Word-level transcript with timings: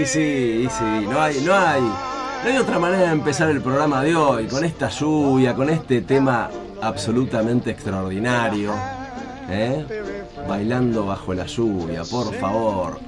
Y 0.00 0.06
sí, 0.06 0.64
y 0.64 0.68
sí, 0.70 1.06
no 1.08 1.20
hay, 1.20 1.40
no 1.40 1.54
hay, 1.54 1.80
no 1.80 2.50
hay 2.50 2.56
otra 2.56 2.78
manera 2.78 3.04
de 3.04 3.12
empezar 3.12 3.50
el 3.50 3.60
programa 3.60 4.02
de 4.02 4.14
hoy, 4.14 4.46
con 4.46 4.64
esta 4.64 4.88
lluvia, 4.88 5.54
con 5.54 5.68
este 5.70 6.02
tema 6.02 6.48
absolutamente 6.80 7.70
extraordinario. 7.70 8.72
¿eh? 9.48 9.84
Bailando 10.48 11.06
bajo 11.06 11.34
la 11.34 11.46
lluvia, 11.46 12.02
por 12.04 12.32
favor. 12.34 13.00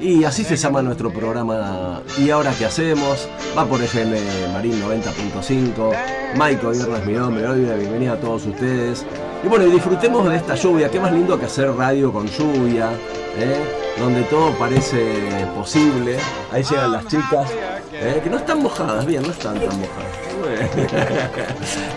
Y 0.00 0.24
así 0.24 0.44
se 0.44 0.56
llama 0.56 0.82
nuestro 0.82 1.10
programa 1.10 2.02
¿Y 2.18 2.28
ahora 2.30 2.52
qué 2.58 2.66
hacemos? 2.66 3.28
Va 3.56 3.64
por 3.64 3.82
FM 3.82 4.18
Marín 4.52 4.82
90.5. 4.82 6.36
Maiko 6.36 6.70
Viernes 6.70 7.00
es 7.00 7.06
mi 7.06 7.12
nombre. 7.14 7.46
Hoy 7.46 7.60
bienvenida 7.60 8.12
a 8.12 8.20
todos 8.20 8.46
ustedes. 8.46 9.04
Y 9.44 9.48
bueno, 9.48 9.66
y 9.66 9.70
disfrutemos 9.70 10.28
de 10.28 10.36
esta 10.36 10.54
lluvia. 10.54 10.90
Qué 10.90 10.98
más 10.98 11.12
lindo 11.12 11.38
que 11.38 11.46
hacer 11.46 11.70
radio 11.72 12.12
con 12.12 12.26
lluvia. 12.26 12.90
¿eh? 13.38 13.64
Donde 13.98 14.22
todo 14.24 14.50
parece 14.52 15.46
posible. 15.54 16.18
Ahí 16.52 16.62
llegan 16.62 16.92
las 16.92 17.06
chicas. 17.06 17.50
¿eh? 17.92 18.20
Que 18.22 18.30
no 18.30 18.38
están 18.38 18.62
mojadas, 18.62 19.06
bien, 19.06 19.22
no 19.22 19.30
están 19.30 19.54
tan 19.54 19.78
mojadas. 19.80 20.26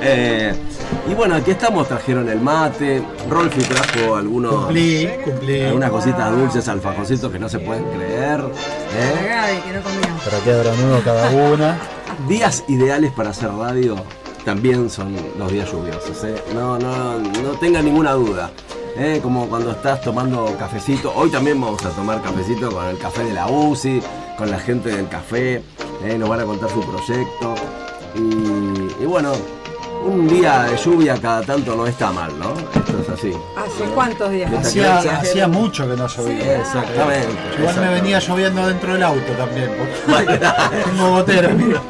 Eh, 0.01 0.53
y 1.09 1.13
bueno, 1.13 1.35
aquí 1.35 1.51
estamos, 1.51 1.87
trajeron 1.87 2.27
el 2.29 2.39
mate. 2.39 3.03
Rolfi 3.29 3.61
trajo 3.61 4.15
algunos. 4.15 4.53
Cumplí, 4.53 5.09
cumplí. 5.23 5.61
Algunas 5.65 5.91
cositas 5.91 6.31
dulces, 6.31 6.67
alfajorcitos 6.67 7.31
que 7.31 7.37
no 7.37 7.49
se 7.49 7.59
pueden 7.59 7.83
creer. 7.83 8.39
¿eh? 8.39 9.81
Para 10.23 10.39
que 10.43 10.51
abran 10.51 10.83
uno 10.83 11.01
cada 11.03 11.29
una. 11.29 11.77
Días 12.27 12.63
ideales 12.67 13.11
para 13.11 13.29
hacer 13.29 13.51
radio 13.51 13.97
también 14.45 14.89
son 14.89 15.15
los 15.37 15.51
días 15.51 15.71
lluviosos. 15.71 16.23
¿eh? 16.23 16.35
No, 16.53 16.77
no, 16.79 17.19
no 17.19 17.51
tenga 17.59 17.81
ninguna 17.81 18.13
duda. 18.13 18.51
¿eh? 18.97 19.19
Como 19.21 19.47
cuando 19.47 19.71
estás 19.71 20.01
tomando 20.01 20.55
cafecito. 20.57 21.13
Hoy 21.15 21.29
también 21.29 21.59
vamos 21.61 21.83
a 21.85 21.89
tomar 21.89 22.21
cafecito 22.21 22.71
con 22.71 22.85
el 22.85 22.97
café 22.97 23.23
de 23.23 23.33
la 23.33 23.47
UCI, 23.47 24.01
con 24.37 24.49
la 24.51 24.59
gente 24.59 24.89
del 24.89 25.07
café. 25.07 25.61
¿eh? 26.03 26.17
Nos 26.17 26.29
van 26.29 26.41
a 26.41 26.45
contar 26.45 26.69
su 26.69 26.81
proyecto. 26.81 27.55
Y, 28.15 29.03
y 29.03 29.05
bueno, 29.05 29.31
un 30.03 30.27
día 30.27 30.63
de 30.63 30.77
lluvia 30.77 31.15
cada 31.21 31.41
tanto 31.41 31.75
no 31.75 31.85
está 31.85 32.11
mal, 32.11 32.31
¿no? 32.39 32.53
Esto 32.73 32.99
es 33.01 33.09
así. 33.09 33.31
¿Hace 33.57 33.83
cuántos 33.93 34.31
días? 34.31 34.51
Hacía, 34.53 34.97
hacía 34.97 35.47
mucho 35.47 35.87
que 35.87 35.95
no 35.95 36.07
llovía. 36.07 36.59
Exactamente. 36.61 37.27
Igual 37.59 37.75
me 37.81 37.89
venía 37.95 38.19
lloviendo 38.19 38.65
dentro 38.67 38.93
del 38.93 39.03
auto 39.03 39.31
también. 39.37 39.69
porque 40.07 40.39
Tengo 40.85 41.09
gotera, 41.11 41.49
mira. 41.49 41.81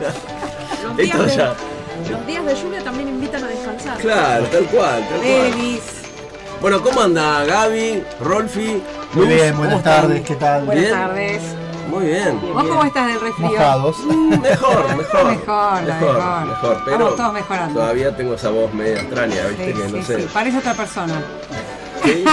Los 0.84 0.98
días, 0.98 1.10
Esto 1.16 1.24
de, 1.24 1.36
ya- 1.38 1.56
los 2.10 2.26
días 2.28 2.46
de 2.46 2.56
lluvia 2.56 2.84
también 2.84 3.10
invitan 3.10 3.44
a 3.44 3.48
descansar. 3.48 3.98
Claro, 3.98 4.46
tal 4.46 4.66
cual, 4.66 5.00
tal 5.10 5.18
cual. 5.20 5.26
Elvis. 5.26 5.82
Bueno, 6.62 6.82
¿cómo 6.82 7.02
anda 7.02 7.46
Gaby, 7.46 8.04
Rolfi? 8.22 8.82
Muy 9.14 9.26
Luz? 9.26 9.36
bien, 9.36 9.48
¿Cómo 9.52 9.58
buenas 9.60 9.78
están? 9.78 10.02
tardes, 10.02 10.22
¿qué 10.26 10.36
tal? 10.36 10.66
Buenas 10.66 10.84
Bien. 10.86 10.98
tardes. 10.98 11.42
Muy 11.90 12.06
bien. 12.06 12.40
¿Vos 12.54 12.64
cómo 12.66 12.84
estás 12.84 13.08
del 13.08 13.20
resfrío? 13.22 13.50
Mojados. 13.50 13.98
Mm, 14.06 14.42
Mejor, 14.42 14.42
mejor. 14.98 15.26
Mejor, 15.26 15.82
mejor. 15.84 16.46
mejor, 16.46 16.82
pero 16.86 16.98
Vamos 17.00 17.16
todos 17.16 17.34
mejorando. 17.34 17.80
todavía 17.80 18.16
tengo 18.16 18.34
esa 18.36 18.50
voz 18.50 18.72
media 18.74 19.02
extraña, 19.02 19.36
Sí, 19.36 19.56
viste, 19.58 19.74
que 19.74 19.88
no 19.88 19.98
sí, 19.98 20.04
sé. 20.04 20.22
sí, 20.22 20.28
parece 20.34 20.58
otra 20.60 20.74
persona. 20.76 21.14
¿Sí? 22.04 22.24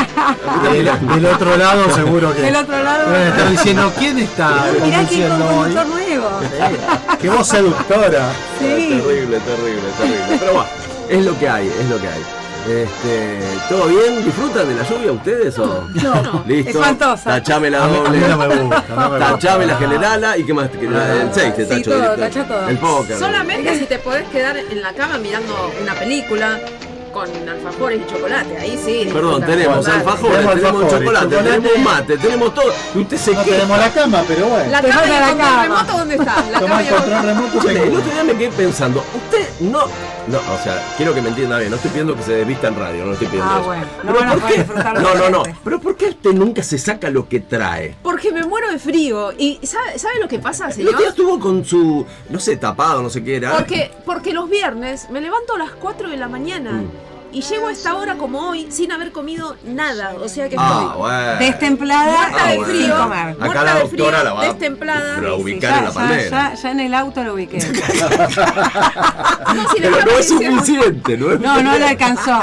Del, 0.62 0.84
del 1.08 1.26
otro 1.26 1.56
lado 1.56 1.90
seguro 1.94 2.34
que. 2.34 2.42
Del 2.42 2.56
otro 2.56 2.82
lado. 2.82 3.10
Deben 3.10 3.28
estar 3.28 3.50
diciendo, 3.50 3.92
¿quién 3.98 4.18
está 4.18 4.48
Mirá 4.72 4.84
que 4.86 4.96
conduciendo 4.96 5.44
hoy? 5.46 5.54
conductor 5.74 5.86
nuevo. 5.86 6.28
Qué 7.20 7.28
voz 7.30 7.48
seductora. 7.48 8.28
Sí. 8.58 8.64
Terrible, 9.02 9.38
terrible, 9.40 9.82
terrible. 9.98 10.36
Pero 10.40 10.52
bueno, 10.52 10.68
es 11.08 11.24
lo 11.24 11.38
que 11.38 11.48
hay, 11.48 11.66
es 11.68 11.88
lo 11.88 12.00
que 12.00 12.08
hay. 12.08 12.22
Este, 12.68 13.38
¿Todo 13.68 13.86
bien? 13.86 14.24
¿Disfrutan 14.24 14.68
de 14.68 14.74
la 14.74 14.82
lluvia 14.82 15.12
ustedes 15.12 15.56
o? 15.60 15.86
No. 16.02 16.42
Listo. 16.48 16.70
Espantosa. 16.70 17.30
Tachame 17.30 17.70
la 17.70 17.86
doble. 17.86 18.18
no 18.28 18.36
me 18.38 18.48
gusta. 18.56 18.84
No 18.96 19.10
me 19.10 19.18
Tachame 19.20 19.66
la 19.66 19.76
generala 19.76 20.36
y 20.36 20.42
qué 20.44 20.52
más? 20.52 20.68
El 20.74 21.30
6 21.32 21.54
te 21.54 21.62
Sí, 21.64 21.82
tacho. 21.82 21.90
todo, 21.92 22.44
todo. 22.44 22.68
El 22.68 22.78
póker. 22.78 23.18
Solamente 23.18 23.78
si 23.78 23.84
te 23.84 24.00
podés 24.00 24.26
quedar 24.30 24.56
en 24.56 24.82
la 24.82 24.92
cama 24.94 25.16
mirando 25.18 25.54
una 25.80 25.94
película 25.94 26.58
con 27.16 27.48
alfajores 27.48 28.00
y 28.06 28.12
chocolate. 28.12 28.58
Ahí 28.58 28.78
sí. 28.84 29.08
Perdón, 29.10 29.42
tenemos 29.46 29.88
alfajores, 29.88 30.36
Tenemos 30.36 30.54
tenemos 30.54 30.82
alfajores, 30.82 30.90
chocolate, 30.92 31.26
chocolate. 31.36 31.58
tenemos 31.60 31.78
mate, 31.84 32.18
tenemos 32.18 32.54
todo. 32.54 32.72
Y 32.94 32.98
usted 33.00 33.16
se 33.16 33.32
No 33.32 33.42
queja. 33.44 33.56
tenemos 33.56 33.78
la 33.78 33.90
cama, 33.92 34.24
pero 34.28 34.46
bueno. 34.48 34.70
La 34.70 34.82
cama 34.82 34.94
y 35.00 35.04
el 35.04 35.10
la 35.20 35.28
control 35.28 35.38
cama. 35.48 35.62
remoto, 35.62 35.92
¿dónde 35.98 36.14
está? 36.16 36.44
La 36.52 36.60
cama 36.60 36.80
el 36.80 36.84
y 36.84 36.88
el 36.88 36.94
control 36.94 37.22
remoto 37.22 37.68
el 37.70 37.96
otro 37.96 38.12
día 38.12 38.24
me 38.24 38.32
quedé 38.36 38.48
pensando, 38.50 39.04
usted 39.14 39.48
no, 39.60 39.80
no, 40.28 40.38
o 40.38 40.62
sea, 40.62 40.94
quiero 40.98 41.14
que 41.14 41.22
me 41.22 41.28
entienda 41.30 41.58
bien, 41.58 41.70
no 41.70 41.76
estoy 41.76 41.90
pidiendo 41.90 42.14
que 42.16 42.22
se 42.22 42.32
desvista 42.32 42.68
en 42.68 42.76
radio, 42.76 43.04
no 43.06 43.12
estoy 43.12 43.28
pidiendo 43.28 43.50
Ah, 43.50 43.56
eso. 43.60 43.64
bueno, 43.66 43.86
no 44.34 44.46
Pero 44.46 45.00
No, 45.00 45.14
no, 45.14 45.30
no, 45.30 45.42
pero 45.64 45.80
¿por 45.80 45.96
qué 45.96 46.06
usted 46.08 46.32
nunca 46.32 46.62
se 46.62 46.76
saca 46.78 47.08
lo 47.08 47.28
que 47.28 47.40
trae? 47.40 47.94
Porque 48.02 48.30
me 48.32 48.44
muero 48.44 48.70
de 48.70 48.78
frío. 48.78 49.32
¿Y 49.38 49.58
sabe, 49.66 49.98
sabe 49.98 50.14
lo 50.20 50.28
que 50.28 50.38
pasa, 50.38 50.66
El 50.66 50.72
señor? 50.74 50.88
otro 50.90 50.98
día 51.00 51.08
estuvo 51.10 51.38
con 51.40 51.64
su, 51.64 52.04
no 52.28 52.38
sé, 52.40 52.56
tapado, 52.56 53.02
no 53.02 53.08
sé 53.10 53.22
qué 53.24 53.36
era. 53.36 53.52
Porque, 53.56 53.90
porque 54.04 54.32
los 54.32 54.50
viernes 54.50 55.08
me 55.10 55.20
levanto 55.20 55.54
a 55.54 55.58
las 55.58 55.70
4 55.72 56.10
de 56.10 56.16
la 56.16 56.28
mañana 56.28 56.72
Mm. 56.72 56.90
Y 57.36 57.42
llego 57.42 57.66
a 57.68 57.72
esta 57.72 57.94
hora 57.94 58.16
como 58.16 58.48
hoy 58.48 58.66
sin 58.70 58.90
haber 58.92 59.12
comido 59.12 59.56
nada. 59.64 60.14
O 60.22 60.26
sea 60.28 60.48
que 60.48 60.56
Ah, 60.58 60.84
estoy 60.86 60.98
bueno. 61.02 61.36
Destemplada 61.38 62.12
muerta 62.16 62.36
Ah, 62.44 62.50
de 62.50 62.56
bueno. 62.56 62.72
frío. 62.72 62.94
Acá 62.96 63.36
muerta 63.38 63.64
la 63.64 63.74
de 63.74 63.80
doctora 63.80 63.88
frío, 64.18 64.24
la 64.24 64.32
va 64.32 64.44
destemplada. 64.44 65.16
a 65.16 65.20
Sí, 65.20 65.26
ubicar 65.42 65.70
ya, 65.70 65.78
en 65.78 65.84
la 65.84 65.90
palmera. 65.92 66.30
ya, 66.30 66.54
ya 66.54 66.70
en 66.70 66.80
el 66.80 66.94
auto 66.94 67.24
lo 67.24 67.34
ubiqué. 67.34 67.58
No, 69.56 69.70
si 69.70 69.80
Pero 69.80 70.04
no 70.04 70.10
es 70.18 70.28
suficiente, 70.28 71.16
¿no 71.16 71.32
es? 71.32 71.40
No, 71.40 71.62
no 71.62 71.78
le 71.78 71.86
alcanzó. 71.86 72.40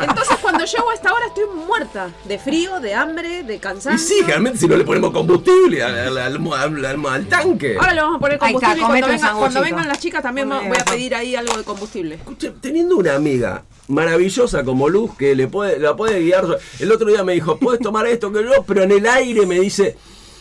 Entonces 0.00 0.36
cuando 0.40 0.64
llego 0.64 0.90
a 0.90 0.94
esta 0.94 1.12
hora 1.12 1.26
estoy 1.26 1.44
muerta. 1.66 2.08
De 2.24 2.38
frío, 2.38 2.80
de 2.80 2.94
hambre, 2.94 3.42
de 3.42 3.56
Y 3.56 3.58
cansancio. 3.58 4.06
sí, 4.06 4.22
realmente 4.24 4.58
si 4.58 4.66
no 4.68 4.76
le 4.76 4.84
ponemos 4.84 5.10
combustible 5.12 5.82
al, 5.82 5.98
al- 5.98 6.18
al- 6.18 6.36
al- 6.52 6.84
al- 6.86 7.06
al 7.06 7.26
tanque. 7.26 7.76
Ahora 7.78 7.94
le 7.94 8.00
vamos 8.02 8.16
a 8.16 8.20
poner 8.20 8.38
Ahí 8.40 8.54
está, 8.54 8.68
combustible 8.68 8.78
y 8.78 9.02
cuando, 9.02 9.06
venga- 9.08 9.32
cuando 9.34 9.60
vengan 9.62 9.88
las 9.88 9.98
chicas 9.98 10.22
también 10.22 10.48
voy 10.48 10.78
a 10.78 10.84
pedir 10.84 11.14
ahí 11.14 11.34
algo 11.36 11.56
de 11.56 11.64
combustible. 11.64 12.14
Escuche, 12.16 12.52
teniendo 12.60 12.96
una 12.96 13.14
amiga 13.14 13.62
maravillosa 13.90 14.64
como 14.64 14.88
Luz 14.88 15.16
que 15.16 15.34
le 15.34 15.48
puede, 15.48 15.78
la 15.78 15.94
puede 15.96 16.20
guiar. 16.22 16.46
El 16.78 16.92
otro 16.92 17.08
día 17.08 17.22
me 17.24 17.34
dijo, 17.34 17.56
puedes 17.58 17.80
tomar 17.80 18.06
esto 18.06 18.32
que 18.32 18.42
yo, 18.42 18.62
pero 18.66 18.82
en 18.82 18.92
el 18.92 19.06
aire 19.06 19.46
me 19.46 19.60
dice, 19.60 19.96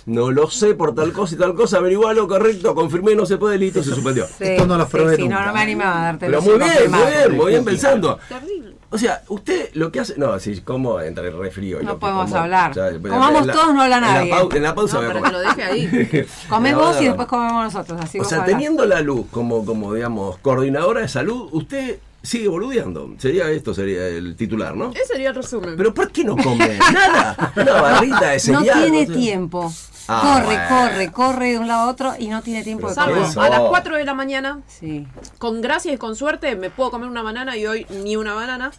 no 0.05 0.31
lo 0.31 0.49
sé 0.49 0.73
por 0.75 0.95
tal 0.95 1.11
cosa 1.11 1.35
y 1.35 1.37
tal 1.37 1.53
cosa, 1.53 1.77
averigualo 1.77 2.27
correcto, 2.27 2.73
confirmé, 2.73 3.15
no 3.15 3.25
se 3.25 3.37
puede, 3.37 3.57
listo, 3.57 3.83
se 3.83 3.91
suspendió. 3.93 4.25
Sí, 4.25 4.33
Esto 4.45 4.65
no 4.65 4.77
lo 4.77 4.85
sí, 4.85 4.91
probé 4.91 5.15
sí, 5.17 5.21
nunca. 5.23 5.39
no, 5.41 5.45
no 5.47 5.53
me 5.53 5.59
animaba 5.61 5.99
a 6.01 6.03
darte 6.05 6.25
Pero 6.27 6.41
muy 6.41 6.53
bien, 6.57 6.91
muy 6.91 6.99
bien, 7.11 7.35
muy 7.37 7.47
bien 7.51 7.65
pensando. 7.65 8.17
Terrible. 8.29 8.75
O 8.91 8.97
sea, 8.97 9.21
usted 9.27 9.69
lo 9.73 9.91
que 9.91 9.99
hace. 9.99 10.15
No, 10.17 10.39
sí, 10.39 10.61
¿cómo 10.61 10.99
entre 10.99 11.27
el 11.27 11.37
refrío 11.37 11.79
y 11.79 11.85
No 11.85 11.91
lo 11.91 11.99
podemos 11.99 12.25
como? 12.31 12.37
hablar. 12.41 12.71
Comamos 12.73 13.45
la- 13.45 13.53
todos, 13.53 13.73
no 13.75 13.81
habla 13.83 13.97
en 13.97 14.01
la 14.01 14.13
nadie. 14.13 14.31
pau- 14.31 14.49
En 14.55 14.63
la 14.63 14.73
pausa 14.73 14.93
No, 14.95 14.99
voy 15.01 15.09
a 15.09 15.13
pero 15.13 15.19
comer. 15.19 15.31
que 15.31 15.37
lo 15.37 15.55
deje 15.55 15.63
ahí. 15.63 16.27
Comés 16.49 16.71
No, 16.73 16.79
vos 16.79 16.95
no, 16.95 17.01
y 17.03 17.05
después 17.05 17.27
comemos 17.27 17.63
nosotros. 17.65 18.01
Así 18.01 18.19
O 18.19 18.23
sea, 18.23 18.39
hablás. 18.39 18.49
teniendo 18.57 18.85
la 18.87 19.01
luz 19.01 19.27
como, 19.29 19.63
como 19.63 19.93
digamos, 19.93 20.39
coordinadora 20.39 21.01
de 21.01 21.07
salud, 21.07 21.49
usted 21.51 21.99
sigue 22.23 22.47
boludeando. 22.47 23.13
Sería 23.17 23.49
esto, 23.49 23.73
sería 23.73 24.07
el 24.07 24.35
titular, 24.35 24.75
¿no? 24.75 24.91
Ese 24.91 25.05
sería 25.05 25.29
el 25.29 25.35
resumen. 25.35 25.75
Pero 25.77 25.93
¿por 25.93 26.11
qué 26.11 26.23
no 26.23 26.35
come 26.37 26.77
nada? 26.93 27.53
Una 27.55 27.81
barrita 27.81 28.29
de 28.31 28.35
No 28.35 28.59
cereal. 28.59 28.81
tiene 28.83 29.05
sé. 29.07 29.13
tiempo. 29.13 29.73
Ah, 30.11 30.41
corre, 30.41 30.55
bueno. 30.55 30.67
corre, 30.69 31.11
corre 31.11 31.51
de 31.51 31.59
un 31.59 31.67
lado 31.67 31.81
a 31.87 31.91
otro 31.91 32.13
y 32.17 32.27
no 32.29 32.41
tiene 32.41 32.63
tiempo 32.63 32.89
de 32.89 32.95
comer. 32.95 33.17
A 33.37 33.49
las 33.49 33.61
4 33.69 33.95
de 33.97 34.03
la 34.05 34.13
mañana, 34.15 34.61
Sí. 34.67 35.05
con 35.37 35.61
gracia 35.61 35.93
y 35.93 35.97
con 35.97 36.15
suerte, 36.15 36.55
me 36.55 36.69
puedo 36.71 36.89
comer 36.91 37.07
una 37.09 37.21
banana 37.21 37.55
y 37.57 37.67
hoy 37.67 37.85
ni 38.03 38.15
una 38.15 38.33
banana. 38.33 38.71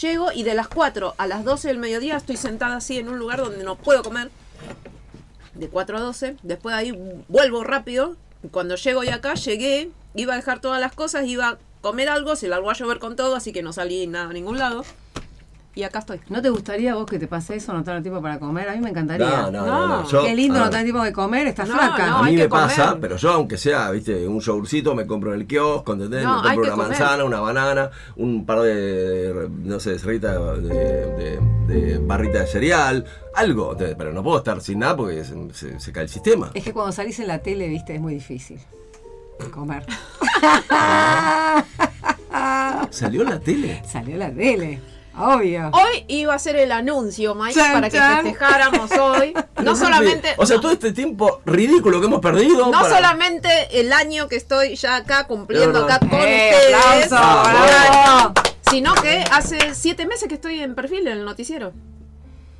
Llego 0.00 0.32
y 0.32 0.42
de 0.42 0.54
las 0.54 0.66
4 0.68 1.14
a 1.16 1.26
las 1.28 1.44
12 1.44 1.68
del 1.68 1.78
mediodía 1.78 2.16
estoy 2.16 2.36
sentada 2.36 2.76
así 2.76 2.98
en 2.98 3.08
un 3.08 3.18
lugar 3.18 3.38
donde 3.38 3.62
no 3.64 3.76
puedo 3.76 4.02
comer. 4.02 4.30
De 5.54 5.68
4 5.68 5.96
a 5.96 6.00
12. 6.00 6.36
Después 6.42 6.74
de 6.74 6.80
ahí 6.80 7.22
vuelvo 7.28 7.62
rápido. 7.64 8.16
Cuando 8.50 8.74
llego 8.76 9.02
y 9.02 9.08
acá, 9.08 9.34
llegué, 9.34 9.90
iba 10.14 10.34
a 10.34 10.36
dejar 10.36 10.60
todas 10.60 10.80
las 10.80 10.92
cosas, 10.92 11.26
iba 11.26 11.48
a 11.48 11.58
comer 11.80 12.08
algo, 12.08 12.36
se 12.36 12.48
largó 12.48 12.70
a 12.70 12.74
llover 12.74 12.98
con 12.98 13.16
todo, 13.16 13.36
así 13.36 13.52
que 13.52 13.62
no 13.62 13.72
salí 13.72 14.06
nada 14.06 14.30
a 14.30 14.32
ningún 14.32 14.58
lado. 14.58 14.84
Y 15.74 15.84
acá 15.84 16.00
estoy. 16.00 16.18
¿No 16.28 16.42
te 16.42 16.50
gustaría 16.50 16.96
vos 16.96 17.06
que 17.06 17.20
te 17.20 17.28
pase 17.28 17.54
eso, 17.54 17.72
no 17.72 17.84
tener 17.84 18.02
tiempo 18.02 18.20
para 18.20 18.40
comer? 18.40 18.68
A 18.68 18.72
mí 18.72 18.80
me 18.80 18.90
encantaría. 18.90 19.28
No, 19.28 19.50
no, 19.52 19.64
no. 19.64 19.66
no. 19.66 19.86
No. 20.02 20.08
Yo, 20.10 20.24
Qué 20.24 20.34
lindo 20.34 20.58
no 20.58 20.68
tener 20.70 20.84
tiempo 20.86 21.04
de 21.04 21.12
comer, 21.12 21.46
estás 21.46 21.68
No, 21.68 21.74
flaca. 21.76 22.06
no, 22.08 22.16
A 22.18 22.22
mí 22.24 22.34
me 22.36 22.48
pasa, 22.48 22.86
comer. 22.86 23.00
pero 23.00 23.16
yo 23.16 23.30
aunque 23.30 23.56
sea, 23.58 23.88
viste, 23.92 24.26
un 24.26 24.40
showcito 24.40 24.96
me 24.96 25.06
compro 25.06 25.32
en 25.34 25.42
el 25.42 25.46
kiosco, 25.46 25.92
¿entendés? 25.92 26.24
No, 26.24 26.38
me 26.42 26.48
compro 26.48 26.62
una 26.64 26.70
comer. 26.72 26.88
manzana, 26.88 27.24
una 27.24 27.38
banana, 27.38 27.90
un 28.16 28.44
par 28.44 28.62
de, 28.62 28.74
de- 28.74 29.48
no 29.48 29.78
sé, 29.78 29.90
de, 29.98 30.18
de, 30.18 31.40
de 31.68 31.98
barrita 31.98 32.40
de 32.40 32.46
cereal, 32.48 33.04
algo, 33.36 33.76
pero 33.78 34.12
no 34.12 34.24
puedo 34.24 34.38
estar 34.38 34.60
sin 34.60 34.80
nada 34.80 34.96
porque 34.96 35.22
se, 35.22 35.54
se- 35.54 35.78
se 35.78 35.92
cae 35.92 36.04
el 36.04 36.08
sistema. 36.08 36.50
Es 36.54 36.64
que 36.64 36.72
cuando 36.72 36.90
salís 36.90 37.20
en 37.20 37.28
la 37.28 37.38
tele, 37.38 37.68
viste, 37.68 37.94
es 37.94 38.00
muy 38.00 38.14
difícil 38.14 38.58
comer. 39.50 39.84
¿Salió 42.90 43.24
la 43.24 43.38
tele? 43.40 43.82
Salió 43.90 44.16
la 44.16 44.30
tele, 44.32 44.80
obvio. 45.16 45.70
Hoy 45.72 46.04
iba 46.08 46.34
a 46.34 46.38
ser 46.38 46.56
el 46.56 46.72
anuncio, 46.72 47.34
Mike, 47.34 47.54
Chan, 47.54 47.72
para 47.72 47.90
que 47.90 47.96
chan. 47.96 48.22
festejáramos 48.24 48.90
hoy. 48.92 49.34
No 49.62 49.74
solamente. 49.74 50.34
O 50.38 50.46
sea, 50.46 50.56
no- 50.56 50.62
todo 50.62 50.72
este 50.72 50.92
tiempo 50.92 51.40
ridículo 51.44 52.00
que 52.00 52.06
hemos 52.06 52.20
perdido. 52.20 52.66
No 52.70 52.80
para- 52.80 52.94
solamente 52.94 53.80
el 53.80 53.92
año 53.92 54.28
que 54.28 54.36
estoy 54.36 54.76
ya 54.76 54.96
acá 54.96 55.26
cumpliendo 55.26 55.84
acá 55.84 55.98
con 55.98 56.10
Eh, 56.12 56.52
ustedes, 56.54 57.12
aplauso, 57.12 57.16
Ah, 57.18 58.32
bravo. 58.32 58.34
sino 58.70 58.94
que 58.94 59.24
hace 59.32 59.74
siete 59.74 60.06
meses 60.06 60.28
que 60.28 60.34
estoy 60.36 60.60
en 60.60 60.74
perfil 60.76 61.08
en 61.08 61.18
el 61.18 61.24
noticiero. 61.24 61.72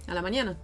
A 0.09 0.15
la 0.15 0.23
mañana. 0.23 0.57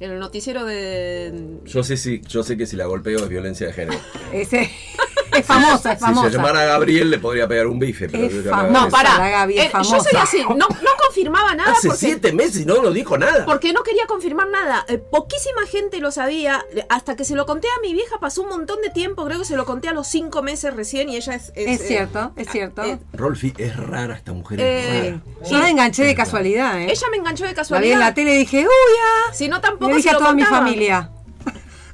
En 0.00 0.10
el 0.12 0.18
noticiero 0.18 0.64
de. 0.64 1.58
Yo 1.66 1.84
sé, 1.84 1.98
si, 1.98 2.22
yo 2.22 2.42
sé 2.42 2.56
que 2.56 2.64
si 2.66 2.74
la 2.74 2.86
golpeo 2.86 3.18
es 3.18 3.28
violencia 3.28 3.66
de 3.66 3.74
género. 3.74 4.00
Ese, 4.32 4.70
es 5.36 5.46
famosa, 5.46 5.92
es 5.92 5.98
Si 5.98 6.04
famosa. 6.04 6.30
se 6.30 6.36
llamara 6.36 6.64
Gabriel 6.64 7.10
le 7.10 7.18
podría 7.18 7.46
pegar 7.48 7.66
un 7.66 7.78
bife. 7.78 8.08
Pero 8.08 8.24
Es 8.24 8.44
yo. 8.44 8.50
No, 8.70 8.88
para. 8.88 9.18
la 9.18 9.44
es 9.44 9.66
Eh, 9.66 9.70
yo 9.74 10.00
soy 10.00 10.18
así. 10.20 10.42
No, 10.44 10.54
no 10.56 10.90
confirmaba 11.06 11.54
nada 11.54 11.72
Hace 11.72 11.88
porque. 11.88 12.06
siete 12.06 12.32
meses 12.32 12.62
y 12.62 12.64
no 12.66 12.82
nos 12.82 12.94
dijo 12.94 13.16
nada. 13.18 13.44
Porque 13.44 13.72
no 13.72 13.82
quería 13.82 14.06
confirmar 14.06 14.48
nada. 14.48 14.84
Eh, 14.88 14.98
poquísima 14.98 15.66
gente 15.66 15.98
lo 16.00 16.10
sabía. 16.10 16.64
Hasta 16.88 17.16
que 17.16 17.24
se 17.24 17.34
lo 17.34 17.46
conté 17.46 17.68
a 17.68 17.80
mi 17.82 17.92
vieja 17.94 18.18
pasó 18.20 18.42
un 18.42 18.48
montón 18.48 18.80
de 18.82 18.90
tiempo. 18.90 19.24
Creo 19.24 19.38
que 19.38 19.44
se 19.44 19.56
lo 19.56 19.64
conté 19.66 19.88
a 19.88 19.92
los 19.92 20.06
cinco 20.06 20.42
meses 20.42 20.74
recién 20.74 21.08
y 21.08 21.16
ella 21.16 21.34
es. 21.34 21.52
Es 21.54 21.80
eh, 21.80 21.84
cierto, 21.86 22.32
es 22.36 22.48
cierto. 22.48 22.82
eh, 22.84 22.98
Rolfi, 23.12 23.52
es 23.58 23.76
rara 23.76 24.14
esta 24.16 24.32
mujer. 24.32 24.60
Eh, 24.60 25.08
es 25.08 25.12
rara. 25.14 25.22
Yo 25.50 25.58
la 25.58 25.68
enganché 25.70 26.04
de 26.04 26.14
casualidad, 26.14 26.80
¿eh? 26.80 26.86
Ella 26.90 27.06
me 27.10 27.16
enganchó 27.18 27.44
de 27.44 27.48
la 27.48 27.52
vi 27.52 27.56
casualidad. 27.56 27.94
en 27.94 28.00
la 28.00 28.14
tele 28.14 28.34
y 28.34 28.38
dije, 28.38 28.58
uy, 28.60 28.94
ah. 29.28 29.32
Si 29.34 29.48
no, 29.48 29.56
Le 29.56 29.62
tampoco 29.62 29.88
dije 29.88 30.02
se 30.02 30.10
a 30.10 30.12
lo 30.14 30.18
toda 30.18 30.32
mi 30.32 30.42
familia. 30.44 31.10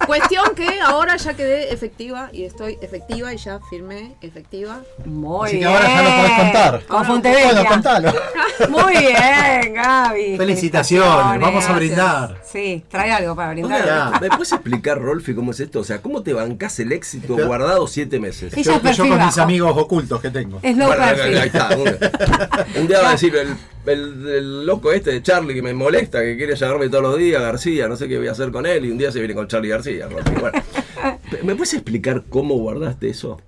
Cuestión 0.06 0.55
que 0.55 0.81
ahora 0.81 1.17
ya 1.17 1.35
quedé 1.35 1.73
efectiva 1.73 2.31
y 2.32 2.44
estoy 2.44 2.79
efectiva 2.81 3.32
y 3.35 3.37
ya 3.38 3.58
firmé 3.69 4.14
efectiva. 4.23 4.81
Muy 5.05 5.49
Así 5.49 5.58
que 5.58 5.67
bien. 5.67 5.69
ahora 5.76 5.88
ya 5.88 6.03
lo 6.03 6.11
podés 6.17 6.32
contar. 6.38 6.87
Con 6.87 7.05
Fontevecchia. 7.05 7.53
Bueno, 7.53 7.69
contalo. 7.69 8.12
Muy 8.70 8.97
bien, 8.97 9.75
Gaby. 9.75 10.37
Felicitaciones, 10.37 11.41
vamos 11.41 11.44
a 11.44 11.50
gracias. 11.50 11.76
brindar. 11.76 12.41
Sí, 12.44 12.85
trae 12.88 13.11
algo 13.12 13.35
para 13.37 13.50
brindar. 13.50 14.20
¿Me 14.20 14.29
puedes 14.29 14.53
explicar, 14.53 15.00
Rolfi, 15.00 15.35
cómo 15.35 15.50
es 15.50 15.61
esto? 15.61 15.81
O 15.81 15.85
sea, 15.85 16.00
¿cómo 16.00 16.23
te 16.23 16.32
bancás 16.32 16.79
el 16.81 16.93
éxito 16.93 17.35
Pero- 17.37 17.49
guardado 17.49 17.87
siete 17.87 18.19
meses? 18.19 18.52
Yo, 18.56 18.81
yo 18.81 19.09
con 19.09 19.25
mis 19.25 19.38
amigos 19.38 19.76
ocultos 19.76 20.20
que 20.20 20.31
tengo. 20.31 20.59
Es 20.62 20.76
low 20.76 20.87
Bueno, 20.88 21.05
perfil. 21.05 21.38
ahí 21.38 21.47
está. 21.49 21.69
Un, 21.76 22.81
un 22.82 22.88
día 22.88 23.00
va 23.02 23.09
a 23.09 23.12
decir 23.12 23.35
el, 23.37 23.56
el- 23.87 24.29
el 24.29 24.67
loco 24.67 24.93
este 24.93 25.11
de 25.12 25.23
Charlie 25.23 25.55
que 25.55 25.62
me 25.62 25.75
molesta, 25.75 26.21
que 26.23 26.37
quiere 26.37 26.55
llamarme 26.56 26.88
todos 26.88 27.03
los 27.05 27.19
días, 27.19 27.41
García, 27.41 27.88
no 27.88 27.97
sé 27.97 28.09
qué 28.09 28.19
voy 28.19 28.29
a 28.29 28.33
hacer 28.33 28.50
con 28.50 28.67
él, 28.67 28.85
y 28.85 28.91
un 28.91 28.99
día 28.99 29.11
se 29.12 29.19
viene 29.19 29.35
con 29.35 29.47
Charlie 29.49 29.69
García. 29.71 30.09
Bueno, 30.09 30.50
¿Me 31.43 31.55
puedes 31.55 31.75
explicar 31.75 32.25
cómo 32.29 32.55
guardaste 32.56 33.09
eso? 33.09 33.41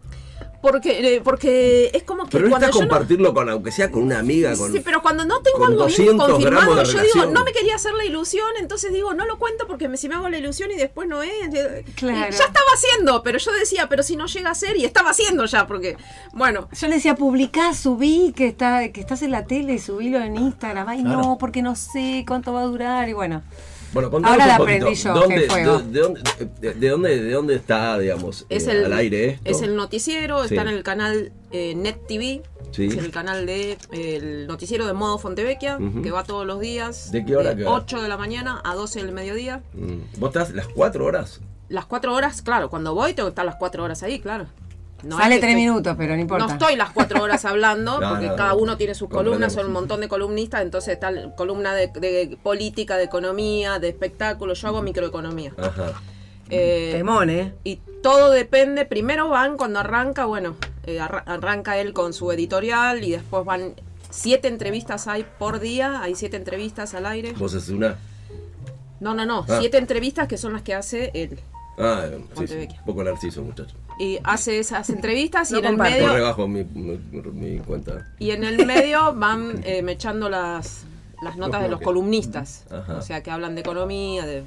Porque, 0.70 1.16
eh, 1.16 1.20
porque 1.22 1.90
es 1.94 2.02
como 2.02 2.24
que 2.24 2.30
Pero 2.38 2.48
cuando 2.50 2.66
yo 2.68 2.72
no- 2.72 2.78
compartirlo 2.80 3.34
con, 3.34 3.48
aunque 3.48 3.72
sea 3.72 3.90
con 3.90 4.02
una 4.02 4.18
amiga, 4.18 4.56
con... 4.56 4.72
Sí, 4.72 4.80
pero 4.84 5.02
cuando 5.02 5.24
no 5.24 5.40
tengo 5.42 5.64
algo 5.64 5.86
bien 5.86 6.16
200 6.16 6.28
confirmado, 6.30 6.82
yo 6.82 7.00
digo, 7.02 7.26
no 7.26 7.44
me 7.44 7.52
quería 7.52 7.74
hacer 7.76 7.92
la 7.94 8.04
ilusión, 8.04 8.46
entonces 8.60 8.92
digo, 8.92 9.14
no 9.14 9.26
lo 9.26 9.38
cuento 9.38 9.66
porque 9.66 9.88
me, 9.88 9.96
si 9.96 10.08
me 10.08 10.14
hago 10.16 10.28
la 10.28 10.38
ilusión 10.38 10.70
y 10.70 10.76
después 10.76 11.08
no 11.08 11.22
es. 11.22 11.30
Claro. 11.94 12.30
Ya 12.30 12.44
estaba 12.44 12.66
haciendo, 12.74 13.22
pero 13.22 13.38
yo 13.38 13.52
decía, 13.52 13.88
pero 13.88 14.02
si 14.02 14.16
no 14.16 14.26
llega 14.26 14.50
a 14.50 14.54
ser, 14.54 14.76
y 14.76 14.84
estaba 14.84 15.10
haciendo 15.10 15.44
ya, 15.46 15.66
porque, 15.66 15.96
bueno, 16.32 16.68
Yo 16.78 16.88
le 16.88 16.96
decía, 16.96 17.14
publicá, 17.14 17.74
subí 17.74 18.32
que 18.36 18.46
está, 18.48 18.90
que 18.92 19.00
estás 19.00 19.22
en 19.22 19.30
la 19.30 19.44
tele, 19.44 19.78
subílo 19.78 20.18
en 20.18 20.36
Instagram. 20.36 20.88
Ay, 20.88 21.02
Claro. 21.02 21.22
no, 21.22 21.38
porque 21.38 21.62
no 21.62 21.74
sé 21.76 22.24
cuánto 22.26 22.52
va 22.52 22.60
a 22.62 22.64
durar. 22.64 23.08
Y 23.08 23.12
bueno, 23.12 23.42
Bueno, 23.92 24.10
contanos 24.10 24.32
Ahora 24.40 24.44
un 24.44 24.48
la 24.48 24.58
poquito. 24.58 24.84
aprendí 24.86 25.02
yo, 25.02 25.14
¿Dónde, 25.14 25.34
que 25.36 25.50
fuego. 25.50 25.78
de, 25.78 25.84
de 25.92 26.00
dónde, 26.00 26.20
de, 26.60 26.74
de 26.74 26.88
dónde, 26.88 27.22
¿De 27.22 27.32
dónde 27.32 27.54
está, 27.54 27.98
digamos, 27.98 28.44
es 28.48 28.66
eh, 28.66 28.72
el, 28.72 28.84
al 28.86 28.92
aire 28.92 29.28
esto? 29.30 29.50
es 29.50 29.62
el 29.62 29.76
noticiero, 29.76 30.40
Sí. 30.46 30.54
está 30.54 30.62
en 30.62 30.68
el 30.76 30.82
canal 30.82 31.32
eh, 31.50 31.74
Net 31.74 32.06
TV, 32.06 32.42
Sí. 32.70 32.86
es 32.86 32.96
el 32.98 33.10
canal 33.10 33.46
de 33.46 33.78
el 33.92 34.46
noticiero 34.46 34.86
de 34.86 34.92
modo 34.92 35.18
Fontevecchia, 35.18 35.78
Ujú. 35.80 36.02
que 36.02 36.10
va 36.10 36.22
todos 36.24 36.46
los 36.46 36.60
días. 36.60 37.10
¿De 37.12 37.24
qué 37.24 37.34
hora 37.36 37.50
a 37.50 37.56
qué 37.56 37.64
hora? 37.64 37.76
8 37.82 38.02
de 38.02 38.08
la 38.08 38.18
mañana 38.18 38.60
a 38.62 38.74
12 38.74 39.02
del 39.02 39.12
mediodía. 39.12 39.62
Mm. 39.72 40.18
¿Vos 40.20 40.28
estás 40.28 40.50
las 40.54 40.68
cuatro 40.68 41.06
horas? 41.06 41.40
Las 41.70 41.84
4 41.86 42.14
horas, 42.14 42.40
claro, 42.42 42.70
cuando 42.70 42.94
voy 42.94 43.12
tengo 43.14 43.28
que 43.28 43.32
estar 43.32 43.44
las 43.44 43.56
4 43.56 43.84
horas 43.84 44.02
ahí, 44.02 44.20
claro. 44.20 44.46
No 45.04 45.16
es 45.16 45.22
sale 45.22 45.36
que 45.36 45.40
tres 45.42 45.54
minutos, 45.54 45.94
pero 45.96 46.14
no 46.14 46.20
importa. 46.20 46.46
No 46.46 46.52
estoy 46.52 46.74
las 46.76 46.90
cuatro 46.90 47.22
horas 47.22 47.44
hablando, 47.44 48.00
No, 48.00 48.10
porque 48.10 48.26
no, 48.26 48.36
cada 48.36 48.50
no. 48.52 48.58
uno 48.58 48.76
tiene 48.76 48.94
sus 48.94 49.08
columnas, 49.08 49.52
son 49.52 49.66
un 49.66 49.72
montón 49.72 50.00
de 50.00 50.08
columnistas, 50.08 50.62
entonces 50.62 50.94
está 50.94 51.10
la 51.10 51.34
columna 51.36 51.74
de, 51.74 51.86
de 51.88 52.36
política, 52.42 52.96
de 52.96 53.04
economía, 53.04 53.78
de 53.78 53.88
espectáculo, 53.88 54.54
yo 54.54 54.68
hago 54.68 54.82
microeconomía. 54.82 55.52
Ajá. 55.56 55.92
Eh, 56.50 56.92
Temón, 56.96 57.28
¿eh? 57.30 57.52
y 57.62 57.76
todo 58.02 58.30
depende, 58.30 58.86
primero 58.86 59.28
van 59.28 59.56
cuando 59.56 59.80
arranca, 59.80 60.24
bueno, 60.24 60.56
eh, 60.86 60.98
arra- 60.98 61.22
arranca 61.26 61.76
él 61.78 61.92
con 61.92 62.12
su 62.14 62.32
editorial 62.32 63.04
y 63.04 63.10
después 63.10 63.44
van 63.44 63.74
siete 64.10 64.48
entrevistas 64.48 65.06
hay 65.08 65.26
por 65.38 65.60
día, 65.60 66.00
hay 66.02 66.14
siete 66.14 66.38
entrevistas 66.38 66.94
al 66.94 67.04
aire. 67.06 67.34
¿Vos 67.34 67.54
haces 67.54 67.68
una? 67.68 67.98
No, 68.98 69.14
no, 69.14 69.26
no, 69.26 69.44
Ah. 69.48 69.58
siete 69.60 69.76
entrevistas 69.76 70.26
que 70.26 70.38
son 70.38 70.54
las 70.54 70.62
que 70.62 70.74
hace 70.74 71.10
él. 71.14 71.38
Ah, 71.78 72.06
sí, 72.08 72.16
sí. 72.18 72.24
Fontevecchia. 72.34 72.78
Un 72.80 72.86
poco 72.86 73.04
narciso, 73.04 73.42
muchacho. 73.42 73.76
Y 73.98 74.18
hace 74.24 74.58
esas 74.60 74.88
entrevistas 74.90 75.50
y 75.50 75.54
No 75.54 75.58
en 75.60 75.64
el 75.64 75.70
comparte. 75.72 75.98
Yo 75.98 76.04
medio... 76.06 76.14
rebajo 76.16 76.46
mi, 76.48 76.64
mi, 76.64 76.98
mi 77.32 77.58
cuenta. 77.58 78.06
Y 78.18 78.30
en 78.30 78.44
el 78.44 78.64
medio 78.64 79.14
van 79.14 79.60
eh, 79.64 79.82
mechando 79.82 80.28
las, 80.28 80.84
las 81.22 81.36
notas 81.36 81.62
de 81.62 81.68
los 81.68 81.80
columnistas. 81.80 82.64
Ajá. 82.70 82.96
O 82.98 83.02
sea, 83.02 83.22
que 83.22 83.30
hablan 83.32 83.56
de 83.56 83.62
economía, 83.62 84.24
de, 84.24 84.44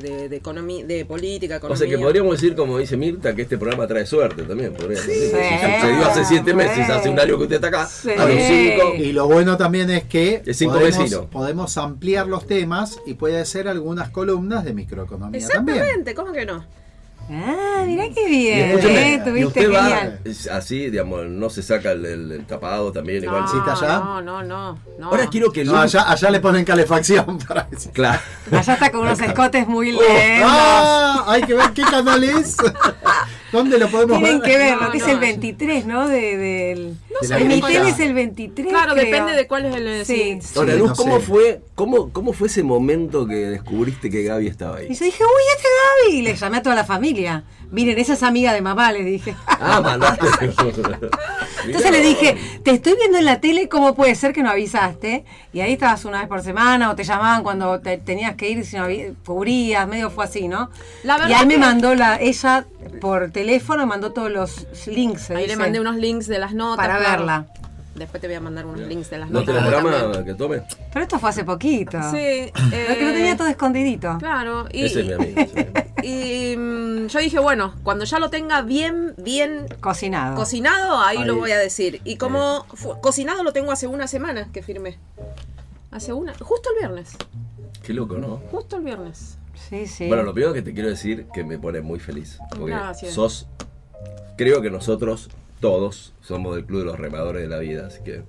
de, 0.00 0.28
de 0.28 0.36
economía, 0.36 0.84
de 0.84 1.04
política, 1.04 1.54
O 1.54 1.58
economía. 1.58 1.78
sea 1.78 1.88
que 1.88 1.96
podríamos 2.02 2.32
decir, 2.32 2.56
como 2.56 2.76
dice 2.76 2.96
Mirta, 2.96 3.34
que 3.36 3.42
este 3.42 3.56
programa 3.56 3.86
trae 3.86 4.04
suerte 4.04 4.42
también. 4.42 4.74
Podría 4.74 5.00
decir. 5.00 5.14
Sí. 5.14 5.36
Si 5.36 5.74
sucedió 5.80 6.04
hace 6.06 6.24
siete 6.24 6.54
meses, 6.54 6.86
Sí. 6.86 6.92
hace 6.92 7.08
un 7.08 7.20
año 7.20 7.36
que 7.38 7.42
usted 7.44 7.54
está 7.56 7.68
acá, 7.68 7.86
Sí. 7.86 8.10
a 8.10 8.26
los 8.26 8.36
cinco. 8.42 8.94
Y 8.98 9.12
lo 9.12 9.28
bueno 9.28 9.56
también 9.56 9.90
es 9.90 10.04
que 10.04 10.42
cinco 10.52 10.74
podemos, 10.74 10.98
vecinos. 10.98 11.26
podemos 11.26 11.78
ampliar 11.78 12.26
los 12.26 12.48
temas 12.48 12.98
y 13.06 13.14
puede 13.14 13.44
ser 13.44 13.68
algunas 13.68 14.10
columnas 14.10 14.64
de 14.64 14.74
microeconomía 14.74 15.46
también. 15.46 15.76
Exactamente, 15.78 16.14
¿cómo 16.16 16.32
que 16.32 16.44
no? 16.44 16.64
Ah, 17.30 17.82
mirá 17.86 18.04
qué 18.14 18.26
bien. 18.26 18.78
¿eh? 18.78 19.20
Tuviste 19.24 19.46
usted 19.46 19.62
genial. 19.62 20.20
así, 20.52 20.88
digamos, 20.90 21.26
no 21.26 21.50
se 21.50 21.62
saca 21.62 21.92
el, 21.92 22.04
el- 22.06 22.32
el 22.32 22.46
tapado 22.46 22.90
también, 22.90 23.22
igual. 23.22 23.42
no, 23.42 23.48
sí. 23.48 23.56
está 23.58 23.72
allá? 23.74 23.98
No, 23.98 24.22
no, 24.22 24.42
no, 24.42 24.78
no. 24.98 25.06
Ahora 25.10 25.26
quiero 25.28 25.52
que 25.52 25.64
No, 25.64 25.76
allá, 25.78 26.10
allá 26.10 26.30
le 26.30 26.40
ponen 26.40 26.64
calefacción 26.64 27.38
para 27.48 27.64
decir. 27.64 27.92
Claro. 27.92 28.20
Allá 28.50 28.72
está 28.74 28.90
con 28.90 29.00
unos 29.02 29.20
escotes 29.20 29.68
muy 29.68 29.92
Oh, 29.96 30.00
lentos. 30.00 30.50
¡Ah! 30.50 31.24
Hay 31.28 31.42
que 31.42 31.52
ver 31.54 31.70
qué 31.72 31.82
canal 31.82 32.24
es. 32.24 32.56
¿Dónde 33.52 33.78
lo 33.78 33.88
podemos 33.88 34.18
Tienen 34.18 34.40
ver? 34.40 34.50
que 34.50 34.58
ver, 34.58 34.76
No, 34.76 34.82
lo 34.84 34.90
que 34.92 34.98
es 34.98 35.04
el 35.06 35.10
yo- 35.14 35.20
23, 35.20 35.86
¿no? 35.86 36.06
De, 36.08 36.36
del... 36.36 36.96
sé, 37.22 37.34
de 37.34 37.40
mi 37.40 37.54
de 37.56 37.60
tele 37.60 37.60
cuál- 37.60 37.88
es 37.88 38.00
el 38.00 38.14
23. 38.14 38.68
Claro, 38.68 38.92
creo. 38.92 39.04
depende 39.06 39.32
de 39.32 39.46
cuál 39.46 39.64
es 39.66 39.74
el... 39.76 40.04
Sí. 40.06 40.38
sí. 40.42 40.58
Ahora, 40.58 40.74
Luz, 40.74 40.90
no 40.90 40.94
¿cómo, 40.96 41.16
sé. 41.18 41.26
fue, 41.26 41.60
cómo, 41.74 42.12
¿cómo 42.12 42.32
fue 42.32 42.48
ese 42.48 42.62
momento 42.62 43.26
que 43.26 43.34
descubriste 43.36 44.10
que 44.10 44.22
Gaby 44.24 44.46
estaba 44.48 44.82
Y 44.82 44.86
ahí? 44.88 44.94
yo 44.94 45.04
dije, 45.04 45.22
uy, 45.24 45.42
este 45.56 45.68
Gaby. 46.08 46.18
Y 46.18 46.22
le 46.22 46.34
llamé 46.36 46.56
a 46.58 46.62
toda 46.62 46.76
la 46.76 46.84
familia. 46.84 47.44
Miren, 47.70 47.98
esa 47.98 48.14
es 48.14 48.22
amiga 48.22 48.52
de 48.54 48.62
mamá, 48.62 48.92
le 48.92 49.04
dije. 49.04 49.34
Ah, 49.46 49.80
mandaste. 49.82 50.26
Entonces 51.66 51.90
le 51.90 52.00
dije, 52.00 52.36
te 52.64 52.70
estoy 52.70 52.94
viendo 52.96 53.18
en 53.18 53.24
la 53.26 53.40
tele, 53.40 53.68
¿cómo 53.68 53.94
puede 53.94 54.14
ser 54.14 54.32
que 54.32 54.42
no 54.42 54.50
avisaste? 54.50 55.24
Y 55.52 55.60
ahí 55.60 55.74
estabas 55.74 56.04
una 56.06 56.20
vez 56.20 56.28
por 56.28 56.40
semana 56.42 56.90
o 56.90 56.94
te 56.94 57.04
llamaban 57.04 57.42
cuando 57.42 57.80
te 57.80 57.98
tenías 57.98 58.36
que 58.36 58.48
ir 58.48 58.64
si 58.64 58.76
no 58.76 58.86
cubrías, 59.24 59.86
medio 59.86 60.10
fue 60.10 60.24
así, 60.24 60.48
¿no? 60.48 60.70
La 61.02 61.28
y 61.28 61.32
ahí 61.32 61.46
me 61.46 61.58
mandó 61.58 61.94
la, 61.94 62.18
ella 62.20 62.66
por 63.00 63.30
teléfono, 63.30 63.82
me 63.82 63.90
mandó 63.90 64.12
todos 64.12 64.30
los 64.30 64.66
links. 64.86 65.30
Ahí 65.30 65.36
le 65.36 65.42
dice, 65.42 65.56
mandé 65.56 65.80
unos 65.80 65.96
links 65.96 66.26
de 66.26 66.38
las 66.38 66.54
notas. 66.54 66.86
Para 66.86 66.98
claro. 66.98 67.18
verla. 67.18 67.46
Después 67.98 68.20
te 68.20 68.28
voy 68.28 68.36
a 68.36 68.40
mandar 68.40 68.64
unos 68.64 68.86
links 68.86 69.10
de 69.10 69.18
las 69.18 69.28
¿No 69.28 69.40
notas. 69.40 69.66
drama 69.66 69.90
también. 69.90 70.24
que 70.24 70.34
tome? 70.34 70.62
Pero 70.92 71.02
esto 71.02 71.18
fue 71.18 71.30
hace 71.30 71.44
poquito. 71.44 71.98
Sí. 72.10 72.52
Lo 72.54 72.94
que 72.94 73.04
lo 73.04 73.12
tenía 73.12 73.32
eh, 73.32 73.36
todo 73.36 73.48
escondidito. 73.48 74.16
Claro. 74.18 74.66
Y, 74.72 74.84
Ese 74.84 75.00
es 75.00 75.06
mi 75.06 75.12
amigo. 75.14 75.42
Y, 76.02 76.56
mm, 76.56 77.06
yo 77.06 77.18
dije, 77.20 77.38
bueno, 77.38 77.74
cuando 77.82 78.04
ya 78.04 78.18
lo 78.18 78.30
tenga 78.30 78.62
bien, 78.62 79.14
bien 79.18 79.66
Cocinado. 79.80 80.36
Cocinado, 80.36 80.98
ahí, 81.00 81.18
Ahí. 81.18 81.24
lo 81.24 81.36
voy 81.36 81.50
a 81.52 81.58
decir. 81.58 82.00
Y 82.04 82.16
como 82.16 82.66
cocinado 83.00 83.42
lo 83.42 83.52
tengo 83.52 83.72
hace 83.72 83.86
una 83.86 84.06
semana 84.06 84.48
que 84.52 84.62
firmé. 84.62 84.98
Hace 85.90 86.12
una, 86.12 86.34
justo 86.38 86.70
el 86.70 86.78
viernes. 86.78 87.16
Qué 87.82 87.92
loco, 87.94 88.16
¿no? 88.18 88.42
Justo 88.50 88.76
el 88.76 88.82
viernes. 88.84 89.38
sí, 89.68 89.86
sí. 89.86 90.06
Bueno, 90.08 90.22
lo 90.22 90.32
primero 90.34 90.52
que 90.52 90.62
te 90.62 90.72
quiero 90.74 90.88
decir 90.88 91.26
que 91.32 91.44
me 91.44 91.58
pone 91.58 91.80
muy 91.80 91.98
feliz. 91.98 92.38
Porque 92.50 92.72
Gracias. 92.72 93.14
sos. 93.14 93.46
Creo 94.36 94.60
que 94.62 94.70
nosotros, 94.70 95.30
todos, 95.60 96.12
somos 96.20 96.54
del 96.54 96.64
Club 96.64 96.80
de 96.80 96.84
los 96.86 96.98
Remadores 96.98 97.42
de 97.42 97.48
la 97.48 97.58
Vida, 97.58 97.86
así 97.86 98.02
que. 98.04 98.22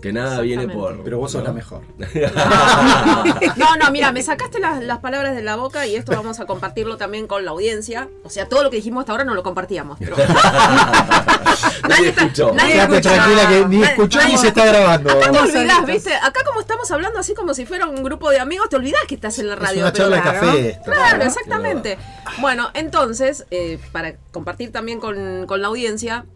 Que 0.00 0.12
nada 0.12 0.40
viene 0.40 0.68
por. 0.68 1.02
Pero 1.02 1.18
vos 1.18 1.32
sos 1.32 1.42
¿no? 1.42 1.48
la 1.48 1.52
mejor. 1.54 1.82
No, 3.56 3.76
no, 3.76 3.90
mira, 3.90 4.12
me 4.12 4.22
sacaste 4.22 4.58
las, 4.60 4.82
las 4.82 4.98
palabras 4.98 5.34
de 5.34 5.42
la 5.42 5.56
boca 5.56 5.86
y 5.86 5.96
esto 5.96 6.12
vamos 6.12 6.38
a 6.40 6.46
compartirlo 6.46 6.96
también 6.96 7.26
con 7.26 7.44
la 7.44 7.50
audiencia. 7.52 8.08
O 8.24 8.30
sea, 8.30 8.48
todo 8.48 8.62
lo 8.62 8.70
que 8.70 8.76
dijimos 8.76 9.00
hasta 9.02 9.12
ahora 9.12 9.24
no 9.24 9.34
lo 9.34 9.42
compartíamos. 9.42 9.98
Pero... 9.98 10.16
Nadie 11.88 12.08
está- 12.10 12.22
escuchó. 12.22 12.52
nadie 12.54 12.72
Quédate 12.74 12.96
escuchó. 12.98 13.14
tranquila 13.14 13.48
que 13.48 13.64
ni 13.66 13.76
Nadie- 13.78 13.90
escuchó 13.90 14.18
ni 14.28 14.36
se 14.38 14.48
está 14.48 14.66
grabando. 14.66 15.10
Acá 15.10 15.30
te 15.32 15.38
olvidás. 15.38 15.86
¿viste? 15.86 16.14
Acá 16.14 16.40
como 16.46 16.60
estamos 16.60 16.90
hablando 16.90 17.18
así 17.18 17.34
como 17.34 17.54
si 17.54 17.64
fuera 17.66 17.86
un 17.86 18.02
grupo 18.02 18.30
de 18.30 18.38
amigos, 18.40 18.68
te 18.68 18.76
olvidás 18.76 19.00
que 19.08 19.14
estás 19.14 19.38
en 19.38 19.48
la 19.48 19.54
Es 19.54 19.60
radio. 19.60 19.82
una 19.82 19.92
pero- 19.92 20.04
charla 20.04 20.16
de 20.16 20.22
claro. 20.22 20.40
café 20.46 20.68
esto. 20.70 20.90
Claro, 20.92 21.22
exactamente. 21.24 21.98
Bueno, 22.38 22.70
entonces, 22.74 23.46
eh, 23.50 23.78
para 23.92 24.14
compartir 24.32 24.72
también 24.72 25.00
con, 25.00 25.46
con 25.46 25.62
la 25.62 25.68
audiencia, 25.68 26.26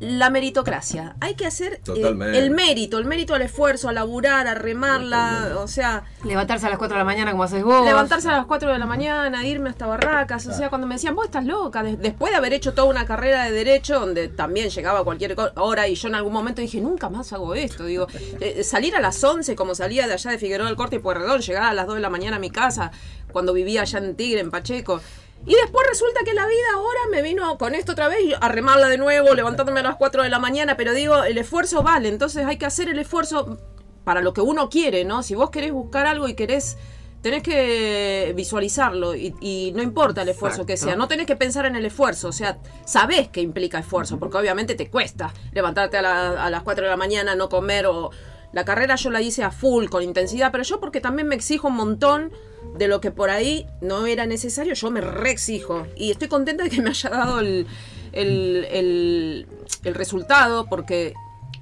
la 0.00 0.30
meritocracia. 0.30 1.14
Hay 1.20 1.34
que 1.34 1.46
hacer 1.46 1.80
eh, 1.94 2.14
el 2.34 2.50
mérito, 2.50 2.98
el 2.98 3.04
mérito 3.04 3.34
al 3.34 3.42
esfuerzo, 3.42 3.88
a 3.88 3.92
laburar, 3.92 4.46
a 4.46 4.54
remarla, 4.54 5.52
o 5.58 5.68
sea, 5.68 6.04
Levantarse 6.24 6.66
a 6.66 6.70
las 6.70 6.78
4 6.78 6.94
de 6.96 6.98
la 7.00 7.04
mañana 7.04 7.30
como 7.32 7.44
haces 7.44 7.62
vos. 7.62 7.84
levantarse 7.84 8.28
a 8.28 8.32
las 8.38 8.46
4 8.46 8.72
de 8.72 8.78
la 8.78 8.86
mañana, 8.86 9.46
irme 9.46 9.70
hasta 9.70 9.86
Barracas, 9.86 10.46
o 10.46 10.52
sea, 10.52 10.68
cuando 10.70 10.86
me 10.86 10.94
decían, 10.94 11.14
vos 11.14 11.26
estás 11.26 11.44
loca, 11.44 11.82
de- 11.82 11.96
después 11.96 12.30
de 12.32 12.36
haber 12.38 12.52
hecho 12.54 12.72
toda 12.74 12.88
una 12.88 13.04
carrera 13.04 13.44
de 13.44 13.52
derecho, 13.52 14.00
donde 14.00 14.28
también 14.28 14.70
llegaba 14.70 15.00
a 15.00 15.04
cualquier 15.04 15.36
hora, 15.56 15.86
y 15.86 15.94
yo 15.94 16.08
en 16.08 16.14
algún 16.14 16.32
momento 16.32 16.60
dije, 16.62 16.80
nunca 16.80 17.08
más 17.10 17.32
hago 17.32 17.54
esto, 17.54 17.84
digo, 17.84 18.06
eh, 18.40 18.62
salir 18.64 18.96
a 18.96 19.00
las 19.00 19.22
11 19.22 19.54
como 19.54 19.74
salía 19.74 20.06
de 20.06 20.14
allá 20.14 20.30
de 20.30 20.38
Figueroa 20.38 20.66
del 20.66 20.76
Corte 20.76 20.96
y 20.96 20.98
Pueyrredón, 21.00 21.40
llegar 21.40 21.64
a 21.64 21.74
las 21.74 21.86
2 21.86 21.96
de 21.96 22.00
la 22.00 22.10
mañana 22.10 22.36
a 22.36 22.40
mi 22.40 22.50
casa, 22.50 22.90
cuando 23.32 23.52
vivía 23.52 23.82
allá 23.82 23.98
en 23.98 24.16
Tigre, 24.16 24.40
en 24.40 24.50
Pacheco, 24.50 25.00
y 25.46 25.54
después 25.54 25.86
resulta 25.88 26.20
que 26.24 26.34
la 26.34 26.46
vida 26.46 26.66
ahora 26.74 27.00
me 27.10 27.22
vino 27.22 27.56
con 27.58 27.74
esto 27.74 27.92
otra 27.92 28.08
vez 28.08 28.18
y 28.24 28.32
a 28.38 28.48
remarla 28.48 28.88
de 28.88 28.98
nuevo, 28.98 29.34
levantándome 29.34 29.80
a 29.80 29.82
las 29.84 29.96
4 29.96 30.22
de 30.22 30.28
la 30.28 30.38
mañana, 30.38 30.76
pero 30.76 30.92
digo, 30.92 31.22
el 31.24 31.38
esfuerzo 31.38 31.82
vale, 31.82 32.08
entonces 32.08 32.44
hay 32.46 32.56
que 32.58 32.66
hacer 32.66 32.88
el 32.88 32.98
esfuerzo 32.98 33.58
para 34.04 34.20
lo 34.22 34.32
que 34.32 34.40
uno 34.40 34.68
quiere, 34.68 35.04
¿no? 35.04 35.22
Si 35.22 35.34
vos 35.34 35.50
querés 35.50 35.72
buscar 35.72 36.06
algo 36.06 36.28
y 36.28 36.34
querés, 36.34 36.76
tenés 37.22 37.42
que 37.42 38.32
visualizarlo 38.36 39.14
y, 39.14 39.34
y 39.40 39.72
no 39.74 39.82
importa 39.82 40.22
el 40.22 40.28
esfuerzo 40.30 40.64
que 40.66 40.76
sea, 40.76 40.96
no 40.96 41.06
tenés 41.08 41.26
que 41.26 41.36
pensar 41.36 41.66
en 41.66 41.76
el 41.76 41.84
esfuerzo, 41.84 42.28
o 42.28 42.32
sea, 42.32 42.58
sabés 42.84 43.28
que 43.28 43.40
implica 43.40 43.78
esfuerzo, 43.78 44.18
porque 44.18 44.38
obviamente 44.38 44.74
te 44.74 44.88
cuesta 44.90 45.32
levantarte 45.52 45.96
a, 45.98 46.02
la- 46.02 46.44
a 46.46 46.50
las 46.50 46.62
4 46.62 46.84
de 46.84 46.90
la 46.90 46.96
mañana, 46.96 47.34
no 47.34 47.48
comer 47.48 47.86
o... 47.86 48.10
La 48.52 48.64
carrera 48.64 48.96
yo 48.96 49.10
la 49.10 49.20
hice 49.22 49.44
a 49.44 49.52
full, 49.52 49.86
con 49.86 50.02
intensidad, 50.02 50.50
pero 50.50 50.64
yo 50.64 50.80
porque 50.80 51.00
también 51.00 51.28
me 51.28 51.36
exijo 51.36 51.68
un 51.68 51.76
montón 51.76 52.32
de 52.76 52.88
lo 52.88 53.00
que 53.00 53.10
por 53.10 53.30
ahí 53.30 53.66
no 53.80 54.06
era 54.06 54.26
necesario, 54.26 54.74
yo 54.74 54.90
me 54.90 55.00
reexijo. 55.00 55.86
Y 55.96 56.10
estoy 56.10 56.28
contenta 56.28 56.64
de 56.64 56.70
que 56.70 56.80
me 56.82 56.90
haya 56.90 57.10
dado 57.10 57.40
el, 57.40 57.66
el, 58.12 58.66
el- 58.70 59.46
resultado, 59.94 60.66
porque 60.66 61.14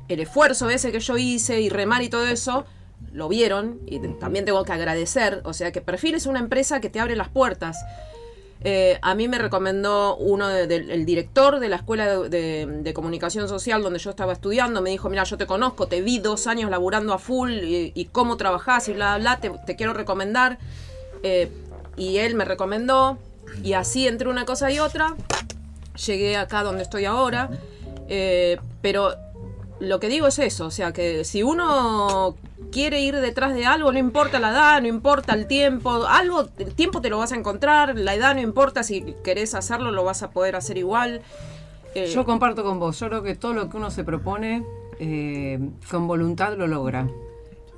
el 0.08 0.20
esfuerzo 0.20 0.70
ese 0.70 0.92
que 0.92 1.00
yo 1.00 1.16
hice 1.16 1.60
y 1.60 1.68
remar 1.68 2.02
y 2.02 2.08
todo 2.08 2.26
eso, 2.26 2.64
lo 3.12 3.28
vieron 3.28 3.80
y 3.86 4.00
también 4.18 4.44
tengo 4.44 4.64
que 4.64 4.72
agradecer. 4.72 5.40
O 5.44 5.52
sea, 5.54 5.72
que 5.72 5.80
Perfil 5.80 6.14
es 6.14 6.26
una 6.26 6.40
empresa 6.40 6.80
que 6.80 6.90
te 6.90 7.00
abre 7.00 7.16
las 7.16 7.28
puertas. 7.28 7.78
Eh, 8.60 8.98
a 9.02 9.14
mí 9.14 9.28
me 9.28 9.38
recomendó 9.38 10.16
uno 10.16 10.48
de- 10.48 10.74
el 10.74 11.06
director 11.06 11.60
de 11.60 11.68
la 11.68 11.76
escuela 11.76 12.18
de, 12.18 12.92
comunicación 12.94 13.48
social 13.48 13.82
donde 13.82 14.00
yo 14.00 14.10
estaba 14.10 14.32
estudiando. 14.32 14.82
Me 14.82 14.90
dijo: 14.90 15.08
Mira, 15.08 15.22
yo 15.24 15.36
te 15.38 15.46
conozco, 15.46 15.86
te 15.86 16.00
vi 16.00 16.18
dos 16.18 16.46
años 16.48 16.68
laburando 16.70 17.12
a 17.14 17.18
full 17.18 17.52
y, 17.52 18.08
cómo 18.10 18.36
trabajás 18.36 18.88
y 18.88 18.94
bla, 18.94 19.16
bla, 19.18 19.38
te, 19.38 19.50
te 19.64 19.76
quiero 19.76 19.92
recomendar. 19.94 20.58
Eh, 21.22 21.50
y 21.96 22.18
él 22.18 22.34
me 22.34 22.44
recomendó, 22.44 23.18
y 23.62 23.72
así 23.72 24.06
entre 24.06 24.28
una 24.28 24.44
cosa 24.44 24.70
y 24.70 24.78
otra, 24.78 25.16
llegué 26.06 26.36
acá 26.36 26.62
donde 26.62 26.82
estoy 26.82 27.04
ahora. 27.04 27.50
Eh, 28.08 28.58
pero 28.80 29.14
lo 29.80 30.00
que 30.00 30.08
digo 30.08 30.26
es 30.26 30.38
eso, 30.38 30.66
o 30.66 30.70
sea, 30.70 30.92
que 30.92 31.24
si 31.24 31.42
uno 31.42 32.36
quiere 32.72 33.00
ir 33.00 33.16
detrás 33.16 33.54
de 33.54 33.66
algo, 33.66 33.92
no 33.92 33.98
importa 33.98 34.38
la 34.38 34.50
edad, 34.50 34.80
no 34.80 34.88
importa 34.88 35.34
el 35.34 35.46
tiempo, 35.46 36.06
algo, 36.06 36.48
el 36.58 36.74
tiempo 36.74 37.00
te 37.00 37.10
lo 37.10 37.18
vas 37.18 37.32
a 37.32 37.36
encontrar, 37.36 37.96
la 37.96 38.14
edad 38.14 38.34
no 38.34 38.40
importa, 38.40 38.82
si 38.82 39.14
querés 39.22 39.54
hacerlo 39.54 39.90
lo 39.90 40.04
vas 40.04 40.22
a 40.22 40.30
poder 40.30 40.56
hacer 40.56 40.78
igual. 40.78 41.22
Eh, 41.94 42.10
Yo 42.14 42.24
comparto 42.24 42.64
con 42.64 42.78
vos. 42.78 42.98
Yo 43.00 43.08
creo 43.08 43.22
que 43.22 43.34
todo 43.34 43.54
lo 43.54 43.68
que 43.70 43.76
uno 43.76 43.90
se 43.90 44.04
propone 44.04 44.64
eh, 44.98 45.58
con 45.90 46.06
voluntad 46.06 46.56
lo 46.56 46.66
logra. 46.66 47.08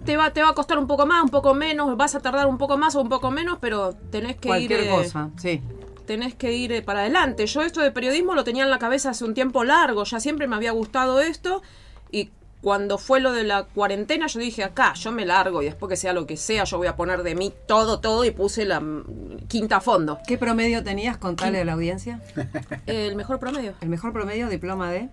Te, 0.04 0.16
va, 0.16 0.32
te 0.32 0.42
va 0.42 0.50
a 0.50 0.54
costar 0.54 0.78
un 0.78 0.86
poco 0.86 1.06
más, 1.06 1.22
un 1.22 1.30
poco 1.30 1.54
menos, 1.54 1.96
vas 1.96 2.14
a 2.14 2.20
tardar 2.20 2.46
un 2.46 2.58
poco 2.58 2.76
más 2.78 2.94
o 2.96 3.00
un 3.02 3.08
poco 3.08 3.30
menos, 3.30 3.58
pero 3.60 3.94
tenés 4.10 4.36
que 4.36 4.48
Cualquier 4.48 4.80
ir... 4.80 4.86
eh, 4.86 4.90
cosa, 4.90 5.30
sí. 5.36 5.62
tenés 6.06 6.34
que 6.34 6.52
ir 6.52 6.72
eh, 6.72 6.82
para 6.82 7.00
adelante. 7.00 7.46
Yo 7.46 7.62
esto 7.62 7.80
de 7.80 7.90
periodismo 7.90 8.34
lo 8.34 8.44
tenía 8.44 8.64
en 8.64 8.70
la 8.70 8.78
cabeza 8.78 9.10
hace 9.10 9.24
un 9.24 9.34
tiempo 9.34 9.64
largo, 9.64 10.04
ya 10.04 10.20
siempre 10.20 10.46
me 10.46 10.56
había 10.56 10.72
gustado 10.72 11.20
esto 11.20 11.62
y 12.10 12.30
cuando 12.62 12.98
fue 12.98 13.20
lo 13.20 13.32
de 13.32 13.42
la 13.42 13.62
cuarentena 13.64 14.26
yo 14.26 14.38
dije 14.38 14.62
acá, 14.62 14.92
yo 14.92 15.12
me 15.12 15.24
largo 15.24 15.62
y 15.62 15.64
después 15.64 15.88
que 15.88 15.96
sea 15.96 16.12
lo 16.12 16.26
que 16.26 16.36
sea, 16.36 16.64
yo 16.64 16.76
voy 16.76 16.88
a 16.88 16.96
poner 16.96 17.22
de 17.22 17.34
mí 17.34 17.54
todo, 17.66 18.00
todo 18.00 18.22
y 18.26 18.32
puse 18.32 18.66
la 18.66 18.80
mm, 18.80 19.46
quinta 19.48 19.76
a 19.76 19.80
fondo. 19.80 20.18
¿Qué 20.26 20.36
promedio 20.36 20.84
tenías? 20.84 21.16
Contale 21.16 21.60
a 21.60 21.64
la 21.64 21.72
audiencia. 21.72 22.20
El 22.86 23.16
mejor 23.16 23.38
promedio. 23.38 23.72
El 23.80 23.88
mejor 23.88 24.12
promedio, 24.12 24.48
diploma 24.50 24.90
de. 24.90 25.08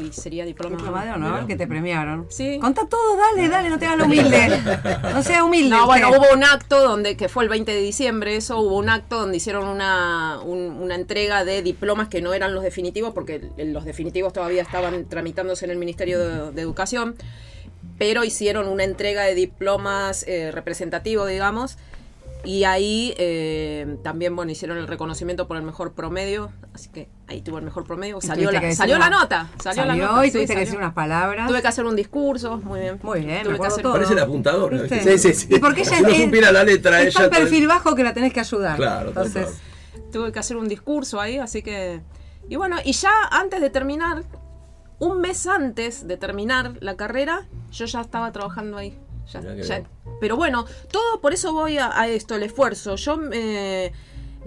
Y 0.00 0.12
sería 0.12 0.44
diploma. 0.44 0.76
Diploma 0.76 1.04
de 1.04 1.10
honor, 1.10 1.46
que 1.48 1.56
te 1.56 1.66
premiaron. 1.66 2.26
Sí. 2.30 2.58
Contá 2.60 2.86
todo, 2.88 3.16
dale, 3.16 3.48
dale, 3.48 3.68
no 3.70 3.78
te 3.78 3.86
hagas 3.86 3.98
lo 3.98 4.04
humilde. 4.04 4.48
No 5.12 5.22
sea 5.22 5.42
humilde. 5.44 5.70
No, 5.70 5.86
bueno, 5.86 6.10
hubo 6.10 6.32
un 6.32 6.44
acto 6.44 6.80
donde, 6.80 7.16
que 7.16 7.28
fue 7.28 7.42
el 7.42 7.48
20 7.50 7.72
de 7.72 7.80
diciembre, 7.80 8.36
eso, 8.36 8.58
hubo 8.60 8.76
un 8.78 8.88
acto 8.88 9.18
donde 9.18 9.36
hicieron 9.38 9.66
una, 9.66 10.38
un- 10.44 10.78
una 10.80 10.94
entrega 10.94 11.44
de 11.44 11.62
diplomas 11.62 12.08
que 12.08 12.22
no 12.22 12.32
eran 12.34 12.54
los 12.54 12.62
definitivos, 12.62 13.12
porque 13.14 13.42
los 13.58 13.84
definitivos 13.84 14.32
todavía 14.32 14.62
estaban 14.62 15.06
tramitándose 15.06 15.64
en 15.64 15.72
el 15.72 15.76
Ministerio 15.78 16.18
de, 16.20 16.52
de 16.52 16.62
Educación, 16.62 17.16
pero 17.98 18.24
hicieron 18.24 18.68
una 18.68 18.84
entrega 18.84 19.22
de 19.24 19.34
diplomas 19.34 20.24
eh, 20.28 20.50
representativos, 20.52 21.28
digamos, 21.28 21.78
y 22.44 22.64
ahí 22.64 23.14
eh, 23.16 23.96
también, 24.02 24.36
bueno, 24.36 24.52
hicieron 24.52 24.78
el 24.78 24.86
reconocimiento 24.86 25.48
por 25.48 25.56
el 25.56 25.62
mejor 25.62 25.94
promedio, 25.94 26.52
así 26.74 26.88
que 26.90 27.08
ahí 27.26 27.40
tuvo 27.40 27.58
el 27.58 27.64
mejor 27.64 27.84
promedio, 27.84 28.20
salió, 28.20 28.50
la, 28.50 28.72
salió 28.74 28.98
la 28.98 29.08
una- 29.08 29.18
nota, 29.20 29.48
salió, 29.62 29.84
la 29.84 29.96
nota. 29.96 30.26
y 30.26 30.28
sí, 30.28 30.32
tuviste 30.34 30.38
que 30.40 30.46
salió. 30.46 30.60
decir 30.60 30.78
unas 30.78 30.92
palabras. 30.94 31.48
Tuve 31.48 31.62
que 31.62 31.68
hacer 31.68 31.84
un 31.86 31.96
discurso, 31.96 32.58
muy 32.58 32.80
bien. 32.80 32.98
Muy 33.02 33.20
bien, 33.20 33.42
Tuve 33.44 33.52
me 33.54 33.58
que 33.60 33.66
hacer- 33.66 33.82
todo. 33.82 33.92
Parece 33.94 34.12
el 34.12 34.18
apuntador. 34.18 34.72
¿viste? 34.72 35.02
Sí, 35.02 35.18
sí, 35.18 35.34
sí. 35.34 35.54
Y 35.54 35.58
porque 35.58 35.80
ella 35.82 35.96
Si 35.96 36.02
no 36.02 36.08
es- 36.08 36.22
supiera 36.24 36.52
la 36.52 36.64
letra, 36.64 37.00
está 37.02 37.24
ella 37.24 37.36
el 37.36 37.42
perfil 37.42 37.66
bajo 37.66 37.94
que 37.94 38.04
la 38.04 38.12
tenés 38.14 38.32
que 38.32 38.40
ayudar. 38.40 38.76
Claro, 38.76 39.08
Entonces, 39.08 39.46
total. 39.46 40.10
tuve 40.12 40.32
que 40.32 40.38
hacer 40.38 40.56
un 40.56 40.68
discurso 40.68 41.20
ahí, 41.20 41.38
así 41.38 41.62
que... 41.62 42.02
Y 42.48 42.56
bueno, 42.56 42.76
y 42.84 42.92
ya 42.92 43.10
antes 43.30 43.60
de 43.62 43.70
terminar, 43.70 44.22
un 44.98 45.20
mes 45.20 45.46
antes 45.46 46.06
de 46.06 46.16
terminar 46.18 46.74
la 46.80 46.94
carrera, 46.96 47.46
yo 47.72 47.86
ya 47.86 48.00
estaba 48.02 48.30
trabajando 48.32 48.76
ahí. 48.76 48.98
Ya- 49.32 49.40
ya-. 49.56 49.82
Pero 50.24 50.38
bueno, 50.38 50.64
todo 50.90 51.20
por 51.20 51.34
eso 51.34 51.52
voy 51.52 51.76
a, 51.76 52.08
esto, 52.08 52.34
el 52.34 52.44
esfuerzo. 52.44 52.96
Yo 52.96 53.18
me, 53.18 53.92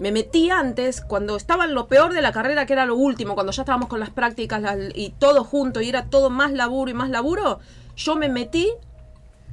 me 0.00 0.10
metí 0.10 0.50
antes, 0.50 1.00
cuando 1.00 1.36
estaba 1.36 1.66
en 1.66 1.74
lo 1.74 1.86
peor 1.86 2.12
de 2.12 2.20
la 2.20 2.32
carrera, 2.32 2.66
que 2.66 2.72
era 2.72 2.84
lo 2.84 2.96
último, 2.96 3.36
cuando 3.36 3.52
ya 3.52 3.62
estábamos 3.62 3.88
con 3.88 4.00
las 4.00 4.10
prácticas 4.10 4.60
y 4.96 5.10
todo 5.10 5.44
junto, 5.44 5.80
y 5.80 5.88
era 5.88 6.06
todo 6.06 6.30
más 6.30 6.50
laburo 6.50 6.90
y 6.90 6.94
más 6.94 7.10
laburo, 7.10 7.60
yo 7.94 8.16
me 8.16 8.28
metí 8.28 8.72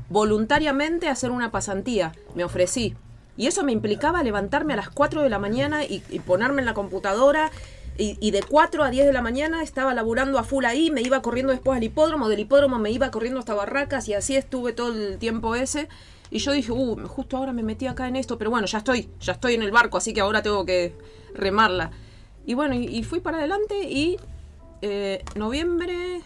voluntariamente 0.09 1.09
a 1.09 1.11
hacer 1.11 1.29
una 1.29 1.51
pasantía. 1.51 2.11
Me 2.33 2.43
ofrecí. 2.43 2.95
Y 3.37 3.45
eso 3.45 3.63
me 3.63 3.71
implicaba 3.71 4.23
levantarme 4.23 4.73
a 4.73 4.77
las 4.77 4.89
4 4.89 5.21
de 5.21 5.29
la 5.29 5.37
mañana 5.37 5.83
y, 5.83 6.01
y 6.09 6.21
ponerme 6.21 6.63
en 6.63 6.65
la 6.65 6.73
computadora. 6.73 7.51
Y, 7.97 8.17
y 8.19 8.31
de 8.31 8.43
4 8.43 8.83
a 8.83 8.89
10 8.89 9.05
de 9.05 9.13
la 9.13 9.21
mañana 9.21 9.63
estaba 9.63 9.93
laburando 9.93 10.37
a 10.37 10.43
full 10.43 10.65
ahí, 10.65 10.91
me 10.91 11.01
iba 11.01 11.21
corriendo 11.21 11.53
después 11.53 11.77
al 11.77 11.83
hipódromo, 11.83 12.27
del 12.27 12.41
hipódromo 12.41 12.77
me 12.77 12.91
iba 12.91 13.09
corriendo 13.09 13.39
hasta 13.39 13.53
Barracas 13.53 14.09
y 14.09 14.13
así 14.13 14.35
estuve 14.35 14.73
todo 14.73 14.91
el 14.91 15.17
tiempo 15.17 15.55
ese. 15.55 15.87
Y 16.31 16.39
yo 16.39 16.51
dije, 16.51 16.71
uh, 16.71 17.07
justo 17.07 17.37
ahora 17.37 17.53
me 17.53 17.63
metí 17.63 17.87
acá 17.87 18.07
en 18.07 18.15
esto, 18.15 18.37
pero 18.37 18.49
bueno, 18.49 18.67
ya 18.67 18.79
estoy, 18.79 19.09
ya 19.19 19.33
estoy 19.33 19.53
en 19.53 19.63
el 19.63 19.71
barco, 19.71 19.97
así 19.97 20.13
que 20.13 20.21
ahora 20.21 20.41
tengo 20.41 20.65
que 20.65 20.93
remarla. 21.33 21.91
Y 22.45 22.53
bueno, 22.53 22.75
y, 22.75 22.85
y 22.85 23.03
fui 23.03 23.19
para 23.19 23.37
adelante 23.37 23.75
y 23.83 24.17
eh, 24.81 25.23
noviembre 25.35 26.21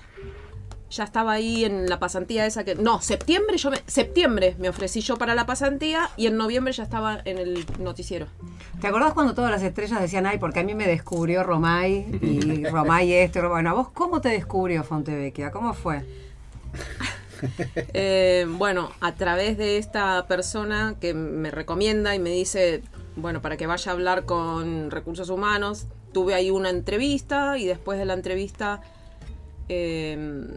ya 0.89 1.03
estaba 1.03 1.33
ahí 1.33 1.65
en 1.65 1.87
la 1.87 1.99
pasantía 1.99 2.45
esa 2.45 2.63
que 2.63 2.73
no 2.75 2.99
septiembre 2.99 3.57
yo 3.57 3.69
me, 3.69 3.77
septiembre 3.85 4.55
me 4.57 4.69
ofrecí 4.69 5.01
yo 5.01 5.17
para 5.17 5.35
la 5.35 5.45
pasantía 5.45 6.09
y 6.17 6.25
en 6.25 6.35
noviembre 6.35 6.73
ya 6.73 6.83
estaba 6.83 7.21
en 7.25 7.37
el 7.37 7.63
noticiero 7.79 8.25
¿te 8.81 8.87
acordás 8.87 9.13
cuando 9.13 9.35
todas 9.35 9.51
las 9.51 9.61
estrellas 9.61 10.01
decían, 10.01 10.25
ay, 10.25 10.39
porque 10.39 10.61
a 10.61 10.63
mí 10.63 10.73
me 10.73 10.87
descubrió 10.87 11.43
Romay 11.43 12.19
y 12.21 12.65
Romay 12.71 13.13
esto? 13.13 13.39
y 13.39 13.41
Romay-"? 13.43 13.49
Bueno, 13.49 13.69
¿a 13.69 13.73
vos 13.73 13.89
cómo 13.89 14.19
te 14.19 14.29
descubrió 14.29 14.83
Fontevecchia? 14.83 15.51
¿Cómo 15.51 15.73
fue? 15.73 16.03
Eh, 17.93 18.45
bueno 18.47 18.91
a 18.99 19.15
través 19.15 19.57
de 19.57 19.77
esta 19.77 20.27
persona 20.27 20.95
que 20.99 21.13
me 21.13 21.51
recomienda 21.51 22.15
y 22.15 22.19
me 22.19 22.29
dice 22.29 22.83
bueno 23.15 23.41
para 23.41 23.57
que 23.57 23.67
vaya 23.67 23.91
a 23.91 23.93
hablar 23.93 24.25
con 24.25 24.91
recursos 24.91 25.29
humanos 25.29 25.87
tuve 26.13 26.33
ahí 26.33 26.51
una 26.51 26.69
entrevista 26.69 27.57
y 27.57 27.65
después 27.65 27.97
de 27.97 28.05
la 28.05 28.13
entrevista 28.13 28.81
eh, 29.69 30.47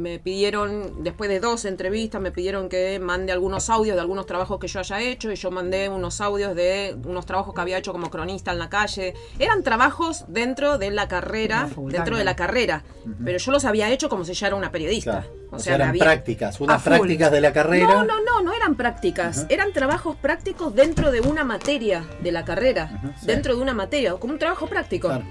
me 0.00 0.18
pidieron, 0.18 1.04
después 1.04 1.30
de 1.30 1.38
dos 1.40 1.64
entrevistas, 1.64 2.20
me 2.20 2.32
pidieron 2.32 2.68
que 2.68 2.98
mande 2.98 3.32
algunos 3.32 3.70
audios 3.70 3.94
de 3.96 4.00
algunos 4.00 4.26
trabajos 4.26 4.58
que 4.58 4.66
yo 4.68 4.80
haya 4.80 5.00
hecho 5.00 5.30
y 5.30 5.36
yo 5.36 5.50
mandé 5.50 5.88
unos 5.88 6.20
audios 6.20 6.54
de 6.56 6.96
unos 7.04 7.26
trabajos 7.26 7.54
que 7.54 7.60
había 7.60 7.78
hecho 7.78 7.92
como 7.92 8.10
cronista 8.10 8.50
en 8.52 8.58
la 8.58 8.68
calle. 8.68 9.14
Eran 9.38 9.62
trabajos 9.62 10.24
dentro 10.28 10.78
de 10.78 10.90
la 10.90 11.06
carrera, 11.08 11.68
dentro 11.88 12.16
de 12.16 12.24
la 12.24 12.34
carrera, 12.36 12.82
pero 13.24 13.38
yo 13.38 13.52
los 13.52 13.64
había 13.64 13.90
hecho 13.90 14.08
como 14.08 14.24
si 14.24 14.32
ya 14.34 14.48
era 14.48 14.56
una 14.56 14.72
periodista. 14.72 15.20
Claro. 15.22 15.40
O 15.52 15.56
O 15.56 15.58
sea, 15.58 15.74
eran 15.74 15.88
había- 15.90 16.04
prácticas, 16.04 16.60
unas 16.60 16.80
prácticas 16.82 17.30
de 17.32 17.40
la 17.40 17.52
carrera. 17.52 17.86
no, 17.88 18.04
no, 18.04 18.20
no, 18.22 18.40
no 18.42 18.52
eran 18.54 18.76
prácticas. 18.76 19.46
Eran 19.48 19.72
trabajos 19.72 20.14
prácticos 20.16 20.74
dentro 20.74 21.10
de 21.10 21.20
una 21.20 21.42
materia 21.44 22.04
de 22.22 22.30
la 22.32 22.44
carrera. 22.44 23.00
Sí. 23.20 23.26
Dentro 23.26 23.56
de 23.56 23.60
una 23.62 23.74
materia, 23.74 24.14
como 24.14 24.32
un 24.32 24.38
trabajo 24.38 24.66
práctico. 24.68 25.08
Claro. 25.08 25.24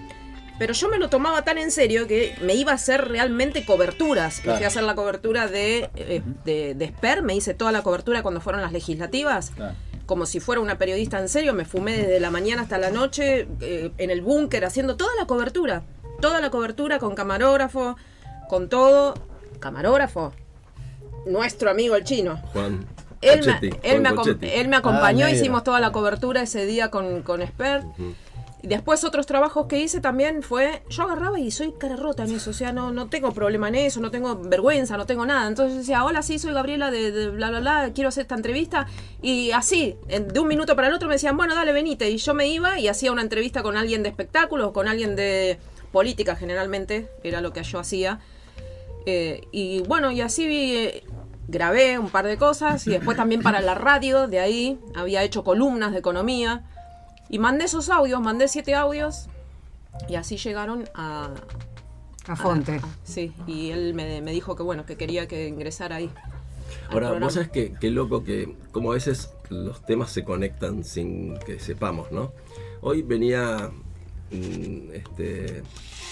Pero 0.60 0.74
yo 0.74 0.90
me 0.90 1.00
lo 1.00 1.10
tomaba 1.10 1.44
tan 1.44 1.58
en 1.58 1.72
serio 1.72 2.06
que 2.06 2.36
me 2.42 2.54
iba 2.54 2.74
a 2.74 2.76
hacer 2.76 3.08
realmente 3.08 3.66
coberturas. 3.66 4.38
Me 4.40 4.44
Claro. 4.44 4.58
fui 4.58 4.66
a 4.66 4.68
hacer 4.68 4.84
la 4.84 4.94
cobertura 4.94 5.48
de, 5.48 5.90
eh, 5.96 6.22
de, 6.46 6.76
de 6.76 6.88
SPER, 6.90 7.24
me 7.24 7.34
hice 7.36 7.54
toda 7.54 7.72
la 7.72 7.82
cobertura 7.82 8.22
cuando 8.22 8.42
fueron 8.42 8.62
las 8.62 8.72
legislativas. 8.74 9.52
Claro. 9.56 9.76
Como 10.06 10.26
si 10.26 10.40
fuera 10.40 10.60
una 10.60 10.78
periodista 10.78 11.20
en 11.20 11.30
serio, 11.30 11.54
me 11.54 11.66
fumé 11.66 11.96
desde 11.96 12.20
la 12.20 12.30
mañana 12.32 12.64
hasta 12.64 12.78
la 12.78 12.90
noche 12.92 13.48
eh, 13.62 13.92
en 13.98 14.10
el 14.10 14.22
búnker 14.22 14.66
haciendo 14.66 14.98
toda 14.98 15.12
la 15.18 15.26
cobertura. 15.26 15.84
Toda 16.20 16.42
la 16.42 16.50
cobertura 16.50 17.00
con 17.00 17.16
camarógrafo, 17.16 17.96
con 18.50 18.68
todo. 18.70 19.14
Camarógrafo. 19.60 20.34
Nuestro 21.26 21.70
amigo 21.70 21.96
el 21.96 22.04
chino. 22.04 22.38
Juan. 22.54 22.86
Él 23.22 23.46
me, 23.46 23.70
él, 23.84 24.02
me 24.02 24.10
Juan 24.12 24.38
él 24.42 24.68
me 24.70 24.78
acompañó, 24.78 25.26
Ah, 25.26 25.32
hicimos 25.32 25.64
toda 25.66 25.80
la 25.82 25.92
cobertura 25.92 26.42
ese 26.42 26.66
día 26.66 26.90
con, 26.90 27.22
con 27.22 27.42
Esper. 27.42 27.84
Después 28.64 29.04
otros 29.04 29.26
trabajos 29.26 29.68
que 29.68 29.80
hice 29.80 30.02
también 30.02 30.44
fue, 30.44 30.84
yo 30.90 31.04
agarraba 31.04 31.40
y 31.40 31.50
soy 31.52 31.72
cara 31.72 31.96
rota 31.96 32.26
en 32.26 32.36
eso, 32.36 32.50
o 32.50 32.54
sea, 32.54 32.74
no, 32.74 32.92
no 32.92 33.08
tengo 33.08 33.32
problema 33.32 33.70
en 33.70 33.76
eso, 33.76 34.02
no 34.02 34.12
tengo 34.12 34.36
vergüenza, 34.36 34.98
no 34.98 35.06
tengo 35.06 35.26
nada. 35.26 35.48
Entonces 35.48 35.78
decía, 35.78 36.04
hola, 36.04 36.22
sí, 36.22 36.40
soy 36.40 36.54
Gabriela 36.54 36.92
de, 36.92 37.30
bla, 37.30 37.50
bla, 37.50 37.60
bla, 37.62 37.92
quiero 37.94 38.10
hacer 38.10 38.24
esta 38.24 38.36
entrevista. 38.36 38.88
Y 39.22 39.52
así, 39.52 39.96
de 40.08 40.40
un 40.40 40.48
minuto 40.48 40.76
para 40.76 40.90
el 40.90 40.94
otro 40.94 41.08
me 41.08 41.16
decían, 41.16 41.38
bueno, 41.38 41.56
dale, 41.56 41.72
venite. 41.72 42.10
Y 42.10 42.18
yo 42.18 42.34
me 42.34 42.48
iba 42.48 42.80
y 42.80 42.88
hacía 42.88 43.12
una 43.12 43.22
entrevista 43.22 43.64
con 43.64 43.78
alguien 43.78 44.04
de 44.04 44.10
espectáculos, 44.10 44.72
con 44.72 44.88
alguien 44.88 45.16
de 45.16 45.58
política 45.92 46.36
generalmente, 46.36 47.10
era 47.24 47.42
lo 47.42 47.54
que 47.54 47.64
yo 47.64 47.80
hacía. 47.80 48.20
Eh, 49.06 49.48
y 49.52 49.82
bueno, 49.84 50.12
y 50.12 50.22
así 50.22 50.46
eh, 50.76 51.04
grabé 51.48 51.98
un 51.98 52.10
par 52.10 52.26
de 52.28 52.38
cosas 52.38 52.86
y 52.86 52.92
después 52.92 53.16
también 53.16 53.42
para 53.42 53.62
la 53.62 53.74
radio, 53.74 54.28
de 54.28 54.40
ahí 54.40 54.80
había 54.96 55.24
hecho 55.24 55.44
columnas 55.44 55.94
de 55.94 56.00
economía 56.00 56.64
y 57.30 57.40
mandé 57.40 57.66
esos 57.66 57.90
audios, 57.90 58.22
mandé 58.22 58.48
siete 58.48 58.76
audios 58.76 59.28
y 60.08 60.16
así 60.16 60.38
llegaron 60.38 60.86
a... 60.96 61.30
A 62.28 62.36
Fonte. 62.36 62.74
a- 62.76 62.82
sí, 63.04 63.34
y 63.48 63.72
él 63.72 63.94
me, 63.96 64.22
me 64.22 64.32
dijo 64.32 64.56
que 64.56 64.62
bueno, 64.64 64.86
que 64.86 64.96
quería 64.98 65.28
que 65.28 65.48
ingresara 65.48 65.96
ahí. 65.96 66.12
Ahora, 66.90 67.08
programa. 67.08 67.26
vos 67.26 67.34
sabés 67.34 67.50
que 67.50 67.74
qué 67.80 67.90
loco 67.90 68.24
que 68.24 68.56
como 68.72 68.92
a 68.92 68.96
veces 68.96 69.32
los 69.50 69.84
temas 69.86 70.12
se 70.12 70.24
conectan 70.24 70.84
sin 70.84 71.38
que 71.40 71.60
sepamos, 71.60 72.12
¿no? 72.12 72.32
Hoy 72.82 73.02
venía 73.02 73.72
mm, 74.32 74.92
este, 74.94 75.58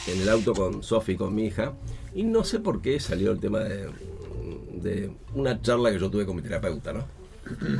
en 0.08 0.22
el 0.22 0.30
auto 0.30 0.54
con 0.54 0.82
Sofi, 0.82 1.16
con 1.16 1.36
mi 1.36 1.46
hija, 1.46 1.74
y 2.16 2.24
no 2.24 2.44
sé 2.44 2.60
por 2.60 2.82
qué 2.82 3.00
salió 3.00 3.32
el 3.32 3.40
tema 3.40 3.60
de, 3.60 3.90
de 4.74 5.12
una 5.36 5.62
charla 5.62 5.92
que 5.92 6.00
yo 6.00 6.10
tuve 6.10 6.26
con 6.26 6.36
mi 6.36 6.42
terapeuta, 6.42 6.94
¿no? 6.94 7.06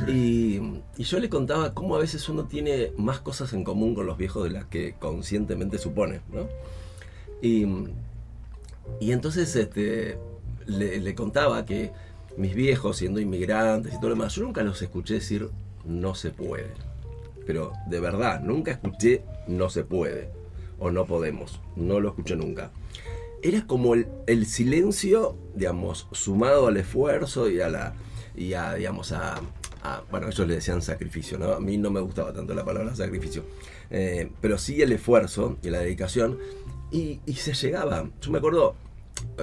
Y, 0.06 0.60
yo 0.98 1.18
le 1.18 1.28
contaba 1.28 1.74
cómo 1.74 1.96
a 1.96 2.00
veces 2.00 2.28
uno 2.28 2.44
tiene 2.44 2.92
más 2.96 3.20
cosas 3.20 3.52
en 3.52 3.64
común 3.64 3.94
con 3.94 4.06
los 4.06 4.18
viejos 4.18 4.44
de 4.44 4.50
las 4.50 4.64
que 4.66 4.94
conscientemente 4.98 5.78
supone, 5.78 6.20
¿no? 6.32 6.48
Y, 7.40 7.66
y 9.00 9.12
entonces 9.12 9.54
este, 9.54 10.18
le, 10.66 10.98
le 10.98 11.14
contaba 11.14 11.64
que 11.64 11.92
mis 12.36 12.54
viejos, 12.54 12.96
siendo 12.96 13.20
inmigrantes 13.20 13.92
y 13.92 13.96
todo 13.96 14.10
lo 14.10 14.14
demás, 14.14 14.34
yo 14.34 14.42
nunca 14.42 14.62
los 14.62 14.80
escuché 14.82 15.14
decir 15.14 15.48
no 15.84 16.14
se 16.14 16.30
puede. 16.30 16.70
Pero 17.46 17.72
de 17.88 18.00
verdad, 18.00 18.40
nunca 18.40 18.72
escuché 18.72 19.22
no 19.46 19.70
se 19.70 19.84
puede 19.84 20.30
o 20.78 20.90
no 20.90 21.06
podemos. 21.06 21.60
No 21.76 22.00
lo 22.00 22.10
escuché 22.10 22.36
nunca. 22.36 22.70
Era 23.42 23.66
como 23.66 23.94
el, 23.94 24.08
el 24.26 24.46
silencio, 24.46 25.36
digamos, 25.54 26.08
sumado 26.12 26.66
al 26.66 26.76
esfuerzo 26.76 27.48
y 27.50 27.60
a 27.60 27.68
la. 27.68 27.94
Y 28.38 28.54
a, 28.54 28.74
digamos, 28.74 29.12
a, 29.12 29.40
a- 29.82 30.02
Bueno, 30.10 30.28
ellos 30.28 30.46
le 30.46 30.54
decían 30.54 30.80
sacrificio, 30.82 31.38
¿no? 31.38 31.52
A 31.52 31.60
mí 31.60 31.76
no 31.76 31.90
me 31.90 32.00
gustaba 32.00 32.32
tanto 32.32 32.54
la 32.54 32.64
palabra 32.64 32.94
sacrificio. 32.94 33.44
Eh, 33.90 34.30
pero 34.40 34.58
sí 34.58 34.80
el 34.82 34.92
esfuerzo 34.92 35.56
y 35.62 35.70
la 35.70 35.80
dedicación. 35.80 36.38
Y, 36.90 37.20
y 37.26 37.34
se 37.34 37.52
llegaba. 37.54 38.08
Yo 38.20 38.30
me 38.30 38.38
acuerdo. 38.38 38.74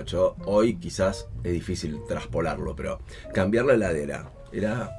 Yo, 0.06 0.36
hoy 0.46 0.76
quizás 0.78 1.28
es 1.44 1.52
difícil 1.52 2.00
traspolarlo, 2.08 2.76
pero 2.76 3.00
cambiar 3.34 3.66
la 3.66 3.74
heladera. 3.74 4.32
Era 4.54 4.92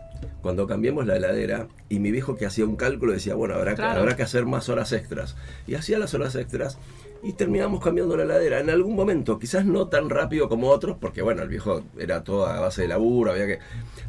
cuando 0.43 0.67
cambiamos 0.67 1.07
la 1.07 1.17
heladera 1.17 1.69
y 1.89 1.99
mi 1.99 2.11
viejo 2.11 2.37
que 2.37 2.47
hacía 2.47 2.65
un 2.67 2.77
cálculo 2.77 3.13
decía, 3.13 3.35
bueno, 3.35 3.55
habrá, 3.55 3.75
Claro. 3.75 4.01
habrá 4.01 4.17
que 4.17 4.23
hacer 4.23 4.45
más 4.47 4.69
horas 4.69 4.93
extras. 4.93 5.37
Y 5.67 5.75
hacía 5.75 5.99
las 5.99 6.13
horas 6.15 6.35
extras 6.37 6.79
y 7.23 7.33
terminamos 7.33 7.83
cambiando 7.83 8.17
la 8.17 8.25
heladera 8.25 8.61
en 8.61 8.71
algún 8.71 8.95
momento, 8.95 9.39
quizás 9.39 9.65
no 9.65 9.89
tan 9.89 10.09
rápido 10.11 10.49
como 10.49 10.69
otros, 10.69 10.97
porque 11.01 11.23
bueno, 11.23 11.43
el 11.43 11.49
viejo 11.49 11.83
era 11.99 12.23
todo 12.25 12.47
a 12.47 12.61
base 12.61 12.83
de 12.83 12.89
laburo, 12.89 13.33
había 13.33 13.47
que... 13.47 13.59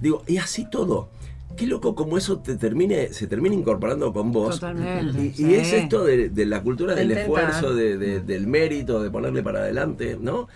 Digo, 0.02 0.24
y 0.28 0.38
así 0.38 0.70
todo. 0.70 1.10
Qué 1.56 1.66
loco 1.66 1.96
como 1.96 2.18
eso 2.18 2.40
te 2.40 2.56
termine, 2.58 3.12
se 3.14 3.26
termina 3.26 3.56
incorporando 3.56 4.14
con 4.14 4.32
vos. 4.32 4.60
Totalmente. 4.60 5.20
Y, 5.20 5.26
y 5.28 5.34
sí. 5.34 5.56
es 5.56 5.74
esto 5.74 6.04
de, 6.04 6.30
de 6.30 6.46
la 6.46 6.62
cultura 6.62 6.94
De 6.94 7.02
del 7.02 7.12
esfuerzo, 7.18 7.74
de- 7.74 7.98
de- 7.98 8.20
del 8.20 8.46
mérito, 8.46 9.02
de 9.02 9.10
ponerle 9.10 9.42
para 9.42 9.60
adelante, 9.60 10.18
¿no? 10.22 10.48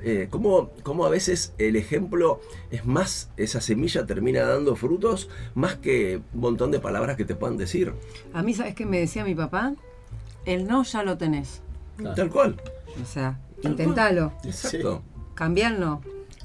Eh, 0.00 0.28
cómo, 0.30 0.70
cómo 0.84 1.04
a 1.06 1.10
veces 1.10 1.52
el 1.58 1.74
ejemplo 1.76 2.40
es 2.70 2.86
más, 2.86 3.30
esa 3.36 3.60
semilla 3.60 4.06
termina 4.06 4.42
dando 4.42 4.74
frutos 4.76 5.28
más 5.54 5.76
que 5.76 6.20
un 6.34 6.40
montón 6.40 6.70
de 6.70 6.80
palabras 6.80 7.16
que 7.16 7.24
te 7.24 7.34
puedan 7.34 7.56
decir. 7.56 7.92
A 8.32 8.42
mí, 8.42 8.54
¿sabes 8.54 8.74
qué 8.74 8.86
me 8.86 8.98
decía 9.00 9.24
mi 9.24 9.34
papá? 9.34 9.74
El 10.44 10.66
no 10.66 10.82
ya 10.84 11.02
lo 11.02 11.18
tenés. 11.18 11.62
Claro. 11.98 12.14
Tal 12.16 12.30
cual. 12.30 12.60
O 13.02 13.04
sea, 13.04 13.38
Tal 13.60 13.72
intentalo. 13.72 14.32
Exacto. 14.44 15.02
Cambiar 15.34 15.78
no. 15.78 16.00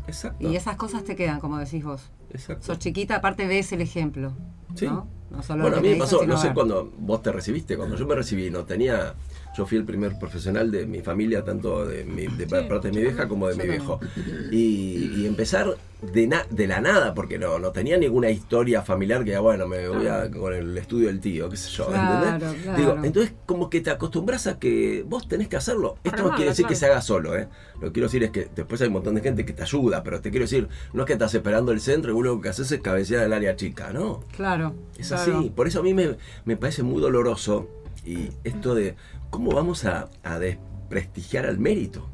Exacto. 0.07 0.49
Y 0.49 0.55
esas 0.55 0.75
cosas 0.75 1.03
te 1.05 1.15
quedan, 1.15 1.39
como 1.39 1.57
decís 1.57 1.83
vos. 1.83 2.09
Exacto. 2.31 2.65
Sos 2.65 2.79
chiquita, 2.79 3.15
aparte 3.15 3.47
ves 3.47 3.71
el 3.71 3.81
ejemplo. 3.81 4.33
Sí. 4.75 4.85
¿no? 4.87 5.07
No 5.29 5.41
solo 5.41 5.61
Bueno, 5.63 5.77
a 5.77 5.81
mí 5.81 5.89
me 5.89 5.95
pasó, 5.97 6.25
no 6.25 6.37
sé 6.37 6.47
ver. 6.47 6.53
cuando 6.55 6.91
vos 6.97 7.21
te 7.21 7.31
recibiste, 7.31 7.77
cuando 7.77 7.95
yo 7.95 8.05
me 8.05 8.15
recibí, 8.15 8.49
no 8.51 8.65
tenía, 8.65 9.13
yo 9.55 9.65
fui 9.65 9.77
el 9.77 9.85
primer 9.85 10.17
profesional 10.17 10.71
de 10.71 10.85
mi 10.85 11.01
familia, 11.01 11.43
tanto 11.43 11.85
de, 11.85 12.03
mi, 12.05 12.27
de 12.27 12.47
parte 12.47 12.89
de 12.89 12.93
mi 12.93 13.01
vieja 13.01 13.27
como 13.27 13.47
de 13.47 13.55
mi 13.55 13.63
viejo. 13.69 13.99
Y, 14.51 15.11
y 15.21 15.25
empezar 15.27 15.75
de, 16.01 16.27
na- 16.27 16.45
de 16.49 16.67
la 16.67 16.81
nada, 16.81 17.13
porque 17.13 17.37
no, 17.39 17.59
no 17.59 17.71
tenía 17.71 17.95
ninguna 17.97 18.29
historia 18.29 18.81
familiar 18.81 19.19
que, 19.19 19.25
diga, 19.31 19.39
bueno, 19.39 19.67
me 19.67 19.87
voy 19.87 20.07
a, 20.07 20.29
con 20.29 20.53
el 20.53 20.77
estudio 20.77 21.07
del 21.07 21.19
tío, 21.21 21.49
qué 21.49 21.55
sé 21.57 21.69
yo, 21.69 21.87
Claro, 21.87 22.25
¿entendés? 22.35 22.61
claro. 22.63 22.77
Digo, 22.77 22.97
entonces 23.05 23.33
como 23.45 23.69
que 23.69 23.79
te 23.81 23.89
acostumbras 23.89 24.47
a 24.47 24.59
que 24.59 25.03
vos 25.07 25.27
tenés 25.27 25.47
que 25.47 25.55
hacerlo. 25.55 25.97
Esto 26.03 26.23
no 26.23 26.29
quiere 26.35 26.49
decir 26.49 26.65
que 26.65 26.73
claro. 26.73 26.79
se 26.79 26.85
haga 26.87 27.01
solo, 27.01 27.37
¿eh? 27.37 27.47
Lo 27.75 27.87
que 27.87 27.93
quiero 27.93 28.07
decir 28.07 28.23
es 28.23 28.31
que 28.31 28.49
después 28.53 28.81
hay 28.81 28.87
un 28.87 28.93
montón 28.93 29.15
de 29.15 29.21
gente 29.21 29.45
que 29.45 29.53
te 29.53 29.63
ayuda, 29.63 30.03
pero 30.03 30.19
te 30.19 30.29
quiero 30.29 30.43
decir, 30.45 30.67
no 30.93 31.03
es 31.03 31.07
que 31.07 31.13
estás 31.13 31.33
esperando 31.35 31.71
el 31.71 31.79
centro 31.79 32.11
y 32.11 32.13
vos 32.15 32.23
lo 32.25 32.41
que 32.41 32.49
haces 32.49 32.71
es 32.71 32.81
cabecear 32.81 33.23
el 33.25 33.31
área 33.33 33.55
chica, 33.55 33.93
¿no? 33.93 34.21
Claro. 34.35 34.73
Es 34.97 35.11
así, 35.11 35.51
por 35.55 35.67
eso 35.67 35.79
a 35.79 35.83
mí 35.83 35.93
me, 35.93 36.17
me 36.43 36.57
parece 36.57 36.83
muy 36.83 37.01
doloroso 37.01 37.67
y 38.05 38.29
esto 38.43 38.75
de 38.75 38.95
cómo 39.33 39.49
vamos 39.49 39.83
a, 39.85 40.09
a 40.21 40.37
desprestigiar 40.37 41.47
al 41.47 41.57
mérito. 41.57 42.07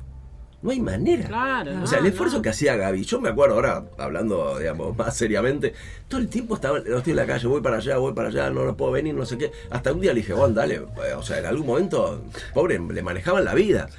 No 0.62 0.72
hay 0.72 0.80
manera. 0.80 1.28
Claro. 1.28 1.84
O 1.84 1.88
sea, 1.88 2.00
el 2.00 2.06
esfuerzo 2.06 2.38
no. 2.38 2.42
que 2.42 2.48
hacía 2.48 2.78
Gaby, 2.78 3.04
yo 3.04 3.20
me 3.20 3.28
acuerdo 3.28 3.56
ahora, 3.56 3.84
hablando, 3.98 4.58
digamos, 4.58 4.98
más 4.98 5.18
seriamente, 5.18 5.74
todo 6.08 6.22
el 6.22 6.30
tiempo 6.30 6.56
estaba, 6.56 6.80
no 6.80 6.98
estoy 6.98 7.12
en 7.12 7.18
la 7.18 7.26
calle, 7.26 7.46
voy 7.48 7.60
para 7.60 7.78
allá, 7.78 7.98
voy 7.98 8.14
para 8.14 8.30
allá, 8.30 8.50
no, 8.50 8.64
no 8.64 8.78
puedo 8.78 8.94
venir, 8.94 9.16
no 9.16 9.26
sé 9.26 9.38
qué. 9.38 9.52
Hasta 9.70 9.92
un 9.92 10.00
día 10.00 10.14
le 10.14 10.22
dije, 10.22 10.32
Juan, 10.32 10.54
dale, 10.54 10.80
o 10.80 11.22
sea, 11.22 11.40
en 11.40 11.46
algún 11.46 11.68
momento, 11.68 12.24
pobre, 12.54 12.80
le 12.80 13.02
manejaban 13.02 13.44
la 13.44 13.54
vida. 13.54 13.90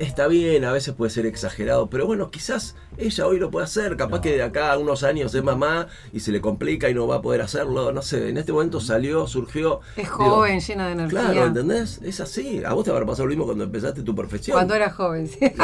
Está 0.00 0.28
bien, 0.28 0.64
a 0.64 0.72
veces 0.72 0.94
puede 0.94 1.10
ser 1.10 1.26
exagerado, 1.26 1.90
pero 1.90 2.06
bueno, 2.06 2.30
quizás 2.30 2.74
ella 2.96 3.26
hoy 3.26 3.38
lo 3.38 3.50
puede 3.50 3.64
hacer, 3.66 3.98
capaz 3.98 4.16
No. 4.16 4.22
que 4.22 4.32
de 4.34 4.42
acá 4.42 4.72
a 4.72 4.78
unos 4.78 5.02
años 5.02 5.34
es 5.34 5.44
mamá 5.44 5.88
y 6.10 6.20
se 6.20 6.32
le 6.32 6.40
complica 6.40 6.88
y 6.88 6.94
no 6.94 7.06
va 7.06 7.16
a 7.16 7.20
poder 7.20 7.42
hacerlo, 7.42 7.92
no 7.92 8.00
sé, 8.00 8.30
en 8.30 8.38
este 8.38 8.50
momento 8.50 8.80
salió, 8.80 9.26
surgió. 9.26 9.80
Es 9.98 10.04
Digo, 10.04 10.16
joven, 10.36 10.58
llena 10.58 10.86
de 10.86 10.92
energía. 10.92 11.20
Claro, 11.20 11.44
¿entendés? 11.44 12.00
Es 12.02 12.18
así. 12.20 12.62
A 12.64 12.72
vos 12.72 12.82
te 12.86 12.90
habrá 12.92 13.04
pasado 13.04 13.24
lo 13.26 13.28
mismo 13.30 13.44
cuando 13.44 13.64
empezaste 13.64 14.02
tu 14.02 14.14
profesión. 14.14 14.54
Cuando 14.54 14.74
era 14.74 14.90
joven, 14.90 15.28
sí. 15.28 15.38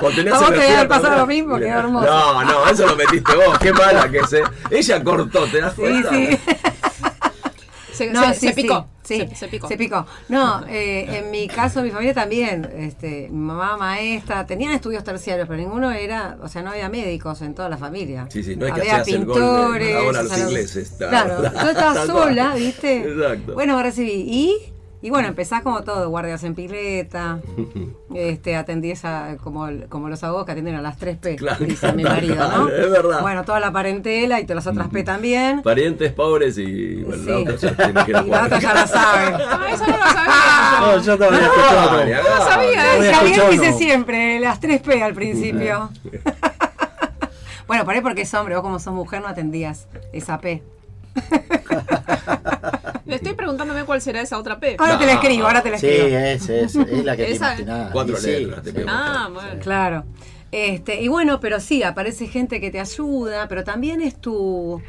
Cuando 0.00 0.16
tenías 0.16 0.34
A 0.34 0.40
vos 0.40 0.50
te 0.50 0.62
haber 0.74 0.88
pasado 0.88 1.16
lo 1.18 1.26
mismo, 1.28 1.56
qué 1.58 1.68
hermoso. 1.68 2.06
No, 2.06 2.44
no, 2.44 2.66
eso 2.68 2.86
lo 2.88 2.96
metiste 2.96 3.36
vos, 3.36 3.56
qué 3.60 3.72
mala 3.72 4.10
que 4.10 4.26
se. 4.26 4.42
Ella 4.70 5.04
cortó, 5.04 5.44
¿te 5.46 5.60
das 5.60 5.74
Sí, 5.74 5.80
cuenta? 5.80 6.10
sí. 6.10 6.38
Se, 7.92 8.10
No, 8.12 8.24
se- 8.24 8.34
sí, 8.34 8.48
se 8.48 8.54
picó. 8.54 8.86
Sí, 9.08 9.26
Se, 9.30 9.34
se 9.34 9.48
picó. 9.48 9.68
Se 9.68 9.78
picó. 9.78 10.04
No, 10.28 10.66
eh, 10.68 11.06
en 11.08 11.30
mi 11.30 11.48
caso, 11.48 11.82
mi 11.82 11.90
familia 11.90 12.12
también. 12.12 12.70
Este, 12.76 13.28
mi 13.30 13.38
mamá 13.38 13.78
maestra, 13.78 14.44
tenían 14.44 14.72
estudios 14.72 15.02
terciarios, 15.02 15.48
pero 15.48 15.58
ninguno 15.58 15.90
era, 15.92 16.36
o 16.42 16.48
sea, 16.48 16.60
no 16.60 16.72
había 16.72 16.90
médicos 16.90 17.40
en 17.40 17.54
toda 17.54 17.70
la 17.70 17.78
familia. 17.78 18.26
Sí, 18.28 18.42
sí, 18.42 18.54
no 18.54 18.66
es 18.66 18.74
que 18.74 18.80
había 18.82 18.96
hacías 18.96 19.16
el 19.16 19.24
gol 19.24 19.40
de 19.40 19.46
pintores. 19.46 19.94
Maradona 19.94 20.18
a 20.18 20.22
los 20.24 20.38
ingleses, 20.38 20.92
Claro, 20.98 21.42
yo 21.42 21.70
estaba 21.70 22.06
sola, 22.06 22.54
¿viste? 22.54 22.98
Exacto. 22.98 23.54
Bueno, 23.54 23.78
me 23.78 23.82
recibí. 23.82 24.12
Y 24.12 24.72
Y 25.00 25.10
bueno, 25.10 25.28
empezás 25.28 25.62
como 25.62 25.84
todo, 25.84 26.08
guardias 26.10 26.42
en 26.42 26.56
pileta, 26.56 27.38
este, 28.14 28.56
atendías 28.56 29.04
a, 29.04 29.36
como, 29.42 29.68
como 29.88 30.08
los 30.08 30.24
abogados 30.24 30.46
que 30.46 30.52
atienden 30.52 30.74
a 30.74 30.82
las 30.82 30.96
3 30.96 31.18
P, 31.18 31.36
Claro, 31.36 31.64
dice 31.64 31.92
mi 31.92 32.02
marido, 32.02 32.34
claro, 32.34 32.64
¿no? 32.64 32.68
es 32.68 32.90
verdad. 32.90 33.20
Bueno, 33.22 33.44
toda 33.44 33.60
la 33.60 33.70
parentela 33.70 34.40
y 34.40 34.44
todas 34.44 34.64
las 34.64 34.72
otras 34.72 34.88
P 34.88 35.04
también. 35.04 35.62
Parientes 35.62 36.12
pobres 36.12 36.58
y 36.58 37.02
bueno, 37.04 37.22
la 37.22 37.36
Sí. 37.36 37.42
otra 37.42 37.56
ya 37.56 37.76
tiene 37.76 38.04
que 38.04 38.10
ir 38.10 38.16
a 38.16 38.22
Y 38.26 38.30
la 38.30 38.44
otra 38.46 38.58
ya 38.58 38.74
la 38.74 38.86
sabe. 38.86 39.44
Ah, 39.50 39.66
eso 39.72 39.86
no 39.86 39.96
lo 39.96 40.02
sabía. 40.02 40.80
No, 40.80 41.02
yo 41.02 41.16
todavía 41.18 41.40
Ah, 41.42 41.46
escuchaba. 41.46 42.04
ya, 42.08 42.18
No 42.22 42.44
sabía 42.44 42.72
ya. 42.74 42.92
Había 42.94 43.14
Javier 43.14 43.50
dice 43.50 43.72
siempre, 43.74 44.40
las 44.40 44.58
3 44.60 44.80
P 44.82 45.02
al 45.02 45.14
principio. 45.14 45.90
bueno, 47.66 47.84
por 47.84 47.94
ahí 47.94 48.00
porque 48.00 48.22
es 48.22 48.34
hombre, 48.34 48.54
vos 48.56 48.62
como 48.62 48.78
sos 48.80 48.94
mujer 48.94 49.20
no 49.22 49.28
atendías 49.28 49.86
esa 50.12 50.40
P. 50.40 50.62
Le 53.06 53.14
estoy 53.16 53.32
preguntándome 53.34 53.84
cuál 53.84 54.00
será 54.02 54.20
esa 54.20 54.38
otra 54.38 54.60
P. 54.60 54.76
Ahora 54.78 54.98
te 54.98 55.06
la 55.06 55.12
escribo, 55.14 55.46
ahora 55.46 55.62
te 55.62 55.70
la 55.70 55.78
Sí, 55.78 55.86
escribo. 55.86 56.18
es, 56.18 56.48
es, 56.48 56.74
es 56.76 57.04
la 57.04 57.16
que 57.16 57.24
te 57.24 57.32
Esa-. 57.32 57.90
Cuatro 57.92 58.16
sí, 58.16 58.26
letras, 58.26 58.60
sí. 58.64 58.72
Ah, 58.86 59.30
bueno. 59.32 59.60
Claro. 59.60 60.04
Este, 60.52 61.00
y 61.02 61.08
bueno, 61.08 61.40
pero 61.40 61.58
sí, 61.60 61.82
aparece 61.82 62.26
gente 62.26 62.60
que 62.60 62.70
te 62.70 62.80
ayuda, 62.80 63.48
pero 63.48 63.64
también 63.64 64.00
es 64.02 64.20
tu, 64.20 64.80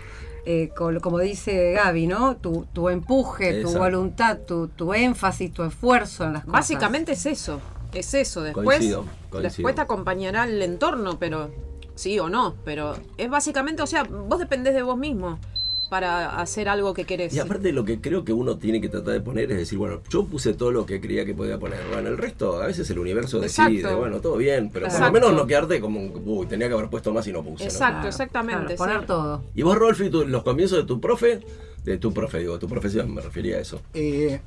eh, 0.45 0.69
col- 0.75 1.01
como 1.01 1.19
dice 1.19 1.73
Gaby, 1.73 2.07
¿no? 2.07 2.35
Tu, 2.37 2.65
tu 2.73 2.89
empuje, 2.89 3.61
tu 3.61 3.71
voluntad, 3.77 4.37
tu, 4.39 4.67
tu 4.69 4.93
énfasis, 4.93 5.53
tu 5.53 5.63
esfuerzo 5.63 6.25
en 6.25 6.33
las 6.33 6.41
cosas. 6.43 6.51
Básicamente 6.53 7.13
es 7.13 7.25
eso. 7.25 7.59
Es 7.93 8.13
eso. 8.13 8.41
Después, 8.43 8.65
Coincido, 8.65 9.05
coincido. 9.29 9.41
después 9.41 9.75
te 9.75 9.81
acompañará 9.81 10.43
el 10.43 10.61
entorno, 10.61 11.17
pero 11.19 11.51
sí 11.95 12.19
o 12.19 12.29
no. 12.29 12.55
Pero 12.63 12.95
es 13.17 13.29
básicamente, 13.29 13.81
o 13.81 13.87
sea, 13.87 14.03
vos 14.03 14.39
dependés 14.39 14.73
de 14.75 14.81
vos 14.83 14.97
mismo 14.97 15.39
para 15.89 16.39
hacer 16.39 16.69
algo 16.69 16.93
que 16.93 17.03
querés. 17.05 17.33
Y 17.33 17.39
aparte 17.39 17.71
lo 17.71 17.83
que 17.83 17.99
creo 17.99 18.23
que 18.23 18.31
uno 18.33 18.57
tiene 18.57 18.79
que 18.79 18.89
tratar 18.89 19.13
de 19.13 19.21
poner 19.21 19.51
es 19.51 19.57
decir, 19.57 19.77
bueno, 19.77 20.01
yo 20.09 20.23
puse 20.25 20.53
todo 20.53 20.71
lo 20.71 20.85
que 20.85 21.01
creía 21.01 21.25
que 21.25 21.33
podía 21.33 21.57
poner. 21.57 21.79
Bueno, 21.91 22.09
el 22.09 22.17
resto, 22.17 22.61
a 22.61 22.67
veces 22.67 22.89
el 22.91 22.99
universo 22.99 23.39
decide, 23.39 23.77
Exacto. 23.77 23.97
bueno, 23.97 24.19
todo 24.21 24.37
bien, 24.37 24.69
pero 24.71 24.87
por 24.87 24.99
lo 24.99 25.11
menos 25.11 25.33
no 25.33 25.47
quedarte 25.47 25.79
como, 25.81 25.99
uy, 26.25 26.45
tenía 26.47 26.67
que 26.67 26.73
haber 26.75 26.89
puesto 26.89 27.11
más 27.13 27.25
y 27.27 27.31
no 27.31 27.43
puse. 27.43 27.63
Exacto, 27.65 28.07
exactamente. 28.07 28.75
claro, 28.75 28.77
poner 28.77 28.99
sí. 29.01 29.07
todo. 29.07 29.43
Y 29.55 29.61
vos, 29.63 29.75
Rolfi, 29.77 30.09
tú- 30.09 30.25
los 30.27 30.43
comienzos 30.43 30.77
de 30.77 30.83
tu 30.85 31.01
profe, 31.01 31.39
de 31.83 31.97
tu 31.97 32.13
profe, 32.13 32.39
digo, 32.39 32.59
tu 32.59 32.67
profesión, 32.69 33.13
me 33.13 33.21
refería 33.21 33.57
a 33.57 33.59
eso. 33.59 33.81
Eh, 33.93 34.39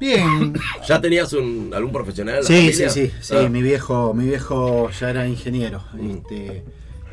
bien. 0.00 0.54
¿Ya 0.88 1.00
tenías 1.00 1.32
un, 1.34 1.70
algún 1.74 1.92
profesional 1.92 2.36
en 2.36 2.40
la 2.42 2.46
Sí, 2.46 2.72
sí, 2.72 2.88
sí, 2.90 3.10
sí, 3.20 3.34
Ah, 3.36 3.48
mi 3.48 3.62
viejo, 3.62 4.12
mi 4.14 4.24
viejo 4.26 4.90
ya 4.90 5.10
era 5.10 5.28
ingeniero. 5.28 5.82
Mm. 5.92 6.10
Este, 6.10 6.64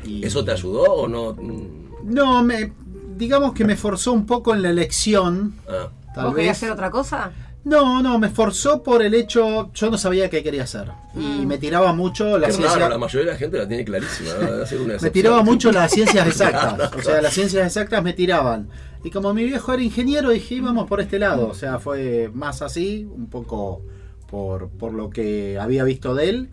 y- 0.04 0.24
¿Eso 0.26 0.44
te 0.44 0.50
ayudó 0.52 0.82
o 0.84 1.08
no? 1.08 1.34
Mm, 1.34 1.88
No, 2.04 2.42
me, 2.42 2.72
digamos 3.18 3.52
que 3.52 3.64
me 3.64 3.76
forzó 3.76 4.12
un 4.12 4.24
poco 4.26 4.54
en 4.54 4.62
la 4.62 4.70
elección. 4.70 5.54
Ah, 5.68 5.88
Tal 6.14 6.26
¿Vos 6.26 6.34
querías 6.34 6.52
vez. 6.52 6.56
hacer 6.58 6.70
otra 6.72 6.90
cosa? 6.90 7.30
No, 7.64 8.00
no, 8.02 8.18
me 8.18 8.30
forzó 8.30 8.82
por 8.82 9.02
el 9.02 9.12
hecho, 9.14 9.70
yo 9.74 9.90
no 9.90 9.98
sabía 9.98 10.30
qué 10.30 10.42
quería 10.42 10.62
hacer. 10.62 10.88
Y 11.14 11.18
Mm. 11.42 11.46
me 11.46 11.58
tiraba 11.58 11.92
mucho 11.92 12.38
la 12.38 12.46
qué 12.46 12.54
ciencia. 12.54 12.78
raro, 12.78 12.90
la 12.92 12.98
mayoría 12.98 13.26
de 13.26 13.32
la 13.32 13.38
gente 13.38 13.58
la 13.58 13.68
tiene 13.68 13.84
clarísima. 13.84 14.30
una 14.38 14.48
Me 14.48 14.62
excepción. 14.62 15.12
tiraba 15.12 15.42
mucho 15.42 15.70
las 15.72 15.90
ciencias 15.92 16.26
exactas. 16.26 16.92
O 16.96 17.02
sea, 17.02 17.20
las 17.20 17.34
ciencias 17.34 17.66
exactas 17.66 18.02
me 18.02 18.14
tiraban. 18.14 18.68
Y 19.04 19.10
como 19.10 19.34
mi 19.34 19.44
viejo 19.44 19.72
era 19.74 19.82
ingeniero, 19.82 20.30
dije, 20.30 20.54
íbamos 20.56 20.88
por 20.88 21.00
este 21.00 21.18
lado. 21.18 21.48
O 21.48 21.54
sea, 21.54 21.78
fue 21.78 22.30
más 22.32 22.62
así, 22.62 23.06
un 23.14 23.28
poco 23.28 23.82
por, 24.30 24.70
por 24.70 24.94
lo 24.94 25.10
que 25.10 25.58
había 25.60 25.84
visto 25.84 26.14
de 26.14 26.30
él. 26.30 26.48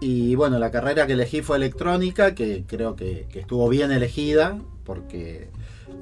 Y 0.00 0.34
bueno, 0.36 0.58
la 0.58 0.70
carrera 0.70 1.06
que 1.06 1.14
elegí 1.14 1.42
fue 1.42 1.56
electrónica, 1.56 2.34
que 2.34 2.64
creo 2.66 2.94
que, 2.96 3.26
que 3.32 3.40
estuvo 3.40 3.68
bien 3.68 3.90
elegida, 3.92 4.58
porque 4.84 5.48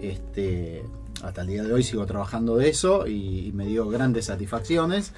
este, 0.03 0.83
hasta 1.23 1.43
el 1.43 1.47
día 1.49 1.63
de 1.63 1.73
hoy 1.73 1.83
sigo 1.83 2.07
trabajando 2.07 2.57
de 2.57 2.69
eso 2.69 3.07
y, 3.07 3.49
y 3.49 3.53
me 3.53 3.67
dio 3.67 3.89
grandes 3.89 4.27
satisfacciones. 4.27 5.13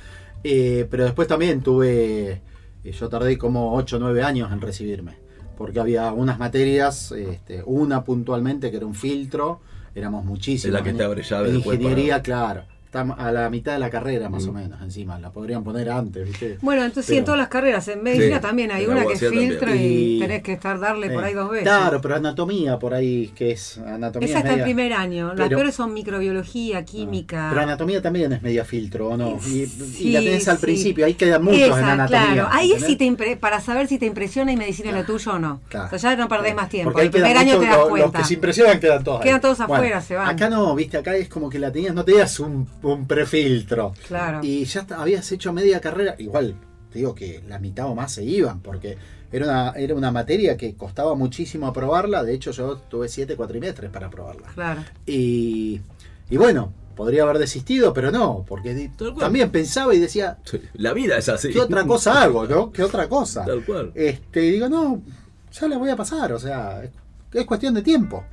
Eh, 0.44 0.86
pero 0.90 1.04
después 1.04 1.28
también 1.28 1.62
tuve, 1.62 2.42
eh, 2.84 2.92
yo 2.92 3.08
tardé 3.08 3.38
como 3.38 3.74
8 3.74 3.96
o 3.96 3.98
9 4.00 4.22
años 4.22 4.50
en 4.52 4.60
recibirme, 4.60 5.16
porque 5.56 5.78
había 5.78 6.12
unas 6.12 6.38
materias, 6.38 7.12
este, 7.12 7.62
una 7.64 8.04
puntualmente 8.04 8.70
que 8.70 8.78
era 8.78 8.86
un 8.86 8.94
filtro, 8.94 9.60
éramos 9.94 10.24
muchísimos. 10.24 10.64
Es 10.66 10.72
la 10.72 10.82
que 10.82 10.96
te 10.96 11.04
abre 11.04 11.22
llave 11.22 11.48
En 11.48 11.54
después 11.56 11.78
ingeniería, 11.78 12.22
claro. 12.22 12.64
Está 12.92 13.00
a 13.16 13.32
la 13.32 13.48
mitad 13.48 13.72
de 13.72 13.78
la 13.78 13.88
carrera 13.88 14.28
más 14.28 14.44
Mm. 14.44 14.48
o 14.50 14.52
menos 14.52 14.82
encima, 14.82 15.18
la 15.18 15.30
podrían 15.30 15.64
poner 15.64 15.88
antes, 15.88 16.26
¿viste? 16.28 16.58
Bueno, 16.60 16.84
entonces 16.84 17.06
sí, 17.06 17.16
en 17.16 17.24
todas 17.24 17.40
las 17.40 17.48
carreras, 17.48 17.88
en 17.88 18.02
medicina 18.02 18.36
Sí, 18.36 18.42
también 18.42 18.70
hay 18.70 18.84
una 18.84 19.06
que 19.06 19.16
también. 19.16 19.48
filtro 19.48 19.74
y, 19.74 19.78
Y- 20.16 20.20
tenés 20.20 20.42
que 20.42 20.52
estar 20.52 20.78
darle 20.78 21.08
por 21.08 21.24
ahí 21.24 21.32
dos 21.32 21.48
veces. 21.48 21.64
Claro, 21.68 22.02
pero 22.02 22.16
anatomía 22.16 22.78
por 22.78 22.92
ahí, 22.92 23.32
que 23.34 23.52
es 23.52 23.78
anatomía. 23.78 24.28
Esa 24.28 24.38
es 24.40 24.44
está 24.44 24.50
media- 24.52 24.64
primer 24.64 24.92
año. 24.92 25.28
Las 25.28 25.36
Pero- 25.48 25.56
peores 25.56 25.74
son 25.74 25.94
microbiología, 25.94 26.84
química. 26.84 27.46
Pero 27.48 27.62
anatomía 27.62 28.02
también 28.02 28.30
es 28.34 28.42
media 28.42 28.62
filtro, 28.66 29.08
¿o 29.08 29.16
no? 29.16 29.38
Y, 29.46 30.10
la 30.12 30.20
tenés 30.20 30.46
al 30.48 30.58
sí. 30.58 30.62
principio, 30.66 31.06
ahí 31.06 31.14
quedan 31.14 31.42
muchos 31.44 31.78
en 31.78 31.84
anatomía. 31.84 32.26
Claro, 32.34 32.48
ahí 32.52 32.72
es 32.72 32.84
si 32.84 32.96
te 32.96 33.06
impre- 33.06 33.38
para 33.38 33.62
saber 33.62 33.86
si 33.88 33.98
te 33.98 34.04
impresiona 34.04 34.52
y 34.52 34.58
medicina 34.58 34.92
lo 34.92 35.02
tuyo 35.06 35.32
o 35.32 35.38
no. 35.38 35.62
Claro. 35.70 35.88
O 35.96 35.98
sea, 35.98 36.10
ya 36.10 36.16
no 36.18 36.28
perdés 36.28 36.54
más 36.54 36.68
tiempo. 36.68 36.92
Porque 36.92 37.06
El 37.06 37.10
primer 37.10 37.38
año 37.38 37.58
te 37.58 37.64
das 37.64 37.78
cuenta. 37.88 38.06
Los 38.08 38.16
que 38.16 38.24
se 38.28 38.34
impresionan 38.34 38.78
quedan 38.80 39.02
todos. 39.02 39.22
Quedan 39.22 39.40
todos 39.40 39.58
afuera, 39.60 40.02
se 40.02 40.14
van. 40.14 40.28
Acá 40.28 40.50
no, 40.50 40.74
viste, 40.74 40.98
acá 40.98 41.16
es 41.16 41.30
como 41.30 41.48
que 41.48 41.58
la 41.58 41.72
tenías, 41.72 41.94
no 41.94 42.04
tenías 42.04 42.38
un, 42.38 42.68
un 42.82 43.06
prefiltro. 43.06 43.94
Claro. 44.06 44.40
Y 44.42 44.64
ya 44.64 44.86
habías 44.96 45.30
hecho 45.32 45.52
media 45.52 45.80
carrera, 45.80 46.14
igual, 46.18 46.56
te 46.90 46.98
digo 46.98 47.14
que 47.14 47.42
la 47.48 47.58
mitad 47.58 47.86
o 47.86 47.94
más 47.94 48.12
se 48.12 48.24
iban, 48.24 48.60
porque 48.60 48.96
era 49.30 49.46
una, 49.46 49.70
era 49.76 49.94
una 49.94 50.10
materia 50.10 50.56
que 50.56 50.74
costaba 50.74 51.14
muchísimo 51.14 51.66
aprobarla, 51.66 52.22
de 52.22 52.34
hecho 52.34 52.50
yo 52.50 52.76
tuve 52.76 53.08
siete 53.08 53.36
cuatrimestres 53.36 53.90
para 53.90 54.08
aprobarla. 54.08 54.48
Claro. 54.54 54.82
Y, 55.06 55.80
y 56.28 56.36
bueno, 56.36 56.72
podría 56.94 57.22
haber 57.22 57.38
desistido, 57.38 57.92
pero 57.94 58.10
no, 58.10 58.44
porque 58.46 58.90
cual. 58.98 59.16
también 59.16 59.50
pensaba 59.50 59.94
y 59.94 59.98
decía, 59.98 60.38
La 60.74 60.92
vida 60.92 61.16
es 61.16 61.28
así. 61.28 61.50
¿qué 61.50 61.60
otra 61.60 61.86
cosa 61.86 62.22
hago, 62.22 62.46
no? 62.46 62.72
¿Qué 62.72 62.82
otra 62.82 63.08
cosa? 63.08 63.44
Tal 63.44 63.64
cual. 63.64 63.92
Este, 63.94 64.44
y 64.44 64.50
digo, 64.52 64.68
no, 64.68 65.02
ya 65.50 65.68
la 65.68 65.78
voy 65.78 65.90
a 65.90 65.96
pasar, 65.96 66.32
o 66.32 66.38
sea, 66.38 66.82
es, 66.84 66.90
es 67.32 67.46
cuestión 67.46 67.74
de 67.74 67.82
tiempo. 67.82 68.24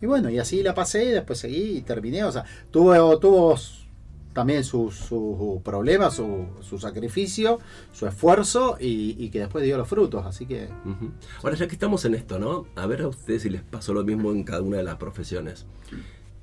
Y 0.00 0.06
bueno, 0.06 0.28
y 0.28 0.38
así 0.38 0.62
la 0.62 0.74
pasé, 0.74 1.06
después 1.06 1.38
seguí 1.38 1.78
y 1.78 1.80
terminé, 1.82 2.24
o 2.24 2.32
sea, 2.32 2.44
tuvo, 2.70 3.18
tuvo 3.18 3.56
también 4.32 4.64
sus 4.64 4.94
su 4.94 5.60
problemas, 5.64 6.14
su, 6.14 6.46
su 6.60 6.78
sacrificio, 6.78 7.58
su 7.92 8.06
esfuerzo 8.06 8.76
y, 8.80 9.16
y 9.18 9.30
que 9.30 9.40
después 9.40 9.64
dio 9.64 9.76
los 9.76 9.88
frutos, 9.88 10.24
así 10.26 10.46
que... 10.46 10.68
Ahora, 11.42 11.56
ya 11.56 11.66
que 11.66 11.74
estamos 11.74 12.04
en 12.04 12.14
esto, 12.14 12.38
¿no? 12.38 12.66
A 12.74 12.86
ver 12.86 13.02
a 13.02 13.08
ustedes 13.08 13.42
si 13.42 13.50
les 13.50 13.62
pasó 13.62 13.92
lo 13.92 14.04
mismo 14.04 14.32
en 14.32 14.44
cada 14.44 14.62
una 14.62 14.78
de 14.78 14.84
las 14.84 14.96
profesiones. 14.96 15.66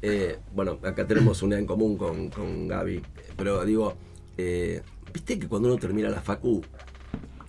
Eh, 0.01 0.39
bueno, 0.55 0.79
acá 0.83 1.05
tenemos 1.05 1.43
una 1.43 1.57
en 1.59 1.65
común 1.65 1.97
con, 1.97 2.29
con 2.29 2.67
Gaby, 2.67 3.01
pero 3.35 3.65
digo, 3.65 3.95
eh, 4.37 4.81
¿viste 5.13 5.37
que 5.37 5.47
cuando 5.47 5.67
uno 5.67 5.77
termina 5.77 6.09
la 6.09 6.21
facu, 6.21 6.61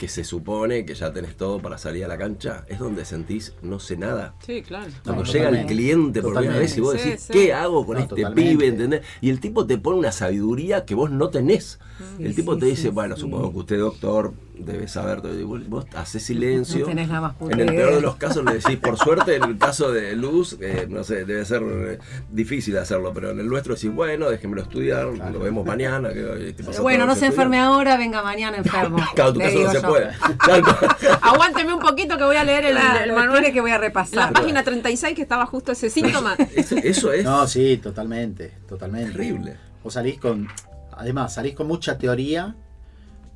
que 0.00 0.08
se 0.08 0.24
supone 0.24 0.86
que 0.86 0.94
ya 0.94 1.12
tenés 1.12 1.36
todo 1.36 1.60
para 1.60 1.76
salir 1.76 2.06
a 2.06 2.08
la 2.08 2.16
cancha, 2.16 2.64
es 2.68 2.78
donde 2.78 3.04
sentís 3.04 3.52
no 3.60 3.78
sé 3.78 3.98
nada? 3.98 4.34
Sí, 4.46 4.62
claro. 4.62 4.90
Cuando 5.04 5.24
No, 5.24 5.30
llega 5.30 5.50
el 5.50 5.66
cliente 5.66 6.22
por 6.22 6.32
primera 6.34 6.58
vez 6.58 6.74
y 6.78 6.80
vos 6.80 6.94
decís, 6.94 7.20
sí. 7.20 7.32
¿qué 7.34 7.52
hago 7.52 7.84
con 7.84 7.96
No, 7.98 8.02
este 8.04 8.16
totalmente. 8.16 8.50
pibe? 8.50 8.66
¿entendés? 8.68 9.02
Y 9.20 9.28
el 9.28 9.40
tipo 9.40 9.66
te 9.66 9.76
pone 9.76 9.98
una 9.98 10.10
sabiduría 10.10 10.86
que 10.86 10.94
vos 10.94 11.10
no 11.10 11.28
tenés. 11.28 11.78
el 12.18 12.34
tipo 12.34 12.54
sí, 12.54 12.60
te 12.60 12.66
dice, 12.66 12.82
sí, 12.84 12.88
bueno, 12.88 13.14
sí. 13.14 13.20
supongo 13.20 13.52
que 13.52 13.58
usted, 13.58 13.78
doctor, 13.78 14.32
debe 14.64 14.88
saber. 14.88 15.20
vos, 15.44 15.68
vos 15.68 15.86
haces 15.94 16.22
silencio. 16.22 16.80
No 16.80 16.86
tenés 16.86 17.08
la 17.08 17.20
más 17.20 17.34
En 17.40 17.60
el 17.60 17.66
idea. 17.70 17.80
peor 17.80 17.94
de 17.94 18.00
los 18.00 18.16
casos 18.16 18.44
le 18.44 18.54
decís, 18.54 18.76
por 18.78 18.96
suerte, 18.96 19.36
en 19.36 19.44
el 19.44 19.58
caso 19.58 19.90
de 19.92 20.14
Luz, 20.16 20.56
eh, 20.60 20.86
no 20.88 21.04
sé, 21.04 21.24
debe 21.24 21.44
ser 21.44 21.62
eh, 21.64 21.98
difícil 22.30 22.76
hacerlo, 22.78 23.12
pero 23.14 23.30
en 23.30 23.40
el 23.40 23.48
nuestro 23.48 23.74
decís, 23.74 23.92
bueno, 23.92 24.30
déjenmelo 24.30 24.62
estudiar, 24.62 25.10
Claro. 25.14 25.32
lo 25.32 25.38
vemos 25.40 25.66
mañana. 25.66 26.10
Que, 26.12 26.54
pasó 26.64 26.82
Bueno, 26.82 27.06
no 27.06 27.14
se 27.14 27.26
enferme 27.26 27.58
ahora, 27.58 27.96
venga 27.96 28.22
mañana 28.22 28.56
enfermo. 28.58 28.98
Claro, 29.14 29.30
en 29.30 29.34
tu 29.34 29.40
caso 29.40 29.58
no 29.60 29.70
se 29.72 29.80
yo. 29.82 29.88
puede. 29.88 30.10
Aguánteme 31.22 31.74
un 31.74 31.80
poquito 31.80 32.16
que 32.16 32.24
voy 32.24 32.36
a 32.36 32.44
leer 32.44 32.66
el, 32.66 32.72
Claro, 32.76 33.04
el 33.04 33.12
manual. 33.12 33.52
que 33.52 33.60
voy 33.60 33.70
a 33.70 33.74
La 33.74 33.80
repasar. 33.80 34.32
página 34.32 34.62
36 34.62 35.14
que 35.14 35.22
estaba 35.22 35.46
justo 35.46 35.72
ese 35.72 35.90
síntoma. 35.90 36.34
Eso, 36.54 36.76
eso 36.76 37.12
es 37.12 37.24
No, 37.24 37.46
sí, 37.46 37.78
totalmente, 37.82 38.52
totalmente. 38.68 39.12
terrible. 39.12 39.56
Vos 39.82 39.94
salís 39.94 40.18
con, 40.18 40.46
además, 40.92 41.34
salís 41.34 41.54
con 41.54 41.66
mucha 41.66 41.96
teoría 41.98 42.54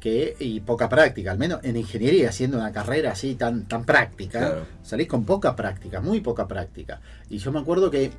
que, 0.04 0.36
y 0.38 0.60
poca 0.60 0.86
práctica, 0.90 1.30
al 1.30 1.38
menos 1.38 1.60
en 1.62 1.78
ingeniería, 1.78 2.30
siendo 2.30 2.58
una 2.58 2.70
carrera 2.72 3.12
así 3.12 3.36
tan, 3.36 3.64
tan 3.66 3.84
práctica, 3.86 4.38
Claro. 4.38 4.66
salís 4.82 5.08
con 5.08 5.24
poca 5.24 5.56
práctica, 5.56 6.02
muy 6.02 6.20
poca 6.20 6.46
práctica. 6.46 7.00
Y 7.30 7.38
yo 7.38 7.50
me 7.52 7.58
acuerdo 7.60 7.90
que 7.90 8.10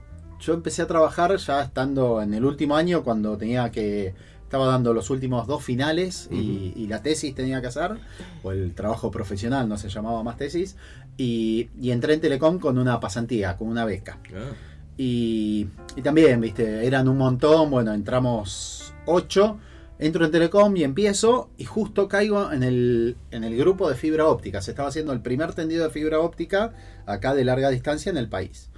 yo 0.41 0.55
empecé 0.55 0.81
a 0.81 0.87
trabajar 0.87 1.35
ya 1.37 1.61
estando 1.61 2.23
en 2.23 2.33
el 2.33 2.43
último 2.43 2.75
año 2.75 3.03
cuando 3.03 3.37
tenía 3.37 3.69
que, 3.71 4.15
estaba 4.41 4.65
dando 4.65 4.93
los 4.95 5.09
últimos 5.11 5.45
dos 5.47 5.63
finales 5.63 6.27
y, 6.31 6.73
y 6.75 6.87
la 6.87 7.03
tesis 7.03 7.35
tenía 7.35 7.61
que 7.61 7.67
hacer, 7.67 7.91
o 8.43 8.51
el 8.51 8.73
trabajo 8.73 9.11
profesional, 9.11 9.69
no 9.69 9.77
se 9.77 9.89
llamaba 9.89 10.23
más 10.23 10.37
tesis, 10.37 10.75
y, 11.17 11.69
y 11.79 11.91
entré 11.91 12.15
en 12.15 12.21
Telecom 12.21 12.57
con 12.59 12.77
una 12.79 12.99
pasantía, 12.99 13.57
con 13.57 13.67
una 13.67 13.85
beca. 13.85 14.17
Ah, 14.33 14.53
Y, 14.97 15.67
y 15.95 16.01
también, 16.01 16.41
viste, 16.41 16.85
eran 16.87 17.07
un 17.07 17.17
montón, 17.17 17.69
bueno, 17.69 17.93
entramos 17.93 18.93
ocho, 19.05 19.59
entro 19.99 20.25
en 20.25 20.31
Telecom 20.31 20.75
y 20.75 20.83
empiezo 20.83 21.49
y 21.57 21.65
justo 21.65 22.07
caigo 22.07 22.51
en 22.51 22.63
el, 22.63 23.17
en 23.31 23.43
el 23.43 23.55
grupo 23.57 23.89
de 23.89 23.95
fibra 23.95 24.25
óptica. 24.27 24.61
Se 24.61 24.71
estaba 24.71 24.89
haciendo 24.89 25.13
el 25.13 25.21
primer 25.21 25.53
tendido 25.53 25.83
de 25.85 25.89
fibra 25.89 26.19
óptica 26.19 26.73
acá 27.05 27.33
de 27.33 27.45
larga 27.45 27.69
distancia 27.69 28.09
en 28.09 28.17
el 28.17 28.27
país. 28.29 28.69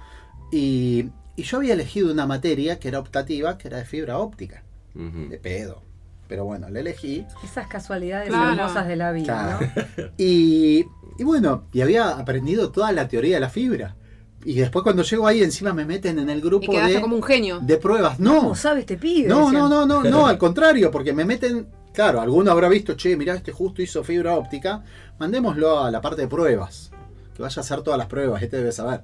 Y, 0.52 1.10
y 1.36 1.42
yo 1.42 1.58
había 1.58 1.74
elegido 1.74 2.12
una 2.12 2.26
materia 2.26 2.78
que 2.78 2.88
era 2.88 2.98
optativa, 3.00 3.58
que 3.58 3.68
era 3.68 3.78
de 3.78 3.84
fibra 3.84 4.18
óptica, 4.18 4.62
de 4.94 5.38
pedo. 5.38 5.82
pero 6.28 6.44
bueno, 6.44 6.68
la 6.70 6.80
elegí. 6.80 7.26
Esas 7.44 7.66
casualidades 7.68 8.28
Claro. 8.28 8.52
hermosas 8.60 8.86
de 8.88 8.96
la 8.96 9.12
vida, 9.12 9.58
Claro. 9.58 9.72
¿no? 9.96 10.02
Y, 10.18 10.86
y 11.18 11.24
bueno, 11.24 11.64
y 11.72 11.80
había 11.80 12.10
aprendido 12.10 12.70
toda 12.70 12.92
la 12.92 13.08
teoría 13.08 13.36
de 13.36 13.40
la 13.40 13.50
fibra. 13.50 13.96
Y 14.44 14.54
después 14.54 14.82
cuando 14.82 15.02
llego 15.02 15.26
ahí 15.26 15.42
encima 15.42 15.72
me 15.74 15.84
meten 15.84 16.18
en 16.18 16.30
el 16.30 16.38
Y 16.38 16.42
grupo 16.42 16.70
quedaste 16.72 16.94
de, 16.94 17.00
como 17.00 17.16
un 17.16 17.22
genio. 17.22 17.58
de 17.60 17.76
pruebas. 17.76 18.18
No, 18.20 18.36
¿Cómo 18.38 18.54
sabe 18.54 18.80
este 18.80 18.96
pibe? 18.96 19.28
no, 19.28 19.50
no, 19.52 19.68
no, 19.68 19.84
no, 19.84 20.02
no, 20.04 20.26
al 20.28 20.38
contrario, 20.38 20.90
porque 20.90 21.12
me 21.12 21.24
meten, 21.24 21.66
claro, 21.92 22.20
alguno 22.20 22.50
habrá 22.52 22.68
visto, 22.68 22.94
che, 22.94 23.16
mirá, 23.16 23.34
este 23.34 23.52
justo 23.52 23.82
hizo 23.82 24.04
fibra 24.04 24.34
óptica, 24.36 24.82
mandémoslo 25.18 25.80
a 25.84 25.90
la 25.90 26.00
parte 26.00 26.22
de 26.22 26.28
pruebas, 26.28 26.90
que 27.34 27.42
vaya 27.42 27.60
a 27.60 27.64
hacer 27.64 27.82
todas 27.82 27.98
las 27.98 28.06
pruebas, 28.06 28.42
este 28.42 28.58
debe 28.58 28.72
saber. 28.72 29.02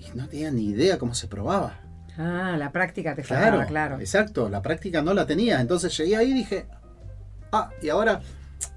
Y 0.00 0.16
no 0.16 0.28
tenía 0.28 0.50
ni 0.50 0.66
idea 0.66 0.98
cómo 0.98 1.14
se 1.14 1.28
probaba. 1.28 1.80
Ah, 2.18 2.56
la 2.58 2.70
práctica 2.70 3.14
te 3.14 3.22
Claro, 3.22 3.42
faltaba, 3.58 3.66
claro. 3.66 4.00
exacto, 4.00 4.48
la 4.48 4.60
práctica 4.60 5.02
no 5.02 5.14
la 5.14 5.24
tenía, 5.26 5.60
entonces 5.60 5.96
llegué 5.96 6.16
ahí 6.16 6.30
y 6.30 6.34
dije, 6.34 6.66
ah, 7.52 7.70
y 7.80 7.88
ahora, 7.88 8.20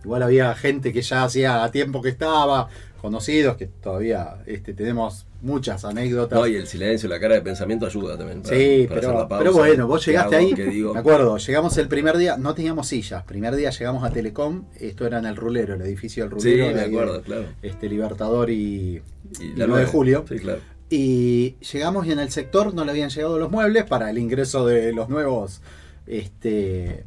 igual 0.03 0.23
había 0.23 0.53
gente 0.55 0.93
que 0.93 1.01
ya 1.01 1.23
hacía 1.23 1.69
tiempo 1.71 2.01
que 2.01 2.09
estaba, 2.09 2.67
conocidos, 2.97 3.57
que 3.57 3.67
todavía 3.67 4.35
este, 4.45 4.73
tenemos 4.73 5.25
muchas 5.41 5.85
anécdotas. 5.85 6.37
No, 6.39 6.47
y 6.47 6.55
el 6.55 6.67
silencio, 6.67 7.07
la 7.09 7.19
cara 7.19 7.35
de 7.35 7.41
pensamiento 7.41 7.85
ayuda 7.85 8.17
también. 8.17 8.41
para- 8.41 8.55
Sí, 8.57 8.85
para 8.89 9.01
pero, 9.01 9.13
la 9.13 9.27
pausa. 9.27 9.43
pero 9.43 9.53
bueno, 9.53 9.87
vos 9.87 10.03
¿Qué 10.05 10.11
llegaste 10.11 10.35
hago? 10.35 10.47
ahí. 10.47 10.53
¿Qué 10.53 10.65
digo? 10.65 10.93
Me 10.93 10.99
acuerdo, 10.99 11.37
llegamos 11.37 11.77
el 11.77 11.87
primer 11.87 12.17
día, 12.17 12.37
no 12.37 12.53
teníamos 12.55 12.87
sillas. 12.87 13.23
Primer 13.23 13.55
día 13.55 13.69
llegamos 13.69 14.03
a 14.03 14.09
Telecom, 14.11 14.65
esto 14.79 15.05
era 15.05 15.19
en 15.19 15.25
el 15.25 15.35
Rulero, 15.35 15.75
el 15.75 15.81
edificio 15.81 16.27
del 16.27 16.39
Sí, 16.41 16.51
Rulero. 16.51 16.67
de 16.69 16.73
me 16.73 16.79
ahí 16.81 16.89
de, 16.91 16.97
acuerdo, 16.99 17.21
claro. 17.21 17.45
Este, 17.61 17.87
Libertador 17.89 18.49
y, 18.49 19.01
Y 19.39 19.53
la 19.55 19.67
9 19.67 19.81
de 19.85 19.87
julio. 19.91 20.25
Sí, 20.27 20.39
claro. 20.39 20.59
Y 20.89 21.55
llegamos 21.71 22.07
y 22.07 22.11
en 22.13 22.19
el 22.19 22.29
sector 22.31 22.73
no 22.73 22.85
le 22.85 22.91
habían 22.91 23.09
llegado 23.09 23.37
los 23.37 23.51
muebles 23.51 23.83
para 23.83 24.09
el 24.09 24.17
ingreso 24.17 24.65
de 24.65 24.93
los 24.93 25.09
nuevos 25.09 25.61
este, 26.07 27.03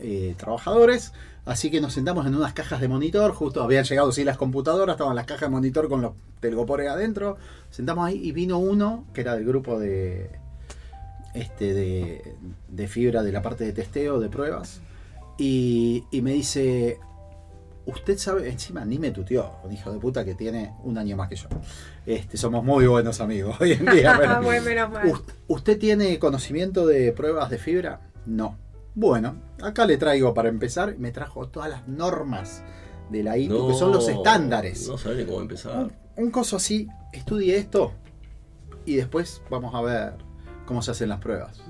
eh, 0.00 0.34
trabajadores. 0.36 1.12
Así 1.46 1.70
que 1.70 1.80
nos 1.80 1.92
sentamos 1.92 2.26
en 2.26 2.34
unas 2.34 2.54
cajas 2.54 2.80
de 2.80 2.88
monitor. 2.88 3.32
Justo 3.32 3.62
habían 3.62 3.84
llegado 3.84 4.12
sí 4.12 4.24
las 4.24 4.38
computadoras, 4.38 4.94
estaban 4.94 5.14
las 5.14 5.26
cajas 5.26 5.42
de 5.42 5.48
monitor 5.50 5.88
con 5.88 6.00
los 6.00 6.12
telgopores 6.40 6.88
adentro. 6.88 7.36
Sentamos 7.70 8.06
ahí 8.06 8.18
y 8.22 8.32
vino 8.32 8.58
uno 8.58 9.04
que 9.12 9.20
era 9.20 9.34
del 9.34 9.44
grupo 9.44 9.78
de, 9.78 10.30
este, 11.34 11.74
de, 11.74 12.34
de 12.68 12.88
fibra 12.88 13.22
de 13.22 13.32
la 13.32 13.42
parte 13.42 13.64
de 13.64 13.72
testeo, 13.72 14.20
de 14.20 14.28
pruebas. 14.30 14.80
Y, 15.36 16.04
y 16.10 16.22
me 16.22 16.32
dice, 16.32 16.98
usted 17.86 18.16
sabe, 18.16 18.48
encima 18.48 18.84
ni 18.86 18.98
me 18.98 19.10
tuteó, 19.10 19.56
un 19.64 19.72
hijo 19.72 19.92
de 19.92 19.98
puta 19.98 20.24
que 20.24 20.34
tiene 20.34 20.72
un 20.84 20.96
año 20.96 21.16
más 21.16 21.28
que 21.28 21.36
yo. 21.36 21.48
Este, 22.06 22.36
somos 22.38 22.64
muy 22.64 22.86
buenos 22.86 23.20
amigos 23.20 23.56
hoy 23.60 23.72
en 23.72 23.84
día. 23.84 24.16
pero- 24.20 24.40
Bueno, 24.42 24.62
menos 24.64 24.90
mal. 24.90 25.10
"Ust- 25.12 25.32
¿Usted 25.48 25.78
tiene 25.78 26.18
conocimiento 26.18 26.86
de 26.86 27.12
pruebas 27.12 27.50
de 27.50 27.58
fibra? 27.58 28.00
No. 28.24 28.56
Bueno, 28.94 29.36
acá 29.60 29.86
le 29.86 29.96
traigo 29.96 30.34
para 30.34 30.48
empezar, 30.48 30.96
me 30.98 31.10
trajo 31.10 31.48
todas 31.48 31.68
las 31.68 31.88
normas 31.88 32.62
de 33.10 33.22
la 33.22 33.36
ITU, 33.36 33.68
que 33.68 33.74
son 33.74 33.92
los 33.92 34.08
estándares. 34.08 34.88
No 34.88 35.14
ni 35.14 35.24
cómo 35.24 35.40
empezar. 35.40 35.76
Un, 35.76 35.92
un 36.16 36.30
coso 36.30 36.56
así, 36.56 36.88
estudie 37.12 37.56
esto 37.56 37.92
y 38.86 38.96
después 38.96 39.42
vamos 39.50 39.74
a 39.74 39.82
ver 39.82 40.14
cómo 40.66 40.82
se 40.82 40.92
hacen 40.92 41.08
las 41.08 41.20
pruebas. 41.20 41.62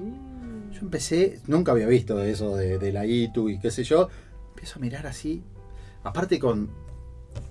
Yo 0.73 0.81
empecé, 0.81 1.41
nunca 1.47 1.73
había 1.73 1.87
visto 1.87 2.17
de 2.17 2.31
eso 2.31 2.57
de, 2.57 2.79
de 2.79 2.93
la 2.93 3.07
ITU 3.07 3.49
y 3.49 3.59
qué 3.59 3.71
sé 3.71 3.85
yo. 3.85 4.09
Empiezo 4.51 4.79
a 4.79 4.83
mirar 4.83 5.07
así, 5.07 5.43
aparte 6.03 6.39
con 6.39 6.71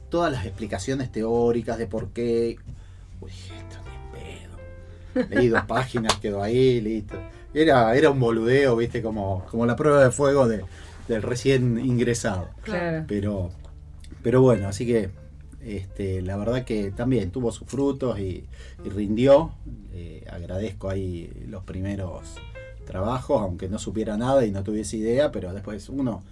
todas 0.09 0.31
las 0.31 0.45
explicaciones 0.45 1.11
teóricas 1.11 1.77
de 1.77 1.87
por 1.87 2.09
qué. 2.09 2.57
Uy, 3.21 3.31
esto 3.31 3.77
ni 3.85 4.19
en 4.19 5.25
pedo. 5.25 5.29
Leí 5.29 5.47
dos 5.47 5.63
páginas, 5.67 6.15
quedó 6.17 6.43
ahí, 6.43 6.81
listo. 6.81 7.17
Era, 7.53 7.95
era 7.95 8.09
un 8.09 8.19
boludeo, 8.19 8.75
viste, 8.75 9.01
como, 9.01 9.45
como 9.49 9.65
la 9.65 9.75
prueba 9.75 10.03
de 10.03 10.11
fuego 10.11 10.47
de, 10.47 10.63
del 11.07 11.21
recién 11.21 11.77
ingresado. 11.79 12.49
Claro. 12.63 13.05
Pero, 13.07 13.49
pero 14.23 14.41
bueno, 14.41 14.67
así 14.67 14.85
que 14.87 15.11
este, 15.61 16.21
la 16.21 16.35
verdad 16.35 16.65
que 16.65 16.91
también 16.91 17.31
tuvo 17.31 17.51
sus 17.51 17.67
frutos 17.67 18.19
y, 18.19 18.45
y 18.83 18.89
rindió. 18.89 19.51
Eh, 19.93 20.25
agradezco 20.31 20.89
ahí 20.89 21.31
los 21.47 21.63
primeros 21.63 22.35
trabajos, 22.85 23.41
aunque 23.41 23.69
no 23.69 23.77
supiera 23.79 24.17
nada 24.17 24.45
y 24.45 24.51
no 24.51 24.63
tuviese 24.63 24.97
idea, 24.97 25.31
pero 25.31 25.53
después 25.53 25.87
uno 25.89 26.23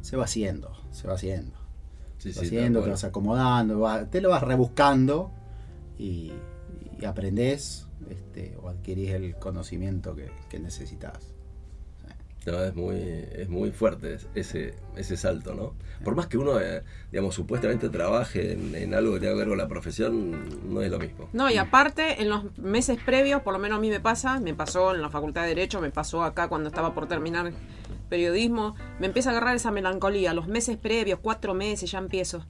se 0.00 0.16
va 0.16 0.24
haciendo, 0.24 0.70
se 0.92 1.06
va 1.08 1.14
haciendo. 1.14 1.52
Sí, 2.18 2.32
Se 2.32 2.32
sí, 2.32 2.38
va 2.38 2.46
haciendo, 2.46 2.82
te 2.82 2.90
vas 2.90 3.04
acomodando, 3.04 3.80
va- 3.80 4.04
te 4.06 4.20
lo 4.20 4.30
vas 4.30 4.42
rebuscando 4.42 5.30
y, 5.98 6.32
y 7.00 7.04
aprendés 7.04 7.87
este, 8.10 8.56
o 8.60 8.68
adquirís 8.68 9.10
el 9.10 9.36
conocimiento 9.36 10.14
que, 10.14 10.30
que 10.48 10.58
necesitas. 10.58 11.34
No, 12.46 12.62
es 12.62 12.74
muy, 12.74 12.96
es 12.96 13.48
muy 13.48 13.72
fuerte 13.72 14.16
ese, 14.34 14.74
ese 14.96 15.16
salto, 15.18 15.54
¿no? 15.54 15.74
Por 16.02 16.14
más 16.14 16.28
que 16.28 16.38
uno, 16.38 16.58
eh, 16.58 16.82
digamos, 17.10 17.34
supuestamente 17.34 17.90
trabaje 17.90 18.52
en, 18.52 18.74
en 18.74 18.94
algo 18.94 19.14
que 19.14 19.20
tenga 19.20 19.32
que 19.32 19.38
ver 19.38 19.48
con 19.48 19.58
la 19.58 19.68
profesión, 19.68 20.72
no 20.72 20.80
es 20.80 20.90
lo 20.90 20.98
mismo. 20.98 21.28
No, 21.34 21.50
y 21.50 21.58
aparte, 21.58 22.22
en 22.22 22.30
los 22.30 22.56
meses 22.56 22.98
previos, 23.04 23.42
por 23.42 23.52
lo 23.52 23.58
menos 23.58 23.78
a 23.78 23.80
mí 23.80 23.90
me 23.90 24.00
pasa, 24.00 24.40
me 24.40 24.54
pasó 24.54 24.94
en 24.94 25.02
la 25.02 25.10
Facultad 25.10 25.42
de 25.42 25.48
Derecho, 25.48 25.80
me 25.80 25.90
pasó 25.90 26.22
acá 26.22 26.48
cuando 26.48 26.68
estaba 26.68 26.94
por 26.94 27.06
terminar 27.06 27.52
periodismo, 28.08 28.76
me 28.98 29.08
empieza 29.08 29.30
a 29.30 29.32
agarrar 29.32 29.54
esa 29.56 29.70
melancolía. 29.70 30.32
Los 30.32 30.46
meses 30.46 30.78
previos, 30.78 31.18
cuatro 31.20 31.52
meses, 31.52 31.90
ya 31.90 31.98
empiezo. 31.98 32.46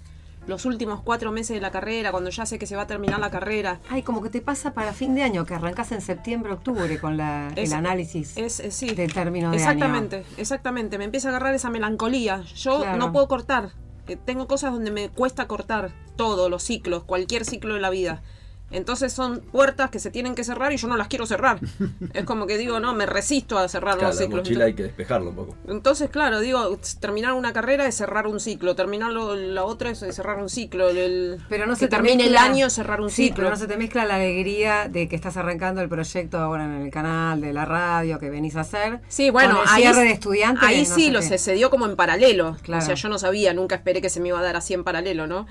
Los 0.49 0.65
últimos 0.65 1.03
cuatro 1.03 1.31
meses 1.31 1.55
de 1.55 1.61
la 1.61 1.71
carrera, 1.71 2.11
cuando 2.11 2.31
ya 2.31 2.47
sé 2.47 2.59
que 2.59 2.67
se 2.67 2.75
va 2.75 2.83
a 2.83 2.87
terminar 2.87 3.21
la 3.21 3.31
carrera. 3.31 3.81
Ay, 3.91 4.03
como 4.03 4.23
que 4.23 4.31
te 4.31 4.41
pasa 4.41 4.73
para 4.73 4.93
fin 4.95 5.15
de 5.15 5.23
año, 5.23 5.45
que 5.45 5.53
arrancas 5.55 5.93
en 5.93 6.01
septiembre, 6.01 6.53
octubre 6.53 6.99
con 6.99 7.17
la, 7.19 7.53
Es- 7.55 7.71
el 7.71 7.77
análisis 7.77 8.37
Es, 8.37 8.59
es- 8.59 8.75
sí. 8.75 8.91
del 8.95 9.13
término 9.13 9.51
de 9.51 9.59
Exactamente, 9.59 10.25
exactamente. 10.39 10.97
Me 10.99 11.05
empieza 11.05 11.29
a 11.29 11.31
agarrar 11.33 11.55
esa 11.55 11.69
melancolía. 11.71 12.43
Yo 12.57 12.79
Claro. 12.81 12.97
no 12.97 13.13
puedo 13.13 13.29
cortar. 13.29 13.73
Eh, 14.09 14.17
tengo 14.17 14.49
cosas 14.49 14.73
donde 14.73 14.91
me 14.91 15.11
cuesta 15.11 15.47
cortar 15.47 15.93
todos 16.17 16.51
los 16.51 16.63
ciclos, 16.63 17.05
cualquier 17.05 17.45
ciclo 17.45 17.75
de 17.75 17.81
la 17.81 17.91
vida. 17.91 18.23
Entonces 18.71 19.13
son 19.15 19.41
puertas 19.41 19.89
que 19.89 19.99
se 19.99 20.11
tienen 20.11 20.35
que 20.35 20.45
cerrar 20.45 20.73
y 20.73 20.77
yo 20.77 20.89
no 20.89 20.97
las 20.99 21.09
quiero 21.09 21.25
cerrar. 21.25 21.59
es 22.13 22.25
como 22.25 22.47
que 22.47 22.59
digo, 22.59 22.81
no, 22.81 22.93
me 22.95 23.07
resisto 23.07 23.57
a 23.59 23.67
cerrar 23.69 23.95
Claro, 23.95 24.09
los 24.09 24.17
la 24.17 24.23
ciclos. 24.23 24.41
mochila 24.43 24.65
hay 24.67 24.75
que 24.75 24.83
despejarlo 24.83 25.31
un 25.31 25.37
poco. 25.37 25.55
Entonces, 25.69 26.11
claro, 26.11 26.41
digo, 26.41 26.79
terminar 27.01 27.33
una 27.33 27.53
carrera 27.55 27.87
es 27.87 27.95
cerrar 27.97 28.27
un 28.27 28.41
ciclo, 28.41 28.75
terminar 28.77 29.11
lo- 29.13 29.35
la 29.37 29.65
otra 29.65 29.89
es 29.91 30.01
cerrar 30.01 30.37
un 30.39 30.51
ciclo, 30.51 30.91
el, 30.91 31.39
Pero 31.49 31.65
no 31.67 31.73
que 31.75 31.79
se 31.81 31.87
te 31.87 31.97
termine 31.97 32.27
el 32.27 32.37
año 32.37 32.67
es 32.67 32.75
cerrar 32.75 33.01
un 33.01 33.09
sí, 33.09 33.25
ciclo. 33.29 33.37
pero 33.37 33.51
no 33.51 33.57
se 33.57 33.67
te 33.67 33.77
mezcla 33.79 34.05
la 34.05 34.17
alegría 34.17 34.89
de 34.89 35.09
que 35.09 35.17
estás 35.17 35.39
arrancando 35.39 35.81
el 35.81 35.89
proyecto 35.89 36.37
ahora 36.39 36.65
en 36.67 36.73
el 36.83 36.91
canal 36.91 37.41
de 37.41 37.53
la 37.55 37.65
radio 37.65 38.19
que 38.19 38.29
venís 38.29 38.55
a 38.57 38.61
hacer. 38.61 39.01
Sí, 39.09 39.31
bueno, 39.31 39.55
con 39.55 39.63
el 39.63 39.69
ahí, 39.73 39.83
cierre 39.83 40.03
de 40.03 40.11
estudiantes. 40.13 40.63
ahí 40.69 40.87
no 40.87 40.95
sí 40.95 41.07
sé 41.07 41.11
lo 41.13 41.21
qué. 41.21 41.27
se, 41.27 41.39
se 41.39 41.53
dio 41.55 41.71
como 41.71 41.87
en 41.87 41.97
paralelo. 41.97 42.57
Claro. 42.63 42.83
O 42.83 42.87
sea, 42.87 42.95
yo 42.97 43.09
no 43.09 43.19
sabía, 43.19 43.55
nunca 43.55 43.77
esperé 43.77 44.03
que 44.03 44.11
se 44.11 44.21
me 44.21 44.29
iba 44.29 44.39
a 44.39 44.43
dar 44.43 44.57
así 44.57 44.75
en 44.75 44.85
paralelo, 44.85 45.27
¿no? 45.27 45.47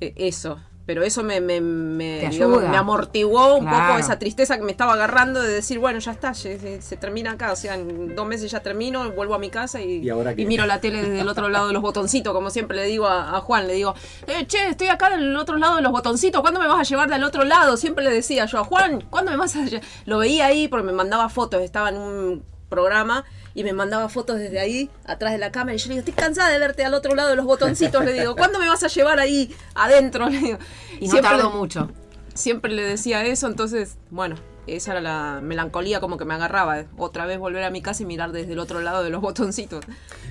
Eh, 0.00 0.12
eso. 0.16 0.58
Pero 0.86 1.02
eso 1.02 1.24
me, 1.24 1.40
me, 1.40 1.60
me, 1.60 2.28
digamos, 2.30 2.62
me 2.62 2.76
amortiguó 2.76 3.56
un 3.56 3.64
Claro. 3.66 3.86
poco 3.88 3.98
esa 3.98 4.18
tristeza 4.20 4.56
que 4.56 4.62
me 4.62 4.70
estaba 4.70 4.92
agarrando 4.92 5.42
de 5.42 5.48
decir, 5.52 5.80
bueno, 5.80 5.98
ya 5.98 6.12
está, 6.12 6.32
se, 6.32 6.56
termina 7.00 7.32
acá. 7.32 7.50
O 7.52 7.56
sea, 7.56 7.74
en 7.74 8.14
dos 8.14 8.24
meses 8.26 8.50
ya 8.52 8.60
termino, 8.60 9.10
vuelvo 9.10 9.34
a 9.34 9.38
mi 9.40 9.50
casa 9.50 9.80
y, 9.80 9.98
¿Y 9.98 10.08
ahora 10.08 10.34
qué? 10.36 10.46
miro 10.46 10.64
la 10.64 10.80
tele 10.80 11.02
desde 11.02 11.20
el 11.20 11.28
otro 11.28 11.48
lado 11.48 11.66
de 11.66 11.72
los 11.72 11.82
botoncitos, 11.82 12.32
como 12.32 12.50
siempre 12.50 12.76
le 12.76 12.84
digo 12.84 13.06
a, 13.08 13.36
a 13.36 13.40
Juan, 13.40 13.66
le 13.66 13.74
digo, 13.74 13.94
eh, 14.28 14.46
che, 14.46 14.68
estoy 14.68 14.86
acá 14.86 15.10
del 15.10 15.36
otro 15.36 15.56
lado 15.58 15.74
de 15.76 15.82
los 15.82 15.90
botoncitos, 15.90 16.40
¿cuándo 16.40 16.60
me 16.60 16.68
vas 16.68 16.78
a 16.78 16.82
llevar 16.84 17.10
del 17.10 17.24
otro 17.24 17.42
lado? 17.42 17.76
Siempre 17.76 18.04
le 18.04 18.12
decía 18.12 18.46
yo 18.46 18.58
a 18.60 18.64
Juan, 18.64 19.00
¿cuándo 19.10 19.32
me 19.32 19.36
vas 19.36 19.56
a 19.56 19.64
lle-?" 19.64 19.82
Lo 20.04 20.18
veía 20.18 20.46
ahí 20.46 20.68
porque 20.68 20.86
me 20.86 20.92
mandaba 20.92 21.28
fotos, 21.28 21.62
estaba 21.62 21.88
en 21.88 21.96
un 21.96 22.44
programa 22.68 23.24
y 23.54 23.64
me 23.64 23.72
mandaba 23.72 24.08
fotos 24.08 24.38
desde 24.38 24.58
ahí, 24.60 24.90
atrás 25.06 25.32
de 25.32 25.38
la 25.38 25.50
cámara, 25.50 25.74
y 25.74 25.78
yo 25.78 25.88
le 25.88 25.94
digo, 25.94 26.00
estoy 26.06 26.14
cansada 26.14 26.50
de 26.50 26.58
verte 26.58 26.84
al 26.84 26.92
otro 26.94 27.14
lado 27.14 27.30
de 27.30 27.36
los 27.36 27.46
botoncitos, 27.46 28.04
le 28.04 28.12
digo, 28.12 28.36
¿cuándo 28.36 28.58
me 28.58 28.68
vas 28.68 28.82
a 28.82 28.88
llevar 28.88 29.18
ahí 29.20 29.54
adentro? 29.74 30.28
Le 30.28 30.38
digo. 30.38 30.58
Y 31.00 31.06
no 31.06 31.12
Siempre 31.12 31.20
tardó 31.22 31.50
mucho. 31.50 31.90
siempre 32.34 32.72
le 32.72 32.82
decía 32.82 33.24
eso, 33.24 33.46
entonces, 33.46 33.96
bueno, 34.10 34.36
esa 34.66 34.92
era 34.92 35.00
la 35.00 35.40
melancolía 35.42 36.00
como 36.00 36.18
que 36.18 36.24
me 36.24 36.34
agarraba. 36.34 36.80
eh. 36.80 36.86
Otra 36.98 37.24
vez 37.24 37.38
volver 37.38 37.62
a 37.62 37.70
mi 37.70 37.80
casa 37.82 38.02
y 38.02 38.06
mirar 38.06 38.32
desde 38.32 38.52
el 38.52 38.58
otro 38.58 38.80
lado 38.80 39.02
de 39.04 39.10
los 39.10 39.20
botoncitos. 39.22 39.84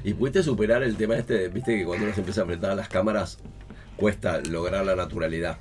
¿Y 0.03 0.13
pudiste 0.13 0.43
superar 0.43 0.83
el 0.83 0.97
tema 0.97 1.15
este? 1.15 1.47
Viste 1.47 1.77
que 1.77 1.85
cuando 1.85 2.05
uno 2.05 2.13
se 2.13 2.19
empieza 2.19 2.41
a 2.41 2.43
enfrentar 2.43 2.71
a 2.71 2.75
las 2.75 2.89
cámaras, 2.89 3.39
cuesta 3.97 4.39
lograr 4.49 4.85
la 4.85 4.95
naturalidad. 4.95 5.57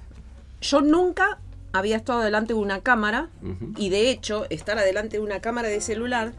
Yo 0.60 0.80
nunca 0.80 1.38
había 1.72 1.96
estado 1.96 2.20
delante 2.20 2.52
de 2.52 2.58
una 2.58 2.80
cámara 2.80 3.28
y 3.76 3.88
de 3.90 4.10
hecho, 4.10 4.46
estar 4.50 4.76
adelante 4.78 5.16
de 5.18 5.22
una 5.22 5.40
cámara 5.40 5.68
de 5.68 5.80
celular, 5.80 6.32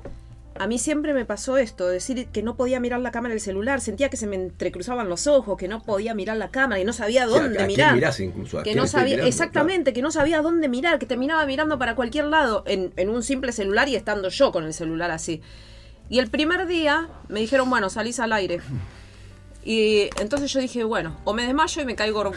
a 0.58 0.68
mí 0.68 0.80
siempre 0.80 1.14
me 1.14 1.26
pasó 1.26 1.58
esto, 1.58 1.88
decir 1.88 2.28
que 2.28 2.42
no 2.42 2.56
podía 2.56 2.80
mirar 2.80 3.02
la 3.02 3.12
cámara 3.12 3.34
del 3.34 3.42
celular, 3.42 3.82
sentía 3.82 4.10
que 4.10 4.18
se 4.18 4.26
me 4.26 4.36
entrecruzaban 4.38 5.10
los 5.10 5.28
ojos, 5.28 5.58
que 5.58 5.68
no 5.68 5.84
podía 5.84 6.14
mirar 6.14 6.38
la 6.38 6.50
cámara 6.50 6.80
y 6.80 6.86
no 6.86 6.94
sabía 6.94 7.26
O 7.28 7.30
sea, 7.30 7.42
dónde 7.42 7.56
¿a 7.60 7.68
quién 7.68 7.68
mirar. 7.68 7.94
mirás 7.96 8.20
incluso? 8.20 8.60
¿A 8.60 8.64
que 8.64 8.72
quién 8.72 8.78
no 8.78 8.88
sabía, 8.88 9.16
mirando? 9.16 9.28
exactamente, 9.28 9.94
que 9.94 10.02
no 10.02 10.12
sabía 10.12 10.42
dónde 10.42 10.70
mirar, 10.70 10.98
que 10.98 11.06
terminaba 11.06 11.46
mirando 11.46 11.78
para 11.78 11.96
cualquier 11.96 12.26
lado 12.26 12.64
en, 12.68 12.94
en 12.96 13.10
un 13.10 13.22
simple 13.24 13.52
celular 13.52 13.90
y 13.90 13.96
estando 13.96 14.30
yo 14.30 14.52
con 14.52 14.64
el 14.66 14.74
celular 14.74 15.12
así. 15.12 15.42
Y 16.10 16.20
el 16.20 16.30
primer 16.30 16.68
día 16.68 17.10
me 17.28 17.40
dijeron, 17.42 17.70
bueno, 17.70 17.90
salís 17.90 18.20
al 18.20 18.32
aire. 18.32 18.62
Y 19.68 20.10
entonces 20.22 20.54
yo 20.54 20.60
dije, 20.60 20.84
bueno, 20.84 21.18
o 21.24 21.34
me 21.34 21.44
desmayo 21.44 21.82
y 21.82 21.86
me 21.86 21.96
caigo 21.96 22.32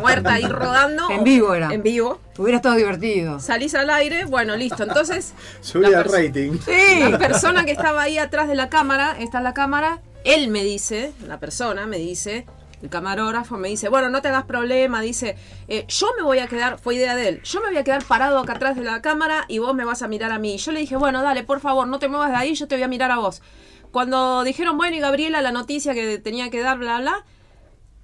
muerta 0.00 0.34
ahí 0.34 0.46
rodando. 0.46 1.08
En 1.10 1.24
vivo 1.24 1.52
era. 1.52 1.72
En 1.74 1.82
vivo. 1.82 2.20
Hubiera 2.38 2.58
estado 2.58 2.76
divertido. 2.76 3.40
Salís 3.40 3.74
al 3.74 3.90
aire, 3.90 4.24
bueno, 4.26 4.56
listo. 4.56 4.84
Entonces, 4.84 5.34
Subí 5.60 5.82
La 5.90 5.98
el 6.00 6.04
pers- 6.06 6.26
rating. 6.26 6.52
Sí. 6.64 7.10
la 7.10 7.18
persona 7.18 7.64
que 7.64 7.72
estaba 7.72 8.02
ahí 8.02 8.16
atrás 8.18 8.46
de 8.46 8.54
la 8.54 8.68
cámara, 8.68 9.16
está 9.18 9.38
en 9.38 9.44
la 9.44 9.54
cámara, 9.54 10.00
él 10.24 10.48
me 10.48 10.62
dice, 10.62 11.12
la 11.26 11.40
persona 11.40 11.86
me 11.86 11.98
dice, 11.98 12.46
el 12.80 12.88
camarógrafo 12.90 13.56
me 13.56 13.66
dice, 13.68 13.88
bueno, 13.88 14.08
no 14.08 14.22
te 14.22 14.28
hagas 14.28 14.44
problema, 14.44 15.00
dice, 15.00 15.34
eh, 15.66 15.84
yo 15.88 16.06
me 16.16 16.22
voy 16.22 16.38
a 16.38 16.46
quedar, 16.46 16.78
fue 16.78 16.94
idea 16.94 17.16
de 17.16 17.26
él, 17.28 17.42
yo 17.42 17.60
me 17.60 17.68
voy 17.70 17.76
a 17.78 17.82
quedar 17.82 18.04
parado 18.04 18.38
acá 18.38 18.52
atrás 18.52 18.76
de 18.76 18.84
la 18.84 19.02
cámara 19.02 19.46
y 19.48 19.58
vos 19.58 19.74
me 19.74 19.84
vas 19.84 20.02
a 20.02 20.06
mirar 20.08 20.30
a 20.30 20.38
mí. 20.38 20.58
Yo 20.58 20.70
le 20.70 20.78
dije, 20.80 20.94
bueno, 20.96 21.22
dale, 21.22 21.42
por 21.42 21.58
favor, 21.58 21.88
no 21.88 21.98
te 21.98 22.06
muevas 22.08 22.30
de 22.30 22.36
ahí, 22.36 22.54
yo 22.54 22.68
te 22.68 22.76
voy 22.76 22.84
a 22.84 22.88
mirar 22.88 23.10
a 23.10 23.16
vos. 23.18 23.42
Cuando 23.92 24.42
dijeron, 24.44 24.76
bueno, 24.76 24.96
y 24.96 25.00
Gabriela, 25.00 25.40
la 25.42 25.52
noticia 25.52 25.94
que 25.94 26.18
tenía 26.18 26.50
que 26.50 26.60
dar, 26.60 26.78
bla, 26.78 27.00
bla, 27.00 27.24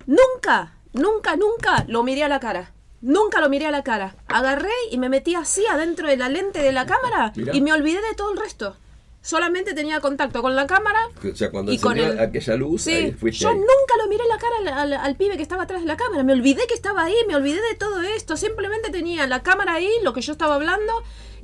nunca, 0.07 0.75
nunca, 0.92 1.37
nunca 1.37 1.85
lo 1.88 2.03
miré 2.03 2.25
a 2.25 2.29
la 2.29 2.40
cara. 2.40 2.73
Nunca 3.01 3.40
lo 3.40 3.49
miré 3.51 3.66
a 3.66 3.70
la 3.70 3.83
cara. 3.85 4.16
Agarré 4.29 4.70
y 4.90 4.97
me 4.99 5.09
metí 5.11 5.35
así 5.35 5.66
adentro 5.66 6.09
de 6.09 6.16
la 6.16 6.29
lente 6.31 6.62
de 6.62 6.73
la 6.73 6.87
cámara 6.87 7.33
Mirá. 7.37 7.55
y 7.55 7.61
me 7.61 7.73
olvidé 7.73 8.01
de 8.01 8.14
todo 8.16 8.33
el 8.33 8.38
resto. 8.38 8.77
Solamente 9.20 9.73
tenía 9.73 10.01
contacto 10.01 10.42
con 10.42 10.55
la 10.55 10.66
cámara 10.66 11.01
O 11.33 11.35
sea, 11.35 11.51
cuando 11.51 11.73
y 11.73 11.79
con 11.79 11.97
el- 11.99 12.18
aquella 12.18 12.57
luz, 12.57 12.87
ahí 12.87 13.07
Sí, 13.07 13.12
fuiste 13.12 13.42
yo 13.44 13.49
ahí. 13.51 13.57
nunca 13.57 13.94
lo 14.03 14.09
miré 14.09 14.23
la 14.29 14.37
cara 14.38 14.57
al, 14.59 14.68
al- 14.92 14.92
al 15.01 15.16
pibe 15.16 15.37
que 15.38 15.42
estaba 15.42 15.62
atrás 15.64 15.81
de 15.81 15.87
la 15.87 15.97
cámara. 15.97 16.23
Me 16.25 16.33
olvidé 16.35 16.66
que 16.66 16.75
estaba 16.75 17.05
ahí, 17.05 17.14
me 17.27 17.35
olvidé 17.37 17.61
de 17.62 17.75
todo 17.75 18.01
esto. 18.03 18.37
Simplemente 18.37 18.90
tenía 18.90 19.27
la 19.27 19.42
cámara 19.42 19.75
ahí, 19.75 19.90
lo 20.03 20.12
que 20.12 20.20
yo 20.20 20.33
estaba 20.33 20.55
hablando, 20.57 20.92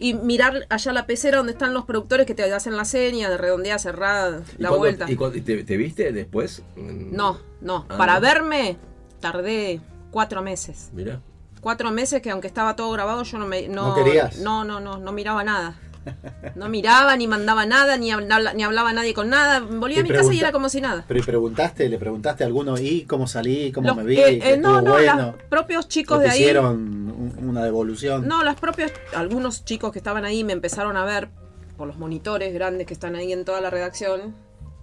y 0.00 0.14
mirar 0.14 0.66
allá 0.70 0.92
la 0.92 1.06
pecera 1.06 1.36
donde 1.38 1.52
están 1.52 1.74
los 1.74 1.84
productores 1.84 2.26
que 2.26 2.34
te 2.34 2.50
hacen 2.52 2.76
la 2.76 2.84
seña 2.84 3.28
de 3.28 3.36
redondear, 3.36 3.78
cerrar, 3.78 4.42
¿Y 4.58 4.62
la 4.62 4.70
vuelta. 4.70 5.06
¿Y 5.10 5.16
te, 5.42 5.62
te 5.64 5.76
viste 5.76 6.10
después? 6.12 6.62
Mm, 6.76 7.14
No, 7.14 7.38
no. 7.60 7.86
Ah, 7.88 7.96
Para 7.98 8.14
no. 8.14 8.20
verme 8.22 8.76
tardé 9.20 9.80
cuatro 10.10 10.42
meses. 10.42 10.90
Mira. 10.92 11.20
Cuatro 11.60 11.90
meses 11.90 12.22
que 12.22 12.30
aunque 12.30 12.46
estaba 12.46 12.74
todo 12.74 12.90
grabado 12.90 13.22
yo 13.22 13.38
no 13.38 13.46
me... 13.46 13.68
No, 13.68 13.88
¿No 13.88 13.94
querías? 13.94 14.38
No, 14.38 14.64
no, 14.64 14.80
no, 14.80 14.96
no 14.96 15.12
miraba 15.12 15.44
nada. 15.44 15.78
No 16.54 16.68
miraba, 16.68 17.16
ni 17.16 17.26
mandaba 17.26 17.66
nada, 17.66 17.96
ni, 17.96 18.10
habla- 18.10 18.52
ni 18.54 18.62
hablaba 18.62 18.92
nadie 18.92 19.12
con 19.14 19.28
nada. 19.28 19.60
Volví 19.60 19.98
a 19.98 20.02
mi 20.02 20.08
casa 20.10 20.32
y 20.32 20.38
era 20.38 20.52
como 20.52 20.68
si 20.68 20.80
nada. 20.80 21.04
Pero 21.06 21.20
y 21.20 21.22
preguntaste, 21.22 21.88
le 21.88 21.98
preguntaste 21.98 22.44
a 22.44 22.46
alguno, 22.46 22.78
¿y 22.78 23.02
cómo 23.02 23.26
salí? 23.26 23.70
¿Cómo 23.72 23.88
Los- 23.88 23.96
me 23.98 24.04
vi? 24.04 24.16
eh, 24.18 24.40
eh, 24.54 24.56
no, 24.56 24.80
no, 24.80 24.92
bueno? 24.92 25.16
los 25.32 25.42
propios 25.48 25.88
chicos 25.88 26.18
¿O 26.18 26.20
de 26.20 26.30
ahí. 26.30 26.40
hicieron 26.40 26.76
un- 26.76 27.48
una 27.48 27.64
devolución? 27.64 28.26
No, 28.26 28.42
los 28.44 28.54
propios, 28.56 28.92
algunos 29.14 29.64
chicos 29.64 29.92
que 29.92 29.98
estaban 29.98 30.24
ahí 30.24 30.42
me 30.44 30.52
empezaron 30.52 30.96
a 30.96 31.04
ver 31.04 31.28
por 31.76 31.86
los 31.86 31.96
monitores 31.98 32.52
grandes 32.54 32.86
que 32.86 32.94
están 32.94 33.14
ahí 33.16 33.32
en 33.32 33.44
toda 33.44 33.60
la 33.60 33.70
redacción 33.70 34.34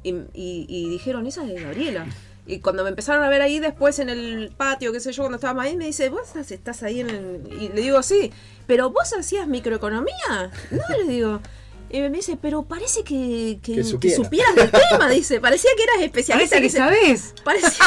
y, 0.03 0.11
y- 0.33 0.65
y 0.69 0.89
dijeron, 0.89 1.25
esa 1.27 1.45
es 1.51 1.61
Gabriela. 1.63 2.05
Y 2.47 2.59
cuando 2.61 2.83
me 2.83 2.89
empezaron 2.89 3.23
a 3.23 3.29
ver 3.29 3.41
ahí 3.41 3.59
después 3.59 3.99
en 3.99 4.07
el 4.09 4.53
patio, 4.55 4.93
qué 4.93 4.99
sé 5.01 5.11
yo, 5.11 5.23
cuando 5.23 5.35
estábamos 5.35 5.65
ahí, 5.65 5.75
me 5.75 5.85
dice, 5.85 6.07
¿vos 6.09 6.33
estás 6.35 6.81
ahí 6.81 7.01
en 7.01 7.09
el...? 7.09 7.41
Y 7.61 7.69
le 7.69 7.81
digo, 7.81 8.01
sí, 8.01 8.31
pero 8.67 8.89
vos 8.89 9.11
hacías 9.13 9.47
microeconomía. 9.47 10.51
No, 10.71 10.97
le 10.97 11.03
digo. 11.11 11.41
Y 11.89 11.99
me 12.01 12.09
dice, 12.09 12.37
pero 12.41 12.63
parece 12.63 13.03
que, 13.03 13.59
que, 13.61 13.71
Que 13.73 13.75
que 13.77 13.83
supiera. 13.83 14.15
supieras 14.17 14.55
del 14.55 14.71
tema, 14.71 15.09
dice. 15.09 15.39
Parecía 15.41 15.71
que 15.77 15.83
eras 15.83 16.01
especialista. 16.01 16.55
Parece 16.57 16.61
que 16.61 16.67
ese- 16.67 16.77
sabes. 16.77 17.33
Parecía, 17.43 17.85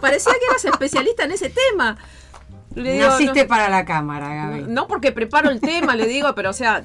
parecía 0.00 0.32
que 0.32 0.44
eras 0.50 0.64
especialista 0.64 1.24
en 1.24 1.32
ese 1.32 1.50
tema. 1.50 1.96
Le 2.74 2.92
digo, 2.92 3.06
Naciste 3.08 3.42
no- 3.42 3.48
para 3.48 3.68
la 3.68 3.84
cámara, 3.84 4.34
Gaby. 4.34 4.64
no 4.68 4.86
porque 4.86 5.10
preparo 5.12 5.50
el 5.50 5.60
tema, 5.60 5.96
le 5.96 6.06
digo, 6.06 6.34
pero 6.34 6.50
o 6.50 6.52
sea, 6.52 6.82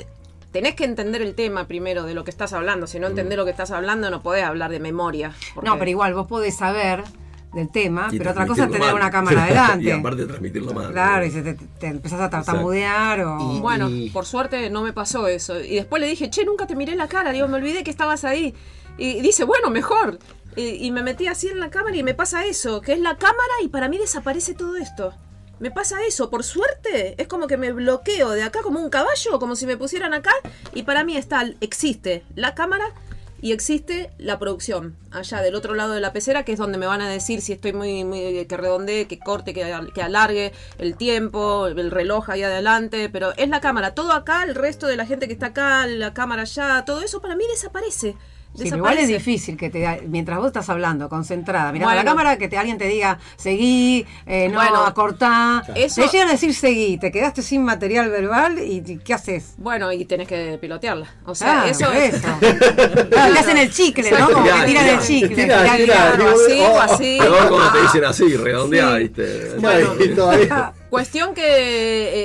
tenés 0.51 0.75
que 0.75 0.83
entender 0.85 1.21
el 1.21 1.35
tema 1.35 1.67
primero 1.67 2.03
de 2.03 2.13
lo 2.13 2.23
que 2.23 2.31
estás 2.31 2.53
hablando. 2.53 2.87
Si 2.87 2.99
no 2.99 3.07
entendés 3.07 3.37
lo 3.37 3.45
que 3.45 3.51
estás 3.51 3.71
hablando, 3.71 4.09
no 4.09 4.21
podés 4.21 4.43
hablar 4.43 4.71
de 4.71 4.79
memoria. 4.79 5.33
porque- 5.55 5.69
No, 5.69 5.77
pero 5.79 5.89
igual 5.91 6.13
vos 6.13 6.27
podés 6.27 6.57
saber 6.57 7.03
del 7.53 7.69
tema, 7.69 8.07
Y 8.11 8.17
pero 8.17 8.31
otra 8.31 8.47
cosa 8.47 8.63
es 8.63 8.71
tener 8.71 8.87
mal. 8.87 8.95
una 8.95 9.11
cámara 9.11 9.43
adelante. 9.43 9.83
y 9.85 9.91
aparte 9.91 10.25
transmitirlo 10.25 10.73
mal. 10.73 10.91
Claro, 10.91 11.25
y 11.25 11.31
se 11.31 11.41
te, 11.41 11.53
te 11.55 11.87
empezás 11.87 12.21
a 12.21 12.29
tartamudear 12.29 13.19
o... 13.21 13.55
Y- 13.57 13.59
Bueno, 13.59 13.89
Y- 13.89 14.09
por 14.09 14.25
suerte 14.25 14.69
no 14.69 14.81
me 14.83 14.93
pasó 14.93 15.27
eso. 15.27 15.59
Y 15.59 15.75
después 15.75 16.01
le 16.01 16.07
dije, 16.07 16.29
che, 16.29 16.45
nunca 16.45 16.65
te 16.67 16.75
miré 16.75 16.95
la 16.95 17.07
cara. 17.07 17.31
Digo, 17.31 17.47
me 17.49 17.57
olvidé 17.57 17.83
que 17.83 17.91
estabas 17.91 18.23
ahí. 18.23 18.53
Y 18.97 19.21
dice, 19.21 19.43
bueno, 19.43 19.69
mejor. 19.69 20.19
Y, 20.55 20.85
y 20.85 20.91
me 20.91 21.01
metí 21.03 21.27
así 21.27 21.47
en 21.47 21.59
la 21.59 21.69
cámara 21.69 21.95
y 21.95 22.03
me 22.03 22.13
pasa 22.13 22.45
eso, 22.45 22.81
que 22.81 22.91
es 22.93 22.99
la 22.99 23.17
cámara 23.17 23.53
y 23.63 23.69
para 23.69 23.87
mí 23.89 23.97
desaparece 23.97 24.53
todo 24.53 24.75
esto. 24.77 25.13
Me 25.61 25.69
pasa 25.69 26.03
eso, 26.07 26.31
por 26.31 26.43
suerte, 26.43 27.13
es 27.21 27.27
como 27.27 27.45
que 27.45 27.55
me 27.55 27.71
bloqueo 27.71 28.31
de 28.31 28.41
acá 28.41 28.61
como 28.63 28.79
un 28.79 28.89
caballo, 28.89 29.37
como 29.37 29.55
si 29.55 29.67
me 29.67 29.77
pusieran 29.77 30.11
acá, 30.11 30.33
y 30.73 30.81
para 30.81 31.03
mí 31.03 31.15
está, 31.15 31.47
existe 31.61 32.23
la 32.33 32.55
cámara 32.55 32.85
y 33.43 33.51
existe 33.51 34.09
la 34.17 34.39
producción, 34.39 34.97
allá 35.11 35.39
del 35.43 35.53
otro 35.53 35.75
lado 35.75 35.93
de 35.93 35.99
la 35.99 36.13
pecera, 36.13 36.43
que 36.45 36.53
es 36.53 36.57
donde 36.57 36.79
me 36.79 36.87
van 36.87 37.01
a 37.01 37.09
decir 37.11 37.41
si 37.41 37.53
estoy 37.53 37.73
muy, 37.73 38.03
muy 38.03 38.43
que 38.47 38.57
redondee, 38.57 39.05
que 39.05 39.19
corte, 39.19 39.53
que, 39.53 39.71
que 39.93 40.01
alargue 40.01 40.51
el 40.79 40.95
tiempo, 40.95 41.67
el 41.67 41.91
reloj 41.91 42.31
ahí 42.31 42.41
adelante, 42.41 43.07
pero 43.09 43.31
es 43.37 43.47
la 43.47 43.61
cámara, 43.61 43.93
todo 43.93 44.13
acá, 44.13 44.41
el 44.41 44.55
resto 44.55 44.87
de 44.87 44.97
la 44.97 45.05
gente 45.05 45.27
que 45.27 45.33
está 45.33 45.47
acá, 45.47 45.85
la 45.85 46.15
cámara 46.15 46.41
allá, 46.41 46.85
todo 46.87 47.01
eso 47.01 47.21
para 47.21 47.35
mí 47.35 47.43
desaparece. 47.47 48.15
Sí, 48.53 48.63
pero 48.65 48.77
igual 48.77 48.97
es 48.97 49.07
difícil 49.07 49.55
que 49.55 49.69
te 49.69 50.01
mientras 50.07 50.37
vos 50.37 50.47
estás 50.47 50.69
hablando, 50.69 51.07
concentrada, 51.07 51.71
mirando 51.71 51.93
Bueno. 51.93 52.03
la 52.03 52.09
cámara, 52.11 52.37
que 52.37 52.47
te, 52.49 52.57
alguien 52.57 52.77
te 52.77 52.85
diga, 52.87 53.17
seguí, 53.37 54.05
eh, 54.25 54.49
no, 54.49 54.55
Bueno, 54.59 54.85
acortá. 54.85 55.63
eso- 55.73 56.01
Te 56.01 56.07
llegan 56.09 56.27
a 56.27 56.31
decir 56.33 56.53
seguí, 56.53 56.97
te 56.97 57.11
quedaste 57.11 57.41
sin 57.41 57.63
material 57.63 58.09
verbal 58.09 58.59
y 58.59 58.83
y 58.85 58.97
¿qué 58.97 59.13
haces? 59.13 59.53
Bueno, 59.57 59.91
y 59.93 60.03
tenés 60.05 60.27
que 60.27 60.57
pilotearla. 60.59 61.07
O 61.25 61.33
sea, 61.35 61.63
Claro, 61.63 61.69
eso 61.69 61.91
es. 61.93 62.13
eso. 62.15 62.27
Claro, 63.09 63.33
te 63.33 63.39
hacen 63.39 63.57
el 63.57 63.71
chicle, 63.71 64.11
¿no? 64.11 64.29
Como 64.31 64.43
que 64.43 64.51
tiran 64.65 64.87
el 64.87 64.99
chicle. 64.99 65.29
Tirá. 65.35 65.63
Claro, 65.77 66.25
así 66.29 66.59
o 66.61 66.79
así. 66.81 67.17
Pero 67.21 67.49
cuando 67.49 67.71
te 67.71 67.81
dicen 67.83 68.03
así, 68.05 68.35
redondea. 68.35 68.95
¿viste? 68.95 69.55
Bueno. 69.59 69.89
Todavía. 70.15 70.73
Cuestión 70.91 71.33
que 71.33 71.41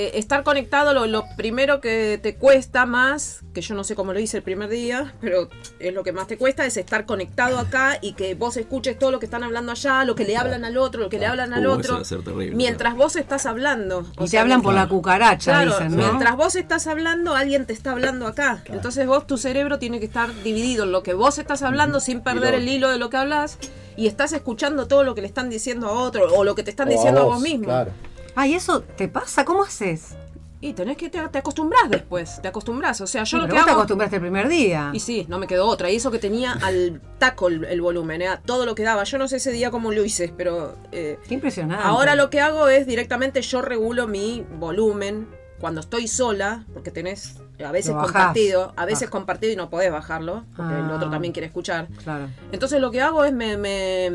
eh, 0.08 0.18
estar 0.18 0.42
conectado, 0.42 0.92
lo, 0.92 1.06
lo 1.06 1.24
primero 1.36 1.80
que 1.80 2.18
te 2.20 2.34
cuesta 2.34 2.84
más, 2.84 3.42
que 3.54 3.60
yo 3.60 3.76
no 3.76 3.84
sé 3.84 3.94
cómo 3.94 4.12
lo 4.12 4.18
hice 4.18 4.38
el 4.38 4.42
primer 4.42 4.68
día, 4.68 5.14
pero 5.20 5.48
es 5.78 5.94
lo 5.94 6.02
que 6.02 6.10
más 6.12 6.26
te 6.26 6.36
cuesta, 6.36 6.66
es 6.66 6.76
estar 6.76 7.06
conectado 7.06 7.60
acá 7.60 7.96
y 8.02 8.14
que 8.14 8.34
vos 8.34 8.56
escuches 8.56 8.98
todo 8.98 9.12
lo 9.12 9.20
que 9.20 9.26
están 9.26 9.44
hablando 9.44 9.70
allá, 9.70 10.04
lo 10.04 10.16
que 10.16 10.24
le 10.24 10.36
hablan 10.36 10.64
al 10.64 10.76
otro, 10.78 11.00
lo 11.00 11.08
que 11.08 11.20
le 11.20 11.26
hablan 11.26 11.52
al 11.52 11.64
Uh, 11.64 11.78
eso 11.80 11.96
otro, 11.98 12.22
terrible, 12.24 12.56
mientras 12.56 12.96
vos 12.96 13.14
estás 13.14 13.46
hablando. 13.46 13.98
O 14.18 14.22
Y 14.22 14.24
te 14.24 14.28
sea, 14.32 14.40
hablan 14.42 14.62
por 14.62 14.74
la 14.74 14.88
cucaracha, 14.88 15.52
Claro, 15.52 15.70
dicen, 15.70 15.96
¿no? 15.96 16.02
mientras 16.02 16.36
vos 16.36 16.56
estás 16.56 16.88
hablando, 16.88 17.36
alguien 17.36 17.66
te 17.66 17.72
está 17.72 17.92
hablando 17.92 18.26
acá. 18.26 18.64
Entonces 18.66 19.06
vos, 19.06 19.28
tu 19.28 19.38
cerebro 19.38 19.78
tiene 19.78 20.00
que 20.00 20.06
estar 20.06 20.34
dividido 20.42 20.82
en 20.82 20.90
lo 20.90 21.04
que 21.04 21.14
vos 21.14 21.38
estás 21.38 21.62
hablando 21.62 22.00
sin 22.00 22.20
perder 22.20 22.50
lo- 22.54 22.58
el 22.58 22.68
hilo 22.68 22.90
de 22.90 22.98
lo 22.98 23.10
que 23.10 23.16
hablas 23.16 23.58
y 23.96 24.08
estás 24.08 24.32
escuchando 24.32 24.88
todo 24.88 25.04
lo 25.04 25.14
que 25.14 25.20
le 25.20 25.28
están 25.28 25.50
diciendo 25.50 25.86
a 25.86 25.92
otro 25.92 26.34
o 26.34 26.42
lo 26.42 26.56
que 26.56 26.64
te 26.64 26.70
están 26.70 26.88
O 26.88 26.90
diciendo 26.90 27.20
a 27.20 27.24
vos, 27.24 27.34
vos, 27.34 27.42
mismo. 27.42 27.66
Claro. 27.66 27.92
Ay, 28.36 28.54
¿eso 28.54 28.82
te 28.82 29.08
pasa? 29.08 29.44
¿Cómo 29.44 29.64
haces? 29.64 30.14
Y 30.60 30.72
tenés 30.72 30.96
que, 30.96 31.10
te, 31.10 31.20
te 31.28 31.38
acostumbras 31.38 31.88
después, 31.90 32.40
te 32.40 32.48
acostumbras. 32.48 33.00
O 33.00 33.06
sea, 33.06 33.22
yo 33.24 33.26
Sí, 33.26 33.36
lo 33.36 33.42
pero 33.42 33.52
que 33.54 33.58
vos 33.58 33.64
te 33.64 33.70
hago... 33.70 33.80
acostumbraste 33.80 34.16
el 34.16 34.22
primer 34.22 34.48
día. 34.48 34.90
Y 34.92 35.00
sí, 35.00 35.26
no 35.28 35.38
me 35.38 35.46
quedó 35.46 35.66
otra. 35.66 35.90
Y 35.90 35.96
eso 35.96 36.10
que 36.10 36.18
tenía 36.18 36.52
al 36.52 37.00
taco 37.18 37.48
el, 37.48 37.64
el 37.64 37.80
volumen, 37.80 38.22
era 38.22 38.40
todo 38.40 38.64
lo 38.66 38.74
que 38.74 38.82
daba. 38.82 39.04
Yo 39.04 39.18
no 39.18 39.28
sé 39.28 39.36
ese 39.36 39.52
día 39.52 39.70
cómo 39.70 39.92
lo 39.92 40.04
hice, 40.04 40.32
pero... 40.36 40.76
eh, 40.92 41.18
Qué 41.28 41.34
impresionante. 41.34 41.82
ahora 41.84 42.14
lo 42.14 42.30
que 42.30 42.40
hago 42.40 42.68
es 42.68 42.86
directamente 42.86 43.42
yo 43.42 43.60
regulo 43.62 44.06
mi 44.06 44.44
volumen 44.58 45.28
cuando 45.60 45.80
estoy 45.80 46.08
sola, 46.08 46.64
porque 46.72 46.90
tenés 46.90 47.36
a 47.64 47.72
veces 47.72 47.94
compartido, 47.94 48.72
a 48.76 48.84
veces 48.84 49.08
Ah. 49.08 49.10
compartido 49.10 49.52
y 49.52 49.56
no 49.56 49.70
podés 49.70 49.90
bajarlo, 49.92 50.44
porque 50.56 50.74
el 50.74 50.90
Ah. 50.90 50.94
otro 50.96 51.10
también 51.10 51.32
quiere 51.32 51.46
escuchar. 51.46 51.88
Claro. 52.04 52.28
Entonces 52.52 52.80
lo 52.80 52.90
que 52.90 53.00
hago 53.02 53.24
es 53.24 53.32
me, 53.32 53.56
me, 53.56 54.10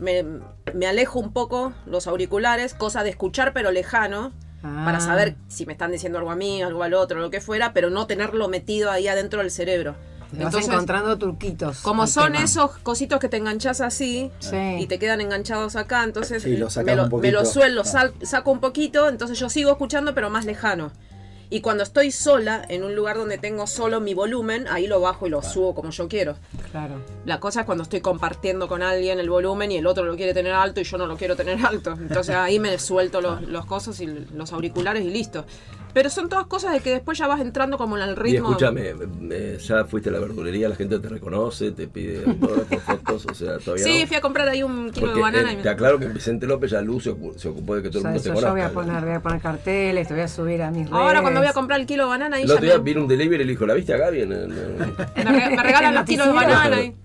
me, 0.00 0.24
me 0.74 0.86
alejo 0.86 1.18
un 1.20 1.32
poco 1.32 1.72
los 1.86 2.06
auriculares, 2.06 2.74
cosa 2.74 3.02
de 3.02 3.10
escuchar 3.10 3.52
pero 3.52 3.70
lejano, 3.70 4.32
Ah. 4.64 4.82
para 4.84 5.00
saber 5.00 5.34
si 5.48 5.66
me 5.66 5.72
están 5.72 5.90
diciendo 5.90 6.18
algo 6.18 6.30
a 6.30 6.36
mí, 6.36 6.62
algo 6.62 6.82
al 6.82 6.94
otro, 6.94 7.18
lo 7.20 7.30
que 7.30 7.40
fuera, 7.40 7.72
pero 7.72 7.90
no 7.90 8.06
tenerlo 8.06 8.48
metido 8.48 8.90
ahí 8.90 9.08
adentro 9.08 9.40
del 9.40 9.50
cerebro. 9.50 9.96
Te 10.30 10.38
vas 10.38 10.46
Entonces, 10.46 10.70
encontrando 10.72 11.18
truquitos. 11.18 11.80
como 11.82 12.06
son 12.06 12.32
tema. 12.32 12.44
esos 12.44 12.78
cositos 12.78 13.18
que 13.20 13.28
te 13.28 13.36
enganchas 13.36 13.82
así 13.82 14.30
Sí. 14.38 14.56
y 14.80 14.86
te 14.86 14.98
quedan 14.98 15.20
enganchados 15.20 15.76
acá, 15.76 16.02
entonces 16.04 16.42
Sí, 16.42 16.56
lo 16.56 16.68
eh, 16.68 16.84
me, 16.84 16.96
lo, 16.96 17.08
me 17.18 17.30
lo 17.32 17.44
suelo, 17.44 17.82
Ah. 17.82 17.84
sal- 17.84 18.14
saco 18.22 18.50
un 18.50 18.60
poquito, 18.60 19.10
entonces 19.10 19.38
yo 19.38 19.50
sigo 19.50 19.70
escuchando 19.72 20.14
pero 20.14 20.30
más 20.30 20.46
lejano. 20.46 20.90
Y 21.52 21.60
cuando 21.60 21.82
estoy 21.82 22.12
sola, 22.12 22.64
en 22.66 22.82
un 22.82 22.94
lugar 22.94 23.18
donde 23.18 23.36
tengo 23.36 23.66
solo 23.66 24.00
mi 24.00 24.14
volumen, 24.14 24.66
ahí 24.68 24.86
lo 24.86 25.02
bajo 25.02 25.26
y 25.26 25.28
lo 25.28 25.42
subo 25.42 25.74
como 25.74 25.90
yo 25.90 26.08
quiero. 26.08 26.34
Claro. 26.70 26.94
La 27.26 27.40
cosa 27.40 27.60
es 27.60 27.66
cuando 27.66 27.82
estoy 27.82 28.00
compartiendo 28.00 28.68
con 28.68 28.82
alguien 28.82 29.20
el 29.20 29.28
volumen 29.28 29.70
y 29.70 29.76
el 29.76 29.86
otro 29.86 30.02
lo 30.02 30.16
quiere 30.16 30.32
tener 30.32 30.54
alto 30.54 30.80
y 30.80 30.84
yo 30.84 30.96
no 30.96 31.06
lo 31.06 31.18
quiero 31.18 31.36
tener 31.36 31.62
alto. 31.62 31.92
Entonces 31.92 32.34
ahí 32.34 32.58
me 32.58 32.78
suelto 32.78 33.20
los, 33.20 33.42
los 33.42 33.66
cosas 33.66 34.00
y 34.00 34.06
los 34.06 34.50
auriculares 34.54 35.04
y 35.04 35.10
listo. 35.10 35.44
Pero 35.94 36.08
son 36.10 36.28
todas 36.28 36.46
cosas 36.46 36.72
de 36.72 36.80
que 36.80 36.90
después 36.90 37.18
ya 37.18 37.26
vas 37.26 37.40
entrando 37.40 37.76
como 37.76 37.96
en 37.98 38.04
el 38.04 38.10
Y 38.12 38.14
ritmo. 38.14 38.48
escúchame, 38.48 38.94
me- 38.94 39.58
ya 39.58 39.84
fuiste 39.84 40.08
a 40.08 40.12
la 40.12 40.20
verdulería, 40.20 40.68
la 40.68 40.74
gente 40.76 40.98
te 40.98 41.08
reconoce, 41.08 41.70
te 41.72 41.86
pide 41.88 42.24
autógrafos, 42.26 42.82
fotos, 42.82 43.26
o 43.26 43.34
sea, 43.34 43.58
todavía 43.58 43.84
Sí, 43.84 44.00
no. 44.00 44.06
fui 44.06 44.16
a 44.16 44.20
comprar 44.22 44.48
ahí 44.48 44.62
un 44.62 44.90
kilo 44.90 45.06
Porque 45.08 45.14
de 45.16 45.20
banana 45.22 45.50
eh, 45.50 45.52
y 45.52 45.56
me- 45.58 45.62
te 45.62 45.68
aclaro 45.68 45.98
que 45.98 46.06
Vicente 46.08 46.46
López 46.46 46.70
ya 46.70 46.80
Luz 46.80 47.04
se 47.04 47.12
ocu- 47.12 47.36
se 47.36 47.48
ocupó 47.48 47.76
de 47.76 47.82
que 47.82 47.88
todo 47.90 47.98
el 48.00 48.04
mundo 48.04 48.16
eso 48.16 48.22
te 48.24 48.28
yo 48.30 48.34
conozca. 48.34 48.52
voy 48.52 48.60
a 48.62 48.70
poner, 48.72 49.04
voy 49.04 49.14
a 49.14 49.20
poner 49.20 49.40
carteles, 49.40 50.08
te 50.08 50.14
voy 50.14 50.22
a 50.22 50.28
subir 50.28 50.62
a 50.62 50.70
mis 50.70 50.86
redes. 50.88 50.92
Ahora 50.92 51.20
cuando 51.20 51.40
voy 51.40 51.48
a 51.48 51.52
comprar 51.52 51.78
el 51.80 51.86
kilo 51.86 52.04
de 52.04 52.08
banana 52.08 52.36
ahí 52.36 52.44
El 52.44 52.50
otro 52.52 52.64
día 52.64 52.78
me, 52.78 52.84
vino 52.84 53.00
un 53.02 53.08
delivery 53.08 53.42
y 53.42 53.46
le 53.46 53.52
dijo, 53.52 53.66
¿la 53.66 53.74
viste 53.74 53.92
a 53.92 53.98
Gaby? 53.98 54.20
En 54.22 54.32
el- 54.32 54.42
en 54.44 54.52
el- 54.52 54.94
me 55.24 55.24
re- 55.48 55.56
me 55.56 55.62
regalan 55.62 55.94
los 55.94 56.04
kilos 56.04 56.26
de 56.26 56.32
banana. 56.32 56.82
y- 56.82 56.94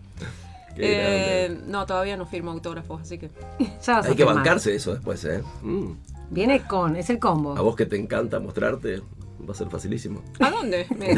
Eh, 0.80 1.58
no, 1.66 1.88
todavía 1.88 2.16
no 2.18 2.28
firmo 2.28 2.52
autógrafos, 2.52 3.02
así 3.02 3.18
que... 3.18 3.32
Ya 3.86 4.00
Hay 4.00 4.16
que 4.16 4.24
bancarse 4.24 4.76
eso 4.76 4.94
después, 4.94 5.26
¿eh? 5.26 5.42
Mm. 5.64 5.92
Viene 6.30 6.64
con, 6.64 6.96
es 6.96 7.10
el 7.10 7.20
combo. 7.20 7.58
A 7.58 7.62
vos 7.62 7.76
que 7.76 7.86
te 7.86 7.96
encanta 7.98 8.40
mostrarte, 8.40 9.02
va 9.48 9.54
a 9.54 9.56
ser 9.56 9.70
facilísimo. 9.70 10.22
¿A 10.40 10.50
dónde? 10.52 10.86
Me- 10.98 11.16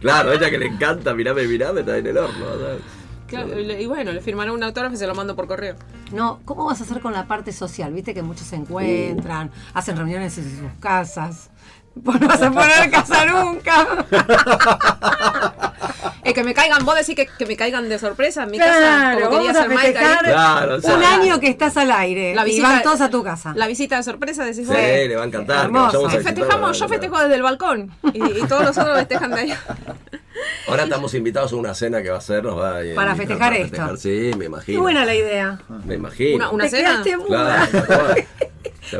claro, 0.00 0.30
a 0.30 0.34
ella 0.34 0.50
que 0.50 0.58
le 0.58 0.66
encanta, 0.66 1.14
mirame, 1.14 1.46
mirame, 1.46 1.80
está 1.80 1.96
en 1.98 2.06
el 2.06 2.18
horno. 2.18 2.44
¿sabes? 2.60 2.80
Claro, 3.26 3.58
y, 3.58 3.86
bueno, 3.86 4.12
le 4.12 4.20
firmaré 4.20 4.50
un 4.50 4.62
autógrafo 4.62 4.94
y 4.94 4.98
se 4.98 5.06
lo 5.06 5.14
mando 5.14 5.34
por 5.34 5.46
correo. 5.46 5.76
No, 6.12 6.40
¿cómo 6.44 6.66
vas 6.66 6.80
a 6.82 6.84
hacer 6.84 7.00
con 7.00 7.14
la 7.14 7.26
parte 7.26 7.50
social? 7.52 7.90
Viste 7.94 8.12
que 8.12 8.22
muchos 8.22 8.46
se 8.46 8.56
encuentran, 8.56 9.50
hacen 9.72 9.96
reuniones 9.96 10.36
en 10.36 10.44
sus 10.44 10.70
casas. 10.80 11.48
No 11.94 12.12
vas 12.12 12.42
a 12.42 12.50
poner 12.50 12.90
casa 12.90 13.24
nunca. 13.26 14.06
Eh, 16.24 16.34
que 16.34 16.44
me 16.44 16.54
caigan, 16.54 16.84
vos 16.84 16.94
decís 16.94 17.14
que, 17.16 17.26
que 17.26 17.46
me 17.46 17.56
caigan 17.56 17.88
de 17.88 17.98
sorpresa 17.98 18.44
en 18.44 18.50
mi 18.52 18.58
Claro, 18.58 18.72
casa, 18.72 19.12
como 19.14 19.14
quería 19.38 19.52
vamos 19.52 19.74
a 19.74 19.78
hacer 19.80 19.92
Claro, 20.32 20.80
sea, 20.80 20.94
un 20.96 21.04
año 21.04 21.40
que 21.40 21.48
estás 21.48 21.76
al 21.76 21.90
aire 21.90 22.34
La 22.34 22.42
y 22.42 22.50
visita- 22.50 22.68
van 22.68 22.82
todos 22.82 23.00
a 23.00 23.10
tu 23.10 23.22
casa. 23.24 23.52
La 23.56 23.66
visita 23.66 23.96
de 23.96 24.02
sorpresa, 24.04 24.44
decís 24.44 24.66
Sí, 24.66 24.72
vos. 24.72 24.76
le 24.76 25.16
va 25.16 25.22
a 25.22 25.26
encantar. 25.26 25.70
que 25.70 26.18
Festejamos, 26.20 26.78
yo 26.78 26.88
festejo 26.88 27.18
desde 27.20 27.34
el 27.34 27.42
balcón 27.42 27.90
y, 28.12 28.18
y 28.22 28.46
todos 28.46 28.64
los 28.64 28.78
otros 28.78 28.98
festejan 28.98 29.30
de 29.32 29.40
ahí. 29.40 29.54
Ahora 30.68 30.84
estamos 30.84 31.12
invitados 31.14 31.52
a 31.52 31.56
una 31.56 31.74
cena 31.74 32.02
que 32.02 32.08
va 32.10 32.16
a 32.16 32.18
hacer. 32.18 32.42
Nos 32.44 32.58
va 32.58 32.76
a 32.76 32.80
invitar 32.82 32.96
Para 32.96 33.14
festejar 33.16 33.52
esto. 33.54 33.68
festejar, 33.68 33.98
Sí, 33.98 34.30
me 34.34 34.38
Qué 34.38 34.44
imagino. 34.46 34.80
buena 34.80 35.04
la 35.04 35.14
idea. 35.14 35.58
Me 35.84 35.94
imagino. 35.96 36.36
Una, 36.36 36.50
una 36.50 36.64
Te 36.64 36.70
cena. 36.70 36.88
quedaste 37.02 37.16
muda. 37.18 37.68
Claro, 37.70 38.14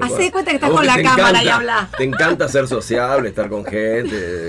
Hacé 0.01 0.31
cuenta 0.33 0.51
que 0.51 0.57
estás 0.57 0.71
con 0.71 0.87
la 0.87 0.95
cámara 1.03 1.29
encanta- 1.31 1.45
y 1.45 1.49
hablás. 1.49 1.91
Te 1.93 2.05
encanta 2.05 2.49
ser 2.49 2.67
sociable, 2.69 3.29
estar 3.29 3.49
con 3.49 3.65
gente, 3.65 4.49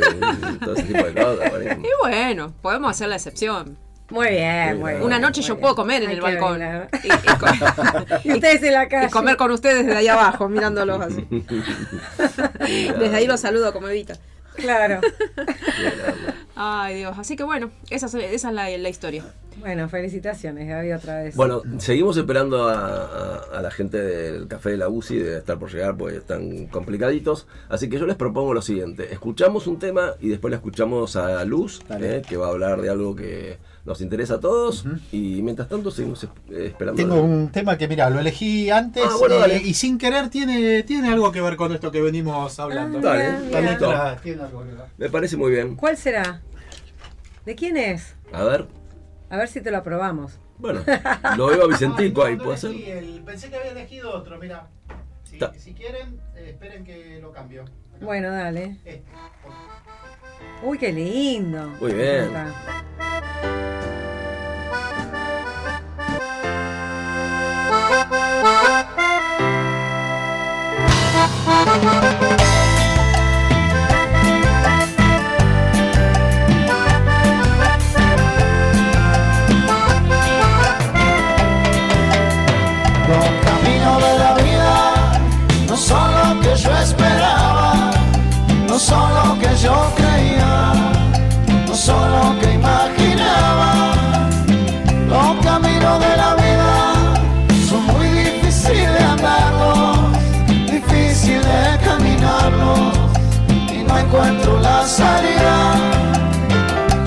todo 0.63 0.73
ese 0.75 0.83
tipo 0.83 1.03
de 1.03 1.13
cosas. 1.13 1.51
Y 1.79 1.87
bueno, 2.01 2.53
podemos 2.61 2.91
hacer 2.91 3.09
la 3.09 3.15
excepción. 3.15 3.77
Muy 4.09 4.27
bien, 4.27 4.79
muy 4.79 4.91
bien. 4.91 5.03
Una 5.03 5.17
noche 5.17 5.41
yo 5.41 5.57
puedo 5.57 5.75
comer 5.75 6.03
en 6.03 6.09
Hay 6.09 6.15
el 6.15 6.21
balcón. 6.21 6.61
Y, 7.03 7.07
y 7.07 7.09
co- 7.37 7.45
Y 8.25 8.33
ustedes 8.33 8.61
en 8.63 8.73
la 8.73 8.87
calle. 8.87 9.07
y 9.07 9.09
comer 9.09 9.37
con 9.37 9.49
ustedes 9.51 9.85
desde 9.85 9.97
ahí 9.97 10.07
abajo, 10.07 10.47
mirándolos 10.49 11.01
así. 11.01 11.25
Desde 12.99 13.15
ahí 13.15 13.25
los 13.27 13.39
saludo 13.39 13.73
como 13.73 13.87
Evita. 13.89 14.15
Claro. 14.55 15.01
Ay, 16.55 16.97
Dios. 16.97 17.17
Así 17.17 17.35
que 17.35 17.43
bueno, 17.43 17.71
esa 17.89 18.05
es, 18.05 18.13
esa 18.15 18.49
es 18.49 18.53
la, 18.55 18.69
la 18.77 18.89
historia. 18.89 19.25
Bueno, 19.59 19.87
felicitaciones, 19.87 20.67
Gaby, 20.67 20.93
otra 20.93 21.23
vez. 21.23 21.35
Bueno, 21.35 21.61
seguimos 21.77 22.17
esperando 22.17 22.67
a, 22.69 22.73
a- 22.73 23.57
a 23.57 23.61
la 23.61 23.69
gente 23.71 23.97
del 24.01 24.47
Café 24.47 24.71
de 24.71 24.77
la 24.77 24.89
UCI 24.89 25.19
de 25.19 25.37
estar 25.37 25.59
por 25.59 25.71
llegar, 25.71 25.95
porque 25.95 26.17
están 26.17 26.65
complicaditos. 26.67 27.47
Así 27.69 27.87
que 27.89 27.99
yo 27.99 28.05
les 28.07 28.15
propongo 28.15 28.53
lo 28.53 28.61
siguiente: 28.63 29.13
escuchamos 29.13 29.67
un 29.67 29.77
tema 29.79 30.13
y 30.19 30.29
después 30.29 30.49
la 30.51 30.57
escuchamos 30.57 31.15
a 31.15 31.43
Luz, 31.45 31.81
eh, 31.99 32.21
que 32.27 32.35
va 32.37 32.47
a 32.47 32.49
hablar 32.49 32.81
de 32.81 32.89
algo 32.89 33.15
que 33.15 33.57
nos 33.85 34.01
interesa 34.01 34.35
a 34.35 34.39
todos. 34.39 34.85
Y 35.11 35.41
mientras 35.41 35.67
tanto, 35.67 35.91
seguimos 35.91 36.23
eh, 36.23 36.29
esperando. 36.67 37.01
Tengo 37.01 37.21
un 37.21 37.51
tema 37.51 37.77
que, 37.77 37.87
mira, 37.87 38.09
lo 38.09 38.19
elegí 38.19 38.69
antes 38.69 39.03
Ah, 39.05 39.15
bueno, 39.19 39.35
eh, 39.35 39.39
dale. 39.39 39.57
y 39.57 39.73
sin 39.73 39.97
querer 39.97 40.29
tiene, 40.29 40.83
tiene 40.83 41.09
algo 41.09 41.31
que 41.31 41.41
ver 41.41 41.55
con 41.57 41.73
esto 41.73 41.91
que 41.91 42.01
venimos 42.01 42.59
hablando. 42.59 42.99
Ah, 42.99 43.01
Dale, 43.01 43.23
la- 43.79 44.15
tiene 44.21 44.41
algo 44.43 44.61
que 44.63 44.71
ver. 44.73 44.85
Me 44.97 45.09
parece 45.09 45.35
muy 45.37 45.51
bien. 45.51 45.75
¿Cuál 45.75 45.97
será? 45.97 46.41
¿De 47.45 47.55
quién 47.55 47.75
es? 47.77 48.15
A 48.31 48.43
ver, 48.43 48.67
A 49.29 49.37
ver 49.37 49.47
si 49.49 49.59
te 49.61 49.69
lo 49.71 49.77
aprobamos. 49.77 50.39
bueno, 50.59 50.81
lo 51.35 51.47
veo 51.47 51.63
a 51.63 51.67
Vicentico 51.67 52.23
ahí, 52.23 52.37
¿puede 52.37 52.57
ser? 52.57 52.71
El- 52.71 53.21
pensé 53.25 53.49
que 53.49 53.57
había 53.57 53.71
elegido 53.71 54.13
otro, 54.13 54.37
mira. 54.39 54.67
Si, 55.57 55.73
quieren, 55.73 56.19
eh, 56.35 56.51
esperen 56.51 56.85
que 56.85 57.19
lo 57.19 57.31
cambio. 57.31 57.63
Acá. 57.63 58.05
Bueno, 58.05 58.29
dale. 58.31 58.77
Este. 58.85 59.03
Uy, 60.63 60.77
qué 60.77 60.91
lindo. 60.93 61.67
Muy 61.81 61.91
bien. 61.93 62.29
Yo 86.55 86.71
esperaba, 86.77 87.91
no 88.67 88.79
son 88.79 89.13
lo 89.15 89.39
que 89.39 89.55
yo 89.57 89.91
creía, 89.95 90.73
no 91.67 91.75
son 91.75 92.11
encuentro 104.13 104.59
la 104.59 104.85
salida. 104.85 105.73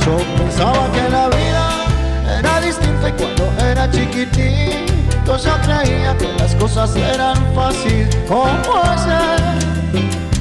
Yo 0.05 0.17
pensaba 0.37 0.91
que 0.93 1.09
la 1.09 1.29
vida 1.29 2.39
era 2.39 2.61
distinta 2.61 3.09
y 3.09 3.13
cuando 3.13 3.65
era 3.65 3.91
chiquitito 3.91 5.37
yo 5.37 5.53
creía 5.63 6.17
que 6.19 6.33
las 6.39 6.55
cosas 6.57 6.97
eran 6.97 7.37
fáciles. 7.55 8.17
¿Cómo 8.27 8.83
es 8.93 9.03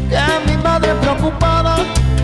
que 0.09 0.51
mi 0.51 0.57
madre 0.63 0.93
preocupada 0.95 1.77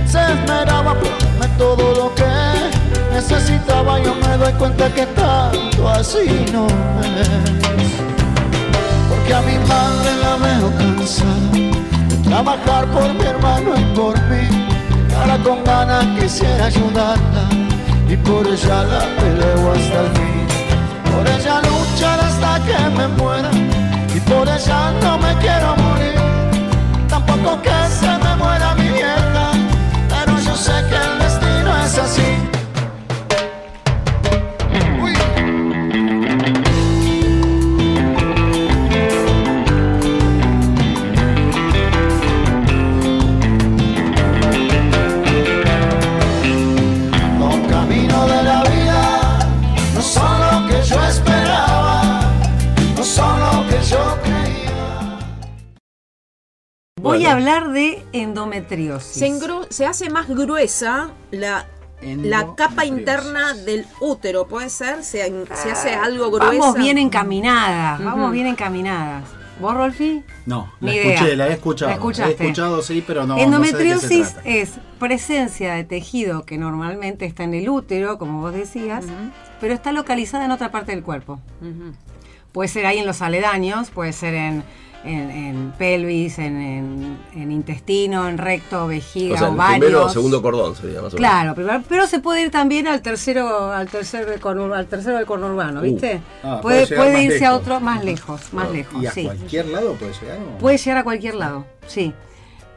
se 0.07 0.19
esmeraba 0.19 0.95
por 0.95 1.19
darme 1.19 1.47
todo 1.57 1.93
lo 1.93 2.15
que 2.15 3.13
necesitaba? 3.13 3.99
Yo 3.99 4.15
me 4.15 4.37
doy 4.37 4.53
cuenta 4.53 4.91
que 4.91 5.05
tanto 5.05 5.89
así 5.89 6.45
no 6.51 6.65
es. 6.65 7.29
Porque 9.07 9.33
a 9.33 9.41
mi 9.41 9.57
madre 9.67 10.15
la 10.23 10.35
veo 10.37 10.71
cansada 10.77 11.70
trabajar 12.31 12.85
por 12.91 13.13
mi 13.13 13.25
hermano 13.25 13.71
y 13.77 13.83
por 13.95 14.15
mí. 14.29 14.47
Ahora 15.17 15.37
con 15.43 15.63
ganas 15.65 16.05
quisiera 16.17 16.65
ayudarla 16.65 17.43
y 18.09 18.15
por 18.15 18.47
ella 18.47 18.83
la 18.83 19.01
peleo 19.17 19.70
Voy 57.11 57.19
Bueno. 57.19 57.29
a 57.29 57.33
hablar 57.33 57.71
de 57.71 58.03
endometriosis. 58.13 59.17
Se, 59.19 59.27
engru- 59.27 59.67
se 59.69 59.85
hace 59.85 60.09
más 60.09 60.27
gruesa 60.27 61.11
la, 61.31 61.67
la 62.01 62.55
capa 62.55 62.85
interna 62.85 63.53
del 63.53 63.85
útero, 63.99 64.47
puede 64.47 64.69
ser, 64.69 65.03
se, 65.03 65.21
hace 65.23 65.93
algo 65.93 66.31
gruesa. 66.31 66.57
Vamos 66.57 66.75
bien 66.77 66.97
encaminadas, 66.97 68.03
vamos 68.03 68.31
bien 68.31 68.47
encaminadas. 68.47 69.23
¿Vos, 69.59 69.75
Rolfi? 69.75 70.23
No, 70.47 70.71
la 70.79 70.91
Ni 70.91 70.97
escuché, 70.97 71.23
idea. 71.25 71.35
la 71.35 71.47
he 71.49 71.53
escuchado. 71.53 71.89
La 71.89 71.95
escuchaste. 71.95 72.31
he 72.31 72.33
escuchado, 72.47 72.81
sí, 72.81 73.03
pero 73.05 73.27
no. 73.27 73.37
Endometriosis 73.37 74.01
no 74.01 74.07
sé 74.09 74.15
de 74.15 74.19
qué 74.23 74.25
se 74.25 74.33
trata. 74.33 74.49
es 74.49 74.71
presencia 74.97 75.73
de 75.75 75.83
tejido 75.83 76.45
que 76.45 76.57
normalmente 76.57 77.25
está 77.25 77.43
en 77.43 77.53
el 77.53 77.69
útero, 77.69 78.17
como 78.17 78.41
vos 78.41 78.53
decías, 78.53 79.05
pero 79.59 79.75
está 79.75 79.91
localizada 79.91 80.45
en 80.45 80.51
otra 80.51 80.71
parte 80.71 80.93
del 80.93 81.03
cuerpo. 81.03 81.39
Puede 82.53 82.69
ser 82.69 82.87
ahí 82.87 82.97
en 82.97 83.05
los 83.05 83.21
aledaños, 83.21 83.91
puede 83.91 84.13
ser 84.13 84.33
en, 84.33 84.63
en- 85.03 85.31
en 85.31 85.71
pelvis, 85.77 86.37
en, 86.39 86.61
en- 86.61 87.17
en 87.35 87.51
intestino, 87.51 88.27
en 88.27 88.37
recto, 88.37 88.87
vejiga, 88.87 89.35
O 89.35 89.37
sea, 89.37 89.49
ovarios. 89.49 89.79
primero 89.79 90.05
o 90.05 90.09
segundo 90.09 90.41
cordón 90.41 90.75
sería 90.75 91.01
más 91.01 91.13
o 91.13 91.17
menos. 91.17 91.29
Claro, 91.29 91.53
pero, 91.55 91.83
pero 91.89 92.07
se 92.07 92.19
puede 92.19 92.43
ir 92.43 92.51
también 92.51 92.87
al 92.87 93.01
tercero, 93.01 93.71
al 93.71 93.81
al 93.81 93.87
tercero 93.89 94.27
del 94.27 95.25
conurbano, 95.25 95.79
Uh. 95.79 95.83
¿viste? 95.83 96.21
Ah, 96.43 96.59
puede 96.61 97.23
irse 97.23 97.45
a 97.45 97.55
otro 97.55 97.79
más 97.79 98.03
lejos, 98.03 98.53
más 98.53 98.67
Ah. 98.69 98.73
lejos, 98.73 99.01
¿Y 99.03 99.07
a 99.07 99.11
sí. 99.11 99.23
cualquier 99.25 99.65
lado 99.67 99.93
puede 99.95 100.13
llegar? 100.21 100.37
o? 100.37 100.57
Puede 100.59 100.77
llegar 100.77 100.97
a 100.99 101.03
cualquier 101.03 101.35
lado, 101.35 101.65
sí. 101.87 102.13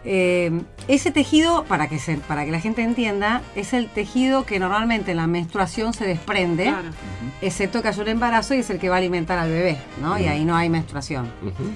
Eh, 0.07 0.53
ese 0.87 1.11
tejido, 1.11 1.65
para 1.65 1.89
que, 1.89 1.99
se, 1.99 2.19
para 2.19 2.45
que 2.45 2.51
la 2.51 2.61
gente 2.61 2.83
entienda, 2.83 3.41
es 3.57 3.73
el 3.73 3.89
tejido 3.89 4.45
que 4.45 4.59
normalmente 4.59 5.13
en 5.13 5.17
la 5.17 5.27
menstruación 5.27 5.95
se 5.95 6.05
desprende, 6.05 6.65
Claro. 6.65 6.89
excepto 7.41 7.81
que 7.81 7.89
haya 7.89 8.03
un 8.03 8.09
embarazo 8.09 8.53
y 8.55 8.59
es 8.59 8.69
el 8.69 8.79
que 8.79 8.91
va 8.91 8.97
a 8.97 8.99
alimentar 8.99 9.39
al 9.39 9.49
bebé, 9.49 9.79
¿no? 10.03 10.19
Y 10.19 10.27
ahí 10.27 10.45
no 10.45 10.57
hay 10.57 10.69
menstruación. 10.69 11.31
Ujú. 11.43 11.71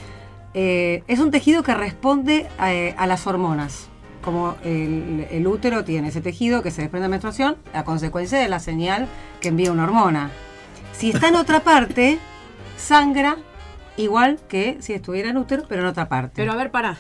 Eh, 0.61 1.05
es 1.07 1.21
un 1.21 1.31
tejido 1.31 1.63
que 1.63 1.73
responde 1.73 2.49
a, 2.59 2.75
eh, 2.75 2.93
a 2.99 3.07
las 3.07 3.29
hormonas. 3.29 3.87
Como 4.25 4.57
el, 4.65 5.29
el 5.31 5.47
útero 5.47 5.85
tiene 5.85 6.09
ese 6.09 6.21
tejido 6.21 6.65
que 6.65 6.73
se 6.73 6.83
desprende 6.83 7.05
de 7.05 7.11
menstruación, 7.11 7.57
a 7.73 7.85
consecuencia 7.85 8.41
de 8.41 8.49
la 8.49 8.59
señal 8.59 9.07
que 9.41 9.51
envía 9.51 9.71
una 9.71 9.85
hormona. 9.85 10.33
Si 10.93 11.11
está 11.11 11.29
en 11.29 11.37
otra 11.37 11.61
parte, 11.61 12.19
sangra 12.77 13.37
igual 13.97 14.41
que 14.49 14.79
si 14.81 14.95
estuviera 14.95 15.31
en 15.31 15.37
útero, 15.37 15.63
pero 15.69 15.83
en 15.83 15.87
otra 15.87 16.09
parte. 16.09 16.33
Pero 16.35 16.51
a 16.51 16.57
ver, 16.57 16.73
para, 16.73 16.99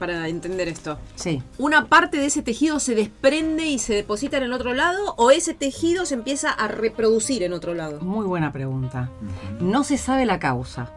para 0.00 0.26
entender 0.26 0.66
esto. 0.66 0.98
sí. 1.14 1.44
¿Una 1.58 1.86
parte 1.86 2.16
de 2.16 2.26
ese 2.26 2.42
tejido 2.42 2.80
se 2.80 2.96
desprende 2.96 3.66
y 3.66 3.78
se 3.78 3.94
deposita 3.94 4.36
en 4.38 4.42
el 4.42 4.52
otro 4.52 4.74
lado 4.74 5.14
o 5.16 5.30
ese 5.30 5.54
tejido 5.54 6.06
se 6.06 6.14
empieza 6.14 6.50
a 6.50 6.66
reproducir 6.66 7.44
en 7.44 7.52
otro 7.52 7.72
lado? 7.72 8.00
Muy 8.00 8.26
buena 8.26 8.50
pregunta. 8.50 9.10
No 9.60 9.84
se 9.84 9.96
sabe 9.96 10.26
la 10.26 10.40
causa. 10.40 10.90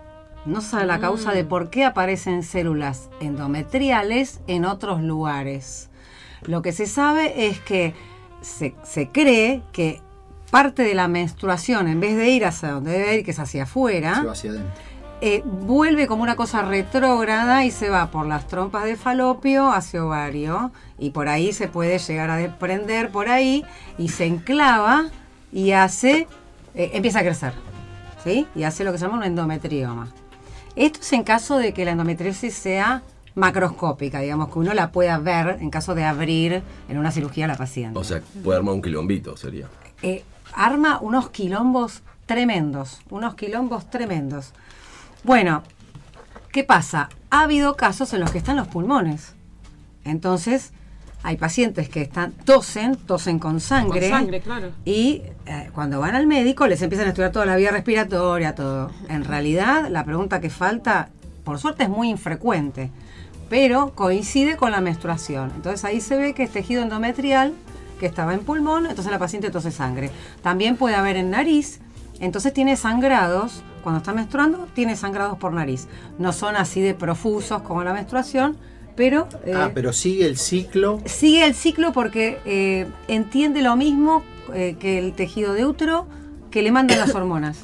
No 0.46 0.62
se 0.62 0.70
sabe 0.70 0.86
la 0.86 1.00
causa 1.00 1.32
de 1.32 1.44
por 1.44 1.70
qué 1.70 1.86
aparecen 1.86 2.44
células 2.44 3.10
endometriales 3.20 4.40
en 4.48 4.66
otros 4.66 5.02
lugares. 5.02 5.90
Lo 6.44 6.62
que 6.62 6.72
se 6.72 6.86
sabe 6.86 7.48
es 7.48 7.60
que 7.60 7.94
se, 8.42 8.74
se 8.84 9.10
cree 9.10 9.62
que 9.72 10.02
parte 10.50 10.84
de 10.84 10.96
la 10.96 11.08
menstruación, 11.08 11.88
en 11.88 12.00
vez 12.00 12.16
de 12.16 12.30
ir 12.30 12.46
hacia 12.46 12.72
donde 12.72 12.92
debe 12.92 13.18
ir, 13.18 13.26
que 13.26 13.32
es 13.32 13.40
hacia 13.40 13.64
afuera, 13.64 14.16
Se 14.16 14.26
va 14.26 14.32
hacia 14.32 14.50
adentro. 14.52 14.72
eh, 15.22 15.44
vuelve 15.46 16.08
como 16.08 16.24
una 16.24 16.36
cosa 16.36 16.62
retrógrada 16.64 17.66
y 17.66 17.72
se 17.72 17.90
va 17.90 18.10
por 18.10 18.26
las 18.26 18.48
trompas 18.48 18.86
de 18.86 18.96
falopio 18.96 19.72
hacia 19.72 20.04
ovario 20.06 20.72
y 20.98 21.10
por 21.12 21.28
ahí 21.28 21.52
se 21.54 21.68
puede 21.68 22.00
llegar 22.00 22.30
a 22.32 22.38
desprender 22.38 23.10
por 23.12 23.28
ahí 23.30 23.66
y 23.98 24.08
se 24.08 24.26
enclava 24.26 25.10
y 25.52 25.72
hace, 25.74 26.28
eh, 26.74 26.92
empieza 26.94 27.20
a 27.20 27.24
crecer, 27.24 27.54
¿sí? 28.24 28.48
Y 28.56 28.64
hace 28.64 28.84
lo 28.86 28.92
que 28.94 28.98
se 28.98 29.06
llama 29.06 29.18
un 29.18 29.24
endometrioma. 29.26 30.08
Esto 30.80 31.00
es 31.02 31.12
en 31.14 31.24
caso 31.24 31.58
de 31.58 31.74
que 31.74 31.84
la 31.84 31.92
endometriosis 31.92 32.54
sea 32.54 33.04
macroscópica, 33.36 34.22
digamos, 34.22 34.48
que 34.50 34.60
uno 34.60 34.74
la 34.74 34.92
pueda 34.94 35.18
ver 35.18 35.58
en 35.60 35.70
caso 35.70 35.94
de 35.94 36.06
abrir 36.06 36.64
en 36.88 36.98
una 36.98 37.12
cirugía 37.12 37.46
a 37.46 37.48
la 37.50 37.58
paciente 37.58 38.00
O 38.00 38.04
sea, 38.04 38.22
puede 38.44 38.58
armar 38.60 38.76
un 38.76 38.82
quilombito, 38.82 39.36
sería. 39.36 39.68
eh, 40.02 40.24
arma 40.54 41.00
unos 41.02 41.30
quilombos 41.32 42.02
tremendos, 42.26 43.02
unos 43.10 43.36
quilombos 43.36 43.90
tremendos. 43.90 44.54
Bueno, 45.26 45.64
¿qué 46.54 46.64
pasa? 46.64 47.10
Ha 47.30 47.42
habido 47.42 47.76
casos 47.76 48.14
en 48.14 48.22
los 48.22 48.32
que 48.32 48.38
están 48.38 48.56
los 48.56 48.68
pulmones. 48.70 49.34
Entonces, 50.06 50.72
hay 51.22 51.38
pacientes 51.38 51.90
que 51.90 52.02
están 52.02 52.32
tosen, 52.32 52.96
tosen 52.96 53.40
con 53.40 53.60
sangre. 53.60 54.10
Con 54.10 54.20
sangre, 54.20 54.42
claro. 54.42 54.72
Y 54.86 55.24
eh, 55.46 55.70
cuando 55.74 56.00
van 56.00 56.16
al 56.16 56.28
médico 56.28 56.68
les 56.68 56.82
empiezan 56.82 57.08
a 57.08 57.10
estudiar 57.10 57.32
toda 57.32 57.46
la 57.46 57.56
vía 57.56 57.72
respiratoria, 57.72 58.56
todo. 58.56 58.92
En 59.10 59.26
realidad, 59.26 59.90
la 59.90 60.06
pregunta 60.06 60.40
que 60.40 60.50
falta, 60.50 61.10
por 61.44 61.60
suerte, 61.60 61.84
es 61.84 61.90
muy 61.90 62.10
infrecuente, 62.10 62.92
pero 63.50 63.94
coincide 63.96 64.56
con 64.56 64.72
la 64.72 64.80
menstruación. 64.80 65.52
Entonces 65.56 65.84
ahí 65.84 66.00
se 66.00 66.16
ve 66.18 66.34
que 66.34 66.44
es 66.44 66.52
tejido 66.52 66.84
endometrial 66.84 67.54
que 68.00 68.06
estaba 68.06 68.34
en 68.34 68.40
pulmón, 68.40 68.86
entonces 68.86 69.12
la 69.12 69.20
paciente 69.20 69.52
tose 69.52 69.72
sangre. 69.72 70.10
También 70.42 70.78
puede 70.78 70.96
haber 70.96 71.18
en 71.18 71.32
nariz, 71.32 71.82
entonces 72.22 72.54
tiene 72.54 72.78
sangrados, 72.78 73.62
cuando 73.84 74.00
está 74.00 74.14
menstruando, 74.14 74.68
tiene 74.74 74.96
sangrados 74.96 75.38
por 75.38 75.52
nariz. 75.52 75.88
No 76.18 76.32
son 76.32 76.56
así 76.56 76.80
de 76.82 76.94
profusos 76.94 77.62
como 77.62 77.84
la 77.84 77.94
menstruación, 77.94 78.58
pero... 79.00 79.30
eh, 79.46 79.54
ah, 79.56 79.72
pero 79.74 79.94
sigue 79.94 80.26
el 80.26 80.36
ciclo. 80.36 81.00
sigue 81.06 81.46
el 81.46 81.56
ciclo 81.56 81.94
porque 81.94 82.38
eh, 82.44 82.86
entiende 83.08 83.62
lo 83.62 83.78
mismo 83.78 84.24
eh, 84.54 84.76
que 84.78 85.00
el 85.00 85.14
tejido 85.14 85.54
de 85.54 85.66
útero 85.66 86.06
que 86.52 86.62
le 86.62 86.74
mandan 86.74 87.00
las 87.00 87.16
hormonas. 87.16 87.60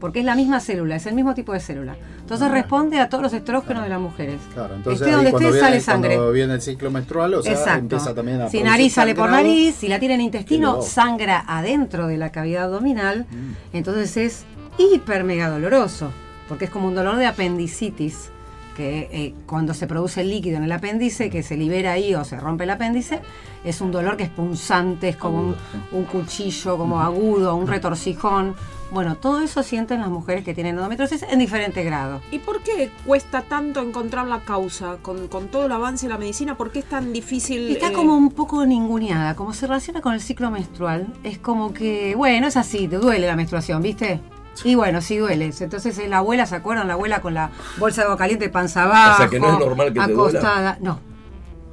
Porque 0.00 0.18
es 0.18 0.24
la 0.24 0.34
misma 0.34 0.58
célula, 0.58 0.96
es 0.96 1.06
el 1.06 1.14
mismo 1.14 1.32
tipo 1.34 1.52
de 1.52 1.60
célula. 1.60 1.94
Entonces 2.22 2.50
responde 2.50 2.98
a 2.98 3.08
todos 3.08 3.22
los 3.22 3.32
estrógenos 3.32 3.84
de 3.84 3.88
las 3.88 4.00
mujeres. 4.00 4.40
Claro, 4.52 4.74
entonces 4.74 5.00
esté 5.00 5.14
donde 5.14 5.30
esté, 5.30 5.44
viene, 5.44 5.60
sale 5.60 5.80
sangre. 5.80 6.14
cuando 6.16 6.32
viene 6.32 6.54
el 6.54 6.60
ciclo 6.60 6.90
menstrual, 6.90 7.34
o 7.34 7.42
sea, 7.42 7.52
Exacto. 7.52 7.78
empieza 7.78 8.12
también 8.12 8.40
a 8.40 8.48
si 8.48 8.60
nariz 8.64 8.94
sale 8.94 9.14
por 9.14 9.30
nariz, 9.30 9.76
si 9.76 9.86
la 9.86 10.00
tiene 10.00 10.14
en 10.14 10.22
intestino, 10.22 10.82
sangra 10.82 11.44
adentro 11.46 12.08
de 12.08 12.16
la 12.16 12.32
cavidad 12.32 12.64
abdominal. 12.64 13.26
Mm. 13.30 13.76
Entonces 13.76 14.16
es 14.16 14.44
hiper 14.76 15.22
mega 15.22 15.50
doloroso, 15.50 16.10
porque 16.48 16.64
es 16.64 16.70
como 16.72 16.88
un 16.88 16.96
dolor 16.96 17.16
de 17.16 17.26
apendicitis, 17.26 18.30
que 18.70 19.08
eh, 19.12 19.34
cuando 19.46 19.74
se 19.74 19.86
produce 19.86 20.22
el 20.22 20.30
líquido 20.30 20.56
en 20.56 20.64
el 20.64 20.72
apéndice, 20.72 21.30
que 21.30 21.42
se 21.42 21.56
libera 21.56 21.92
ahí 21.92 22.14
o 22.14 22.24
se 22.24 22.38
rompe 22.38 22.64
el 22.64 22.70
apéndice, 22.70 23.20
es 23.64 23.80
un 23.80 23.92
dolor 23.92 24.16
que 24.16 24.24
es 24.24 24.30
punzante, 24.30 25.08
es 25.08 25.16
como 25.16 25.40
un, 25.40 25.56
un 25.92 26.04
cuchillo, 26.04 26.78
como 26.78 27.00
agudo, 27.00 27.54
un 27.56 27.66
retorcijón. 27.66 28.54
Bueno, 28.90 29.16
todo 29.16 29.40
eso 29.40 29.62
sienten 29.62 30.00
las 30.00 30.08
mujeres 30.08 30.44
que 30.44 30.52
tienen 30.52 30.74
endometriosis 30.76 31.22
en 31.22 31.38
diferente 31.38 31.84
grado. 31.84 32.20
¿Y 32.32 32.40
por 32.40 32.60
qué 32.62 32.90
cuesta 33.06 33.42
tanto 33.42 33.80
encontrar 33.80 34.26
la 34.26 34.40
causa? 34.40 34.96
Con, 35.00 35.28
con 35.28 35.46
todo 35.48 35.66
el 35.66 35.72
avance 35.72 36.06
de 36.06 36.12
la 36.12 36.18
medicina, 36.18 36.56
¿por 36.56 36.72
qué 36.72 36.80
es 36.80 36.86
tan 36.86 37.12
difícil? 37.12 37.70
Está 37.70 37.90
eh, 37.90 37.92
como 37.92 38.16
un 38.16 38.30
poco 38.30 38.66
ninguneada, 38.66 39.36
como 39.36 39.52
se 39.52 39.68
relaciona 39.68 40.00
con 40.00 40.14
el 40.14 40.20
ciclo 40.20 40.50
menstrual. 40.50 41.06
Es 41.22 41.38
como 41.38 41.72
que, 41.72 42.14
bueno, 42.16 42.48
es 42.48 42.56
así, 42.56 42.88
te 42.88 42.96
duele 42.96 43.28
la 43.28 43.36
menstruación, 43.36 43.80
¿viste? 43.80 44.20
Y 44.64 44.74
bueno, 44.74 45.00
sí 45.00 45.16
duele. 45.16 45.52
Entonces 45.58 45.98
eh, 45.98 46.08
la 46.08 46.18
abuela, 46.18 46.46
¿se 46.46 46.56
acuerdan? 46.56 46.88
La 46.88 46.94
abuela 46.94 47.20
con 47.20 47.34
la 47.34 47.50
bolsa 47.78 48.02
de 48.02 48.06
agua 48.06 48.18
caliente 48.18 48.48
panza 48.48 48.84
abajo. 48.84 49.14
O 49.14 49.16
sea, 49.16 49.28
que 49.28 49.40
no 49.40 49.52
es 49.52 49.58
normal 49.58 49.88
que 49.88 50.00
te 50.00 50.12
acostada. 50.12 50.78
No, 50.80 51.00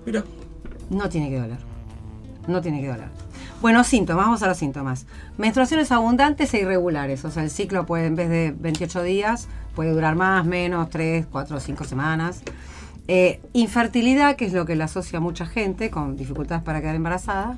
Mira. 0.06 0.24
no 0.90 1.10
tiene 1.10 1.30
que 1.30 1.40
doler. 1.40 1.60
No 2.48 2.62
tiene 2.62 2.82
que 2.82 2.88
doler. 2.88 3.10
Bueno, 3.60 3.84
síntomas, 3.84 4.26
vamos 4.26 4.44
a 4.44 4.48
los 4.48 4.58
síntomas. 4.58 5.08
Menstruaciones 5.38 5.92
abundantes 5.92 6.54
e 6.54 6.60
irregulares. 6.60 7.26
O 7.26 7.32
sea, 7.32 7.44
el 7.44 7.50
ciclo 7.50 7.86
puede, 7.86 8.06
en 8.06 8.16
vez 8.16 8.30
de 8.30 8.54
28 8.58 9.02
días, 9.02 9.48
puede 9.76 9.92
durar 9.92 10.16
más, 10.16 10.46
menos, 10.46 10.90
3, 10.90 11.26
4, 11.30 11.60
5 11.60 11.84
semanas. 11.84 12.44
Eh, 13.08 13.42
infertilidad, 13.54 14.36
que 14.36 14.46
es 14.46 14.54
lo 14.54 14.66
que 14.66 14.76
le 14.76 14.84
asocia 14.84 15.18
a 15.18 15.22
mucha 15.22 15.46
gente 15.48 15.90
con 15.90 16.18
dificultades 16.18 16.64
para 16.64 16.82
quedar 16.82 16.96
embarazada. 16.96 17.58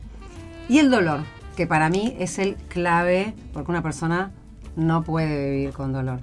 Y 0.69 0.79
el 0.79 0.89
dolor, 0.89 1.21
que 1.57 1.67
para 1.67 1.89
mí 1.89 2.15
es 2.17 2.39
el 2.39 2.55
clave, 2.55 3.33
porque 3.51 3.69
una 3.69 3.83
persona 3.83 4.31
no 4.79 5.03
puede 5.03 5.51
vivir 5.51 5.73
con 5.73 5.93
dolor. 5.93 6.19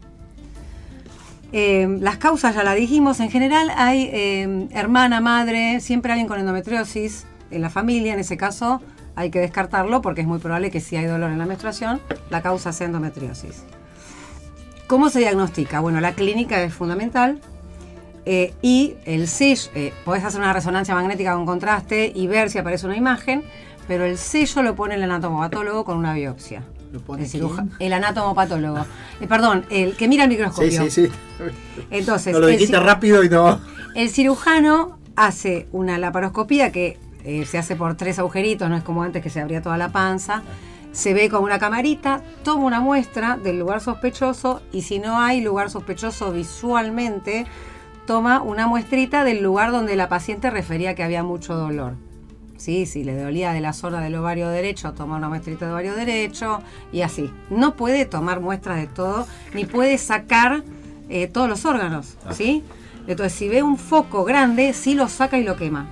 Eh, 1.52 1.86
las 2.00 2.16
causas 2.16 2.54
ya 2.54 2.64
la 2.64 2.74
dijimos, 2.74 3.20
en 3.20 3.30
general 3.30 3.70
hay 3.76 4.10
eh, 4.12 4.68
hermana, 4.72 5.20
madre, 5.20 5.80
siempre 5.80 6.12
alguien 6.12 6.26
con 6.26 6.40
endometriosis 6.40 7.24
en 7.50 7.62
la 7.62 7.70
familia, 7.70 8.14
en 8.14 8.20
ese 8.20 8.36
caso 8.36 8.80
hay 9.14 9.30
que 9.30 9.38
descartarlo 9.38 10.02
porque 10.02 10.22
es 10.22 10.26
muy 10.26 10.38
probable 10.38 10.70
que 10.70 10.80
si 10.80 10.96
hay 10.96 11.06
dolor 11.06 11.30
en 11.30 11.38
la 11.38 11.46
menstruación, 11.46 12.00
la 12.30 12.42
causa 12.42 12.72
sea 12.72 12.88
endometriosis. 12.88 13.64
¿Cómo 14.88 15.08
se 15.08 15.20
diagnostica? 15.20 15.80
Bueno, 15.80 16.00
la 16.00 16.12
clínica 16.12 16.62
es 16.62 16.74
fundamental 16.74 17.40
eh, 18.24 18.52
y 18.60 18.96
el 19.04 19.28
sello, 19.28 19.70
podés 20.04 20.24
hacer 20.24 20.40
una 20.40 20.52
resonancia 20.52 20.94
magnética 20.94 21.34
con 21.34 21.46
contraste 21.46 22.12
y 22.14 22.26
ver 22.26 22.50
si 22.50 22.58
aparece 22.58 22.86
una 22.86 22.96
imagen, 22.96 23.44
pero 23.88 24.04
el 24.04 24.18
sello 24.18 24.62
lo 24.62 24.74
pone 24.74 24.96
el 24.96 25.02
anatomopatólogo 25.04 25.84
con 25.84 25.96
una 25.96 26.12
biopsia. 26.12 26.62
¿Lo 26.92 27.00
pone 27.00 27.24
el, 27.24 27.28
ciruja- 27.30 27.66
el 27.78 27.92
anatomopatólogo. 27.92 28.86
Eh, 29.20 29.26
perdón, 29.26 29.64
el 29.70 29.96
que 29.96 30.08
mira 30.08 30.24
el 30.24 30.30
Sí, 30.30 30.36
microscopio. 30.36 30.82
sí, 30.84 30.90
sí. 30.90 31.08
Entonces, 31.90 32.32
No 32.32 32.40
lo 32.40 32.46
dijiste 32.46 32.78
rápido 32.78 33.22
y 33.24 33.28
no. 33.28 33.60
el 33.94 34.08
cirujano 34.10 34.98
hace 35.16 35.68
una 35.72 35.98
laparoscopía 35.98 36.70
que 36.72 36.98
eh, 37.24 37.44
se 37.44 37.58
hace 37.58 37.74
por 37.76 37.96
tres 37.96 38.18
agujeritos, 38.18 38.68
no 38.68 38.76
es 38.76 38.82
como 38.84 39.02
antes 39.02 39.22
que 39.22 39.30
se 39.30 39.40
abría 39.40 39.62
toda 39.62 39.76
la 39.76 39.90
panza. 39.90 40.42
Se 40.92 41.12
ve 41.12 41.28
con 41.28 41.42
una 41.42 41.58
camarita, 41.58 42.22
toma 42.42 42.64
una 42.64 42.80
muestra 42.80 43.36
del 43.36 43.58
lugar 43.58 43.80
sospechoso 43.82 44.62
y 44.72 44.82
si 44.82 44.98
no 44.98 45.20
hay 45.20 45.40
lugar 45.42 45.68
sospechoso 45.70 46.32
visualmente, 46.32 47.46
toma 48.06 48.40
una 48.40 48.66
muestrita 48.66 49.22
del 49.24 49.42
lugar 49.42 49.72
donde 49.72 49.96
la 49.96 50.08
paciente 50.08 50.48
refería 50.50 50.94
que 50.94 51.02
había 51.02 51.22
mucho 51.22 51.54
dolor. 51.54 51.94
Sí, 52.56 52.86
si 52.86 53.04
le 53.04 53.20
dolía 53.20 53.52
de 53.52 53.60
la 53.60 53.72
zona 53.72 54.00
del 54.00 54.14
ovario 54.14 54.48
derecho, 54.48 54.92
toma 54.92 55.16
una 55.16 55.28
muestrita 55.28 55.66
de 55.66 55.72
ovario 55.72 55.94
derecho 55.94 56.60
y 56.92 57.02
así. 57.02 57.30
No 57.50 57.76
puede 57.76 58.04
tomar 58.06 58.40
muestras 58.40 58.78
de 58.78 58.86
todo, 58.86 59.26
ni 59.54 59.64
puede 59.64 59.98
sacar 59.98 60.62
eh, 61.08 61.26
todos 61.28 61.48
los 61.48 61.64
órganos, 61.64 62.16
¿sí? 62.32 62.64
Entonces, 63.06 63.32
si 63.34 63.48
ve 63.48 63.62
un 63.62 63.76
foco 63.76 64.24
grande, 64.24 64.72
sí 64.72 64.94
lo 64.94 65.08
saca 65.08 65.38
y 65.38 65.44
lo 65.44 65.56
quema. 65.56 65.86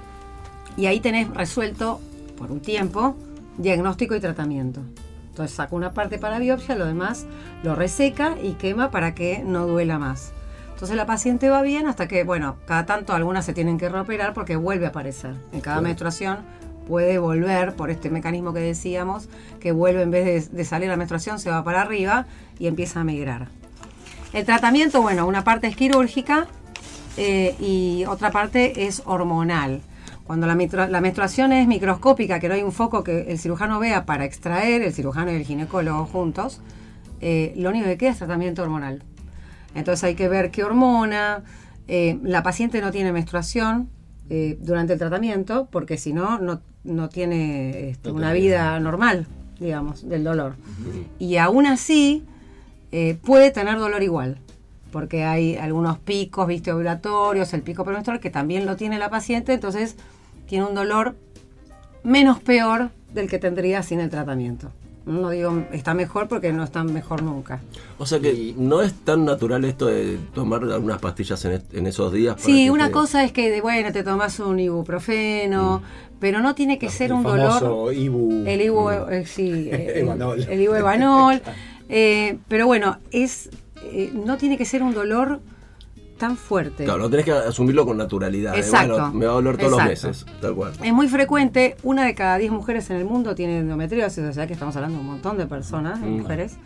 Y 0.76 0.86
ahí 0.86 1.00
tenés 1.00 1.28
resuelto, 1.28 2.00
por 2.36 2.50
un 2.50 2.60
tiempo, 2.60 3.14
diagnóstico 3.58 4.16
y 4.16 4.20
tratamiento. 4.20 4.80
Entonces 5.30 5.56
saca 5.56 5.74
una 5.74 5.92
parte 5.92 6.18
para 6.18 6.38
biopsia, 6.38 6.76
lo 6.76 6.86
demás 6.86 7.26
lo 7.62 7.74
reseca 7.74 8.36
y 8.40 8.52
quema 8.52 8.90
para 8.90 9.14
que 9.14 9.42
no 9.44 9.66
duela 9.66 9.98
más. 9.98 10.32
Entonces 10.74 10.96
la 10.96 11.06
paciente 11.06 11.48
va 11.48 11.62
bien 11.62 11.86
hasta 11.86 12.08
que, 12.08 12.24
bueno, 12.24 12.56
cada 12.66 12.84
tanto 12.84 13.14
algunas 13.14 13.46
se 13.46 13.54
tienen 13.54 13.78
que 13.78 13.88
reoperar 13.88 14.34
porque 14.34 14.56
vuelve 14.56 14.86
a 14.86 14.88
aparecer. 14.90 15.34
En 15.52 15.60
cada 15.60 15.80
menstruación 15.80 16.38
puede 16.86 17.18
volver, 17.18 17.74
por 17.74 17.90
este 17.90 18.10
mecanismo 18.10 18.52
que 18.52 18.60
decíamos, 18.60 19.28
que 19.60 19.72
vuelve 19.72 20.02
en 20.02 20.10
vez 20.10 20.50
de, 20.50 20.56
de 20.56 20.64
salir 20.64 20.88
la 20.88 20.96
menstruación, 20.96 21.38
se 21.38 21.48
va 21.48 21.64
para 21.64 21.80
arriba 21.80 22.26
y 22.58 22.66
empieza 22.66 23.00
a 23.00 23.04
migrar. 23.04 23.48
El 24.32 24.44
tratamiento, 24.44 25.00
bueno, 25.00 25.26
una 25.26 25.44
parte 25.44 25.68
es 25.68 25.76
quirúrgica 25.76 26.48
eh, 27.16 27.54
y 27.60 28.04
otra 28.06 28.32
parte 28.32 28.86
es 28.86 29.02
hormonal. 29.06 29.80
Cuando 30.26 30.46
la, 30.46 30.56
la 30.88 31.00
menstruación 31.00 31.52
es 31.52 31.68
microscópica, 31.68 32.40
que 32.40 32.48
no 32.48 32.54
hay 32.54 32.62
un 32.64 32.72
foco 32.72 33.04
que 33.04 33.30
el 33.30 33.38
cirujano 33.38 33.78
vea 33.78 34.04
para 34.06 34.24
extraer, 34.24 34.82
el 34.82 34.92
cirujano 34.92 35.30
y 35.30 35.36
el 35.36 35.44
ginecólogo 35.44 36.04
juntos, 36.06 36.60
eh, 37.20 37.52
lo 37.56 37.70
único 37.70 37.86
que 37.86 37.96
queda 37.96 38.10
es 38.10 38.18
tratamiento 38.18 38.62
hormonal. 38.62 39.04
Entonces 39.74 40.04
hay 40.04 40.14
que 40.14 40.28
ver 40.28 40.50
qué 40.50 40.64
hormona. 40.64 41.42
eh, 41.88 42.18
la 42.22 42.42
paciente 42.42 42.80
no 42.80 42.90
tiene 42.90 43.12
menstruación 43.12 43.90
eh, 44.30 44.56
durante 44.60 44.94
el 44.94 44.98
tratamiento, 44.98 45.68
porque 45.70 45.98
si 45.98 46.12
no, 46.14 46.38
no, 46.38 47.08
tiene 47.10 47.90
este, 47.90 48.10
una 48.10 48.32
vida 48.32 48.80
normal, 48.80 49.26
digamos, 49.60 50.08
del 50.08 50.24
dolor. 50.24 50.56
Y 51.18 51.36
aún 51.36 51.66
así, 51.66 52.24
eh, 52.90 53.18
puede 53.22 53.50
tener 53.50 53.78
dolor 53.78 54.02
igual, 54.02 54.38
porque 54.92 55.24
hay 55.24 55.56
algunos 55.56 55.98
picos, 55.98 56.46
viste, 56.46 56.72
ovulatorios, 56.72 57.52
el 57.52 57.62
pico 57.62 57.84
premenstrual, 57.84 58.20
que 58.20 58.30
también 58.30 58.64
lo 58.64 58.76
tiene 58.76 58.98
la 58.98 59.10
paciente, 59.10 59.52
entonces 59.52 59.96
tiene 60.46 60.64
un 60.64 60.74
dolor 60.74 61.16
menos 62.02 62.40
peor 62.40 62.90
del 63.12 63.28
que 63.28 63.38
tendría 63.38 63.82
sin 63.82 64.00
el 64.00 64.10
tratamiento. 64.10 64.70
No 65.06 65.30
digo 65.30 65.64
está 65.72 65.92
mejor 65.92 66.28
porque 66.28 66.52
no 66.52 66.64
está 66.64 66.82
mejor 66.82 67.22
nunca. 67.22 67.60
O 67.98 68.06
sea 68.06 68.20
que 68.20 68.54
no 68.56 68.80
es 68.80 68.94
tan 68.94 69.24
natural 69.26 69.64
esto 69.66 69.86
de 69.86 70.18
tomar 70.34 70.62
algunas 70.64 70.98
pastillas 70.98 71.44
en, 71.44 71.52
est- 71.52 71.74
en 71.74 71.86
esos 71.86 72.12
días. 72.12 72.34
para 72.36 72.46
Sí, 72.46 72.64
que 72.64 72.70
una 72.70 72.86
te- 72.86 72.92
cosa 72.92 73.22
es 73.22 73.32
que, 73.32 73.50
de, 73.50 73.60
bueno, 73.60 73.92
te 73.92 74.02
tomas 74.02 74.38
un 74.40 74.58
ibuprofeno, 74.60 75.82
pero 76.20 76.40
no 76.40 76.54
tiene 76.54 76.78
que 76.78 76.88
ser 76.88 77.06
El 77.10 77.12
un 77.18 77.22
famoso 77.22 77.60
dolor... 77.68 77.94
Ibu. 77.94 78.44
El 78.46 78.60
Ibu, 78.62 78.90
eh, 78.90 79.26
sí, 79.26 79.68
eh, 79.72 80.00
Evanol. 80.00 80.42
el 80.48 80.60
Ibu 80.60 80.74
Evanol. 80.74 81.42
Eh, 81.90 82.38
pero 82.48 82.66
bueno, 82.66 82.96
es 83.10 83.50
eh, 83.92 84.10
no 84.14 84.38
tiene 84.38 84.56
que 84.56 84.64
ser 84.64 84.82
un 84.82 84.94
dolor 84.94 85.40
tan 86.16 86.36
fuerte. 86.36 86.84
Claro, 86.84 87.00
no 87.00 87.10
tenés 87.10 87.24
que 87.24 87.32
asumirlo 87.32 87.84
con 87.84 87.96
naturalidad. 87.96 88.54
¿eh? 88.54 88.58
Exacto. 88.60 88.92
Bueno, 88.94 89.12
me 89.12 89.26
va 89.26 89.32
a 89.32 89.34
doler 89.34 89.56
todos 89.56 89.72
Exacto. 89.72 89.90
los 89.90 90.04
meses, 90.04 90.26
tal 90.40 90.54
cual. 90.54 90.72
Es 90.82 90.92
muy 90.92 91.08
frecuente, 91.08 91.76
una 91.82 92.04
de 92.04 92.14
cada 92.14 92.38
diez 92.38 92.50
mujeres 92.52 92.88
en 92.90 92.96
el 92.96 93.04
mundo 93.04 93.34
tiene 93.34 93.58
endometriosis, 93.58 94.24
o 94.24 94.32
sea 94.32 94.46
que 94.46 94.52
estamos 94.52 94.74
hablando 94.76 94.96
de 94.98 95.00
un 95.04 95.10
montón 95.10 95.36
de 95.38 95.46
personas, 95.46 96.00
de 96.00 96.06
Mm. 96.06 96.18
mujeres, 96.20 96.56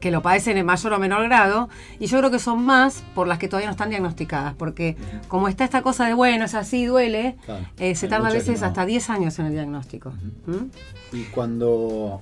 que 0.00 0.10
lo 0.10 0.20
padecen 0.20 0.58
en 0.58 0.66
mayor 0.66 0.92
o 0.92 0.98
menor 0.98 1.22
grado, 1.24 1.70
y 1.98 2.06
yo 2.06 2.18
creo 2.18 2.30
que 2.30 2.38
son 2.38 2.62
más 2.62 3.02
por 3.14 3.26
las 3.26 3.38
que 3.38 3.48
todavía 3.48 3.68
no 3.68 3.72
están 3.72 3.88
diagnosticadas, 3.88 4.52
porque 4.54 4.96
como 5.28 5.48
está 5.48 5.64
esta 5.64 5.80
cosa 5.80 6.06
de, 6.06 6.12
bueno, 6.12 6.44
es 6.44 6.54
así, 6.54 6.84
duele, 6.84 7.36
Claro. 7.46 7.64
eh, 7.78 7.94
se 7.94 8.06
tarda 8.08 8.28
a 8.28 8.32
veces 8.32 8.60
no. 8.60 8.66
hasta 8.66 8.84
10 8.84 9.08
años 9.08 9.38
en 9.38 9.46
el 9.46 9.52
diagnóstico. 9.52 10.12
¿Mm? 10.46 11.16
Y 11.16 11.22
cuando, 11.24 12.20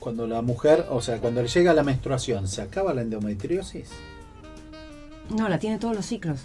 cuando 0.00 0.26
la 0.26 0.42
mujer, 0.42 0.84
o 0.90 1.00
sea, 1.00 1.18
cuando 1.18 1.40
le 1.40 1.48
llega 1.48 1.72
la 1.72 1.82
menstruación, 1.82 2.46
¿se 2.46 2.60
acaba 2.60 2.92
la 2.92 3.00
endometriosis? 3.00 3.88
No, 5.30 5.48
la 5.48 5.58
tiene 5.58 5.78
todos 5.78 5.94
los 5.96 6.04
ciclos. 6.06 6.40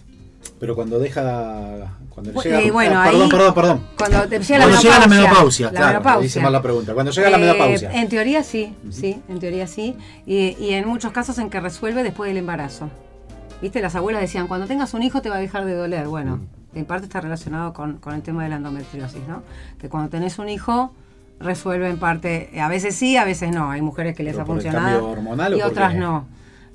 Pero 0.59 0.75
cuando 0.75 0.99
deja. 0.99 1.91
Cuando 2.09 2.31
le 2.33 2.39
llega. 2.41 2.61
eh, 2.61 2.71
bueno, 2.71 2.99
ah, 2.99 3.05
perdón, 3.05 3.21
ahí- 3.23 3.29
perdón, 3.29 3.53
perdón. 3.53 3.87
Cuando 3.97 4.27
te 4.27 4.39
llega 4.39 4.59
la 4.59 4.65
Cuando 4.65 4.81
llega 4.81 4.99
la 4.99 5.07
menopausia. 5.07 5.07
menopausia, 5.07 5.65
la 5.65 5.71
claro, 5.71 5.87
menopausia. 5.99 6.25
hice 6.27 6.39
mal 6.39 6.51
la 6.53 6.61
pregunta. 6.61 6.93
Cuando 6.93 7.11
llega 7.11 7.29
la 7.29 7.37
Eh, 7.37 7.39
menopausia. 7.41 7.91
En 7.93 8.09
teoría 8.09 8.43
sí, 8.43 8.73
sí, 8.89 9.21
en 9.29 9.39
teoría 9.39 9.67
sí. 9.67 9.95
Y, 10.25 10.55
y 10.59 10.73
en 10.73 10.87
muchos 10.87 11.11
casos 11.11 11.37
en 11.39 11.49
que 11.49 11.59
resuelve 11.59 12.03
después 12.03 12.29
del 12.29 12.37
embarazo. 12.37 12.89
Viste, 13.61 13.81
las 13.81 13.95
abuelas 13.95 14.21
decían, 14.21 14.47
cuando 14.47 14.65
tengas 14.67 14.93
un 14.93 15.03
hijo 15.03 15.21
te 15.21 15.29
va 15.29 15.35
a 15.35 15.39
dejar 15.39 15.65
de 15.65 15.73
doler. 15.75 16.07
Bueno, 16.07 16.37
Mm. 16.73 16.77
en 16.77 16.85
parte 16.85 17.05
está 17.05 17.19
relacionado 17.21 17.73
con, 17.73 17.97
con 17.97 18.13
el 18.13 18.21
tema 18.21 18.43
de 18.43 18.49
la 18.49 18.55
endometriosis, 18.57 19.21
¿no? 19.27 19.43
Que 19.79 19.89
cuando 19.89 20.09
tenés 20.09 20.39
un 20.39 20.47
hijo 20.49 20.93
resuelve 21.39 21.89
en 21.89 21.99
parte, 21.99 22.49
a 22.61 22.67
veces 22.69 22.95
sí, 22.95 23.17
a 23.17 23.23
veces 23.25 23.51
no. 23.51 23.71
Hay 23.71 23.81
mujeres 23.81 24.15
que 24.15 24.23
les 24.23 24.33
¿Pero 24.35 24.41
ha 24.41 24.45
el 24.45 24.51
funcionado 24.61 25.09
hormonal 25.09 25.57
y 25.57 25.61
otras 25.61 25.95
no. 25.95 26.25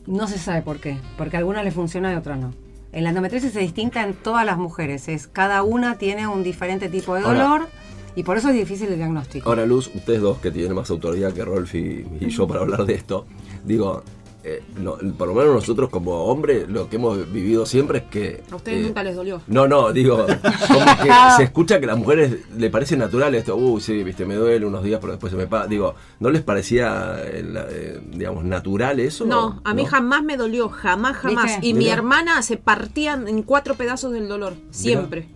No 0.06 0.26
se 0.28 0.38
sabe 0.38 0.62
por 0.62 0.80
qué, 0.80 0.98
porque 1.16 1.36
a 1.36 1.38
algunas 1.38 1.64
les 1.64 1.74
funciona 1.74 2.12
y 2.12 2.14
a 2.14 2.18
otras 2.18 2.38
no. 2.38 2.52
En 2.92 3.04
la 3.04 3.10
endometriosis 3.10 3.50
es 3.56 3.60
distinta 3.60 4.04
en 4.04 4.14
todas 4.14 4.46
las 4.46 4.58
mujeres, 4.58 5.08
es 5.08 5.26
cada 5.26 5.62
una 5.62 5.98
tiene 5.98 6.28
un 6.28 6.42
diferente 6.42 6.88
tipo 6.88 7.14
de 7.14 7.22
dolor 7.22 7.68
y 8.14 8.22
por 8.22 8.36
eso 8.36 8.50
es 8.50 8.54
difícil 8.54 8.88
el 8.88 8.96
diagnóstico. 8.96 9.48
Ahora, 9.48 9.66
Luz, 9.66 9.90
ustedes 9.94 10.20
dos 10.20 10.38
que 10.38 10.50
tienen 10.52 10.74
más 10.74 10.90
autoridad 10.90 11.32
que 11.32 11.44
Rolf 11.44 11.74
y, 11.74 12.06
y 12.20 12.28
yo 12.28 12.46
para 12.46 12.60
hablar 12.60 12.84
de 12.84 12.94
esto, 12.94 13.26
digo, 13.64 14.04
eh, 14.46 14.62
no, 14.76 14.98
por 15.16 15.28
lo 15.28 15.34
menos 15.34 15.54
nosotros 15.54 15.88
como 15.88 16.24
hombres, 16.24 16.68
lo 16.68 16.90
que 16.90 16.96
hemos 16.96 17.32
vivido 17.32 17.64
siempre 17.64 17.98
es 17.98 18.04
que... 18.04 18.42
A 18.50 18.56
ustedes 18.56 18.80
eh, 18.80 18.82
nunca 18.88 19.02
les 19.02 19.16
dolió. 19.16 19.40
No, 19.46 19.66
no, 19.66 19.90
digo, 19.90 20.18
como 20.68 20.84
que 21.02 21.10
se 21.36 21.44
escucha 21.44 21.78
que 21.78 21.86
a 21.86 21.88
las 21.88 21.98
mujeres 21.98 22.40
le 22.54 22.68
parece 22.68 22.94
natural 22.98 23.34
esto, 23.34 23.56
uy, 23.56 23.80
sí, 23.80 24.02
viste, 24.04 24.26
me 24.26 24.34
duele 24.34 24.66
unos 24.66 24.82
días, 24.82 25.00
pero 25.00 25.14
después 25.14 25.30
se 25.30 25.38
me 25.38 25.46
pasa. 25.46 25.66
Digo, 25.66 25.94
¿no 26.20 26.28
les 26.28 26.42
parecía, 26.42 27.16
eh, 27.24 27.42
eh, 27.70 28.00
digamos, 28.12 28.44
natural 28.44 29.00
eso? 29.00 29.24
No, 29.24 29.62
a 29.64 29.72
mí 29.72 29.84
¿No? 29.84 29.88
jamás 29.88 30.22
me 30.22 30.36
dolió, 30.36 30.68
jamás, 30.68 31.16
jamás. 31.16 31.46
¿Viste? 31.46 31.66
Y 31.66 31.72
mi 31.72 31.88
hermana 31.88 32.42
se 32.42 32.58
partía 32.58 33.14
en 33.14 33.42
cuatro 33.44 33.76
pedazos 33.76 34.12
del 34.12 34.28
dolor, 34.28 34.52
siempre. 34.70 35.26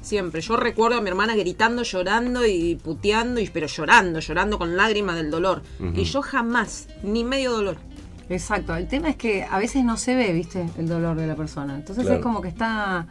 Siempre. 0.00 0.42
Yo 0.42 0.56
recuerdo 0.56 0.98
a 0.98 1.00
mi 1.00 1.08
hermana 1.08 1.34
gritando, 1.34 1.82
llorando 1.82 2.46
y 2.46 2.76
puteando, 2.76 3.40
y, 3.40 3.48
pero 3.48 3.66
llorando, 3.66 4.20
llorando 4.20 4.58
con 4.58 4.76
lágrimas 4.76 5.16
del 5.16 5.30
dolor. 5.30 5.62
Y 5.94 6.04
yo 6.04 6.22
jamás, 6.22 6.88
ni 7.02 7.24
medio 7.24 7.50
dolor. 7.50 7.78
Exacto, 8.28 8.74
el 8.74 8.88
tema 8.88 9.10
es 9.10 9.16
que 9.16 9.44
a 9.44 9.58
veces 9.58 9.84
no 9.84 9.96
se 9.96 10.14
ve, 10.14 10.32
viste, 10.32 10.64
el 10.78 10.88
dolor 10.88 11.16
de 11.16 11.26
la 11.26 11.34
persona. 11.34 11.74
Entonces 11.74 12.04
Claro. 12.04 12.18
es 12.18 12.22
como 12.22 12.40
que 12.40 12.48
está, 12.48 13.06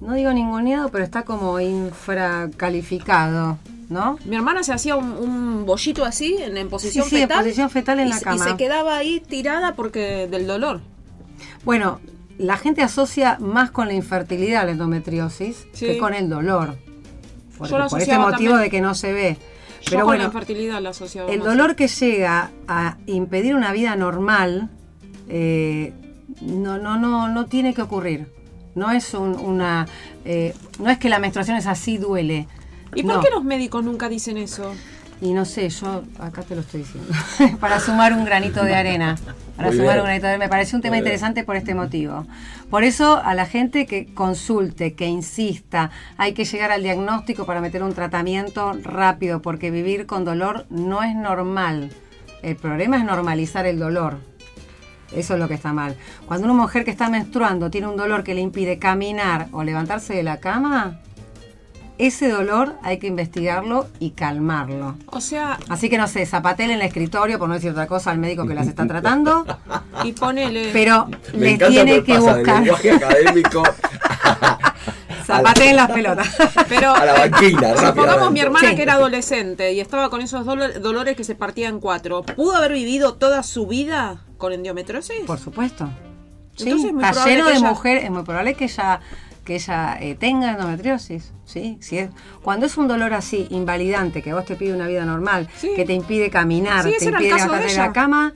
no 0.00 0.12
digo 0.14 0.32
ninguneado, 0.32 0.90
pero 0.90 1.04
está 1.04 1.22
como 1.22 1.58
infracalificado, 1.60 3.58
¿no? 3.88 4.18
Mi 4.24 4.36
hermana 4.36 4.62
se 4.62 4.72
hacía 4.72 4.96
un, 4.96 5.12
un 5.12 5.64
bollito 5.66 6.04
así, 6.04 6.36
en, 6.38 6.56
en 6.56 6.68
posición 6.68 7.04
Sí, 7.04 7.10
sí, 7.10 7.16
en 7.16 7.22
fetal. 7.28 7.44
posición 7.44 7.70
fetal 7.70 8.00
en 8.00 8.06
y 8.08 8.10
la 8.10 8.18
se- 8.18 8.24
cama. 8.24 8.36
Y 8.46 8.50
se 8.50 8.56
quedaba 8.56 8.96
ahí 8.96 9.20
tirada 9.20 9.74
porque 9.74 10.28
del 10.30 10.46
dolor. 10.46 10.80
Bueno, 11.64 12.00
la 12.38 12.56
gente 12.56 12.82
asocia 12.82 13.38
más 13.40 13.70
con 13.70 13.86
la 13.88 13.94
infertilidad 13.94 14.64
la 14.64 14.72
endometriosis 14.72 15.66
Sí. 15.72 15.86
que 15.86 15.98
con 15.98 16.14
el 16.14 16.28
dolor. 16.28 16.76
Yo 17.60 17.88
por 17.88 18.00
este 18.00 18.18
motivo 18.18 18.30
también. 18.54 18.58
de 18.60 18.70
que 18.70 18.80
no 18.80 18.94
se 18.94 19.12
ve. 19.12 19.36
Yo 19.82 19.90
Pero 19.90 20.00
con 20.00 20.06
bueno, 20.06 20.22
la 20.22 20.26
infertilidad 20.28 20.80
la 20.80 20.90
asociaba 20.90 21.30
el 21.30 21.38
más. 21.40 21.48
dolor 21.48 21.76
que 21.76 21.88
llega 21.88 22.50
a 22.68 22.96
impedir 23.06 23.54
una 23.54 23.72
vida 23.72 23.94
normal 23.96 24.70
eh, 25.28 25.92
no, 26.40 26.78
no, 26.78 26.98
no, 26.98 27.28
no 27.28 27.46
tiene 27.46 27.74
que 27.74 27.82
ocurrir. 27.82 28.26
No 28.74 28.90
es 28.90 29.12
un- 29.14 29.38
una, 29.38 29.86
eh, 30.24 30.54
no 30.78 30.88
es 30.90 30.98
que 30.98 31.08
la 31.08 31.18
menstruación 31.18 31.56
es 31.56 31.66
así 31.66 31.98
duele. 31.98 32.48
¿Y 32.94 33.02
por 33.02 33.20
qué 33.20 33.28
los 33.30 33.44
médicos 33.44 33.84
nunca 33.84 34.08
dicen 34.08 34.36
eso? 34.38 34.72
Y 35.22 35.34
no 35.34 35.44
sé, 35.44 35.68
yo 35.68 36.02
acá 36.18 36.42
te 36.42 36.56
lo 36.56 36.62
estoy 36.62 36.80
diciendo. 36.80 37.12
para 37.60 37.78
sumar 37.78 38.12
un 38.12 38.24
granito 38.24 38.64
de 38.64 38.74
arena. 38.74 39.16
Para 39.56 39.68
Muy 39.68 39.76
sumar 39.76 39.92
bien. 39.92 40.00
un 40.00 40.04
granito 40.06 40.26
de 40.26 40.28
arena. 40.30 40.44
Me 40.44 40.48
pareció 40.48 40.76
un 40.76 40.82
tema 40.82 40.96
Muy 40.96 41.02
bien. 41.02 41.06
interesante 41.12 41.44
por 41.44 41.54
este 41.54 41.76
motivo. 41.76 42.26
Por 42.68 42.82
eso, 42.82 43.22
a 43.22 43.32
la 43.34 43.46
gente 43.46 43.86
que 43.86 44.12
consulte, 44.12 44.94
que 44.94 45.06
insista, 45.06 45.92
hay 46.16 46.32
que 46.32 46.44
llegar 46.44 46.72
al 46.72 46.82
diagnóstico 46.82 47.46
para 47.46 47.60
meter 47.60 47.84
un 47.84 47.94
tratamiento 47.94 48.72
rápido, 48.82 49.40
porque 49.42 49.70
vivir 49.70 50.06
con 50.06 50.24
dolor 50.24 50.66
no 50.70 51.04
es 51.04 51.14
normal. 51.14 51.92
El 52.42 52.56
problema 52.56 52.96
es 52.96 53.04
normalizar 53.04 53.64
el 53.64 53.78
dolor. 53.78 54.18
Eso 55.14 55.34
es 55.34 55.38
lo 55.40 55.46
que 55.46 55.54
está 55.54 55.72
mal. 55.72 55.94
Cuando 56.26 56.46
una 56.46 56.60
mujer 56.60 56.84
que 56.84 56.90
está 56.90 57.08
menstruando 57.08 57.70
tiene 57.70 57.86
un 57.86 57.96
dolor 57.96 58.24
que 58.24 58.34
le 58.34 58.40
impide 58.40 58.80
caminar 58.80 59.46
o 59.52 59.62
levantarse 59.62 60.14
de 60.14 60.24
la 60.24 60.38
cama, 60.40 60.98
ese 61.98 62.28
dolor 62.28 62.74
hay 62.82 62.98
que 62.98 63.06
investigarlo 63.06 63.86
y 63.98 64.10
calmarlo. 64.10 64.96
O 65.06 65.20
sea, 65.20 65.58
Así 65.68 65.88
que 65.88 65.98
no 65.98 66.06
sé, 66.08 66.26
zapatele 66.26 66.72
en 66.74 66.80
el 66.80 66.86
escritorio, 66.86 67.38
por 67.38 67.48
no 67.48 67.54
decir 67.54 67.70
otra 67.70 67.86
cosa, 67.86 68.10
al 68.10 68.18
médico 68.18 68.46
que 68.46 68.54
las 68.54 68.66
está 68.66 68.86
tratando, 68.86 69.44
y 70.04 70.12
ponele. 70.12 70.70
pero 70.72 71.06
Me 71.34 71.56
les 71.56 71.68
tiene 71.68 72.02
que 72.02 72.14
pasa 72.14 72.26
del 72.34 72.36
buscar. 72.44 72.60
lenguaje 72.62 72.90
académico 72.92 73.62
las 75.28 75.90
pelotas. 75.90 76.36
Pero 76.68 76.94
a 76.94 77.04
la 77.04 77.12
banquina, 77.14 77.76
supongamos 77.76 78.30
mi 78.32 78.40
hermana 78.40 78.70
Sí. 78.70 78.76
que 78.76 78.82
era 78.82 78.94
adolescente 78.94 79.72
y 79.72 79.80
estaba 79.80 80.10
con 80.10 80.20
esos 80.20 80.44
dolo- 80.44 80.72
dolores 80.80 81.16
que 81.16 81.24
se 81.24 81.34
partían 81.34 81.74
en 81.74 81.80
cuatro. 81.80 82.22
¿Pudo 82.22 82.56
haber 82.56 82.72
vivido 82.72 83.14
toda 83.14 83.42
su 83.42 83.66
vida 83.66 84.18
con 84.38 84.52
endometriosis? 84.52 85.20
Por 85.26 85.38
supuesto. 85.38 85.88
Sí, 86.56 86.64
Entonces 86.70 86.92
está 86.94 87.24
lleno 87.26 87.46
de 87.46 87.54
ella- 87.54 87.68
mujeres, 87.68 88.04
es 88.04 88.10
muy 88.10 88.22
probable 88.24 88.54
que 88.54 88.64
ella 88.64 89.00
que 89.44 89.56
ella 89.56 89.96
eh, 90.00 90.14
tenga 90.14 90.52
endometriosis, 90.52 91.32
¿sí? 91.44 91.78
Si 91.80 91.98
es, 91.98 92.10
cuando 92.42 92.66
es 92.66 92.76
un 92.76 92.86
dolor 92.88 93.12
así, 93.12 93.46
invalidante, 93.50 94.22
que 94.22 94.30
a 94.30 94.34
vos 94.34 94.44
te 94.44 94.54
pide 94.56 94.72
una 94.74 94.86
vida 94.86 95.04
normal, 95.04 95.48
Sí. 95.56 95.70
que 95.74 95.84
te 95.84 95.92
impide 95.94 96.30
caminar, 96.30 96.84
Sí, 96.84 96.94
te 96.98 97.04
impide 97.06 97.30
caso 97.30 97.50
de 97.52 97.74
la 97.74 97.92
cama, 97.92 98.34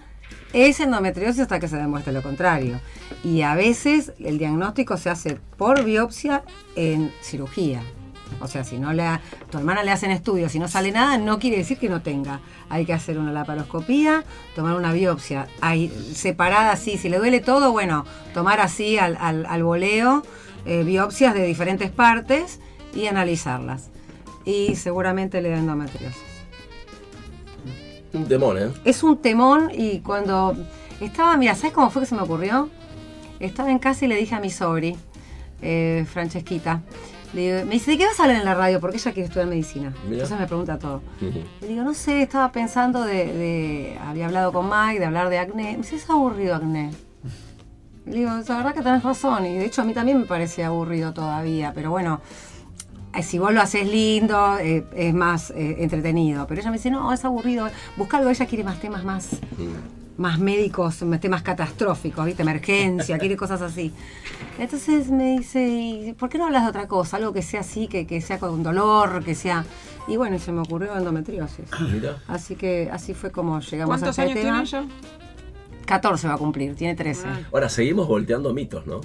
es 0.52 0.80
endometriosis 0.80 1.42
hasta 1.42 1.60
que 1.60 1.68
se 1.68 1.76
demuestre 1.76 2.12
lo 2.12 2.22
contrario. 2.22 2.80
Y 3.22 3.42
a 3.42 3.54
veces 3.54 4.12
el 4.18 4.38
diagnóstico 4.38 4.96
se 4.96 5.10
hace 5.10 5.38
por 5.56 5.84
biopsia 5.84 6.42
en 6.76 7.12
cirugía. 7.22 7.82
O 8.40 8.48
sea, 8.48 8.64
si 8.64 8.76
no 8.78 8.92
le 8.92 9.02
ha- 9.04 9.20
tu 9.50 9.58
hermana 9.58 9.84
le 9.84 9.92
hacen 9.92 10.10
estudios 10.10 10.54
y 10.54 10.58
no 10.58 10.66
sale 10.66 10.90
nada, 10.90 11.16
no 11.18 11.38
quiere 11.38 11.58
decir 11.58 11.78
que 11.78 11.88
no 11.88 12.02
tenga. 12.02 12.40
Hay 12.68 12.84
que 12.84 12.92
hacer 12.92 13.18
una 13.18 13.30
laparoscopía, 13.32 14.24
tomar 14.56 14.74
una 14.76 14.92
biopsia. 14.92 15.46
Hay 15.60 15.88
separada 16.14 16.72
así, 16.72 16.98
si 16.98 17.08
le 17.08 17.18
duele 17.18 17.40
todo, 17.40 17.70
bueno, 17.70 18.04
tomar 18.34 18.60
así 18.60 18.98
al, 18.98 19.16
al, 19.20 19.46
al 19.46 19.62
voleo 19.62 20.24
eh, 20.66 20.82
biopsias 20.84 21.34
de 21.34 21.46
diferentes 21.46 21.90
partes 21.90 22.60
y 22.94 23.06
analizarlas. 23.06 23.90
Y 24.44 24.76
seguramente 24.76 25.40
le 25.42 25.50
da 25.50 25.58
endometriosis. 25.58 26.22
Un 28.12 28.26
temón, 28.26 28.58
¿eh? 28.58 28.70
Es 28.84 29.02
un 29.02 29.18
temón 29.18 29.70
y 29.74 30.00
cuando 30.00 30.56
estaba, 31.00 31.36
mira, 31.36 31.54
¿sabes 31.54 31.72
cómo 31.72 31.90
fue 31.90 32.02
que 32.02 32.06
se 32.06 32.14
me 32.14 32.22
ocurrió? 32.22 32.70
Estaba 33.40 33.70
en 33.70 33.78
casa 33.78 34.04
y 34.04 34.08
le 34.08 34.16
dije 34.16 34.34
a 34.34 34.40
mi 34.40 34.48
sobri, 34.50 34.96
eh, 35.60 36.06
Francesquita, 36.10 36.80
le 37.34 37.40
digo- 37.42 37.66
me 37.66 37.72
dice, 37.74 37.90
¿de 37.90 37.98
qué 37.98 38.06
vas 38.06 38.18
a 38.18 38.22
hablar 38.22 38.38
en 38.38 38.44
la 38.46 38.54
radio? 38.54 38.80
Porque 38.80 38.96
ella 38.96 39.12
quiere 39.12 39.26
estudiar 39.26 39.48
medicina. 39.48 39.92
Mira. 40.04 40.22
Entonces 40.22 40.38
me 40.38 40.46
pregunta 40.46 40.78
todo. 40.78 41.02
Ujú. 41.20 41.40
Le 41.60 41.66
digo, 41.68 41.82
no 41.82 41.92
sé, 41.92 42.22
estaba 42.22 42.50
pensando 42.52 43.04
de, 43.04 43.26
de- 43.26 43.98
había 44.00 44.26
hablado 44.26 44.52
con 44.52 44.70
Mike, 44.70 45.00
de 45.00 45.04
hablar 45.06 45.28
de 45.28 45.38
acné. 45.38 45.72
Me 45.72 45.76
dice, 45.78 45.96
es 45.96 46.08
aburrido 46.08 46.54
acné. 46.54 46.92
Le 48.06 48.18
digo, 48.18 48.30
la 48.30 48.56
verdad 48.56 48.74
que 48.74 48.82
tenés 48.82 49.02
razón. 49.02 49.44
Y 49.46 49.56
de 49.58 49.64
hecho 49.66 49.82
a 49.82 49.84
mí 49.84 49.92
también 49.92 50.18
me 50.20 50.26
parece 50.26 50.64
aburrido 50.64 51.12
todavía. 51.12 51.72
Pero 51.74 51.90
bueno, 51.90 52.20
eh, 53.14 53.22
si 53.22 53.38
vos 53.38 53.52
lo 53.52 53.60
haces 53.60 53.86
lindo, 53.88 54.58
eh, 54.58 54.86
es 54.94 55.12
más 55.14 55.50
eh, 55.50 55.76
entretenido. 55.80 56.46
Pero 56.46 56.60
ella 56.60 56.70
me 56.70 56.76
dice, 56.76 56.90
no, 56.90 57.12
es 57.12 57.24
aburrido. 57.24 57.68
Busca 57.96 58.18
algo, 58.18 58.30
ella 58.30 58.46
quiere 58.46 58.64
más 58.64 58.80
temas 58.80 59.04
más 59.04 59.36
más 60.18 60.38
médicos, 60.38 61.02
más 61.02 61.20
temas 61.20 61.42
catastróficos, 61.42 62.24
¿viste? 62.24 62.40
Emergencia, 62.42 63.18
quiere 63.20 63.36
cosas 63.36 63.60
así. 63.60 63.92
Entonces 64.58 65.10
me 65.10 65.36
dice, 65.36 65.62
"¿Y 65.68 66.12
¿por 66.14 66.30
qué 66.30 66.38
no 66.38 66.46
hablas 66.46 66.62
de 66.62 66.70
otra 66.70 66.88
cosa? 66.88 67.18
Algo 67.18 67.34
que 67.34 67.42
sea 67.42 67.60
así, 67.60 67.86
que, 67.86 68.06
que 68.06 68.22
sea 68.22 68.38
con 68.38 68.62
dolor, 68.62 69.22
que 69.22 69.34
sea... 69.34 69.66
Y 70.08 70.16
bueno, 70.16 70.36
y 70.36 70.38
se 70.38 70.52
me 70.52 70.60
ocurrió 70.60 70.96
endometriosis. 70.96 71.66
Mira. 71.92 72.16
Así 72.28 72.54
que 72.56 72.88
así 72.90 73.12
fue 73.12 73.30
como 73.30 73.60
llegamos 73.60 73.96
a 73.96 73.98
¿Cuántos 73.98 74.18
este 74.18 74.22
años 74.22 74.34
tema. 74.36 74.62
tiene 74.64 74.86
ella? 74.86 75.25
14 75.86 76.28
va 76.28 76.34
a 76.34 76.38
cumplir, 76.38 76.74
tiene 76.74 76.94
13. 76.94 77.22
Ah. 77.26 77.40
Ahora, 77.52 77.68
seguimos 77.68 78.06
volteando 78.08 78.52
mitos, 78.52 78.86
¿no? 78.86 79.00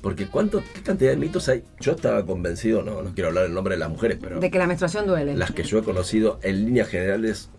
Porque 0.00 0.26
cuánto, 0.26 0.62
qué 0.74 0.82
cantidad 0.82 1.10
de 1.10 1.16
mitos 1.16 1.48
hay. 1.48 1.64
Yo 1.80 1.92
estaba 1.92 2.24
convencido, 2.24 2.82
no, 2.82 3.02
no 3.02 3.12
quiero 3.14 3.28
hablar 3.28 3.46
en 3.46 3.54
nombre 3.54 3.74
de 3.74 3.80
las 3.80 3.90
mujeres, 3.90 4.18
pero 4.20 4.38
De 4.40 4.50
que 4.50 4.58
la 4.58 4.66
menstruación 4.66 5.06
duele. 5.06 5.36
las 5.36 5.50
que 5.52 5.62
yo 5.64 5.78
he 5.78 5.82
conocido 5.82 6.38
en 6.42 6.64
líneas 6.66 6.88
generales 6.88 7.50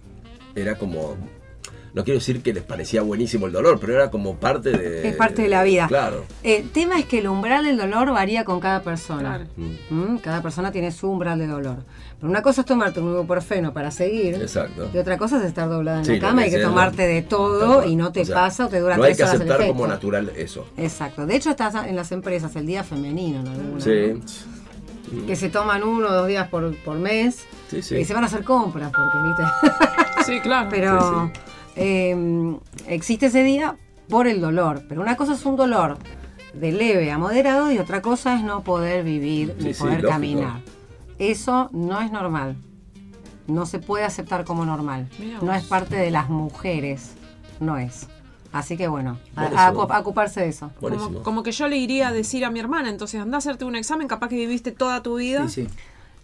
era 0.55 0.75
como. 0.77 1.17
No 1.93 2.03
quiero 2.03 2.19
decir 2.19 2.43
que 2.43 2.53
les 2.53 2.63
parecía 2.63 3.01
buenísimo 3.01 3.47
el 3.47 3.51
dolor, 3.51 3.79
pero 3.81 3.93
era 3.93 4.11
como 4.11 4.35
parte 4.35 4.69
de. 4.71 5.09
Es 5.09 5.15
parte 5.15 5.41
de 5.41 5.47
la 5.49 5.63
vida. 5.63 5.87
Claro. 5.87 6.25
El 6.43 6.69
tema 6.69 6.99
es 6.99 7.05
que 7.05 7.19
el 7.19 7.27
umbral 7.27 7.65
del 7.65 7.77
dolor 7.77 8.11
varía 8.11 8.45
con 8.45 8.59
cada 8.59 8.81
persona. 8.83 9.19
Claro. 9.37 9.45
Mm, 9.89 10.17
Cada 10.17 10.41
persona 10.43 10.71
tiene 10.71 10.91
su 10.91 11.09
umbral 11.09 11.39
de 11.39 11.47
dolor. 11.47 11.77
Pero 12.19 12.29
una 12.31 12.41
cosa 12.41 12.61
es 12.61 12.67
tomarte 12.67 12.99
un 12.99 13.11
ibuprofeno 13.11 13.73
para 13.73 13.91
seguir. 13.91 14.35
Exacto. 14.35 14.89
Y 14.93 14.97
otra 14.97 15.17
cosa 15.19 15.37
es 15.37 15.43
estar 15.45 15.69
doblada 15.69 15.99
en 15.99 16.05
Sí, 16.05 16.13
la 16.19 16.19
cama 16.27 16.41
que 16.43 16.47
y 16.47 16.51
que 16.51 16.59
tomarte 16.59 17.03
de 17.05 17.21
todo 17.21 17.85
y 17.85 17.95
no 17.95 18.11
te 18.11 18.21
O 18.21 18.25
sea, 18.25 18.35
pasa 18.35 18.65
o 18.65 18.69
te 18.69 18.79
dura 18.79 18.97
No 18.97 19.03
hay 19.03 19.09
tres 19.13 19.17
que 19.17 19.23
horas 19.23 19.35
el 19.35 19.41
aceptar 19.41 19.61
efecto. 19.61 19.73
como 19.75 19.87
natural 19.87 20.31
eso. 20.35 20.65
Exacto. 20.77 21.25
De 21.27 21.35
hecho, 21.35 21.51
está 21.51 21.87
en 21.87 21.95
las 21.95 22.11
empresas 22.11 22.55
el 22.55 22.65
día 22.65 22.83
femenino, 22.83 23.41
en 23.41 23.47
algunas, 23.47 23.83
Sí. 23.83 24.13
¿no? 25.11 25.25
Que 25.27 25.35
se 25.35 25.49
toman 25.49 25.83
uno 25.83 26.07
o 26.07 26.11
dos 26.11 26.27
días 26.27 26.47
por, 26.49 26.75
por 26.83 26.97
mes 26.97 27.45
Sí, 27.69 27.81
sí. 27.81 27.95
y 27.97 28.03
se 28.05 28.13
van 28.13 28.23
a 28.23 28.27
hacer 28.27 28.43
compras, 28.43 28.91
porque, 28.91 29.17
¿viste? 29.27 29.43
Sí, 30.25 30.39
claro. 30.41 30.69
Pero 30.71 31.31
Sí, 31.35 31.41
eh, 31.77 32.57
existe 32.87 33.27
ese 33.27 33.43
día 33.43 33.75
por 34.09 34.27
el 34.27 34.41
dolor. 34.41 34.81
Pero 34.89 35.01
una 35.01 35.15
cosa 35.15 35.33
es 35.35 35.45
un 35.45 35.55
dolor 35.55 35.97
de 36.53 36.71
leve 36.71 37.11
a 37.11 37.17
moderado 37.19 37.71
y 37.71 37.77
otra 37.77 38.01
cosa 38.01 38.35
es 38.35 38.43
no 38.43 38.63
poder 38.63 39.03
vivir 39.03 39.53
Sí, 39.59 39.65
ni 39.65 39.73
sí, 39.75 39.79
poder 39.79 39.95
lógico. 40.01 40.09
caminar. 40.11 40.59
Eso 41.19 41.69
no 41.71 42.01
es 42.01 42.11
normal. 42.11 42.55
No 43.47 43.65
se 43.65 43.79
puede 43.79 44.03
aceptar 44.03 44.43
como 44.43 44.65
normal. 44.65 45.09
No 45.41 45.53
es 45.53 45.63
parte 45.63 45.95
de 45.95 46.11
las 46.11 46.29
mujeres. 46.29 47.13
No 47.59 47.77
es. 47.77 48.07
Así 48.51 48.77
que 48.77 48.87
bueno, 48.87 49.19
a, 49.35 49.71
ocuparse 49.71 50.41
de 50.41 50.49
eso. 50.49 50.71
Como, 50.79 51.21
como 51.21 51.43
que 51.43 51.51
yo 51.51 51.67
le 51.67 51.77
iría 51.77 52.07
a 52.07 52.11
decir 52.13 52.45
a 52.45 52.49
mi 52.49 52.59
hermana, 52.59 52.89
entonces 52.89 53.21
anda 53.21 53.37
a 53.37 53.39
hacerte 53.39 53.65
un 53.65 53.75
examen, 53.75 54.07
capaz 54.07 54.29
que 54.29 54.35
viviste 54.35 54.71
toda 54.71 55.03
tu 55.03 55.17
vida. 55.17 55.47
Sí, 55.49 55.65
sí. 55.65 55.75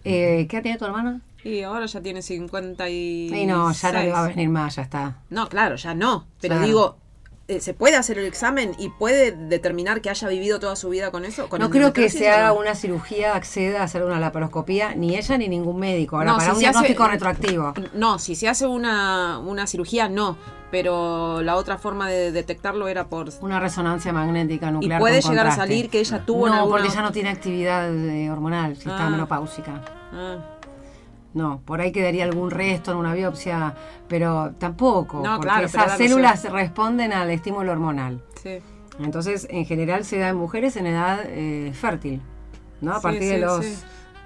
Eh, 0.05 0.47
¿Qué 0.49 0.61
tiene 0.61 0.77
tu 0.77 0.85
hermana? 0.85 1.21
Y 1.43 1.61
ahora 1.61 1.85
ya 1.85 2.01
tiene 2.01 2.21
50 2.21 2.89
y... 2.89 3.29
Y 3.33 3.45
no, 3.45 3.71
ya 3.71 3.91
no 3.91 3.99
le 3.99 4.11
va 4.11 4.23
a 4.23 4.27
venir 4.27 4.49
más, 4.49 4.77
ya 4.77 4.83
está. 4.83 5.17
No, 5.29 5.49
claro, 5.49 5.75
ya 5.75 5.93
no. 5.93 6.25
Pero 6.39 6.53
Claro. 6.55 6.65
digo, 6.67 6.97
eh, 7.47 7.59
¿se 7.59 7.73
puede 7.73 7.95
hacer 7.97 8.17
el 8.17 8.25
examen 8.25 8.73
y 8.77 8.89
puede 8.89 9.31
determinar 9.31 9.99
que 10.01 10.09
haya 10.09 10.27
vivido 10.29 10.59
toda 10.59 10.75
su 10.75 10.89
vida 10.89 11.11
con 11.11 11.25
eso? 11.25 11.49
Con 11.49 11.59
No 11.59 11.69
creo 11.69 11.91
que 11.93 12.09
se 12.09 12.29
haga 12.29 12.53
una 12.53 12.73
cirugía, 12.75 13.35
acceda 13.35 13.81
a 13.81 13.83
hacer 13.83 14.03
una 14.03 14.19
laparoscopía, 14.19 14.95
ni 14.95 15.17
ella 15.17 15.37
ni 15.37 15.49
ningún 15.49 15.77
médico. 15.79 16.15
Ahora, 16.17 16.31
No, 16.31 16.37
para 16.37 16.49
si 16.51 16.55
un 16.55 16.59
se 16.61 16.67
hace- 16.67 16.71
diagnóstico 16.79 17.07
retroactivo. 17.07 17.73
No, 17.93 18.17
si 18.19 18.35
se 18.35 18.47
hace 18.47 18.65
una, 18.65 19.39
una 19.39 19.67
cirugía, 19.67 20.07
no. 20.09 20.37
Pero 20.71 21.41
la 21.43 21.55
otra 21.55 21.77
forma 21.77 22.09
de 22.09 22.31
detectarlo 22.31 22.87
era 22.87 23.05
por... 23.05 23.29
Una 23.41 23.59
resonancia 23.59 24.11
magnética 24.11 24.69
Y 24.69 24.71
nuclear. 24.71 24.99
puede 24.99 25.21
con 25.21 25.31
llegar 25.31 25.45
a 25.47 25.51
salir 25.55 25.89
que 25.89 25.99
ella 25.99 26.25
tuvo 26.25 26.47
No, 26.49 26.67
porque 26.67 26.87
ella 26.87 27.01
no 27.03 27.11
tiene 27.11 27.29
actividad 27.29 27.93
eh, 27.93 28.31
hormonal, 28.31 28.75
si 28.75 28.89
está 28.89 29.05
Ah. 29.05 29.09
menopáusica. 29.11 29.81
Ah, 30.11 30.37
No, 31.33 31.61
por 31.65 31.81
ahí 31.81 31.91
quedaría 31.91 32.23
algún 32.25 32.51
resto 32.51 32.91
en 32.91 32.97
una 32.97 33.13
biopsia, 33.13 33.73
pero 34.07 34.51
tampoco. 34.59 35.17
No, 35.23 35.37
porque 35.37 35.47
claro, 35.49 35.65
esas 35.65 35.97
células 35.97 36.49
responden 36.51 37.11
al 37.13 37.29
estímulo 37.31 37.71
hormonal. 37.71 38.21
sí. 38.41 38.59
Entonces, 38.99 39.47
en 39.49 39.65
general 39.65 40.05
se 40.05 40.19
da 40.19 40.29
en 40.29 40.35
mujeres 40.35 40.75
en 40.75 40.85
edad 40.85 41.21
eh, 41.25 41.71
fértil, 41.73 42.21
¿no? 42.79 42.91
A 42.93 42.97
Sí, 42.97 43.01
partir 43.01 43.23
de 43.23 43.39
los 43.39 43.65
sí. 43.65 43.75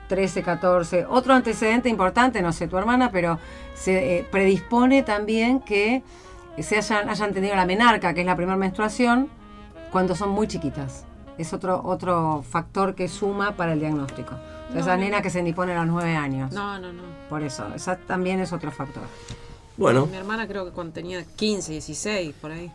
13, 0.09 0.43
14. 0.43 1.05
Otro 1.09 1.33
antecedente 1.33 1.87
importante, 1.87 2.41
no 2.41 2.51
sé 2.51 2.67
tu 2.67 2.77
hermana, 2.77 3.09
pero 3.09 3.39
se 3.75 4.17
eh, 4.17 4.27
predispone 4.29 5.03
también 5.03 5.61
que 5.61 6.03
se 6.59 6.75
hayan, 6.75 7.07
hayan 7.09 7.33
tenido 7.33 7.55
la 7.55 7.65
menarca, 7.65 8.13
que 8.13 8.19
es 8.19 8.25
la 8.25 8.35
primera 8.35 8.57
menstruación, 8.57 9.29
cuando 9.89 10.15
son 10.17 10.31
muy 10.31 10.47
chiquitas. 10.49 11.05
Es 11.37 11.53
otro, 11.53 11.81
otro 11.83 12.43
factor 12.49 12.95
que 12.95 13.07
suma 13.07 13.55
para 13.55 13.73
el 13.73 13.79
diagnóstico. 13.79 14.33
O 14.33 14.71
sea, 14.71 14.75
No, 14.75 14.79
esa 14.81 14.95
no. 14.97 15.03
nena 15.03 15.21
que 15.21 15.29
se 15.29 15.39
indipone 15.39 15.73
a 15.73 15.77
los 15.83 15.87
9 15.87 16.15
años. 16.15 16.51
No, 16.51 16.79
no, 16.79 16.91
no. 16.91 17.03
Por 17.29 17.43
eso, 17.43 17.67
esa 17.75 17.95
también 17.97 18.39
es 18.39 18.51
otro 18.53 18.71
factor. 18.71 19.03
Bueno, 19.77 20.07
Mi 20.07 20.17
hermana 20.17 20.47
creo 20.47 20.65
que 20.65 20.71
cuando 20.71 20.93
tenía 20.93 21.23
15, 21.23 21.73
16, 21.73 22.33
por 22.41 22.51
ahí. 22.51 22.71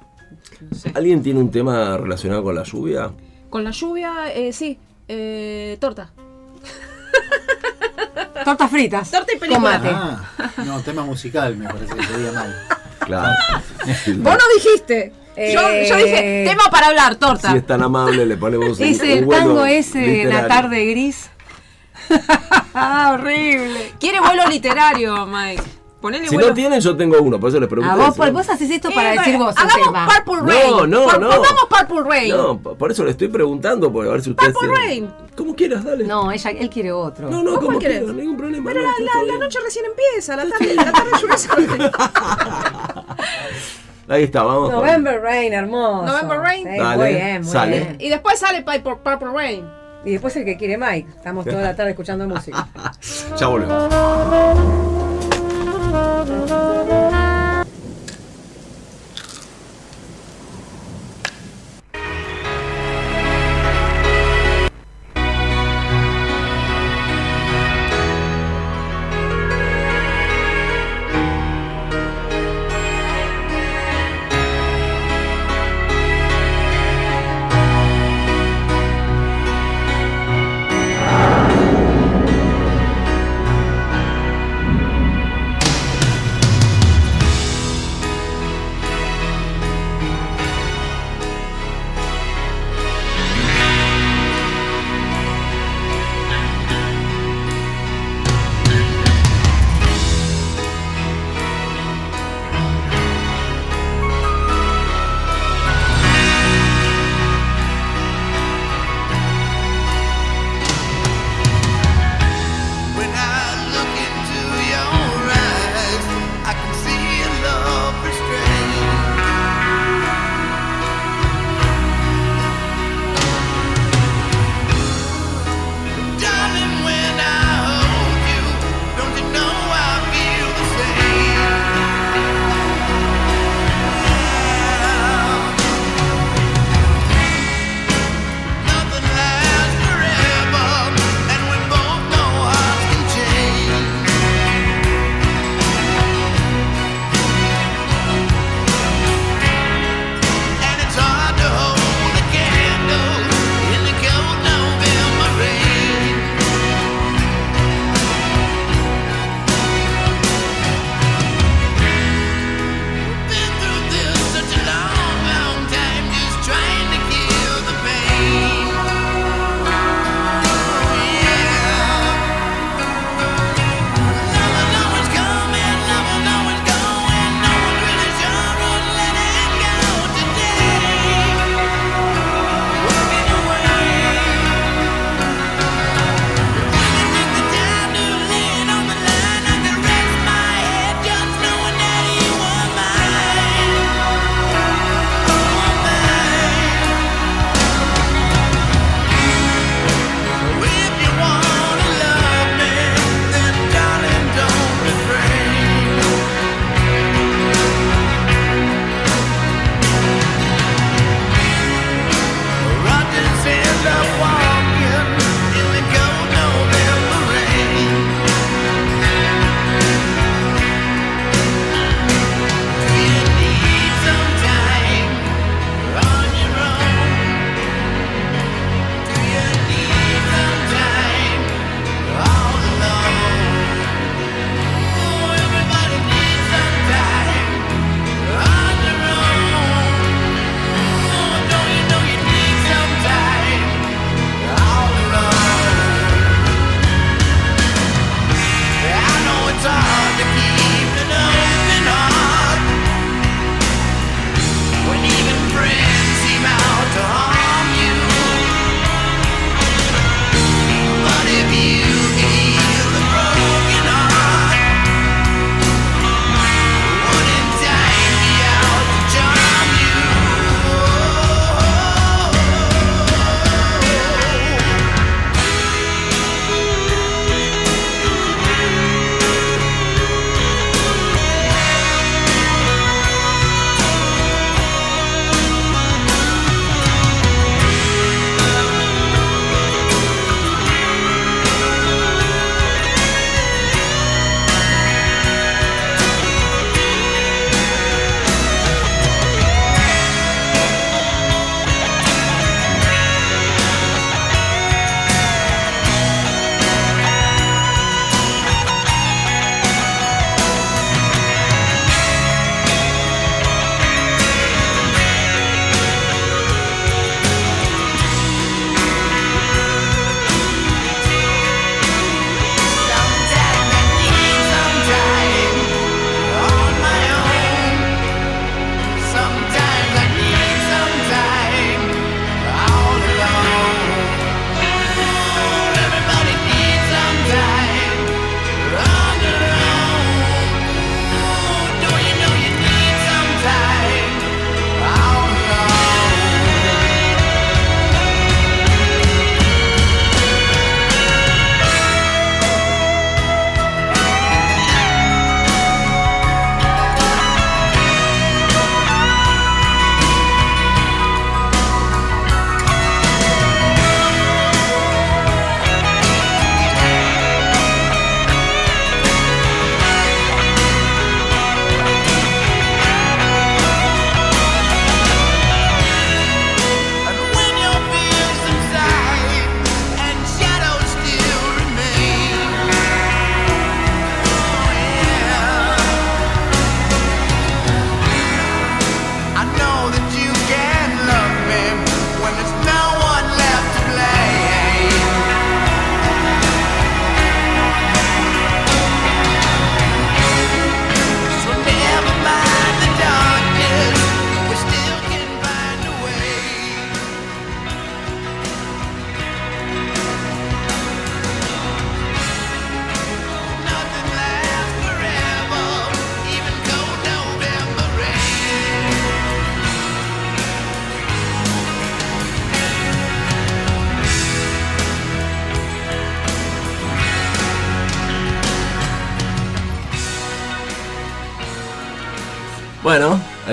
No 0.61 0.77
sé. 0.77 0.93
¿alguien 0.95 1.23
tiene 1.23 1.41
un 1.41 1.51
tema 1.51 1.97
relacionado 1.99 2.43
con 2.45 2.55
la 2.55 2.63
lluvia? 2.63 3.11
Con 3.51 3.65
la 3.65 3.73
lluvia, 3.73 4.33
eh, 4.33 4.53
sí. 4.53 4.79
Eh, 5.09 5.77
torta. 5.81 6.11
Tortas 8.45 8.71
fritas. 8.71 9.11
Torta 9.11 9.33
y 9.35 9.39
película. 9.39 10.21
Ah, 10.39 10.51
no, 10.65 10.81
tema 10.81 11.05
musical 11.05 11.57
me 11.57 11.67
parece 11.67 11.95
que 11.95 12.03
sería 12.05 12.33
mal. 12.33 12.55
Claro. 13.01 13.35
Vos 14.19 14.35
no 14.35 14.45
dijiste. 14.57 15.13
Yo, 15.37 15.43
yo 15.45 15.97
eh, 15.97 16.05
dije, 16.05 16.45
tema 16.47 16.65
para 16.71 16.89
hablar, 16.89 17.17
torta. 17.17 17.51
Si 17.53 17.59
es 17.59 17.67
tan 17.67 17.83
amable, 17.83 18.27
le 18.27 18.37
ponemos 18.37 18.79
un, 18.79 18.85
Ese 18.87 19.19
el 19.19 19.29
tango 19.29 19.65
ese 19.65 19.99
de 19.99 20.25
la 20.27 20.47
tarde 20.47 20.85
gris. 20.87 21.31
ah, 22.75 23.13
horrible. 23.19 23.93
Quiere 23.99 24.21
vuelo 24.21 24.47
literario, 24.49 25.27
Mike. 25.27 25.63
Ponele 26.03 26.29
Si 26.29 26.35
vuelo. 26.35 26.49
no 26.49 26.55
tienen, 26.55 26.81
yo 26.81 26.97
tengo 26.97 27.17
uno, 27.23 27.39
por 27.39 27.49
eso 27.51 27.61
les 27.61 27.69
pregunto. 27.69 27.93
A 27.93 27.97
vos, 27.97 28.09
eso. 28.09 28.17
por- 28.17 28.33
vos 28.33 28.49
haces 28.49 28.69
esto 28.69 28.91
para 28.91 29.15
Eh, 29.15 29.19
decir 29.19 29.37
vos 29.39 29.55
el 29.57 29.63
hagamos 29.63 29.85
tema. 29.87 30.09
Purple 30.25 30.53
Rain. 30.53 30.71
No, 30.73 30.87
no, 30.89 31.07
no. 31.07 31.29
Pongamos 31.31 31.65
Purple 31.71 32.03
Rain. 32.11 32.37
No, 32.37 32.59
por 32.61 32.91
eso 32.91 33.05
le 33.05 33.13
estoy 33.13 33.29
preguntando, 33.29 33.93
porque 33.93 34.09
a 34.09 34.13
ver 34.15 34.23
si 34.23 34.31
ustedes. 34.31 34.53
Purple 34.53 34.69
tienen- 34.81 35.11
Rain. 35.11 35.29
Como 35.37 35.55
quieras, 35.55 35.85
dale. 35.85 36.05
No, 36.05 36.33
ella, 36.33 36.51
él 36.51 36.69
quiere 36.71 36.91
otro. 36.91 37.31
no, 37.31 37.45
no 37.45 37.53
¿Vos 37.53 37.61
como 37.61 37.79
quieras, 37.79 38.03
ningún 38.03 38.37
problema. 38.37 38.69
Pero 38.73 38.83
no, 38.83 38.89
la, 39.25 39.39
noche 39.39 39.61
recién 39.65 39.85
empieza, 39.87 40.35
la 40.37 40.49
tarde, 40.49 40.75
la 40.75 40.93
tarde 40.93 41.11
lluviosa. 41.21 41.57
Ahí 44.13 44.25
está, 44.25 44.43
vamos. 44.43 44.71
con- 44.71 44.79
November 44.81 45.21
Rain, 45.23 45.53
hermoso. 45.53 46.05
November 46.07 46.39
Rain. 46.41 46.69
Sí, 46.71 46.79
Dale, 46.79 46.97
muy 47.05 47.09
bien, 47.15 47.43
muy 47.43 47.51
sale. 47.51 47.79
bien. 47.81 47.97
y 47.99 48.09
después 48.11 48.39
sale 48.39 48.63
Purple, 48.63 48.97
Purple 49.03 49.29
Rain. 49.35 49.65
Y 50.05 50.11
después 50.13 50.37
el 50.37 50.45
que 50.45 50.57
quiere 50.57 50.77
Mike. 50.77 51.09
Estamos 51.17 51.45
toda 51.47 51.63
la 51.63 51.75
tarde 51.77 51.91
escuchando 51.93 52.27
música. 52.29 52.67
Ya 53.39 53.47
volvemos. 53.47 53.93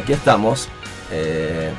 aquí 0.10 0.14
estamos. 0.14 0.68
eh, 1.12 1.72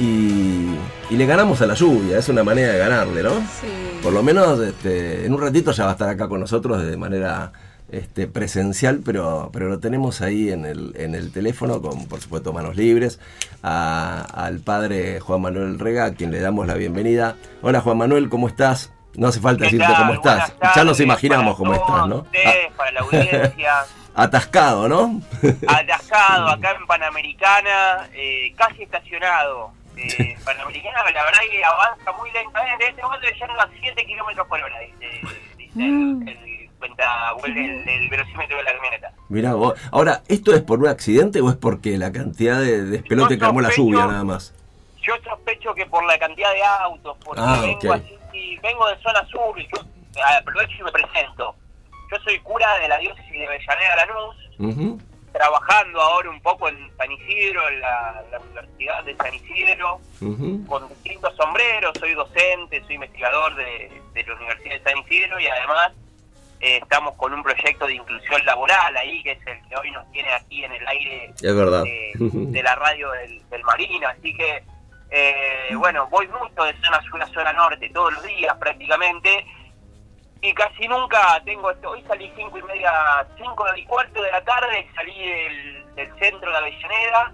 y, 0.00 0.74
y 1.10 1.16
le 1.16 1.26
ganamos 1.26 1.60
a 1.62 1.66
la 1.66 1.74
lluvia, 1.74 2.18
es 2.18 2.28
una 2.30 2.42
manera 2.42 2.72
de 2.72 2.78
ganarle, 2.78 3.22
¿no? 3.22 3.30
Sí. 3.60 4.00
Por 4.02 4.12
lo 4.14 4.22
menos 4.22 4.58
este, 4.60 5.26
en 5.26 5.34
un 5.34 5.40
ratito 5.42 5.70
ya 5.72 5.84
va 5.84 5.90
a 5.90 5.92
estar 5.92 6.08
acá 6.08 6.26
con 6.26 6.40
nosotros 6.40 6.82
de 6.82 6.96
manera 6.96 7.52
este, 7.92 8.26
presencial, 8.26 9.00
pero, 9.04 9.50
pero 9.52 9.68
lo 9.68 9.78
tenemos 9.78 10.22
ahí 10.22 10.50
en 10.50 10.64
el, 10.64 10.94
en 10.96 11.14
el 11.14 11.30
teléfono 11.32 11.82
con, 11.82 12.06
por 12.06 12.20
supuesto, 12.20 12.52
manos 12.54 12.76
libres, 12.76 13.20
a- 13.62 14.22
al 14.22 14.58
padre 14.60 15.20
Juan 15.20 15.42
Manuel 15.42 15.78
Rega, 15.78 16.06
a 16.06 16.14
quien 16.14 16.30
le 16.32 16.40
damos 16.40 16.66
la 16.66 16.74
bienvenida. 16.74 17.36
Hola 17.62 17.80
Juan 17.82 17.98
Manuel, 17.98 18.28
¿cómo 18.30 18.48
estás? 18.48 18.90
No 19.16 19.28
hace 19.28 19.40
falta 19.40 19.64
¿Qué 19.66 19.76
decirte 19.76 19.86
tal? 19.86 19.96
cómo 19.98 20.14
estás. 20.14 20.52
Buenas 20.56 20.76
Ya 20.76 20.84
nos 20.84 20.98
imaginamos 21.00 21.56
cómo 21.56 21.72
todos 21.74 21.88
estás, 21.90 22.08
¿no? 22.08 22.16
Ustedes, 22.22 22.72
para 22.76 22.92
la 22.92 23.00
audiencia, 23.00 23.52
Ah, 23.68 23.84
atascado, 24.14 24.88
¿no? 24.88 25.20
atascado 25.68 26.48
acá 26.48 26.72
en 26.72 26.86
Panamericana, 26.86 28.08
eh, 28.14 28.52
casi 28.56 28.82
estacionado. 28.82 29.72
Eh, 29.96 30.36
Panamericana, 30.44 31.02
la 31.12 31.24
verdad 31.24 31.40
que 31.50 31.64
avanza 31.64 32.12
muy 32.12 32.30
lentamente. 32.32 32.84
En 32.84 32.90
este 32.90 33.02
momento 33.02 33.26
ya 33.38 33.46
anda 33.46 33.62
a 33.64 33.68
7 33.80 34.06
kilómetros 34.06 34.46
por 34.46 34.60
hora, 34.62 34.78
dice, 34.80 35.20
dice 35.56 35.70
Mm. 35.74 36.26
el, 36.26 36.36
el, 36.36 36.70
cuenta, 36.80 37.04
el, 37.44 37.56
el, 37.56 37.88
el 37.88 38.08
velocímetro 38.08 38.56
de 38.56 38.62
la 38.64 38.72
camioneta. 38.74 39.12
Mirá 39.28 39.54
vos. 39.54 39.74
Ahora, 39.92 40.22
¿esto 40.28 40.52
es 40.54 40.62
por 40.62 40.80
un 40.80 40.88
accidente 40.88 41.40
o 41.40 41.48
es 41.50 41.56
porque 41.56 41.96
la 41.96 42.10
cantidad 42.10 42.58
de 42.58 42.82
despelote 42.82 43.34
Yo 43.36 43.40
calmó 43.40 43.60
la 43.60 43.70
lluvia 43.70 44.06
nada 44.06 44.24
más? 44.24 44.52
Yo 45.02 45.14
sospecho 45.22 45.72
que 45.74 45.86
por 45.86 46.04
la 46.06 46.18
cantidad 46.18 46.52
de 46.52 46.62
autos, 46.64 47.16
porque 47.24 47.40
Ah, 47.44 47.60
vengo 47.62 47.92
así, 47.92 48.58
vengo 48.62 48.88
de 48.88 48.96
zona 49.02 49.24
sur 49.26 49.58
y 49.60 49.68
yo 49.68 49.80
aprovecho 50.38 50.72
y 50.80 50.82
me 50.82 50.90
presento. 50.92 51.54
Yo 52.10 52.18
soy 52.24 52.38
cura 52.40 52.78
de 52.78 52.88
la 52.88 52.98
diócesis 52.98 53.32
de 53.32 53.46
Avellaneda 53.46 53.96
Lanús, 53.96 54.36
Ujú, 54.58 55.00
trabajando 55.32 56.00
ahora 56.00 56.28
un 56.30 56.40
poco 56.42 56.68
en 56.68 56.90
San 56.96 57.10
Isidro, 57.12 57.68
en 57.68 57.80
la, 57.80 58.22
la 58.32 58.38
Universidad 58.40 59.04
de 59.04 59.16
San 59.16 59.32
Isidro, 59.34 60.00
con 60.66 60.88
distintos 60.88 61.34
sombreros, 61.36 61.92
soy 61.98 62.14
docente, 62.14 62.82
soy 62.86 62.96
investigador 62.96 63.54
de, 63.54 64.02
de 64.12 64.22
la 64.24 64.34
Universidad 64.34 64.74
de 64.74 64.82
San 64.90 64.98
Isidro 64.98 65.38
y 65.38 65.46
además 65.46 65.92
eh, 66.60 66.78
estamos 66.82 67.14
con 67.14 67.32
un 67.32 67.42
proyecto 67.42 67.86
de 67.86 67.94
inclusión 67.94 68.44
laboral 68.44 68.96
ahí, 68.96 69.22
que 69.22 69.32
es 69.32 69.46
el 69.46 69.68
que 69.68 69.76
hoy 69.76 69.90
nos 69.92 70.10
tiene 70.10 70.32
aquí 70.32 70.64
en 70.64 70.72
el 70.72 70.86
aire 70.88 71.32
Es 71.40 71.54
verdad. 71.56 71.84
eh, 71.86 72.12
de 72.18 72.62
la 72.62 72.74
radio 72.74 73.10
del, 73.12 73.48
del 73.50 73.62
Marino, 73.62 74.08
así 74.08 74.34
que 74.34 74.62
eh, 75.12 75.74
bueno, 75.76 76.06
voy 76.08 76.26
mucho 76.28 76.62
de 76.64 76.74
zona 76.82 77.00
sur 77.02 77.22
a 77.22 77.26
zona 77.28 77.52
norte 77.52 77.88
todos 77.90 78.12
los 78.12 78.22
días 78.24 78.56
prácticamente 78.58 79.44
y 80.42 80.54
casi 80.54 80.88
nunca 80.88 81.40
tengo 81.44 81.70
esto. 81.70 81.90
Hoy 81.90 82.02
salí 82.08 82.32
cinco 82.36 82.58
y 82.58 82.62
media, 82.62 82.92
cinco 83.36 83.64
y 83.76 83.84
cuarto 83.86 84.22
de 84.22 84.30
la 84.32 84.42
tarde, 84.44 84.88
salí 84.94 85.14
del, 85.18 85.94
del 85.94 86.18
centro 86.18 86.50
de 86.50 86.56
Avellaneda 86.56 87.32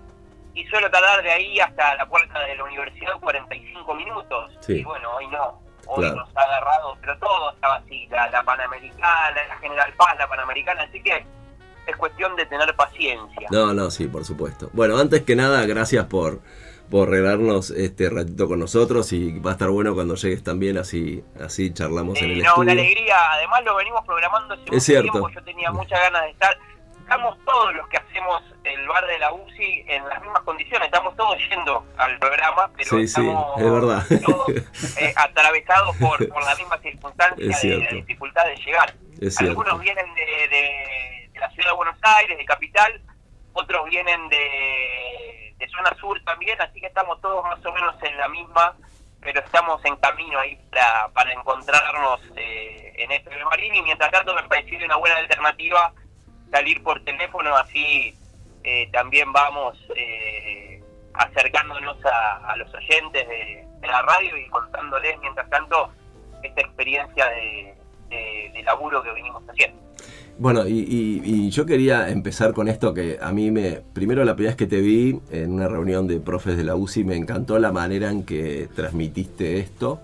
y 0.55 0.67
suelo 0.67 0.91
tardar 0.91 1.23
de 1.23 1.31
ahí 1.31 1.61
hasta 1.61 1.95
la 1.97 2.07
puerta 2.07 2.41
de 2.41 2.57
la 2.57 2.65
universidad 2.65 3.13
45 3.21 3.95
minutos. 3.95 4.57
Sí. 4.61 4.81
Y 4.81 4.85
bueno, 4.85 5.11
hoy 5.17 5.27
no. 5.29 5.61
Hoy 5.89 6.01
Claro. 6.03 6.17
nos 6.17 6.37
ha 6.37 6.41
agarrado, 6.41 6.97
pero 7.01 7.17
todo 7.19 7.53
estaba 7.53 7.77
así, 7.77 8.09
la, 8.11 8.29
la 8.31 8.43
Panamericana, 8.43 9.31
la 9.49 9.57
General 9.59 9.93
Paz, 9.97 10.17
la 10.19 10.27
Panamericana, 10.29 10.83
así 10.83 11.01
que 11.01 11.25
es 11.87 11.97
cuestión 11.97 12.35
de 12.35 12.45
tener 12.47 12.75
paciencia. 12.75 13.47
No, 13.53 13.73
no, 13.73 13.89
sí, 13.93 14.09
por 14.09 14.25
supuesto. 14.25 14.69
Bueno, 14.73 14.99
antes 14.99 15.23
que 15.23 15.37
nada, 15.37 15.65
gracias 15.65 16.07
por, 16.07 16.41
por 16.91 17.09
regalarnos 17.11 17.71
este 17.71 18.09
ratito 18.11 18.47
con 18.49 18.61
nosotros 18.61 19.13
y 19.13 19.39
va 19.41 19.51
a 19.51 19.53
estar 19.55 19.69
bueno 19.71 19.95
cuando 19.95 20.15
llegues 20.15 20.43
también, 20.45 20.79
así, 20.79 21.23
así 21.41 21.73
charlamos 21.73 22.19
en 22.23 22.31
el 22.31 22.43
no, 22.43 22.57
una 22.57 22.73
estudio. 22.73 22.73
alegría. 22.73 23.33
Además 23.33 23.65
lo 23.65 23.77
venimos 23.77 24.05
programando 24.07 24.55
hace 24.55 24.63
mucho 24.65 24.81
cierto. 24.81 25.11
tiempo. 25.13 25.29
Yo 25.31 25.43
tenía 25.45 25.71
muchas 25.73 26.01
ganas 26.01 26.23
de 26.23 26.31
estar. 26.31 26.57
Estamos 27.01 27.39
todos 27.45 27.73
los 27.77 27.87
que 27.89 27.99
hacemos 27.99 28.43
el 28.65 28.89
bar 28.89 29.07
de 29.07 29.19
la 29.21 29.33
UCI 29.33 29.85
en 29.87 30.09
las 30.09 30.21
mismas 30.23 30.43
condiciones. 30.43 30.87
Estamos 30.87 31.15
todos 31.17 31.37
yendo 31.49 31.87
al 31.99 32.19
programa, 32.19 32.69
pero 32.77 32.91
Sí, 32.91 32.97
sí, 32.99 33.21
estamos 33.21 33.59
es 33.61 33.71
verdad. 33.71 34.05
todos 34.25 34.49
eh, 34.99 35.13
atravesados 35.17 35.97
por, 35.99 36.29
por 36.29 36.45
la 36.45 36.55
misma 36.57 36.79
circunstancia 36.79 37.47
Es 37.49 37.63
de 37.63 37.79
la 37.79 37.91
dificultad 37.91 38.45
de 38.47 38.57
llegar. 38.57 38.95
Es 39.21 39.37
cierto. 39.37 39.61
Algunos 39.61 39.81
vienen 39.83 40.07
de, 40.15 40.21
de- 40.21 41.31
de 41.33 41.41
la 41.41 41.51
ciudad 41.51 41.69
de 41.71 41.77
Buenos 41.77 41.97
Aires, 42.03 42.39
de 42.39 42.45
Capital, 42.45 43.01
otros 43.53 43.85
vienen 43.89 44.29
de, 44.29 45.46
de 45.59 45.69
zona 45.69 45.95
sur 45.99 46.21
también, 46.25 46.61
así 46.61 46.81
que 46.81 46.87
estamos 46.87 47.21
todos 47.21 47.43
más 47.45 47.65
o 47.65 47.73
menos 47.73 47.95
en 48.03 48.17
la 48.19 48.29
misma, 48.29 48.75
pero 49.21 49.41
estamos 49.41 49.85
en 49.85 49.97
camino 49.97 50.39
ahí 50.39 50.57
para, 50.71 51.09
para 51.09 51.33
encontrarnos 51.33 52.21
eh, 52.37 52.93
en 52.97 53.11
este 53.13 53.31
Marín 53.45 53.75
y 53.75 53.83
mientras 53.83 54.11
tanto 54.11 54.35
me 54.35 54.43
pareció 54.45 54.79
una 54.85 54.97
buena 54.97 55.17
alternativa 55.17 55.93
salir 56.51 56.83
por 56.83 57.03
teléfono, 57.05 57.57
así 57.57 58.15
eh, 58.65 58.89
también 58.93 59.33
vamos 59.33 59.79
eh, 59.97 60.83
acercándonos 61.15 61.97
a, 62.05 62.55
los 62.57 62.73
oyentes 62.75 63.27
de, 63.27 63.67
de 63.81 63.87
la 63.89 64.03
radio 64.03 64.37
y 64.37 64.49
contándoles 64.49 65.19
mientras 65.21 65.49
tanto 65.51 65.91
esta 66.43 66.61
experiencia 66.61 67.27
de, 67.27 67.75
de- 68.09 68.51
de 68.53 68.63
laburo 68.63 69.03
que 69.03 69.11
venimos 69.11 69.43
haciendo. 69.49 69.81
Bueno, 70.39 70.69
y, 70.69 71.49
yo 71.51 71.65
quería 71.65 72.11
empezar 72.11 72.53
con 72.53 72.69
esto 72.69 72.93
que 72.93 73.19
a 73.21 73.33
mí 73.33 73.51
me... 73.51 73.81
Primero 73.95 74.23
la 74.25 74.37
primera 74.37 74.51
vez 74.51 74.57
que 74.57 74.67
te 74.67 74.83
vi 74.83 75.19
en 75.31 75.53
una 75.53 75.67
reunión 75.67 76.07
de 76.07 76.21
profes 76.21 76.59
de 76.59 76.65
la 76.65 76.77
UCI 76.77 77.05
me 77.05 77.17
encantó 77.17 77.59
la 77.59 77.73
manera 77.73 78.11
en 78.11 78.23
que 78.23 78.69
transmitiste 78.75 79.59
esto. 79.59 79.99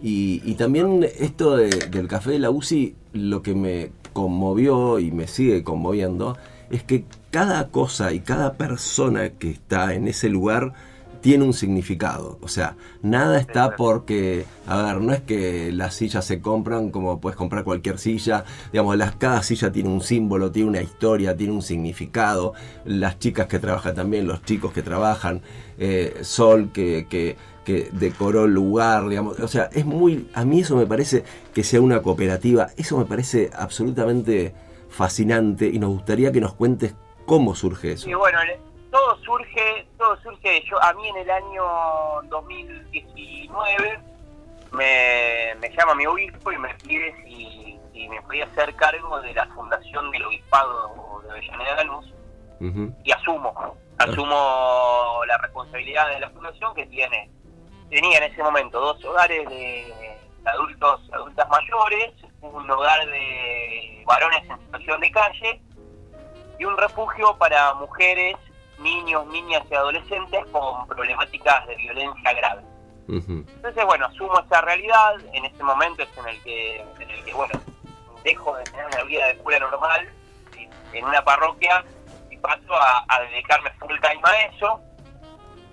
Y, 0.00 0.54
también 0.54 1.04
esto 1.18 1.56
de- 1.56 1.70
del 1.90 2.06
café 2.06 2.32
de 2.32 2.38
la 2.38 2.50
UCI, 2.50 2.94
lo 3.14 3.42
que 3.42 3.54
me 3.54 3.90
conmovió 4.12 5.00
y 5.00 5.10
me 5.10 5.26
sigue 5.26 5.64
conmoviendo, 5.64 6.36
es 6.70 6.84
que 6.84 7.04
cada 7.32 7.68
cosa 7.68 8.12
y 8.12 8.20
cada 8.20 8.52
persona 8.52 9.30
que 9.30 9.50
está 9.50 9.94
en 9.94 10.06
ese 10.06 10.28
lugar 10.28 10.72
tiene 11.24 11.42
un 11.44 11.54
significado. 11.54 12.36
O 12.42 12.48
sea, 12.48 12.76
nada 13.00 13.40
está 13.40 13.76
porque, 13.78 14.44
a 14.66 14.82
ver, 14.82 15.00
no 15.00 15.14
es 15.14 15.22
que 15.22 15.72
las 15.72 15.94
sillas 15.94 16.22
se 16.26 16.42
compran 16.42 16.90
como 16.90 17.18
puedes 17.18 17.34
comprar 17.34 17.64
cualquier 17.64 17.98
silla. 17.98 18.44
Digamos, 18.70 18.94
las, 18.98 19.16
cada 19.16 19.42
silla 19.42 19.72
tiene 19.72 19.88
un 19.88 20.02
símbolo, 20.02 20.52
tiene 20.52 20.68
una 20.68 20.82
historia, 20.82 21.34
tiene 21.34 21.54
un 21.54 21.62
significado. 21.62 22.52
Las 22.84 23.18
chicas 23.18 23.46
que 23.46 23.58
trabajan 23.58 23.94
también, 23.94 24.26
los 24.26 24.42
chicos 24.42 24.74
que 24.74 24.82
trabajan, 24.82 25.40
eh, 25.78 26.18
Sol 26.20 26.72
que, 26.74 27.06
que, 27.08 27.38
que 27.64 27.88
decoró 27.92 28.44
el 28.44 28.52
lugar, 28.52 29.08
digamos. 29.08 29.40
O 29.40 29.48
sea, 29.48 29.70
es 29.72 29.86
muy. 29.86 30.28
A 30.34 30.44
mí 30.44 30.60
eso 30.60 30.76
me 30.76 30.84
parece 30.84 31.24
que 31.54 31.64
sea 31.64 31.80
una 31.80 32.02
cooperativa. 32.02 32.68
Eso 32.76 32.98
me 32.98 33.06
parece 33.06 33.48
absolutamente 33.56 34.52
fascinante 34.90 35.68
y 35.72 35.78
nos 35.78 35.88
gustaría 35.88 36.30
que 36.32 36.42
nos 36.42 36.52
cuentes 36.52 36.94
cómo 37.24 37.54
surge 37.54 37.92
eso. 37.92 38.10
Y 38.10 38.12
bueno, 38.12 38.44
le- 38.44 38.60
todo 38.94 39.18
surge, 39.24 39.88
todo 39.98 40.16
surge, 40.22 40.62
yo 40.70 40.80
a 40.80 40.92
mí 40.92 41.08
en 41.08 41.16
el 41.16 41.28
año 41.28 41.64
2019 42.28 44.00
me, 44.70 45.54
me 45.58 45.70
llama 45.76 45.96
mi 45.96 46.06
obispo 46.06 46.52
y 46.52 46.58
me 46.58 46.72
pide 46.76 47.12
si, 47.24 47.76
si 47.92 48.08
me 48.08 48.22
podía 48.22 48.44
hacer 48.44 48.72
cargo 48.76 49.20
de 49.20 49.34
la 49.34 49.46
fundación 49.46 50.12
del 50.12 50.24
obispado 50.26 51.20
de 51.24 51.30
Avellaneda 51.32 51.74
Lanús 51.74 52.14
Ujú. 52.60 52.94
y 53.02 53.10
asumo, 53.10 53.76
asumo 53.98 55.22
la 55.26 55.38
responsabilidad 55.38 56.10
de 56.10 56.20
la 56.20 56.30
fundación 56.30 56.72
que 56.76 56.86
tiene, 56.86 57.28
tenía 57.90 58.18
en 58.18 58.32
ese 58.32 58.44
momento 58.44 58.78
dos 58.78 59.04
hogares 59.04 59.48
de 59.48 59.92
adultos, 60.44 61.00
adultas 61.12 61.48
mayores, 61.48 62.12
un 62.42 62.70
hogar 62.70 63.04
de 63.06 64.04
varones 64.06 64.48
en 64.48 64.60
situación 64.60 65.00
de 65.00 65.10
calle 65.10 65.60
y 66.60 66.64
un 66.64 66.76
refugio 66.76 67.36
para 67.38 67.74
mujeres, 67.74 68.36
niños, 68.78 69.26
niñas 69.26 69.62
y 69.70 69.74
adolescentes 69.74 70.44
con 70.52 70.86
problemáticas 70.86 71.66
de 71.66 71.76
violencia 71.76 72.32
grave. 72.32 72.62
Entonces, 73.06 73.84
bueno, 73.84 74.06
asumo 74.06 74.40
esa 74.40 74.60
realidad, 74.62 75.14
en 75.32 75.44
ese 75.44 75.62
momento 75.62 76.02
es 76.02 76.18
en 76.18 76.26
el 76.26 76.42
que, 76.42 76.80
en 77.00 77.10
el 77.10 77.24
que 77.24 77.34
bueno, 77.34 77.60
dejo 78.24 78.56
de 78.56 78.64
tener 78.64 78.86
una 78.86 79.02
vida 79.04 79.26
de 79.26 79.36
cura 79.38 79.58
normal 79.58 80.08
en 80.92 81.04
una 81.04 81.22
parroquia 81.22 81.84
y 82.30 82.36
paso 82.38 82.74
a, 82.74 83.04
a 83.08 83.20
dedicarme 83.22 83.70
full 83.72 83.98
time 84.00 84.20
a 84.22 84.46
eso. 84.46 84.80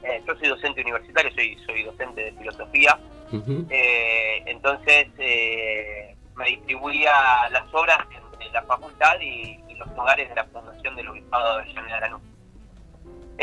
Eh, 0.04 0.22
yo 0.28 0.36
soy 0.36 0.50
docente 0.50 0.82
universitario, 0.82 1.32
soy, 1.34 1.58
soy 1.66 1.84
docente 1.84 2.24
de 2.24 2.32
filosofía, 2.34 3.00
eh, 3.70 4.44
entonces 4.48 5.08
eh, 5.20 6.16
me 6.36 6.46
distribuía 6.48 7.14
las 7.52 7.72
horas 7.72 8.00
entre 8.12 8.50
la 8.50 8.64
facultad 8.64 9.20
y, 9.22 9.64
y 9.70 9.76
los 9.76 9.88
hogares 9.96 10.28
de 10.28 10.36
la 10.36 10.44
Fundación 10.46 10.96
del 10.96 11.08
Obispado 11.08 11.58
de 11.58 11.62
Avellaneda 11.62 12.00
Lanús. 12.00 12.22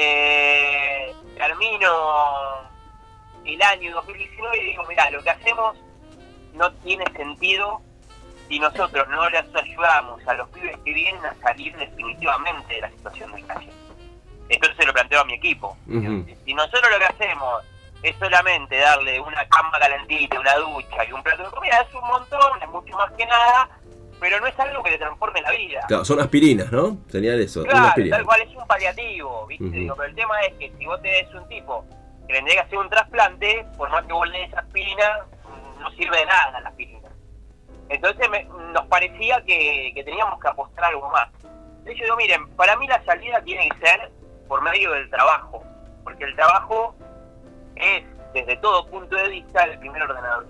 Eh, 0.01 1.13
termino 1.37 1.89
el 3.45 3.61
año 3.61 3.95
2019 3.97 4.59
y 4.59 4.67
digo, 4.67 4.85
mira, 4.89 5.11
lo 5.11 5.21
que 5.25 5.31
hacemos 5.31 5.77
no 6.55 6.73
tiene 6.75 7.05
sentido 7.17 7.83
si 8.49 8.61
nosotros 8.61 9.09
no 9.09 9.29
les 9.29 9.45
ayudamos 9.57 10.27
a 10.29 10.35
los 10.35 10.49
pibes 10.51 10.77
que 10.85 10.93
vienen 10.93 11.25
a 11.27 11.35
salir 11.43 11.77
definitivamente 11.77 12.75
de 12.75 12.81
la 12.81 12.91
situación 12.91 13.33
de 13.33 13.43
calle. 13.43 13.73
Entonces 14.49 14.77
se 14.79 14.87
lo 14.87 14.93
planteo 14.93 15.21
a 15.21 15.25
mi 15.25 15.35
equipo. 15.35 15.77
Ujú. 15.89 16.25
Si 16.45 16.55
nosotros 16.55 16.91
lo 16.93 16.99
que 17.01 17.05
hacemos 17.05 17.65
es 18.05 18.17
solamente 18.19 18.79
darle 18.79 19.19
una 19.19 19.45
cama 19.49 19.81
calentita, 19.81 20.39
una 20.39 20.55
ducha 20.59 21.05
y 21.05 21.13
un 21.13 21.23
plato 21.25 21.43
de 21.43 21.51
comida, 21.51 21.81
es 21.81 21.93
un 21.93 22.07
montón, 22.07 22.63
es 22.63 22.69
mucho 22.69 22.97
más 22.97 23.11
que 23.15 23.27
nada, 23.27 23.69
pero 24.21 24.41
no 24.41 24.47
es 24.47 24.59
algo 24.59 24.83
que 24.83 24.91
te 24.91 24.99
transforme 24.99 25.41
la 25.43 25.51
vida. 25.53 25.81
Claro, 25.89 26.05
son 26.05 26.21
aspirinas, 26.21 26.71
¿no? 26.73 26.99
Serían 27.09 27.41
eso, 27.41 27.63
Claro, 27.65 27.93
tal 28.11 28.25
cual 28.25 28.41
es 28.43 28.57
un 28.57 28.67
paliativo, 28.67 29.47
¿viste? 29.47 29.65
Digo, 29.65 29.95
pero 29.97 30.09
el 30.09 30.15
tema 30.15 30.41
es 30.43 30.55
que 30.55 30.73
si 30.79 30.87
vos 30.87 31.01
tenés 31.03 31.33
un 31.35 31.49
tipo 31.49 31.85
que 32.27 32.33
le 32.35 32.45
que 32.45 32.59
hacer 32.61 32.79
un 32.79 32.91
trasplante, 32.91 33.67
por 33.77 33.89
más 33.91 34.05
que 34.05 34.13
vos 34.13 34.29
le 34.29 34.39
des 34.41 34.55
aspirina, 34.55 35.21
no 35.81 35.91
sirve 35.93 36.19
de 36.19 36.27
nada 36.27 36.61
la 36.61 36.69
aspirina. 36.69 37.09
Entonces 37.89 38.29
me- 38.29 38.45
nos 38.73 38.87
parecía 38.87 39.41
que, 39.47 39.93
que 39.95 40.05
teníamos 40.05 40.39
que 40.41 40.49
apostar 40.49 40.85
algo 40.87 41.09
más. 41.11 41.29
De 41.85 41.93
hecho, 41.93 42.05
digo, 42.05 42.17
miren, 42.17 42.47
para 42.57 42.77
mí 42.77 42.87
la 42.87 43.03
salida 43.05 43.41
tiene 43.43 43.69
que 43.71 43.87
ser 43.87 44.11
por 44.47 44.61
medio 44.63 44.93
del 44.93 45.09
trabajo, 45.09 45.63
porque 46.05 46.25
el 46.25 46.35
trabajo 46.37 46.95
es, 47.77 48.05
desde 48.35 48.57
todo 48.59 48.87
punto 48.89 49.17
de 49.17 49.29
vista, 49.29 49.63
el 49.65 49.79
primer 49.79 50.03
ordenador 50.03 50.47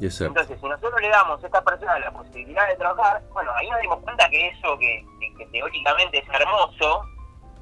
Entonces, 0.00 0.58
si 0.60 0.66
nosotros 0.66 1.00
le 1.00 1.08
damos 1.08 1.42
a 1.42 1.46
esta 1.46 1.62
persona 1.62 1.98
la 1.98 2.10
posibilidad 2.10 2.66
de 2.68 2.76
trabajar, 2.76 3.22
bueno, 3.32 3.52
ahí 3.54 3.68
nos 3.68 3.80
dimos 3.80 3.98
cuenta 4.00 4.28
que 4.30 4.48
eso 4.48 4.78
que, 4.78 5.04
teóricamente 5.52 6.18
es 6.18 6.28
hermoso, 6.28 7.04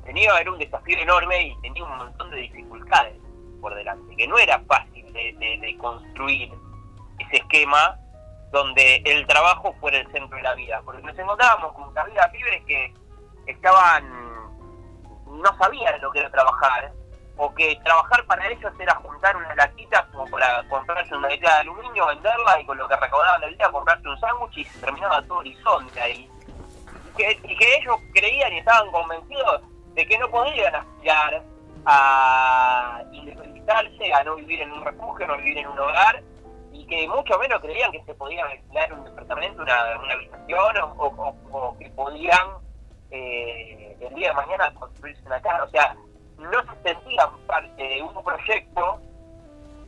tenía 0.05 0.25
que 0.25 0.31
haber 0.31 0.51
un 0.51 0.59
desafío 0.59 0.99
enorme 0.99 1.43
y 1.43 1.61
tenía 1.61 1.85
un 1.85 1.97
montón 1.97 2.31
de 2.31 2.37
dificultades 2.37 3.17
por 3.61 3.75
delante, 3.75 4.17
que 4.17 4.29
no 4.29 4.39
era 4.39 4.61
fácil 4.61 5.13
de 5.13 5.77
construir 5.81 6.53
ese 7.19 7.37
esquema 7.39 7.99
donde 8.51 9.03
el 9.05 9.27
trabajo 9.27 9.75
fuera 9.81 9.99
el 9.99 10.11
centro 10.11 10.37
de 10.37 10.43
la 10.43 10.55
vida, 10.55 10.81
porque 10.85 11.03
nos 11.03 11.19
encontrábamos 11.19 11.73
con 11.73 11.93
que 11.93 12.01
había 12.01 12.31
pibes 12.31 12.65
que 12.65 12.95
estaban, 13.47 14.09
no 15.27 15.59
sabían 15.59 16.01
lo 16.01 16.11
que 16.11 16.21
era 16.21 16.31
trabajar, 16.31 16.93
o 17.39 17.55
que 17.55 17.77
trabajar 17.85 18.25
para 18.27 18.47
ellos 18.49 18.73
era 18.79 18.95
juntar 18.97 19.37
unas 19.37 19.57
latitas 19.57 20.05
como 20.13 20.27
para 20.27 20.63
comprarse 20.69 21.15
una 21.15 21.29
latita 21.29 21.55
de 21.55 21.61
aluminio, 21.61 22.07
venderla 22.09 22.61
y 22.61 22.67
con 22.67 22.77
lo 22.77 22.89
que 22.89 22.97
recaudaban 22.97 23.41
del 23.41 23.57
día 23.57 23.71
comprarse 23.71 24.09
un 24.09 24.19
sándwich 24.19 24.59
y 24.59 24.65
se 24.65 24.79
terminaba 24.81 25.23
todo 25.23 25.39
horizonte 25.39 26.01
ahí. 26.01 26.29
Y 27.07 27.17
que, 27.17 27.41
y 27.45 27.57
que 27.57 27.77
ellos 27.77 27.97
creían 28.13 28.53
y 28.53 28.59
estaban 28.59 28.91
convencidos 28.91 29.63
de 29.95 30.07
que 30.07 30.19
no 30.19 30.29
podían 30.29 30.75
aspirar 30.75 31.43
a 31.87 33.03
independizarse, 33.13 34.13
a 34.13 34.25
no 34.25 34.35
vivir 34.37 34.61
en 34.63 34.73
un 34.73 34.85
refugio, 34.85 35.27
no 35.27 35.37
vivir 35.39 35.59
en 35.59 35.69
un 35.69 35.79
hogar, 35.79 36.23
y 36.73 36.87
que 36.87 37.09
mucho 37.09 37.39
menos 37.39 37.61
creían 37.61 37.93
que 37.93 38.03
se 38.05 38.15
podían 38.15 38.47
alquilar 38.49 38.93
un 38.93 39.05
departamento, 39.05 39.63
una, 39.63 39.99
una 39.99 40.13
habitación, 40.15 40.77
o- 40.97 41.37
o 41.53 41.79
que 41.79 41.89
podían 41.91 42.47
eh, 43.11 43.97
el 44.01 44.15
día 44.15 44.29
de 44.29 44.35
mañana 44.35 44.73
construirse 44.75 45.23
una 45.25 45.41
casa. 45.41 45.65
O 45.65 45.69
sea, 45.71 45.97
no 46.39 46.63
se 46.63 46.83
sentían 46.95 47.29
parte 47.47 47.83
de 47.83 48.03
un 48.03 48.23
proyecto 48.25 49.01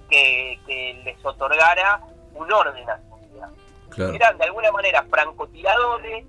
que, 0.08 0.58
que 0.66 1.00
les 1.04 1.24
otorgara 1.24 2.00
un 2.34 2.52
orden 2.52 2.88
a 2.90 2.96
su 2.98 3.16
vida. 3.32 3.50
Claro. 3.90 4.12
Eran 4.12 4.38
de 4.38 4.44
alguna 4.44 4.72
manera 4.72 5.04
francotiradores 5.10 6.24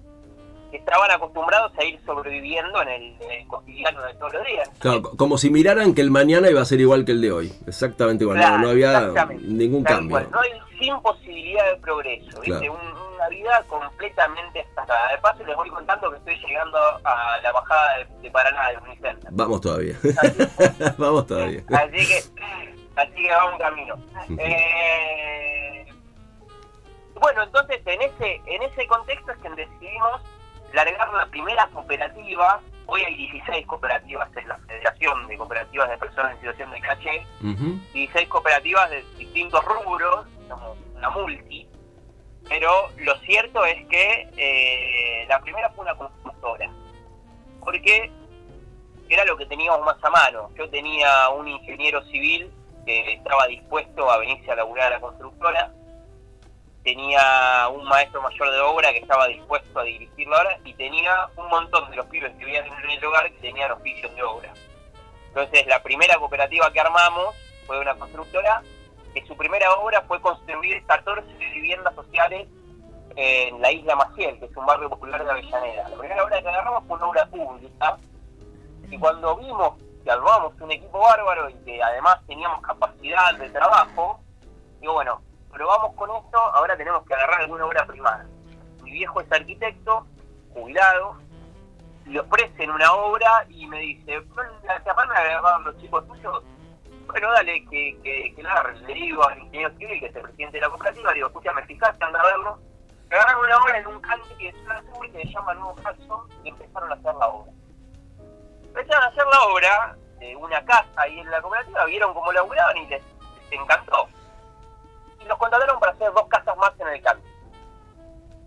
que 0.72 0.78
estaban 0.78 1.11
acostumbrados 1.11 1.72
a 1.78 1.84
ir 1.84 1.99
sobreviviendo 2.05 2.82
en 2.82 2.88
el, 2.88 3.22
en 3.22 3.32
el 3.32 3.47
cotidiano 3.47 4.01
de 4.03 4.13
todos 4.15 4.34
los 4.34 4.45
días. 4.45 4.69
Claro, 4.80 5.01
co- 5.01 5.17
como 5.17 5.38
si 5.38 5.49
miraran 5.49 5.93
que 5.93 6.01
el 6.01 6.11
mañana 6.11 6.49
iba 6.49 6.61
a 6.61 6.65
ser 6.65 6.80
igual 6.80 7.03
que 7.03 7.11
el 7.11 7.22
de 7.22 7.32
hoy. 7.32 7.51
Exactamente 7.67 8.24
igual. 8.24 8.38
no- 8.38 8.43
Claro, 8.43 8.59
no, 8.61 8.69
había 8.69 9.26
ningún 9.41 9.84
cambio. 9.84 10.22
No 10.32 10.39
hay 10.39 10.51
sin 10.80 10.97
posibilidad 11.01 11.72
de 11.72 11.78
progreso, 11.82 12.39
¿viste? 12.41 12.69
Un- 12.69 13.11
una 13.22 13.30
vida 13.30 13.63
completamente 13.67 14.59
estancada. 14.61 15.11
De 15.11 15.17
paso 15.19 15.43
les 15.43 15.55
voy 15.55 15.69
contando 15.69 16.09
que 16.09 16.17
estoy 16.17 16.39
llegando 16.39 16.78
a 17.03 17.38
la 17.43 17.51
bajada 17.51 17.97
de, 17.97 18.05
de 18.22 18.32
Paraná 18.32 18.69
de 18.69 18.78
Unicenter. 18.78 19.30
Vamos 19.32 19.61
todavía. 19.61 19.95
Vamos 20.97 21.28
todavía. 21.28 21.63
Así 21.69 22.07
que, 22.07 22.17
así 22.95 23.13
que 23.13 23.32
vamos 23.32 23.59
camino. 23.59 23.95
Eh, 24.39 25.86
bueno, 27.19 27.43
entonces 27.43 27.80
en 27.86 28.01
ese, 28.01 28.41
en 28.45 28.63
ese 28.63 28.88
contexto 28.88 29.32
es 29.32 29.38
que 29.38 29.49
decidimos 29.49 30.22
largar 30.74 31.13
la 31.13 31.26
primera 31.28 31.67
cooperativa. 31.67 32.59
Hoy 32.88 33.01
hay 33.01 33.15
16 33.15 33.67
cooperativas 33.67 34.36
en 34.36 34.47
la 34.47 34.57
Federación 34.57 35.28
de 35.28 35.38
Cooperativas 35.38 35.89
de 35.89 35.97
Personas 35.97 36.32
en 36.32 36.38
Situación 36.39 36.72
de 36.72 36.82
Caché. 36.82 37.26
Ujú. 37.41 37.80
16 37.93 38.28
cooperativas 38.28 38.89
de 38.89 39.03
distintos 39.17 39.63
rubros, 39.63 40.26
una 40.95 41.09
multi, 41.11 41.67
pero 42.51 42.89
lo 42.97 43.17
cierto 43.19 43.63
es 43.63 43.87
que 43.87 44.27
eh, 44.35 45.25
la 45.29 45.39
primera 45.39 45.69
fue 45.69 45.85
una 45.85 45.95
constructora, 45.95 46.69
porque 47.61 48.11
era 49.07 49.23
lo 49.23 49.37
que 49.37 49.45
teníamos 49.45 49.79
más 49.85 49.95
a 50.03 50.09
mano. 50.09 50.51
Yo 50.57 50.69
tenía 50.69 51.29
un 51.29 51.47
ingeniero 51.47 52.03
civil 52.07 52.51
que 52.85 53.13
estaba 53.13 53.47
dispuesto 53.47 54.11
a 54.11 54.17
venirse 54.17 54.51
a 54.51 54.55
laburar 54.55 54.87
a 54.87 54.95
la 54.95 54.99
constructora, 54.99 55.71
tenía 56.83 57.69
un 57.69 57.85
maestro 57.85 58.21
mayor 58.21 58.51
de 58.51 58.59
obra 58.59 58.91
que 58.91 58.99
estaba 58.99 59.27
dispuesto 59.27 59.79
a 59.79 59.83
dirigir 59.83 60.27
la 60.27 60.41
obra 60.41 60.59
y 60.65 60.73
tenía 60.73 61.29
un 61.37 61.47
montón 61.47 61.89
de 61.89 61.95
los 61.95 62.07
pibes 62.07 62.33
que 62.33 62.43
vivían 62.43 62.65
en 62.65 62.89
el 62.89 63.05
hogar 63.05 63.31
que 63.31 63.39
tenían 63.39 63.71
oficios 63.71 64.13
de 64.13 64.23
obra. 64.23 64.51
Entonces 65.29 65.65
la 65.67 65.81
primera 65.81 66.17
cooperativa 66.17 66.69
que 66.73 66.81
armamos 66.81 67.33
fue 67.65 67.79
una 67.79 67.95
constructora 67.95 68.61
que 69.14 69.26
su 69.26 69.36
primera 69.36 69.72
obra 69.74 70.01
fue 70.07 70.22
construir 70.22 70.86
14 70.86 71.28
viviendas 71.38 71.93
sociales 71.95 72.47
en 73.16 73.62
la 73.62 73.72
isla 73.72 73.95
Maciel, 73.95 74.39
que 74.39 74.45
es 74.45 74.55
un 74.55 74.66
barrio 74.66 74.89
popular 74.89 75.24
de 75.24 75.32
Avellaneda. 75.32 75.89
La 75.89 75.97
primera 75.97 76.24
obra 76.24 76.41
que 76.41 76.47
agarramos 76.47 76.84
fue 76.88 76.97
una 76.97 77.07
obra 77.07 77.26
pública 77.28 77.97
y 78.89 78.97
cuando 78.97 79.38
vimos 79.38 79.74
que 80.03 80.12
armamos 80.12 80.53
un 80.59 80.72
equipo 80.72 80.99
bárbaro 80.99 81.49
y 81.49 81.53
que 81.64 81.82
además 81.82 82.20
teníamos 82.28 82.62
capacidad 82.62 83.34
de 83.36 83.49
trabajo, 83.49 84.20
digo, 84.80 84.93
bueno, 84.93 85.22
probamos 85.51 85.95
con 85.95 86.09
esto, 86.16 86.38
ahora 86.38 86.76
tenemos 86.76 87.05
que 87.05 87.14
agarrar 87.14 87.41
alguna 87.41 87.66
obra 87.66 87.86
privada. 87.86 88.26
Mi 88.84 88.91
viejo 88.91 89.22
es 89.22 89.32
arquitecto, 89.32 90.05
jubilado, 90.53 91.18
le 92.05 92.20
ofrecen 92.20 92.72
una 92.72 92.91
obra 92.93 93.45
y 93.49 93.68
me 93.68 93.80
dice, 93.80 94.22
la 94.64 94.84
capaz 94.84 95.05
me 95.05 95.16
agarraron 95.16 95.64
los 95.64 95.78
chicos 95.78 96.05
tuyos, 96.07 96.43
bueno, 97.07 97.31
dale, 97.31 97.65
que, 97.67 97.97
que, 98.03 98.33
que 98.35 98.43
la. 98.43 98.63
Le 98.87 98.93
digo 98.93 99.27
al 99.27 99.39
ingeniero 99.39 99.75
civil, 99.77 99.99
que 99.99 100.05
es 100.07 100.15
el 100.15 100.21
presidente 100.21 100.57
de 100.57 100.61
la 100.61 100.69
cooperativa, 100.69 101.13
digo, 101.13 101.27
escúchame, 101.27 101.65
fijate, 101.65 102.03
anda 102.03 102.19
a 102.19 102.23
verlo. 102.23 102.59
Agarraron 103.11 103.45
una 103.45 103.57
obra 103.57 103.77
en 103.77 103.87
un 103.87 104.01
country 104.01 104.45
de 104.45 104.63
zona 104.63 104.81
sur 104.81 105.11
que 105.11 105.21
se 105.21 105.27
llama 105.27 105.53
Nuevo 105.55 105.75
Jackson 105.83 106.29
y 106.43 106.49
empezaron 106.49 106.91
a 106.91 106.95
hacer 106.95 107.15
la 107.15 107.27
obra. 107.27 107.51
Empezaron 108.63 109.03
a 109.03 109.07
hacer 109.07 109.25
la 109.25 109.41
obra 109.43 109.97
de 110.19 110.35
una 110.37 110.65
casa 110.65 110.89
ahí 110.95 111.19
en 111.19 111.29
la 111.29 111.41
cooperativa, 111.41 111.85
vieron 111.85 112.13
cómo 112.13 112.31
laburaban 112.31 112.77
y 112.77 112.87
les, 112.87 113.03
les 113.49 113.59
encantó. 113.59 114.07
Y 115.19 115.25
los 115.25 115.37
contrataron 115.37 115.79
para 115.79 115.91
hacer 115.91 116.13
dos 116.13 116.27
casas 116.29 116.55
más 116.57 116.71
en 116.79 116.87
el 116.87 117.01
country. 117.01 117.31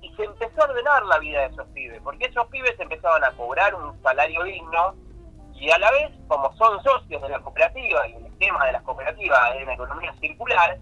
Y 0.00 0.14
se 0.16 0.24
empezó 0.24 0.62
a 0.62 0.64
ordenar 0.64 1.04
la 1.04 1.18
vida 1.18 1.40
de 1.40 1.46
esos 1.46 1.66
pibes, 1.68 2.00
porque 2.02 2.26
esos 2.26 2.46
pibes 2.48 2.78
empezaban 2.78 3.22
a 3.22 3.32
cobrar 3.32 3.74
un 3.74 4.02
salario 4.02 4.44
digno 4.44 4.94
y 5.54 5.70
a 5.70 5.78
la 5.78 5.90
vez, 5.92 6.10
como 6.28 6.52
son 6.56 6.82
socios 6.82 7.22
de 7.22 7.28
la 7.28 7.40
cooperativa 7.40 8.06
y 8.08 8.23
esquema 8.34 8.66
de 8.66 8.72
las 8.72 8.82
cooperativas 8.82 9.56
es 9.56 9.62
una 9.62 9.74
economía 9.74 10.14
circular, 10.20 10.78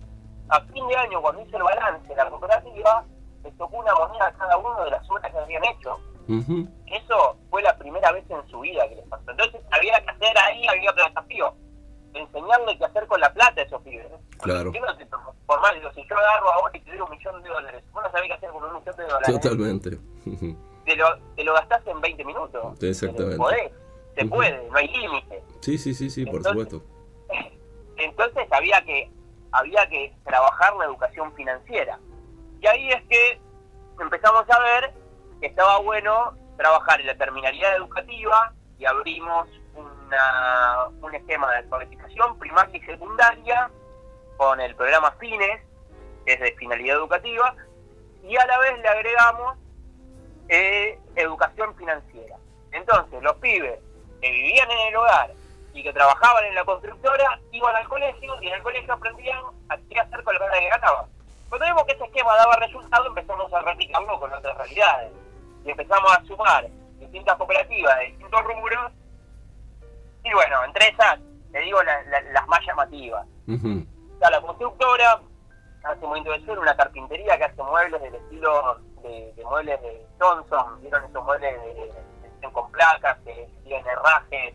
a 0.49 0.61
fin 0.61 0.87
de 0.89 0.97
año 0.97 1.23
cuando 1.23 1.43
hice 1.43 1.57
el 1.57 1.63
balance 1.63 2.09
de 2.09 2.17
la 2.17 2.29
cooperativa, 2.29 3.05
les 3.45 3.57
tocó 3.57 3.77
una 3.79 3.95
moneda 3.95 4.27
a 4.27 4.33
cada 4.33 4.57
uno 4.59 4.85
de 4.85 4.91
las 4.91 5.11
obras 5.11 5.31
que 5.33 5.39
habían 5.39 5.63
hecho. 5.65 5.99
Eso 6.87 7.37
fue 7.51 7.63
la 7.63 7.77
primera 7.77 8.13
vez 8.13 8.25
en 8.31 8.47
su 8.49 8.61
vida 8.61 8.89
que 8.89 8.97
les 8.97 9.07
pasó. 9.09 9.31
Entonces 9.31 9.61
había 9.71 10.01
que 10.05 10.11
hacer 10.11 10.39
ahí, 10.39 10.67
había 10.69 10.91
otro 10.91 11.05
desafío, 11.07 11.55
enseñarle 12.15 12.79
qué 12.79 12.85
hacer 12.85 13.07
con 13.07 13.21
la 13.21 13.33
plata 13.33 13.61
a 13.61 13.65
esos 13.65 13.83
pibes. 13.83 14.07
Porque 14.09 14.39
Claro. 14.39 14.73
si 14.73 14.81
no 14.81 14.97
te 14.97 15.07
transformás, 15.07 15.75
digo, 15.75 15.93
si 15.95 16.07
yo 16.09 16.17
agarro 16.19 16.53
ahora 16.53 16.77
y 16.77 16.81
te 16.81 16.91
doy 16.91 17.01
un 17.01 17.11
millón 17.11 17.43
de 17.43 17.49
dólares, 17.49 17.85
vos 17.93 18.03
no 18.03 18.11
sabés 18.11 18.29
qué 18.29 18.35
hacer 18.35 18.51
con 18.51 18.65
un 18.65 18.75
millón 18.75 18.97
de 18.97 19.03
dólares. 19.05 19.41
Totalmente. 19.41 19.91
Te 20.85 20.97
lo, 20.97 21.07
te 21.37 21.45
lo 21.45 21.55
gastás 21.55 21.87
en 21.87 22.01
20 22.01 22.25
minutos. 22.25 22.83
Exactamente. 22.83 23.37
Podés, 23.37 23.73
se 24.17 24.25
puede, 24.27 24.69
no 24.71 24.77
hay 24.77 24.89
límite. 24.89 25.43
Sí, 25.61 25.79
sí, 25.79 25.95
sí, 25.95 26.11
sí, 26.11 26.27
por 26.27 26.43
supuesto. 26.43 26.83
Entonces 28.05 28.47
había 28.51 28.83
que 28.85 29.11
había 29.53 29.87
que 29.89 30.15
trabajar 30.25 30.75
la 30.77 30.87
educación 30.87 31.33
financiera. 31.35 31.99
Y 32.61 32.67
ahí 32.67 32.91
es 32.91 33.03
que 33.05 33.41
empezamos 34.01 34.49
a 34.49 34.59
ver 34.61 34.95
que 35.41 35.47
estaba 35.49 35.79
bueno 35.79 36.37
trabajar 36.57 37.01
en 37.01 37.09
la 37.09 37.17
terminalidad 37.17 37.77
educativa 37.77 38.53
y 38.79 38.87
abrimos 38.87 39.49
una, 39.75 40.87
un 41.01 41.15
esquema 41.15 41.51
de 41.51 41.59
alfabetización 41.59 42.39
primaria 42.39 42.77
y 42.77 42.81
secundaria 42.81 43.71
con 44.37 44.61
el 44.61 44.75
programa 44.75 45.13
FINES, 45.21 45.61
que 46.25 46.33
es 46.33 46.41
de 46.41 46.53
finalidad 46.57 46.97
educativa, 46.97 47.55
y 48.23 48.37
a 48.37 48.47
la 48.47 48.59
vez 48.59 48.79
le 48.79 48.89
agregamos 48.89 49.59
eh, 50.49 50.99
educación 51.17 51.75
financiera. 51.77 52.37
Entonces, 52.71 53.23
los 53.23 53.37
pibes 53.37 53.79
que 54.21 54.31
vivían 54.31 54.71
en 54.71 54.89
el 54.89 54.97
hogar 54.97 55.35
y 55.75 55.83
que 55.83 55.93
trabajaban 55.93 56.45
en 56.45 56.55
la 56.55 56.65
constructora 56.65 57.41
iban 57.51 57.75
al 57.77 57.89
colegio 57.89 58.41
y 58.43 58.49
en 58.49 58.55
el 58.55 58.63
colegio 58.63 58.93
aprendían 58.93 59.41
a 59.69 59.77
qué 59.89 60.01
hacer 60.01 60.23
con 60.23 60.35
la 60.35 60.41
plata 60.41 60.59
que 60.59 60.69
ganaban. 60.69 61.07
Cuando 61.49 61.67
vimos 61.67 61.85
que 61.85 61.93
ese 61.93 62.05
esquema 62.05 62.35
daba 62.37 62.57
resultado, 62.57 63.07
empezamos 63.07 63.53
a 63.53 63.61
replicarlo 63.61 64.19
con 64.21 64.33
otras 64.33 64.57
realidades. 64.57 65.13
Y 65.65 65.71
empezamos 65.71 66.11
a 66.13 66.23
sumar 66.25 66.67
distintas 66.99 67.37
cooperativas 67.37 67.99
de 67.99 68.05
distintos 68.07 68.43
rubros. 68.45 68.93
Y 70.25 70.33
bueno, 70.33 70.65
entre 70.65 70.89
esas, 70.89 71.19
te 71.53 71.59
digo 71.61 71.83
la- 71.83 72.03
la- 72.05 72.21
las 72.33 72.47
más 72.49 72.61
llamativas. 72.67 73.27
Ujú. 73.49 73.85
Está 74.15 74.31
la 74.31 74.41
constructora, 74.41 75.21
hace 75.85 76.07
muy 76.07 76.19
interesante 76.21 76.59
una 76.59 76.77
carpintería 76.77 77.37
que 77.37 77.45
hace 77.45 77.63
muebles 77.63 78.01
del 78.03 78.15
estilo 78.15 78.79
de, 79.03 79.33
de 79.35 79.45
muebles 79.45 79.81
de 79.83 80.07
Johnson, 80.21 80.81
vieron 80.81 81.05
esos 81.05 81.25
muebles 81.25 81.61
de, 81.63 81.75
de- 81.75 82.53
con 82.53 82.71
placas 82.73 83.19
que 83.25 83.49
tienen 83.65 83.87
herrajes, 83.87 84.55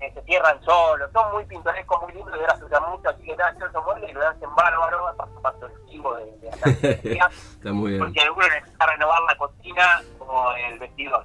que 0.00 0.10
se 0.12 0.22
cierran 0.22 0.60
solos, 0.64 1.10
son 1.12 1.32
muy 1.32 1.44
pintorescos, 1.44 2.02
muy 2.02 2.12
lindos 2.14 2.34
y 2.34 2.40
ahora 2.40 2.56
se 2.56 2.64
usan 2.64 2.90
mucho, 2.90 3.10
así 3.10 3.22
que 3.22 3.36
nada, 3.36 3.50
esos 3.50 3.84
muebles 3.84 4.10
y 4.10 4.12
lo 4.14 4.26
hacen 4.26 4.54
bárbaro, 4.54 5.14
paso 5.16 5.42
paso 5.42 5.66
el 5.66 5.90
chivo 5.90 6.14
de, 6.16 6.24
de 6.38 6.50
la 6.50 7.26
Está 7.30 7.72
muy 7.72 7.90
bien. 7.90 8.02
porque 8.02 8.20
algunos 8.20 8.48
necesitan 8.50 8.88
renovar 8.88 9.20
la 9.28 9.36
cocina 9.36 10.02
o 10.18 10.52
el 10.52 10.78
vestidor. 10.78 11.24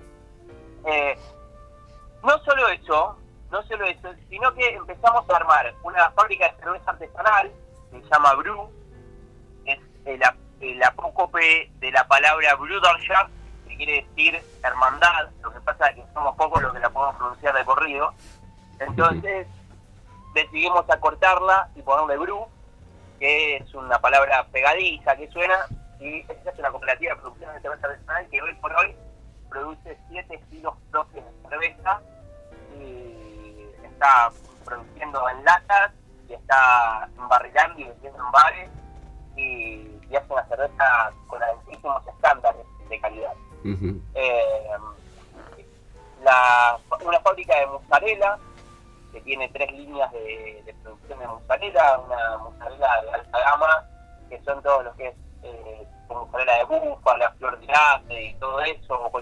Eh, 0.86 1.18
no 2.22 2.38
solo 2.40 2.68
eso, 2.68 3.18
no 3.50 3.64
solo 3.64 3.86
eso, 3.86 4.10
sino 4.30 4.54
que 4.54 4.68
empezamos 4.76 5.30
a 5.30 5.36
armar 5.38 5.74
una 5.84 6.12
fábrica 6.12 6.52
de 6.52 6.60
cerveza 6.60 6.92
artesanal 6.92 7.52
que 7.92 8.02
se 8.02 8.10
llama 8.10 8.34
Brew, 8.36 8.70
es 9.66 9.80
el, 10.06 10.22
el 10.60 10.84
apócope 10.84 11.72
de 11.80 11.92
la 11.92 12.06
palabra 12.08 12.56
Bruderschaft, 12.56 13.32
que 13.68 13.78
quiere 13.78 14.02
decir 14.04 14.42
hermandad, 14.64 15.30
lo 15.42 15.52
que 15.54 15.62
pasa 15.62 15.88
es 15.88 15.96
que 15.96 16.04
somos 16.14 16.36
pocos 16.36 16.62
los 16.62 16.74
que 16.74 16.80
la 16.80 16.90
podemos 16.90 17.16
pronunciar 17.16 17.56
de 17.56 17.66
corrido. 17.66 18.14
Entonces 18.80 19.48
decidimos 20.34 20.86
acortarla 20.90 21.70
y 21.76 21.82
ponerle 21.82 22.18
Brew, 22.18 22.48
que 23.20 23.58
es 23.58 23.74
una 23.74 24.00
palabra 24.00 24.46
pegadiza 24.52 25.16
que 25.16 25.30
suena, 25.32 25.66
y 26.00 26.20
esta 26.30 26.52
es 26.52 26.60
una 26.60 26.72
cooperativa 26.72 27.16
de 27.16 27.22
producción 27.22 27.54
de 27.54 27.62
cerveza 27.62 27.88
artesanal 27.88 28.28
que 28.30 28.42
hoy 28.42 28.54
por 28.56 28.74
hoy 28.76 28.96
produce 29.50 29.98
7 30.10 30.44
kilos 30.50 30.74
propios 30.92 31.24
de 31.26 31.50
cerveza 31.50 32.02
y 32.78 33.66
está 33.86 34.32
produciendo 34.66 35.30
en 35.30 35.46
latas 35.46 35.92
y 36.28 36.34
está 36.34 37.08
embarrilando 37.18 37.80
y 37.80 37.84
vendiendo 37.86 38.20
en 38.26 38.32
bares 38.32 38.70
y, 39.38 39.42
y 40.10 40.16
hace 40.16 40.34
una 40.34 40.46
cerveza 40.48 41.14
con 41.28 41.42
altísimos 41.42 42.06
estándares 42.08 42.66
de 42.90 43.00
calidad. 43.00 43.34
Eh, 44.14 44.68
la, 46.24 46.78
una 47.04 47.20
fábrica 47.22 47.60
de 47.60 47.68
mozzarella 47.68 48.38
que 49.16 49.22
tiene 49.22 49.48
tres 49.48 49.72
líneas 49.72 50.12
de, 50.12 50.76
producción 50.84 51.20
de 51.20 51.28
mozzarella, 51.28 52.00
una 52.00 52.38
mozzarella 52.38 53.02
de 53.02 53.12
alta 53.12 53.40
gama, 53.40 53.88
que 54.30 54.42
son 54.44 54.62
todos 54.62 54.84
los 54.84 54.96
que 54.98 55.08
es 55.08 55.16
eh, 55.44 55.88
mozzarella 56.10 56.58
de 56.58 56.64
búfala, 56.66 57.32
flor 57.38 57.58
de 57.58 57.74
ave 57.74 58.24
y 58.26 58.34
todo 58.34 58.60
eso, 58.60 58.94
o 58.94 59.22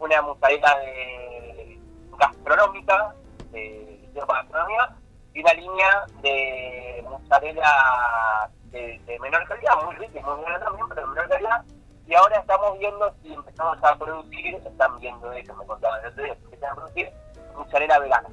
una 0.00 0.20
mozzarella 0.20 0.76
de 0.80 1.80
gastronómica, 2.18 3.14
de, 3.52 4.06
gastronomía, 4.14 4.94
y 5.32 5.40
una 5.40 5.54
línea 5.54 6.04
de 6.20 7.04
mozzarella 7.08 8.50
de, 8.64 9.00
de 9.06 9.18
menor 9.18 9.48
calidad, 9.48 9.82
muy 9.82 9.94
rica 9.94 10.20
y 10.20 10.22
muy 10.22 10.42
buena 10.42 10.60
también, 10.60 10.88
pero 10.90 11.00
de 11.00 11.06
menor 11.06 11.28
calidad, 11.30 11.64
y 12.06 12.14
ahora 12.14 12.38
estamos 12.38 12.78
viendo 12.78 13.14
si 13.22 13.32
empezamos 13.32 13.82
a 13.82 13.96
producir, 13.96 14.56
están 14.56 15.00
viendo 15.00 15.32
eso, 15.32 15.54
me 15.56 15.64
contaban 15.64 16.02
el 16.02 16.10
otro 16.10 16.22
día, 16.22 16.34
si 16.34 16.44
empiezan 16.44 16.72
a 16.72 16.74
producir 16.74 17.10
mozzarella 17.56 17.98
vegana. 17.98 18.28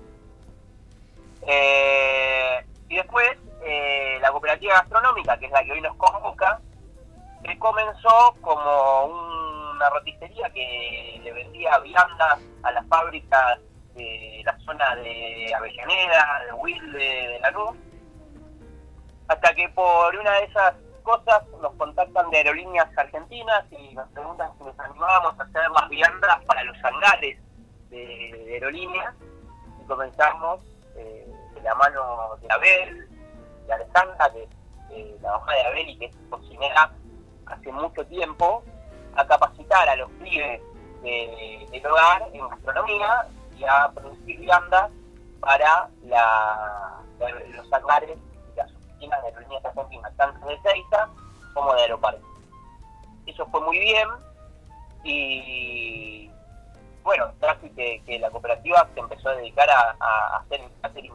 Eh, 1.48 2.66
y 2.90 2.96
después, 2.96 3.32
eh, 3.64 4.18
la 4.22 4.32
cooperativa 4.32 4.76
gastronómica, 4.76 5.38
que 5.38 5.46
es 5.46 5.52
la 5.52 5.64
que 5.64 5.72
hoy 5.72 5.82
nos 5.82 5.96
convoca, 5.96 6.60
que 7.44 7.58
comenzó 7.58 8.36
como 8.42 9.06
una 9.06 9.90
roticería 9.90 10.50
que 10.52 11.20
le 11.24 11.32
vendía 11.32 11.78
viandas 11.80 12.40
a 12.64 12.72
las 12.72 12.86
fábricas 12.88 13.60
de 13.96 14.42
la 14.46 14.58
zona 14.60 14.96
de 14.98 15.54
Avellaneda, 15.56 16.44
de 16.46 16.54
Wilde, 16.54 16.98
de 16.98 17.40
Lanús, 17.40 17.78
hasta 19.28 19.54
que 19.54 19.70
por 19.70 20.16
una 20.16 20.32
de 20.32 20.44
esas 20.46 20.76
cosas 21.04 21.44
nos 21.62 21.74
contactan 21.76 22.30
de 22.30 22.38
aerolíneas 22.38 22.96
argentinas 22.98 23.66
y 23.72 23.96
nos 23.96 24.08
preguntan 24.10 24.52
si 24.58 24.64
nos 24.64 24.80
animábamos 24.80 25.40
a 25.40 25.44
hacer 25.44 25.70
las 25.72 25.90
viandas 25.90 26.46
para 26.46 26.64
los 26.64 26.78
hangares 26.84 27.40
de 27.90 28.50
aerolíneas 28.54 29.16
y 29.82 29.88
comenzamos 29.88 30.60
de 31.54 31.62
la 31.62 31.76
mano 31.76 32.36
de 32.42 32.48
Abel, 32.52 33.10
de 33.68 33.74
Alejandra, 33.74 34.30
que 34.32 34.44
es 34.44 34.50
eh, 34.92 35.18
la 35.22 35.32
mamá 35.38 35.54
de 35.54 35.62
Abel 35.64 35.90
y 35.90 35.98
que 35.98 36.06
es 36.06 36.16
cocinera 36.30 36.92
hace 37.46 37.72
mucho 37.72 38.06
tiempo, 38.08 38.64
a 39.16 39.26
capacitar 39.28 39.88
a 39.90 39.96
los 39.96 40.10
pibes 40.12 40.62
de- 41.02 41.68
del 41.72 41.86
hogar 41.88 42.28
en 42.34 42.48
gastronomía 42.50 43.28
y 43.58 43.64
a 43.66 43.90
producir 43.94 44.40
viandas 44.40 44.90
para 45.40 45.90
los 46.04 47.74
hangares 47.74 48.18
y 48.54 48.56
las 48.58 48.72
oficinas 48.74 49.22
de 49.22 49.28
aerolíneas 49.28 49.66
argentinas, 49.66 50.14
tanto 50.18 50.48
de 50.48 50.60
Seiza 50.62 51.10
como 51.54 51.74
de 51.74 51.82
Aeroparque. 51.82 52.22
Eso 53.26 53.46
fue 53.48 53.62
muy 53.62 53.80
bien 53.80 54.08
y 55.04 56.30
bueno, 57.04 57.26
casi 57.40 57.70
que, 57.72 58.02
que 58.06 58.20
la 58.20 58.30
cooperativa 58.30 58.88
se 58.94 59.00
empezó 59.00 59.30
a 59.30 59.36
dedicar 59.36 59.70
a, 59.70 59.96
a 60.00 60.38
hacer 60.38 60.62
catering, 60.82 61.12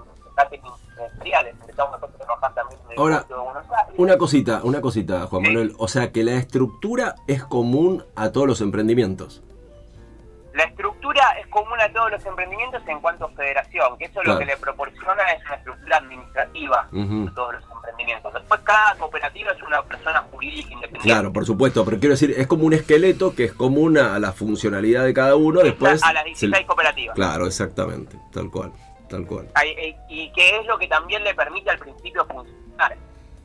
empresariales. 0.99 1.55
Empezamos 1.61 1.93
nosotros 1.93 2.21
a 2.21 2.25
trabajar 2.25 2.55
también 2.55 2.81
en 2.87 2.91
el 2.93 2.99
Ahora, 2.99 3.25
de 3.29 3.35
Buenos 3.35 3.67
Aires. 3.71 3.95
Una 3.99 4.17
cosita, 4.19 4.61
una 4.65 4.81
cosita, 4.81 5.27
Juan. 5.27 5.43
Manuel. 5.43 5.75
O 5.79 5.89
sea 5.89 6.13
que 6.13 6.23
la 6.25 6.33
estructura 6.33 7.15
es 7.27 7.45
común 7.45 8.05
a 8.17 8.31
todos 8.33 8.47
los 8.47 8.61
emprendimientos. 8.61 9.43
La 10.55 10.65
estructura 10.65 11.23
es 11.39 11.47
común 11.49 11.79
a 11.81 11.93
todos 11.93 12.11
los 12.13 12.25
emprendimientos 12.25 12.83
en 12.89 12.99
cuanto 13.01 13.27
a 13.27 13.29
federación, 13.31 13.99
que 13.99 14.07
eso 14.07 14.21
Claro. 14.23 14.33
lo 14.33 14.39
que 14.39 14.47
le 14.47 14.57
proporciona 14.57 15.23
es 15.33 15.45
una 15.45 15.55
estructura 15.57 15.97
administrativa 15.99 16.89
Ujú. 16.93 17.29
a 17.31 17.35
todos 17.35 17.55
los 17.57 17.65
emprendimientos. 17.91 18.33
Después 18.35 18.61
cada 18.63 18.95
cooperativa 18.97 19.53
es 19.53 19.63
una 19.63 19.83
persona 19.83 20.21
jurídica 20.31 20.73
independiente. 20.73 21.09
Claro, 21.09 21.33
por 21.33 21.45
supuesto, 21.47 21.85
pero 21.85 21.99
quiero 21.99 22.15
decir, 22.15 22.35
es 22.37 22.47
como 22.47 22.65
un 22.65 22.73
esqueleto 22.73 23.35
que 23.35 23.45
es 23.45 23.53
común 23.53 23.97
a 23.99 24.19
la 24.19 24.33
funcionalidad 24.33 25.05
de 25.05 25.15
cada 25.15 25.37
uno. 25.37 25.61
Después. 25.61 26.03
a 26.03 26.13
las 26.13 26.23
se- 26.25 26.29
16 26.47 26.67
cooperativas. 26.67 27.15
Claro, 27.15 27.47
exactamente, 27.47 28.19
tal 28.33 28.51
cual, 28.51 28.73
tal 29.09 29.27
cual. 29.27 29.49
Eh, 29.65 29.97
y 30.09 30.33
que 30.33 30.59
es 30.61 30.67
lo 30.67 30.79
que 30.79 30.89
también 30.89 31.23
le 31.25 31.35
permite 31.35 31.71
al 31.71 31.79
principio 31.79 32.25
funcionar. 32.27 32.97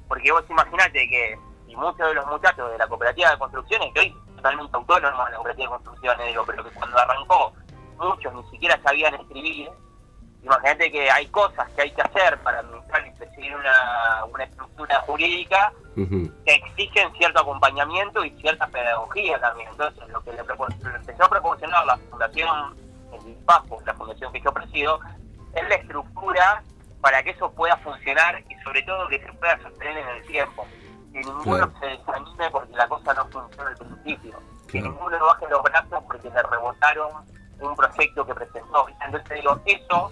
Porque 0.08 0.32
vos 0.32 0.44
imaginate 0.50 1.08
que, 1.10 1.38
y 1.68 1.76
muchos 1.76 2.08
de 2.08 2.14
los 2.14 2.26
muchachos 2.28 2.72
de 2.72 2.78
la 2.78 2.88
cooperativa 2.88 3.32
de 3.32 3.38
construcciones, 3.38 3.94
que 3.94 4.00
hoy 4.02 4.16
totalmente 4.36 4.76
autónomos 4.76 5.26
en 5.28 5.32
la 5.32 5.38
cooperativa 5.38 5.68
de 5.70 5.76
construcciones, 5.76 6.28
digo, 6.28 6.44
pero 6.46 6.64
que 6.64 6.70
cuando 6.72 6.98
arrancó 6.98 7.54
muchos 8.00 8.34
ni 8.34 8.44
siquiera 8.52 8.80
sabían 8.84 9.14
escribir, 9.14 9.70
imagínate 10.44 10.92
que 10.92 11.10
hay 11.12 11.28
cosas 11.28 11.70
que 11.72 11.84
hay 11.84 11.92
que 11.92 12.02
hacer 12.02 12.38
para 12.40 12.60
administrar 12.60 13.06
y 13.08 13.12
seguir 13.18 13.56
una, 13.56 14.26
una 14.26 14.44
estructura 14.44 15.00
jurídica 15.02 15.72
que 15.96 16.32
exigen 16.54 17.12
cierto 17.18 17.42
acompañamiento 17.42 18.24
y 18.24 18.32
cierta 18.42 18.66
pedagogía 18.68 19.40
también. 19.40 19.70
Entonces, 19.72 20.08
lo 20.10 20.22
que 20.24 20.32
le, 20.32 20.38
le 20.44 20.96
empezó 20.96 21.24
a 21.26 21.30
proporcionar 21.30 21.86
la 21.86 21.98
Fundación, 21.98 22.76
el 23.14 23.30
IPAFO, 23.30 23.82
la 23.86 23.94
fundación 23.94 24.32
que 24.32 24.42
yo 24.42 24.52
presido, 24.54 25.00
es 25.54 25.68
la 25.70 25.76
estructura 25.76 26.64
para 27.02 27.22
que 27.24 27.32
eso 27.32 27.52
pueda 27.52 27.76
funcionar 27.78 28.42
y 28.50 28.56
sobre 28.64 28.82
todo 28.84 29.08
que 29.10 29.20
se 29.20 29.34
pueda 29.34 29.60
sostener 29.62 29.98
en 29.98 30.08
el 30.08 30.26
tiempo. 30.28 30.66
Que 31.12 31.20
ninguno 31.20 31.44
Claro. 31.44 31.74
se 31.80 31.86
desanime 31.88 32.50
porque 32.52 32.74
la 32.74 32.88
cosa 32.88 33.14
no 33.14 33.26
funciona 33.28 33.70
al 33.70 33.76
principio. 33.78 34.40
Que 34.68 34.80
Claro. 34.80 34.94
ninguno 34.94 35.20
no 35.20 35.26
baje 35.26 35.46
los 35.50 35.62
brazos 35.64 36.04
porque 36.08 36.30
le 36.30 36.42
rebotaron 36.44 37.10
un 37.60 37.76
proyecto 37.76 38.26
que 38.26 38.34
presentó. 38.34 38.88
Entonces 39.06 39.30
digo, 39.42 39.60
eso 39.66 40.12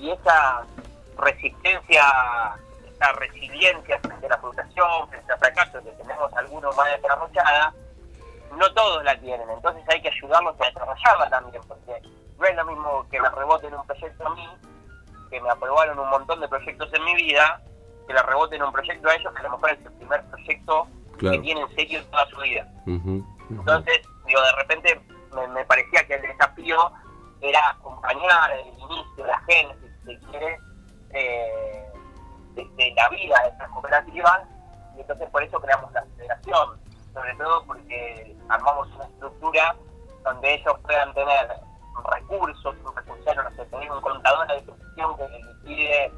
y 0.00 0.10
esa 0.10 0.62
resistencia, 1.18 2.02
esa 2.86 3.12
resiliencia 3.12 3.98
frente 4.00 4.26
a 4.26 4.30
la 4.30 4.38
frustración, 4.38 5.08
frente 5.08 5.32
al 5.32 5.38
fracaso 5.38 5.82
que 5.84 5.90
tenemos 5.92 6.32
algunos 6.34 6.76
más 6.76 6.88
desarrollada, 7.00 7.74
no 8.56 8.72
todos 8.72 9.04
la 9.04 9.18
tienen. 9.20 9.48
Entonces 9.50 9.82
hay 9.88 10.00
que 10.02 10.08
ayudarlos 10.08 10.56
a 10.60 10.66
desarrollarla 10.66 11.28
también, 11.30 11.62
porque 11.68 12.00
no 12.38 12.46
es 12.46 12.56
lo 12.56 12.64
mismo 12.64 13.06
que 13.10 13.20
me 13.20 13.28
reboten 13.30 13.74
un 13.74 13.86
proyecto 13.86 14.26
a 14.26 14.34
mí, 14.34 14.48
que 15.30 15.40
me 15.40 15.50
aprobaron 15.50 15.98
un 15.98 16.08
montón 16.10 16.40
de 16.40 16.48
proyectos 16.48 16.92
en 16.92 17.04
mi 17.04 17.14
vida, 17.14 17.60
que 18.06 18.14
le 18.14 18.22
reboten 18.22 18.62
un 18.62 18.72
proyecto 18.72 19.08
a 19.08 19.14
ellos, 19.14 19.32
que 19.32 19.38
a 19.40 19.42
lo 19.44 19.50
mejor 19.50 19.70
es 19.70 19.78
el 19.84 19.92
primer 19.92 20.24
proyecto 20.30 20.86
Claro. 21.18 21.36
que 21.36 21.42
tienen 21.42 21.68
serio 21.74 21.98
en 21.98 22.10
toda 22.10 22.26
su 22.30 22.40
vida. 22.40 22.66
Entonces, 22.86 24.00
digo, 24.26 24.40
de 24.40 24.52
repente 24.56 25.00
me, 25.34 25.46
me 25.48 25.64
parecía 25.66 26.06
que 26.06 26.14
el 26.14 26.22
desafío 26.22 26.90
era 27.42 27.68
acompañar 27.70 28.50
el 28.52 28.66
inicio, 28.68 29.26
la 29.26 29.38
génesis, 29.40 29.82
si 29.82 29.89
se 30.18 30.26
quiere, 30.26 30.58
eh, 31.10 31.92
de, 32.54 32.64
de 32.76 32.94
la 32.94 33.08
vida 33.10 33.42
de 33.42 33.48
estas 33.48 33.70
cooperativas, 33.70 34.40
y 34.96 35.00
entonces 35.00 35.28
por 35.30 35.42
eso 35.42 35.60
creamos 35.60 35.92
la 35.92 36.04
federación, 36.16 36.80
sobre 37.12 37.34
todo 37.36 37.64
porque 37.66 38.36
armamos 38.48 38.88
una 38.94 39.04
estructura 39.04 39.76
donde 40.24 40.54
ellos 40.54 40.74
puedan 40.82 41.12
tener 41.14 41.48
recursos, 42.12 42.74
un 42.84 42.96
recursario, 42.96 43.42
no 43.42 43.50
sé, 43.56 43.64
tener 43.66 43.90
un 43.90 44.00
contador 44.00 44.50
a 44.50 44.54
disposición 44.54 45.16
que 45.16 45.28
liquide 45.28 46.12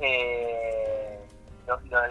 eh, 0.00 1.26
los, 1.66 1.82
los, 1.84 2.10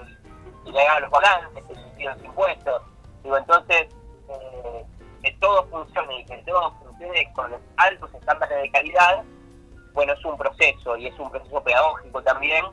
los 0.65 1.11
balances, 1.11 1.64
que 1.97 2.03
los 2.03 2.23
impuestos. 2.23 2.81
Digo, 3.23 3.38
entonces, 3.38 3.88
eh, 4.30 4.85
que 5.23 5.31
todo 5.39 5.65
funcione 5.68 6.19
y 6.19 6.26
que 6.26 6.38
todo 6.43 6.72
funcione 6.80 7.34
con 7.34 7.52
los 7.52 7.61
altos 7.77 8.14
estándares 8.14 8.61
de 8.61 8.72
calidad, 8.72 9.23
bueno, 9.96 10.14
es 10.14 10.24
un 10.26 10.38
proceso 10.38 10.96
y 10.98 11.08
es 11.08 11.18
un 11.20 11.32
proceso 11.32 11.64
pedagógico 11.64 12.22
también 12.22 12.64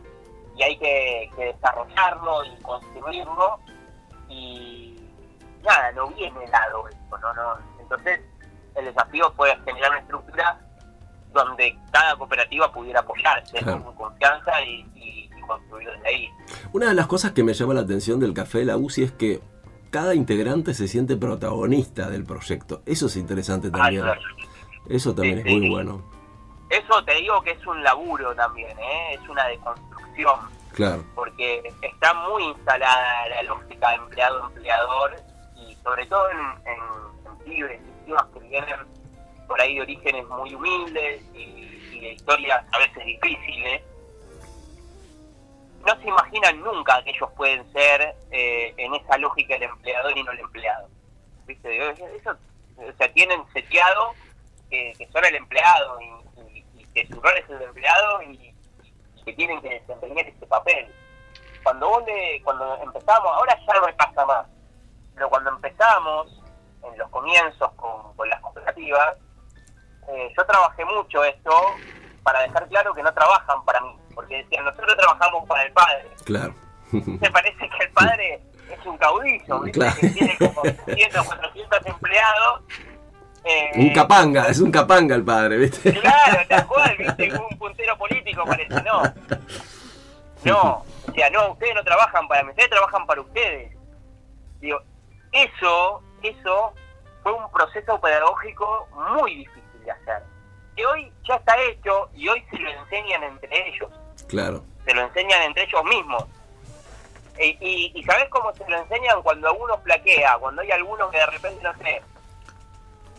y 0.56 0.62
hay 0.62 0.76
que, 0.76 1.30
que 1.36 1.44
desarrollarlo 1.46 2.44
y 2.44 2.62
construirlo 2.62 3.58
y, 4.28 4.96
nada, 5.64 5.92
no 5.92 6.08
viene 6.08 6.46
dado 6.50 6.88
esto, 6.88 7.18
¿no? 7.18 7.32
no 7.34 7.56
Entonces, 7.80 8.20
el 8.74 8.84
desafío 8.86 9.32
fue 9.36 9.56
generar 9.64 9.90
una 9.92 10.00
estructura 10.00 10.60
donde 11.32 11.78
cada 11.90 12.16
cooperativa 12.16 12.70
pudiera 12.72 13.00
apoyarse 13.00 13.58
Claro. 13.58 13.82
con 13.84 13.94
confianza 13.94 14.60
y, 14.62 14.84
y- 14.96 15.30
y 15.34 15.40
construir 15.42 15.88
desde 15.90 16.08
ahí. 16.08 16.28
Una 16.72 16.88
de 16.88 16.94
las 16.94 17.06
cosas 17.06 17.32
que 17.32 17.42
me 17.42 17.54
llama 17.54 17.72
la 17.74 17.80
atención 17.82 18.20
del 18.20 18.34
Café 18.34 18.58
de 18.58 18.64
la 18.66 18.76
UCI 18.76 19.04
es 19.04 19.12
que 19.12 19.40
cada 19.90 20.14
integrante 20.14 20.74
se 20.74 20.88
siente 20.88 21.16
protagonista 21.16 22.10
del 22.10 22.24
proyecto. 22.24 22.82
Eso 22.86 23.06
es 23.06 23.16
interesante 23.16 23.70
también. 23.70 24.02
Ah, 24.02 24.12
claro. 24.14 24.20
Eso 24.90 25.14
también 25.14 25.38
es 25.38 25.44
sí. 25.44 25.56
muy 25.56 25.70
bueno. 25.70 26.02
Eso 26.72 27.04
te 27.04 27.14
digo 27.16 27.42
que 27.42 27.50
es 27.50 27.66
un 27.66 27.82
laburo 27.84 28.34
también, 28.34 28.78
¿eh? 28.78 29.14
es 29.14 29.28
una 29.28 29.46
deconstrucción, 29.46 30.40
Claro. 30.72 31.04
porque 31.14 31.62
está 31.82 32.14
muy 32.14 32.44
instalada 32.44 33.28
la 33.28 33.42
lógica 33.42 33.94
empleado-empleador 33.94 35.16
y 35.54 35.74
sobre 35.82 36.06
todo 36.06 36.30
en, 36.30 36.38
en, 36.66 37.26
en 37.26 37.38
pibes 37.44 37.80
y 37.82 38.06
pibas 38.06 38.24
que 38.32 38.40
vienen 38.40 38.76
por 39.46 39.60
ahí 39.60 39.74
de 39.74 39.82
orígenes 39.82 40.26
muy 40.28 40.54
humildes 40.54 41.22
y, 41.34 41.40
y 41.92 42.00
de 42.00 42.12
historias 42.14 42.64
a 42.72 42.78
veces 42.78 43.04
difíciles. 43.04 43.82
No 45.86 45.94
se 46.00 46.08
imaginan 46.08 46.60
nunca 46.62 47.02
que 47.04 47.10
ellos 47.10 47.28
pueden 47.36 47.70
ser 47.72 48.14
eh, 48.30 48.72
en 48.78 48.94
esa 48.94 49.18
lógica 49.18 49.56
el 49.56 49.64
empleador 49.64 50.16
y 50.16 50.22
no 50.22 50.32
el 50.32 50.38
empleado. 50.38 50.88
¿Viste? 51.46 51.88
Eso, 52.16 52.30
o 52.78 52.92
sea, 52.96 53.12
tienen 53.12 53.42
seteado 53.52 54.14
que, 54.70 54.94
que 54.96 55.06
son 55.08 55.22
el 55.26 55.34
empleado 55.34 56.00
y 56.00 56.31
que 56.94 57.06
su 57.06 57.20
rol 57.20 57.32
es 57.36 57.48
el 57.50 57.58
de 57.58 57.64
empleado 57.66 58.22
y, 58.22 58.54
y 59.14 59.22
que 59.24 59.32
tienen 59.34 59.60
que 59.60 59.70
desempeñar 59.80 60.26
ese 60.26 60.46
papel. 60.46 60.92
Cuando 61.62 61.88
vos 61.88 62.04
le, 62.06 62.42
cuando 62.42 62.76
empezamos, 62.82 63.30
ahora 63.32 63.56
ya 63.66 63.74
no 63.74 63.86
me 63.86 63.92
pasa 63.92 64.26
más, 64.26 64.46
pero 65.14 65.28
cuando 65.28 65.50
empezamos, 65.50 66.42
en 66.82 66.98
los 66.98 67.08
comienzos 67.10 67.72
con, 67.74 68.14
con 68.16 68.28
las 68.28 68.40
cooperativas, 68.40 69.16
eh, 70.08 70.32
yo 70.36 70.44
trabajé 70.44 70.84
mucho 70.84 71.22
esto 71.24 71.52
para 72.22 72.40
dejar 72.40 72.68
claro 72.68 72.92
que 72.92 73.02
no 73.02 73.12
trabajan 73.12 73.64
para 73.64 73.80
mí, 73.80 73.96
porque 74.14 74.38
decían, 74.38 74.64
nosotros 74.64 74.96
trabajamos 74.96 75.48
para 75.48 75.62
el 75.64 75.72
padre. 75.72 76.10
Claro. 76.24 76.54
Me 76.92 77.30
parece 77.30 77.68
que 77.68 77.84
el 77.84 77.92
padre 77.92 78.42
es 78.70 78.86
un 78.86 78.96
caudillo. 78.98 79.60
Claro. 79.72 79.96
que 80.00 80.08
tiene 80.08 80.36
como 80.38 80.62
300 80.62 81.20
o 81.20 81.24
400 81.24 81.86
empleados. 81.86 82.62
Eh, 83.44 83.70
Un 83.74 83.92
capanga, 83.92 84.46
es 84.48 84.60
un 84.60 84.70
capanga 84.70 85.14
el 85.14 85.24
padre, 85.24 85.56
¿viste? 85.58 85.92
Claro, 86.00 86.40
tal 86.48 86.66
cual, 86.66 86.96
viste, 86.96 87.32
un 87.38 87.58
puntero 87.58 87.96
político 87.98 88.44
parece, 88.44 88.82
no. 88.82 89.02
No, 90.44 90.84
o 91.08 91.12
sea, 91.14 91.30
no, 91.30 91.52
ustedes 91.52 91.74
no 91.74 91.84
trabajan 91.84 92.26
para 92.28 92.42
mí, 92.42 92.50
ustedes 92.50 92.70
trabajan 92.70 93.06
para 93.06 93.20
ustedes. 93.20 93.76
Digo, 94.60 94.80
eso, 95.30 96.02
eso 96.22 96.72
fue 97.22 97.32
un 97.32 97.50
proceso 97.52 98.00
pedagógico 98.00 98.88
muy 99.16 99.36
difícil 99.36 99.84
de 99.84 99.90
hacer. 99.92 100.22
Que 100.76 100.84
hoy 100.86 101.12
ya 101.28 101.36
está 101.36 101.54
hecho 101.62 102.10
y 102.14 102.28
hoy 102.28 102.44
se 102.50 102.58
lo 102.58 102.70
enseñan 102.70 103.22
entre 103.24 103.68
ellos, 103.68 103.90
Claro. 104.28 104.64
se 104.84 104.94
lo 104.94 105.02
enseñan 105.02 105.42
entre 105.42 105.64
ellos 105.64 105.84
mismos. 105.84 106.24
E- 107.38 107.56
y, 107.60 107.92
y 107.94 108.02
¿sabés 108.04 108.28
cómo 108.28 108.52
se 108.54 108.68
lo 108.68 108.78
enseñan? 108.78 109.22
Cuando 109.22 109.48
alguno 109.48 109.78
flaquea, 109.78 110.36
cuando 110.38 110.62
hay 110.62 110.70
alguno 110.72 111.08
que 111.10 111.18
de 111.18 111.26
repente, 111.26 111.62
no 111.62 111.72
sé, 111.78 112.02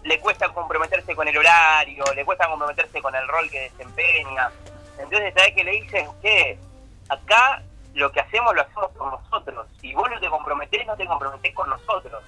le 0.03 0.19
cuesta 0.19 0.49
comprometerse 0.49 1.15
con 1.15 1.27
el 1.27 1.37
horario, 1.37 2.03
le 2.15 2.25
cuesta 2.25 2.47
comprometerse 2.47 3.01
con 3.01 3.15
el 3.15 3.27
rol 3.27 3.49
que 3.49 3.61
desempeña. 3.61 4.51
Entonces, 4.97 5.33
¿sabés 5.35 5.53
qué 5.55 5.63
le 5.63 5.71
dicen? 5.71 6.07
Que 6.21 6.57
acá 7.09 7.61
lo 7.93 8.11
que 8.11 8.19
hacemos 8.19 8.53
lo 8.53 8.61
hacemos 8.61 8.91
por 8.91 9.11
nosotros. 9.11 9.67
Si 9.79 9.93
vos 9.93 10.09
no 10.09 10.19
te 10.19 10.29
comprometés, 10.29 10.85
no 10.85 10.95
te 10.95 11.05
comprometés 11.05 11.53
con 11.53 11.69
nosotros. 11.69 12.23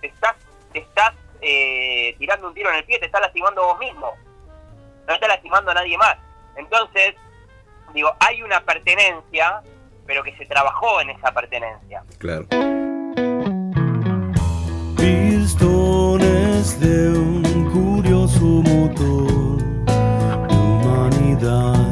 Te 0.00 0.08
estás, 0.08 0.36
te 0.72 0.80
estás 0.80 1.12
eh, 1.40 2.14
tirando 2.18 2.48
un 2.48 2.54
tiro 2.54 2.70
en 2.70 2.76
el 2.76 2.84
pie, 2.84 2.98
te 2.98 3.06
estás 3.06 3.20
lastimando 3.20 3.64
vos 3.64 3.78
mismo. 3.78 4.12
No 5.06 5.14
estás 5.14 5.28
lastimando 5.28 5.70
a 5.70 5.74
nadie 5.74 5.98
más. 5.98 6.16
Entonces, 6.56 7.14
digo, 7.94 8.14
hay 8.20 8.42
una 8.42 8.60
pertenencia, 8.60 9.62
pero 10.06 10.22
que 10.22 10.36
se 10.36 10.46
trabajó 10.46 11.00
en 11.00 11.10
esa 11.10 11.32
pertenencia. 11.32 12.04
Claro. 12.18 12.46
De 16.82 17.10
un 17.10 17.42
curioso 17.70 18.44
motor 18.44 19.58
de 19.86 20.56
humanidad. 20.58 21.86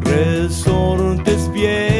Resortes 0.00 1.52
viejos 1.52 1.95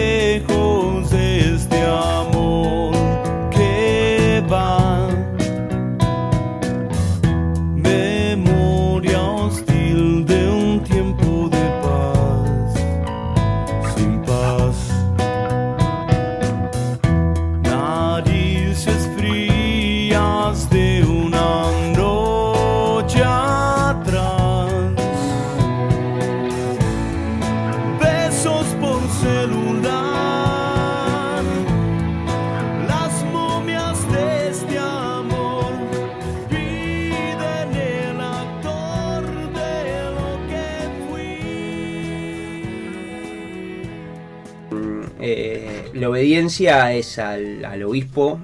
obediencia 46.37 46.93
es 46.93 47.19
al, 47.19 47.65
al 47.65 47.83
obispo, 47.83 48.39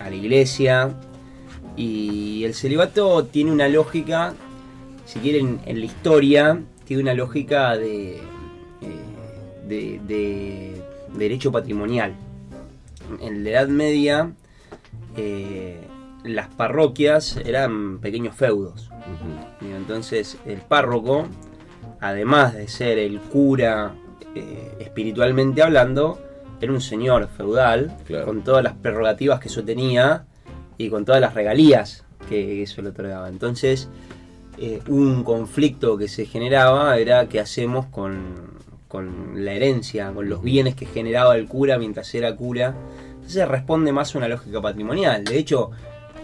a 0.00 0.10
la 0.10 0.16
iglesia, 0.16 0.96
y 1.76 2.42
el 2.42 2.54
celibato 2.54 3.24
tiene 3.26 3.52
una 3.52 3.68
lógica, 3.68 4.34
si 5.04 5.20
quieren, 5.20 5.60
en 5.64 5.78
la 5.78 5.86
historia, 5.86 6.60
tiene 6.84 7.02
una 7.04 7.14
lógica 7.14 7.76
de, 7.76 8.16
eh, 8.16 8.20
de, 9.68 10.00
de 10.08 10.82
derecho 11.16 11.52
patrimonial. 11.52 12.16
En 13.20 13.44
la 13.44 13.50
Edad 13.50 13.68
Media, 13.68 14.32
eh, 15.16 15.78
las 16.24 16.48
parroquias 16.48 17.36
eran 17.44 18.00
pequeños 18.00 18.34
feudos. 18.34 18.90
Entonces 19.60 20.36
el 20.46 20.58
párroco, 20.62 21.26
además 22.00 22.54
de 22.54 22.66
ser 22.66 22.98
el 22.98 23.20
cura 23.20 23.94
eh, 24.34 24.78
espiritualmente 24.80 25.62
hablando, 25.62 26.25
era 26.60 26.72
un 26.72 26.80
señor 26.80 27.28
feudal 27.36 27.96
Claro. 28.06 28.26
con 28.26 28.42
todas 28.42 28.62
las 28.64 28.74
prerrogativas 28.74 29.40
que 29.40 29.48
eso 29.48 29.62
tenía 29.64 30.24
y 30.78 30.88
con 30.90 31.04
todas 31.04 31.20
las 31.20 31.34
regalías 31.34 32.04
que 32.28 32.62
eso 32.62 32.82
le 32.82 32.88
otorgaba. 32.90 33.28
Entonces 33.28 33.88
eh, 34.58 34.80
un 34.88 35.22
conflicto 35.22 35.98
que 35.98 36.08
se 36.08 36.24
generaba 36.26 36.96
era 36.98 37.28
qué 37.28 37.40
hacemos 37.40 37.86
con, 37.86 38.56
con 38.88 39.44
la 39.44 39.52
herencia, 39.52 40.10
con 40.12 40.28
los 40.28 40.42
bienes 40.42 40.74
que 40.74 40.86
generaba 40.86 41.36
el 41.36 41.46
cura 41.46 41.78
mientras 41.78 42.14
era 42.14 42.34
cura. 42.34 42.74
Entonces 43.16 43.46
responde 43.48 43.92
más 43.92 44.14
a 44.14 44.18
una 44.18 44.28
lógica 44.28 44.60
patrimonial. 44.62 45.24
De 45.24 45.36
hecho, 45.36 45.70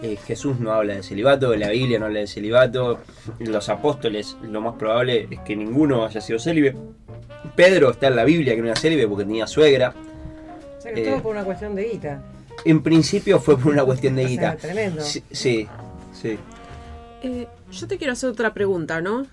eh, 0.03 0.17
Jesús 0.27 0.59
no 0.61 0.73
habla 0.73 0.95
de 0.95 1.03
celibato, 1.03 1.55
la 1.57 1.69
Biblia 1.71 1.99
no 1.99 2.07
habla 2.07 2.21
de 2.21 2.27
celibato, 2.27 3.01
los 3.39 3.69
apóstoles 3.69 4.37
lo 4.43 4.61
más 4.61 4.75
probable 4.77 5.29
es 5.31 5.41
que 5.41 5.55
ninguno 5.55 6.05
haya 6.07 6.21
sido 6.21 6.39
célibe. 6.39 6.75
Pedro 7.55 7.91
está 7.91 8.07
en 8.09 8.17
la 8.17 8.25
Biblia 8.25 8.55
que 8.55 8.61
no 8.63 8.69
era 8.69 8.77
célibe 8.77 9.07
porque 9.07 9.25
tenía 9.25 9.47
suegra. 9.47 9.93
O 10.83 10.85
sea, 10.85 10.95
que 10.95 11.03
Eh, 11.07 11.11
todo 11.13 11.23
por 11.23 11.33
una 11.37 11.45
cuestión 11.45 11.77
de 11.77 11.85
guita. 11.85 12.21
En 12.65 12.83
principio 12.83 13.39
fue 13.39 13.57
por 13.57 13.73
una 13.73 13.85
cuestión 13.85 14.17
de 14.17 14.23
O 14.25 14.27
sea, 14.27 14.31
guita. 14.37 14.57
tremendo. 14.57 15.01
Sí, 15.03 15.23
sí, 15.31 15.69
sí. 16.13 16.37
Eh, 17.23 17.47
yo 17.71 17.87
te 17.87 17.99
quiero 17.99 18.15
hacer 18.15 18.31
otra 18.31 18.53
pregunta, 18.53 19.01
¿no? 19.01 19.27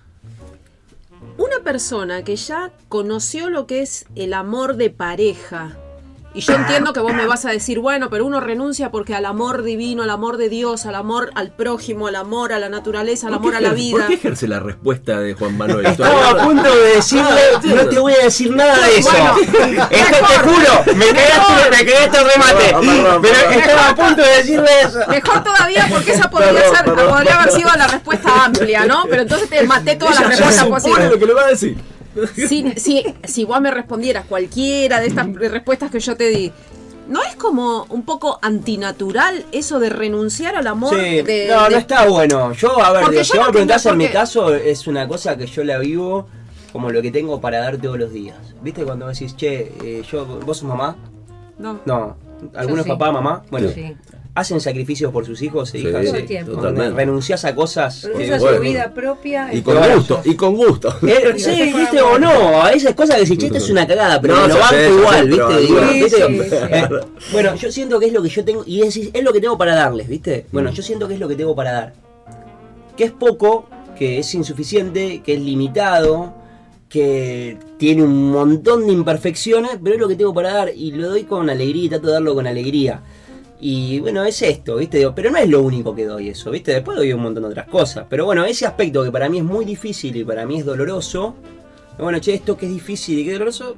Una 1.36 1.58
persona 1.64 2.22
que 2.22 2.36
ya 2.36 2.70
conoció 2.88 3.50
lo 3.50 3.66
que 3.66 3.82
es 3.82 4.06
el 4.14 4.32
amor 4.32 4.76
de 4.76 4.90
pareja, 4.90 5.76
y 6.32 6.40
yo 6.42 6.54
entiendo 6.54 6.92
que 6.92 7.00
vos 7.00 7.12
me 7.12 7.26
vas 7.26 7.44
a 7.44 7.50
decir, 7.50 7.80
bueno, 7.80 8.08
pero 8.08 8.24
uno 8.24 8.38
renuncia 8.40 8.90
porque 8.90 9.14
al 9.14 9.26
amor 9.26 9.62
divino, 9.62 10.02
al 10.04 10.10
amor 10.10 10.36
de 10.36 10.48
Dios, 10.48 10.86
al 10.86 10.94
amor 10.94 11.30
al 11.34 11.50
prójimo, 11.50 12.06
al 12.06 12.14
amor 12.16 12.52
a 12.52 12.58
la 12.58 12.68
naturaleza, 12.68 13.26
al 13.26 13.34
¿Por 13.34 13.42
qué 13.42 13.48
amor 13.48 13.56
a 13.56 13.68
la 13.68 13.74
vida. 13.74 13.98
¿Por 13.98 14.06
qué 14.06 14.14
ejerce 14.14 14.46
la 14.46 14.60
respuesta 14.60 15.18
de 15.18 15.34
Juan 15.34 15.56
Manuel? 15.58 15.86
Estaba 15.86 16.30
a 16.30 16.36
punto 16.36 16.72
de 16.72 16.94
decirle, 16.94 17.40
no 17.64 17.88
te 17.88 17.98
voy 17.98 18.12
a 18.12 18.24
decir 18.24 18.54
nada 18.54 18.86
de 18.86 18.98
eso. 18.98 19.10
Bueno, 19.10 19.34
Esto 19.90 20.16
te 20.26 20.38
juro, 20.38 20.96
me 20.96 21.06
cagaste, 21.06 21.70
me 21.70 21.78
el 21.80 22.32
remate. 22.32 22.64
Perdón, 22.64 22.86
perdón, 22.86 23.22
pero 23.22 23.60
estaba 23.60 23.88
a 23.88 23.94
punto 23.96 24.22
de 24.22 24.36
decirle 24.36 24.68
eso. 24.84 24.98
Mejor 25.08 25.42
todavía 25.42 25.86
porque 25.90 26.12
esa 26.12 26.30
podría, 26.30 26.52
Perdón, 26.52 26.76
ser, 26.76 26.84
perdón. 26.84 27.10
podría 27.14 27.40
haber 27.40 27.52
sido 27.52 27.70
la 27.76 27.86
respuesta 27.88 28.44
amplia, 28.44 28.84
¿no? 28.86 29.04
Pero 29.10 29.22
entonces 29.22 29.48
te 29.48 29.62
maté 29.64 29.96
todas 29.96 30.14
las 30.14 30.24
Ella 30.26 30.36
respuestas 30.36 30.66
posibles. 30.66 31.10
lo 31.10 31.18
que 31.18 31.26
le 31.26 31.34
va 31.34 31.42
a 31.42 31.48
decir. 31.48 31.76
si, 32.34 32.72
si, 32.76 33.04
si 33.24 33.44
vos 33.44 33.60
me 33.60 33.70
respondieras 33.70 34.26
cualquiera 34.26 35.00
de 35.00 35.06
estas 35.08 35.32
respuestas 35.34 35.90
que 35.90 36.00
yo 36.00 36.16
te 36.16 36.28
di, 36.28 36.52
¿No 37.08 37.20
es 37.24 37.34
como 37.34 37.86
un 37.88 38.04
poco 38.04 38.38
antinatural 38.40 39.44
eso 39.50 39.80
de 39.80 39.90
renunciar 39.90 40.54
al 40.54 40.68
amor? 40.68 40.94
Sí, 40.94 41.22
de- 41.22 41.48
no, 41.50 41.64
de- 41.64 41.70
no 41.70 41.76
está 41.76 42.06
bueno. 42.06 42.52
Yo, 42.52 42.80
a 42.80 42.92
ver, 42.92 43.02
Porque 43.02 43.16
digo, 43.16 43.22
yo 43.24 43.32
si 43.32 43.36
vos 43.38 43.40
no 43.40 43.46
me 43.46 43.52
preguntás 43.52 43.82
tengo 43.82 43.92
en 43.94 43.98
mi 43.98 44.08
caso, 44.10 44.54
es 44.54 44.86
una 44.86 45.08
cosa 45.08 45.36
que 45.36 45.46
yo 45.46 45.64
la 45.64 45.78
vivo 45.78 46.28
como 46.72 46.90
lo 46.90 47.02
que 47.02 47.10
tengo 47.10 47.40
para 47.40 47.58
dar 47.58 47.78
todos 47.78 47.98
los 47.98 48.12
días. 48.12 48.36
¿Viste 48.62 48.84
cuando 48.84 49.08
decís, 49.08 49.34
che, 49.34 49.72
eh, 49.82 50.04
yo, 50.08 50.24
vos 50.24 50.58
sos 50.58 50.68
mamá? 50.68 50.96
No. 51.58 51.80
No. 51.84 52.16
¿Algunos 52.54 52.84
sí. 52.84 52.90
papá, 52.90 53.10
mamá? 53.10 53.42
Bueno, 53.50 53.70
Sí. 53.74 53.96
Hacen 54.34 54.60
sacrificios 54.60 55.12
por 55.12 55.26
sus 55.26 55.42
hijos 55.42 55.74
e 55.74 55.78
Sí, 55.80 55.88
hijas. 55.88 56.06
Sí. 56.10 56.22
tiempo. 56.22 56.52
Totalmente. 56.52 56.94
Renunciás 56.94 57.44
a 57.44 57.54
cosas 57.54 58.04
es 58.04 58.40
bueno. 58.40 58.56
su 58.56 58.62
vida 58.62 58.92
propia. 58.94 59.52
Y 59.52 59.60
con 59.62 59.76
gusto, 59.94 60.20
y 60.24 60.34
con 60.34 60.56
gusto. 60.56 60.94
Eh, 61.06 61.34
sí, 61.36 61.72
viste, 61.76 62.00
o 62.00 62.18
no, 62.18 62.62
a 62.62 62.70
esas 62.70 62.94
cosas 62.94 63.16
que 63.16 63.36
che, 63.36 63.46
esto 63.46 63.58
es 63.58 63.70
una 63.70 63.86
cagada, 63.86 64.20
pero 64.20 64.36
No, 64.36 64.46
lo 64.46 64.58
banco 64.58 64.98
igual, 64.98 65.28
viste. 65.28 66.24
Eh, 66.24 66.88
bueno, 67.32 67.54
yo 67.56 67.72
siento 67.72 67.98
que 67.98 68.06
es 68.06 68.12
lo 68.12 68.22
que 68.22 68.28
yo 68.28 68.44
tengo, 68.44 68.62
y 68.66 68.82
es, 68.82 68.96
es 68.96 69.24
lo 69.24 69.32
que 69.32 69.40
tengo 69.40 69.58
para 69.58 69.74
darles, 69.74 70.08
viste. 70.08 70.46
Bueno, 70.52 70.70
yo 70.70 70.82
siento 70.82 71.08
que 71.08 71.14
es 71.14 71.20
lo 71.20 71.28
que 71.28 71.34
tengo 71.36 71.54
para 71.56 71.72
dar. 71.72 71.92
Que 72.96 73.04
es 73.04 73.12
poco, 73.12 73.68
que 73.98 74.18
es 74.18 74.34
insuficiente, 74.34 75.22
que 75.24 75.34
es 75.34 75.40
limitado, 75.40 76.34
que 76.88 77.56
tiene 77.78 78.02
un 78.02 78.30
montón 78.30 78.86
de 78.86 78.92
imperfecciones, 78.92 79.78
pero 79.82 79.94
es 79.94 80.00
lo 80.00 80.08
que 80.08 80.16
tengo 80.16 80.34
para 80.34 80.52
dar 80.52 80.72
y 80.74 80.92
lo 80.92 81.08
doy 81.08 81.24
con 81.24 81.48
alegría 81.48 81.84
y 81.84 81.88
trato 81.88 82.08
de 82.08 82.12
darlo 82.14 82.34
con 82.34 82.46
alegría. 82.46 83.00
Y 83.62 84.00
bueno, 84.00 84.24
es 84.24 84.40
esto, 84.40 84.76
¿viste? 84.76 85.06
Pero 85.14 85.30
no 85.30 85.36
es 85.36 85.48
lo 85.48 85.60
único 85.60 85.94
que 85.94 86.06
doy 86.06 86.30
eso, 86.30 86.50
¿viste? 86.50 86.72
Después 86.72 86.96
doy 86.96 87.12
un 87.12 87.20
montón 87.20 87.42
de 87.42 87.50
otras 87.50 87.68
cosas. 87.68 88.06
Pero 88.08 88.24
bueno, 88.24 88.44
ese 88.46 88.66
aspecto 88.66 89.04
que 89.04 89.12
para 89.12 89.28
mí 89.28 89.38
es 89.38 89.44
muy 89.44 89.66
difícil 89.66 90.16
y 90.16 90.24
para 90.24 90.46
mí 90.46 90.58
es 90.58 90.64
doloroso. 90.64 91.34
Bueno, 91.98 92.18
che, 92.20 92.32
esto 92.32 92.56
que 92.56 92.66
es 92.66 92.72
difícil 92.72 93.18
y 93.18 93.24
que 93.24 93.32
es 93.32 93.34
doloroso, 93.34 93.76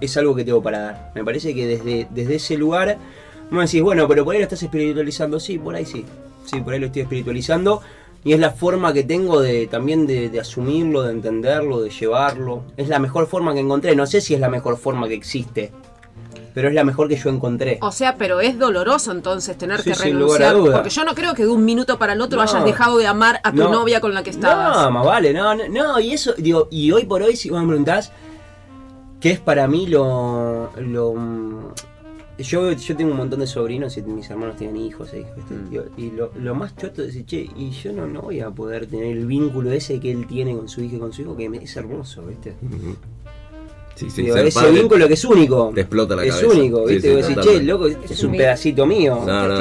es 0.00 0.16
algo 0.16 0.34
que 0.34 0.44
tengo 0.44 0.62
para 0.62 0.80
dar. 0.80 1.12
Me 1.14 1.22
parece 1.24 1.54
que 1.54 1.66
desde, 1.66 2.08
desde 2.10 2.36
ese 2.36 2.56
lugar, 2.56 2.96
vos 3.50 3.64
decís, 3.66 3.82
bueno, 3.82 4.08
pero 4.08 4.24
por 4.24 4.34
ahí 4.34 4.40
lo 4.40 4.44
estás 4.44 4.62
espiritualizando. 4.62 5.38
Sí, 5.38 5.58
por 5.58 5.74
ahí 5.74 5.84
sí. 5.84 6.06
Sí, 6.46 6.60
por 6.62 6.72
ahí 6.72 6.80
lo 6.80 6.86
estoy 6.86 7.02
espiritualizando. 7.02 7.82
Y 8.24 8.32
es 8.32 8.40
la 8.40 8.52
forma 8.52 8.94
que 8.94 9.02
tengo 9.02 9.42
de 9.42 9.66
también 9.66 10.06
de, 10.06 10.30
de 10.30 10.40
asumirlo, 10.40 11.02
de 11.02 11.12
entenderlo, 11.12 11.82
de 11.82 11.90
llevarlo. 11.90 12.62
Es 12.78 12.88
la 12.88 12.98
mejor 12.98 13.26
forma 13.26 13.52
que 13.52 13.60
encontré. 13.60 13.94
No 13.94 14.06
sé 14.06 14.22
si 14.22 14.32
es 14.32 14.40
la 14.40 14.48
mejor 14.48 14.78
forma 14.78 15.06
que 15.06 15.14
existe. 15.14 15.70
Pero 16.54 16.68
es 16.68 16.74
la 16.74 16.84
mejor 16.84 17.08
que 17.08 17.16
yo 17.16 17.30
encontré. 17.30 17.78
O 17.80 17.90
sea, 17.92 18.16
pero 18.16 18.40
es 18.40 18.58
doloroso 18.58 19.10
entonces 19.12 19.56
tener 19.56 19.80
Sí, 19.80 19.90
que 19.90 19.94
sin 19.96 20.18
lugar 20.18 20.42
a 20.42 20.48
renunciar. 20.50 20.56
duda. 20.56 20.74
Porque 20.82 20.90
yo 20.90 21.04
no 21.04 21.14
creo 21.14 21.34
que 21.34 21.44
de 21.44 21.48
un 21.48 21.64
minuto 21.64 21.98
para 21.98 22.12
el 22.12 22.20
otro 22.20 22.36
No. 22.36 22.42
hayas 22.42 22.64
dejado 22.64 22.98
de 22.98 23.06
amar 23.06 23.40
a 23.42 23.52
tu 23.52 23.58
No. 23.58 23.70
novia 23.70 24.00
con 24.00 24.12
la 24.14 24.22
que 24.22 24.30
estabas. 24.30 24.76
No, 24.84 24.90
más 24.90 25.06
vale, 25.06 25.32
no, 25.32 25.54
no, 25.54 25.68
no, 25.68 26.00
y 26.00 26.12
eso, 26.12 26.34
digo, 26.36 26.68
y 26.70 26.90
hoy 26.92 27.04
por 27.06 27.22
hoy, 27.22 27.36
si 27.36 27.48
vos 27.50 27.60
me 27.62 27.68
preguntás, 27.68 28.12
¿qué 29.20 29.30
es 29.30 29.40
para 29.40 29.66
mí 29.66 29.86
lo. 29.86 30.70
lo 30.78 31.14
mm, 31.14 31.72
yo, 32.38 32.72
yo 32.72 32.96
tengo 32.96 33.12
un 33.12 33.18
montón 33.18 33.38
de 33.40 33.46
sobrinos 33.46 33.96
y 33.96 34.02
mis 34.02 34.28
hermanos 34.28 34.56
tienen 34.56 34.76
hijos 34.78 35.12
e 35.12 35.18
¿viste? 35.36 35.54
Mm. 35.54 35.86
Y 36.00 36.10
lo, 36.10 36.32
lo 36.34 36.54
más 36.54 36.74
choto 36.76 37.02
es 37.02 37.08
decir, 37.08 37.24
che, 37.26 37.48
y 37.56 37.70
yo 37.70 37.92
no, 37.92 38.06
no 38.06 38.22
voy 38.22 38.40
a 38.40 38.50
poder 38.50 38.86
tener 38.86 39.06
el 39.16 39.26
vínculo 39.26 39.70
ese 39.70 40.00
que 40.00 40.10
él 40.10 40.26
tiene 40.26 40.56
con 40.56 40.68
su 40.68 40.82
hija 40.82 40.96
y 40.96 40.98
con 40.98 41.12
su 41.12 41.22
hijo, 41.22 41.36
que 41.36 41.46
es 41.46 41.76
hermoso, 41.76 42.22
¿viste? 42.26 42.56
Sí, 43.94 44.08
sí, 44.10 44.22
Digo, 44.22 44.34
ser 44.36 44.46
ese 44.46 44.58
padre 44.58 44.72
vínculo 44.80 45.06
que 45.06 45.14
es 45.14 45.24
único. 45.24 45.70
te 45.74 45.82
explota 45.82 46.16
la 46.16 46.24
es 46.24 46.34
cabeza. 46.34 46.52
único, 46.58 46.88
Sí, 46.88 46.94
¿viste? 46.94 47.22
sí, 47.22 47.34
decís, 47.34 47.44
che, 47.44 47.62
loco, 47.62 47.86
este 47.86 48.04
Es 48.06 48.10
es 48.12 48.24
un 48.24 48.32
pedacito 48.32 48.86
mío. 48.86 49.20
Claro. 49.24 49.56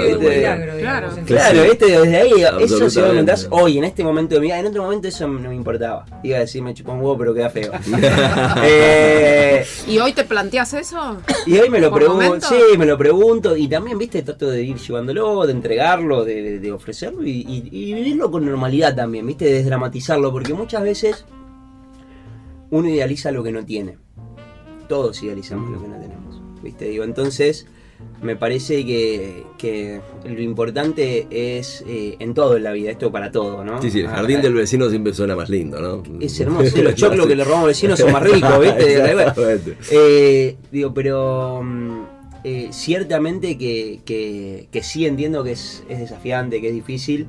Claro, 1.25 1.63
¿viste? 1.63 1.85
Desde 1.85 2.17
ahí, 2.17 2.31
eso 2.61 2.89
si 2.89 2.99
me 2.99 3.07
preguntás 3.07 3.47
hoy, 3.51 3.77
en 3.77 3.83
este 3.83 4.03
momento 4.03 4.35
de 4.35 4.41
mi 4.41 4.47
vida, 4.47 4.59
en 4.59 4.67
otro 4.67 4.83
momento 4.83 5.07
eso 5.09 5.27
no 5.27 5.49
me 5.49 5.55
importaba. 5.55 6.05
Iba 6.23 6.37
a 6.37 6.39
decir, 6.41 6.61
me 6.61 6.73
chupó 6.73 6.93
un 6.93 6.99
huevo, 6.99 7.17
pero 7.17 7.33
queda 7.33 7.49
feo. 7.49 7.71
Eh, 8.63 9.65
¿Y 9.87 9.99
hoy 9.99 10.13
te 10.13 10.23
planteas 10.23 10.73
eso? 10.73 11.17
y 11.45 11.57
hoy 11.57 11.69
me 11.69 11.79
lo 11.79 11.89
¿Por 11.89 11.99
pregunto, 11.99 12.47
sí, 12.47 12.77
me 12.77 12.85
lo 12.85 12.97
pregunto, 12.97 13.55
y 13.57 13.67
también, 13.67 13.97
viste, 13.97 14.21
trato 14.21 14.49
de 14.49 14.63
ir 14.63 14.77
llevándolo, 14.77 15.45
de 15.45 15.51
entregarlo, 15.51 16.23
de, 16.23 16.41
de- 16.41 16.59
de 16.59 16.71
ofrecerlo 16.71 17.23
y, 17.25 17.31
y- 17.47 17.69
y 17.71 17.93
vivirlo 17.93 18.31
con 18.31 18.45
normalidad 18.45 18.95
también, 18.95 19.25
viste, 19.27 19.45
de 19.45 19.53
desdramatizarlo, 19.55 20.31
porque 20.31 20.53
muchas 20.53 20.83
veces 20.83 21.25
uno 22.69 22.87
idealiza 22.87 23.31
lo 23.31 23.43
que 23.43 23.51
no 23.51 23.65
tiene. 23.65 23.97
Todos 24.91 25.23
idealizamos 25.23 25.71
lo 25.71 25.81
que 25.81 25.87
no 25.87 25.95
tenemos, 25.95 26.41
viste, 26.61 26.83
digo, 26.89 27.05
entonces 27.05 27.65
me 28.21 28.35
parece 28.35 28.85
que, 28.85 29.45
que 29.57 30.01
lo 30.25 30.41
importante 30.41 31.27
es 31.31 31.81
eh, 31.87 32.17
en 32.19 32.33
todo 32.33 32.57
en 32.57 32.63
la 32.63 32.73
vida, 32.73 32.91
esto 32.91 33.09
para 33.09 33.31
todo, 33.31 33.63
¿no? 33.63 33.81
Sí, 33.81 33.89
sí, 33.89 34.01
el 34.01 34.07
Ah, 34.07 34.15
jardín 34.17 34.39
ah, 34.39 34.41
del 34.41 34.53
vecino 34.53 34.89
siempre 34.89 35.13
suena 35.13 35.33
más 35.33 35.49
lindo, 35.49 35.79
¿no? 35.79 36.03
Es 36.19 36.37
hermoso, 36.41 36.81
los 36.81 36.95
choclos 37.01 37.25
que 37.25 37.37
le 37.37 37.45
robamos 37.45 37.63
al 37.63 37.69
vecino 37.69 37.95
son 37.95 38.11
más 38.11 38.21
ricos, 38.21 38.59
viste. 38.59 39.01
Eh, 39.91 40.57
digo, 40.73 40.93
pero 40.93 41.61
mm, 41.63 42.01
eh, 42.43 42.67
ciertamente 42.71 43.57
que, 43.57 44.01
que, 44.03 44.67
que 44.73 44.83
sí 44.83 45.05
entiendo 45.05 45.41
que 45.45 45.53
es, 45.53 45.85
es 45.87 45.99
desafiante, 45.99 46.59
que 46.59 46.67
es 46.67 46.73
difícil. 46.73 47.27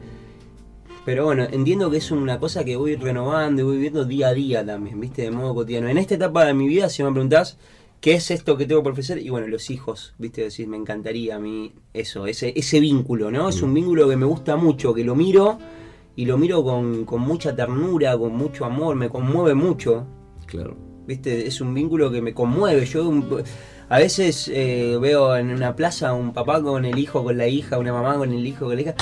Pero 1.05 1.25
bueno, 1.25 1.45
entiendo 1.51 1.91
que 1.91 1.97
es 1.97 2.11
una 2.13 2.39
cosa 2.39 2.65
que 2.65 2.77
voy 2.77 2.95
renovando 2.95 3.63
y 3.63 3.65
voy 3.65 3.75
viviendo 3.77 4.05
día 4.05 4.29
a 4.29 4.35
día 4.35 4.65
también, 4.65 5.01
¿viste? 5.01 5.23
De 5.23 5.31
modo 5.33 5.55
cotidiano. 5.55 5.89
En 5.89 5.99
esta 5.99 6.15
etapa 6.15 6.45
de 6.45 6.55
mi 6.55 6.69
vida, 6.69 6.89
si 6.89 7.03
me 7.03 7.11
preguntás, 7.11 7.59
¿qué 8.01 8.15
es 8.15 8.31
esto 8.31 8.57
que 8.57 8.67
tengo 8.67 8.85
por 8.85 8.93
ofrecer? 8.93 9.19
Y 9.19 9.29
bueno, 9.29 9.49
los 9.49 9.69
hijos, 9.71 10.15
¿viste? 10.19 10.43
Decir, 10.43 10.69
me 10.69 10.77
encantaría 10.77 11.37
a 11.37 11.39
mí 11.41 11.73
eso, 11.93 12.27
ese, 12.27 12.53
ese 12.57 12.79
vínculo, 12.79 13.33
¿no? 13.33 13.49
Es 13.49 13.63
un 13.63 13.75
vínculo 13.75 14.09
que 14.09 14.17
me 14.17 14.27
gusta 14.27 14.55
mucho, 14.55 14.95
que 14.95 15.03
lo 15.03 15.17
miro 15.17 15.59
y 16.15 16.25
lo 16.25 16.39
miro 16.39 16.63
con, 16.63 17.05
con 17.05 17.21
mucha 17.23 17.57
ternura, 17.57 18.17
con 18.17 18.37
mucho 18.37 18.65
amor, 18.65 18.95
me 18.95 19.09
conmueve 19.09 19.55
mucho. 19.55 20.07
Claro. 20.47 20.77
¿Viste? 21.05 21.49
Es 21.49 21.61
un 21.61 21.75
vínculo 21.75 22.13
que 22.13 22.23
me 22.23 22.33
conmueve. 22.33 22.87
Yo 22.87 23.09
un- 23.09 23.43
a 23.89 23.99
veces 23.99 24.49
eh, 24.55 24.97
veo 25.01 25.37
en 25.37 25.51
una 25.51 25.75
plaza 25.75 26.13
un 26.15 26.33
papá 26.33 26.63
con 26.63 26.85
el 26.85 26.97
hijo, 26.97 27.25
con 27.25 27.37
la 27.37 27.49
hija, 27.49 27.77
una 27.79 27.93
mamá 27.93 28.17
con 28.19 28.33
el 28.33 28.47
hijo, 28.47 28.67
con 28.67 28.77
la 28.77 28.83
hija. 28.83 28.95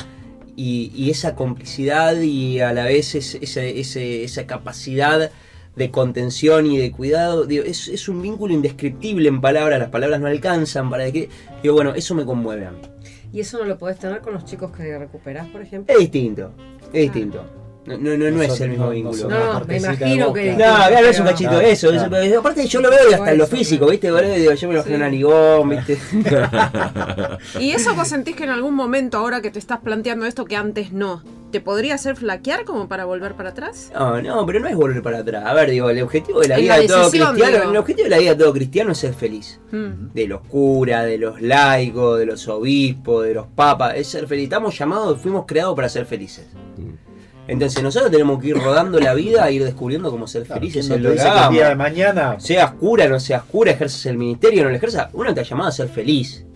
Y, 0.63 0.93
y 0.95 1.09
esa 1.09 1.35
complicidad 1.37 2.21
y 2.21 2.61
a 2.61 2.75
la 2.75 2.85
vez 2.85 3.15
es- 3.15 3.35
ese- 3.37 3.81
ese- 3.81 4.25
esa 4.25 4.47
capacidad 4.47 5.31
de 5.75 5.91
contención 5.91 6.67
y 6.67 6.77
de 6.77 6.93
cuidado, 6.93 7.47
digo, 7.47 7.65
es, 7.65 7.89
es 7.89 8.09
un 8.11 8.21
vínculo 8.21 8.53
indescriptible 8.53 9.29
en 9.29 9.41
palabras, 9.41 9.79
las 9.79 9.89
palabras 9.89 10.21
no 10.21 10.27
alcanzan 10.27 10.91
para 10.91 11.11
que... 11.11 11.31
Digo, 11.63 11.75
bueno, 11.77 11.95
eso 11.95 12.15
me 12.15 12.27
conmueve 12.27 12.67
a 12.67 12.73
mí. 12.73 12.81
Y 13.33 13.41
eso 13.41 13.57
no 13.59 13.65
lo 13.65 13.79
podés 13.79 13.99
tener 13.99 14.21
con 14.21 14.35
los 14.35 14.45
chicos 14.45 14.71
que 14.73 14.99
recuperás, 14.99 15.47
por 15.49 15.63
ejemplo. 15.63 15.95
Es 15.95 16.01
distinto, 16.01 16.53
es 16.93 17.03
distinto. 17.05 17.43
No, 17.87 17.97
no, 17.97 18.17
no, 18.17 18.31
no 18.31 18.43
es 18.43 18.61
el 18.61 18.69
mismo 18.71 18.85
No, 18.85 18.91
no 18.91 18.95
vínculo. 18.95 19.29
No, 19.29 19.55
no, 19.61 19.65
me 19.67 19.77
imagino 19.79 20.33
que- 20.35 20.53
No, 20.55 20.87
es 20.89 21.19
un 21.19 21.27
cachito 21.27 21.51
Claro, 21.51 21.67
de 21.67 21.73
eso. 21.73 21.89
claro. 21.91 22.17
es- 22.19 22.37
aparte 22.37 22.67
yo 22.67 22.81
lo 22.83 22.91
veo 22.91 23.11
y 23.11 23.15
hasta 23.15 23.33
en 23.33 23.39
lo 23.39 23.45
Eso, 23.45 23.57
físico. 23.57 23.87
¿viste? 23.87 24.09
Digo, 24.39 24.53
yo 24.53 24.69
me 24.69 24.75
lo 24.75 24.83
Sí. 24.85 24.93
un 24.93 25.01
narigón, 25.01 25.69
¿viste? 25.71 25.99
¿Y 27.59 27.71
eso 27.73 27.95
vos 27.95 28.09
sentís 28.09 28.37
que 28.37 28.45
en 28.45 28.51
algún 28.51 28.75
momento, 28.75 29.19
ahora 29.19 29.41
que 29.41 29.51
te 29.51 29.59
estás 29.59 29.79
planteando 29.81 30.27
esto 30.27 30.45
que 30.45 30.57
antes 30.57 30.93
no, 30.93 31.23
te 31.51 31.61
podría 31.61 31.95
hacer 31.95 32.17
flaquear 32.17 32.65
como 32.65 32.87
para 32.87 33.07
volver 33.07 33.35
para 33.35 33.51
atrás? 33.51 33.91
No, 33.95 34.21
no, 34.21 34.45
pero 34.47 34.61
no 34.61 34.69
es 34.69 34.77
volver 34.77 35.03
para 35.03 35.19
atrás. 35.21 35.45
A 35.47 35.55
ver, 35.55 35.71
digo, 35.71 35.89
el 35.91 36.03
objetivo 36.03 36.41
de 36.41 36.49
la 36.49 36.57
En 36.57 36.61
vida 36.63 36.77
la 36.77 36.83
de 36.83 36.89
todo 36.89 37.11
cristiano, 37.11 37.33
digo. 37.35 37.71
el 37.71 37.77
objetivo 37.79 38.05
de 38.05 38.11
la 38.11 38.19
vida 38.19 38.35
de 38.35 38.45
todo 38.45 38.53
cristiano 38.53 38.93
es 38.93 38.99
ser 38.99 39.15
feliz. 39.15 39.59
Mm. 39.73 40.13
De 40.13 40.27
los 40.29 40.43
curas, 40.43 41.07
de 41.07 41.17
los 41.19 41.41
laicos, 41.41 42.19
de 42.19 42.27
los 42.27 42.47
obispos, 42.47 43.25
de 43.25 43.35
los 43.35 43.47
papas, 43.47 43.95
es 43.97 44.07
ser 44.07 44.27
feliz. 44.27 44.45
Estamos 44.45 44.79
llamados, 44.79 45.21
fuimos 45.21 45.45
creados 45.47 45.75
para 45.75 45.89
ser 45.89 46.05
felices. 46.05 46.47
Entonces 47.51 47.83
nosotros 47.83 48.13
tenemos 48.13 48.41
que 48.41 48.49
ir 48.49 48.57
rodando 48.57 49.01
la 49.01 49.13
vida 49.13 49.49
e 49.49 49.55
ir 49.55 49.65
descubriendo 49.65 50.09
cómo 50.11 50.29
ser 50.29 50.45
Claro, 50.45 50.61
felices 50.61 50.87
¿quién 50.87 50.99
en 50.99 51.03
no 51.03 51.09
lo 51.09 51.15
te 51.17 51.21
que 51.21 51.25
dice 51.25 51.37
que 51.37 51.45
el 51.47 51.53
día 51.53 51.69
de 51.71 51.75
mañana 51.75 52.39
seas 52.39 52.71
cura, 52.73 53.09
no 53.09 53.19
seas 53.19 53.43
cura, 53.43 53.73
ejerces 53.73 54.07
el 54.07 54.17
ministerio, 54.17 54.63
no 54.63 54.71
lo 54.71 54.77
ejerzas, 54.77 55.09
uno 55.13 55.31
está 55.31 55.43
llamado 55.43 55.69
a 55.69 55.73
ser 55.73 55.89
feliz. 55.89 56.47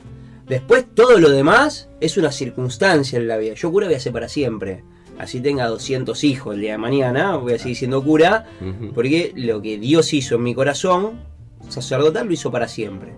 Después 0.47 0.85
todo 0.95 1.19
lo 1.19 1.31
demás 1.31 1.89
es 2.01 2.17
una 2.17 2.31
circunstancia 2.31 3.19
en 3.19 3.27
la 3.27 3.39
vida. 3.39 3.55
Yo 3.55 3.73
cura 3.73 3.87
voy 3.87 3.97
a 3.97 4.01
ser 4.01 4.13
para 4.13 4.29
siempre. 4.29 4.85
Así 5.19 5.41
tenga 5.41 5.67
200 5.67 6.23
hijos 6.23 6.55
el 6.55 6.61
día 6.61 6.73
de 6.73 6.79
mañana, 6.79 7.37
voy 7.37 7.55
a 7.55 7.59
seguir 7.59 7.77
siendo 7.77 8.03
cura, 8.05 8.47
porque 8.95 9.33
lo 9.35 9.61
que 9.63 9.79
Dios 9.79 10.13
hizo 10.13 10.37
en 10.37 10.43
mi 10.45 10.55
corazón, 10.55 11.23
sacerdotal, 11.69 12.27
lo 12.27 12.33
hizo 12.33 12.53
para 12.53 12.69
siempre. 12.69 13.15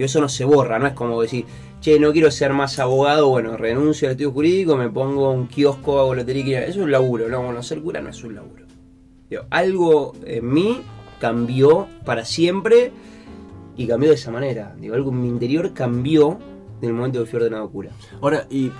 Y 0.00 0.04
eso 0.04 0.18
no 0.18 0.30
se 0.30 0.46
borra, 0.46 0.78
no 0.78 0.86
es 0.86 0.94
como 0.94 1.20
decir, 1.20 1.44
che, 1.82 2.00
no 2.00 2.10
quiero 2.10 2.30
ser 2.30 2.54
más 2.54 2.78
abogado, 2.78 3.28
bueno, 3.28 3.58
renuncio 3.58 4.08
al 4.08 4.12
estudio 4.12 4.32
jurídico, 4.32 4.74
me 4.74 4.88
pongo 4.88 5.30
un 5.30 5.46
kiosco, 5.46 6.00
hago 6.00 6.14
lotería, 6.14 6.62
eso 6.62 6.78
es 6.78 6.84
un 6.84 6.90
laburo, 6.90 7.28
no, 7.28 7.42
bueno, 7.42 7.62
ser 7.62 7.82
cura 7.82 8.00
no 8.00 8.08
es 8.08 8.24
un 8.24 8.34
laburo. 8.34 8.64
Digo, 9.28 9.42
algo 9.50 10.14
en 10.24 10.50
mí 10.50 10.80
cambió 11.18 11.86
para 12.06 12.24
siempre 12.24 12.92
y 13.76 13.86
cambió 13.86 14.08
de 14.08 14.14
esa 14.14 14.30
manera. 14.30 14.74
Digo, 14.80 14.94
algo 14.94 15.10
en 15.10 15.20
mi 15.20 15.28
interior 15.28 15.74
cambió 15.74 16.38
en 16.80 16.88
el 16.88 16.94
momento 16.94 17.22
que 17.22 17.30
fui 17.30 17.36
ordenado 17.36 17.68
cura. 17.68 17.90
Ahora, 18.22 18.46
y 18.48 18.72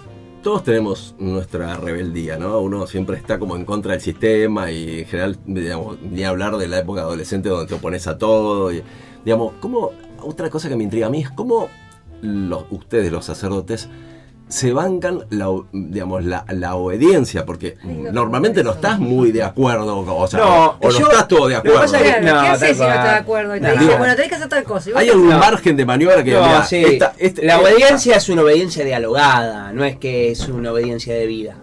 todos 0.42 0.64
tenemos 0.64 1.14
nuestra 1.18 1.76
rebeldía, 1.76 2.38
¿no? 2.38 2.58
Uno 2.60 2.86
siempre 2.86 3.18
está 3.18 3.38
como 3.38 3.56
en 3.56 3.66
contra 3.66 3.92
del 3.92 4.00
sistema 4.00 4.72
y 4.72 5.00
en 5.00 5.04
general, 5.04 5.38
digamos, 5.44 6.00
ni 6.00 6.24
hablar 6.24 6.56
de 6.56 6.66
la 6.66 6.78
época 6.78 7.02
adolescente 7.02 7.50
donde 7.50 7.66
te 7.66 7.74
opones 7.74 8.06
a 8.06 8.16
todo. 8.16 8.72
Y, 8.72 8.82
digamos, 9.24 9.52
¿cómo, 9.60 9.90
otra 10.22 10.50
cosa 10.50 10.68
que 10.68 10.76
me 10.76 10.84
intriga 10.84 11.06
a 11.06 11.10
mí 11.10 11.22
es 11.22 11.30
cómo 11.30 11.68
los, 12.22 12.64
ustedes, 12.70 13.10
los 13.12 13.24
sacerdotes, 13.24 13.88
se 14.48 14.72
bancan 14.72 15.26
la, 15.30 15.48
o- 15.48 15.66
digamos, 15.72 16.24
la, 16.24 16.44
la 16.48 16.74
obediencia, 16.74 17.46
porque 17.46 17.76
normalmente 17.84 18.64
no 18.64 18.72
estás 18.72 18.98
muy 18.98 19.30
de 19.30 19.44
acuerdo, 19.44 19.98
o 20.00 20.26
sea, 20.26 20.40
No, 20.40 20.66
o 20.70 20.78
no 20.82 20.90
yo- 20.90 21.06
estás 21.06 21.28
todo 21.28 21.46
de 21.46 21.54
lo 21.54 21.62
que 21.62 21.68
acuerdo. 21.68 21.80
pasa 21.92 21.96
es 22.00 22.02
que- 22.14 22.20
Claro, 22.20 22.36
no, 22.36 22.42
¿qué 22.42 22.48
haces 22.48 22.76
si 22.76 22.82
no 22.82 22.88
estás 22.88 23.04
de 23.04 23.10
acuerdo? 23.20 23.56
Y 23.56 23.60
te 23.60 23.66
No. 23.66 23.72
dicen, 23.72 23.86
Digo, 23.86 23.98
bueno, 23.98 24.14
tenés 24.16 24.28
que 24.28 24.34
hacer 24.34 24.48
tal 24.48 24.64
cosa. 24.64 24.90
Hay 24.96 25.08
algún 25.08 25.28
No. 25.28 25.38
margen 25.38 25.76
de 25.76 25.86
maniobra 25.86 26.24
que 26.24 26.32
No, 26.32 26.42
mirá, 26.42 26.64
sí. 26.64 26.82
esta- 26.84 27.12
este- 27.18 27.44
la 27.46 27.60
obediencia 27.60 28.16
es 28.16 28.28
una 28.28 28.42
obediencia 28.42 28.84
dialogada, 28.84 29.72
no 29.72 29.84
es 29.84 29.96
que 29.98 30.32
es 30.32 30.48
una 30.48 30.72
obediencia 30.72 31.14
de 31.14 31.26
vida. 31.26 31.54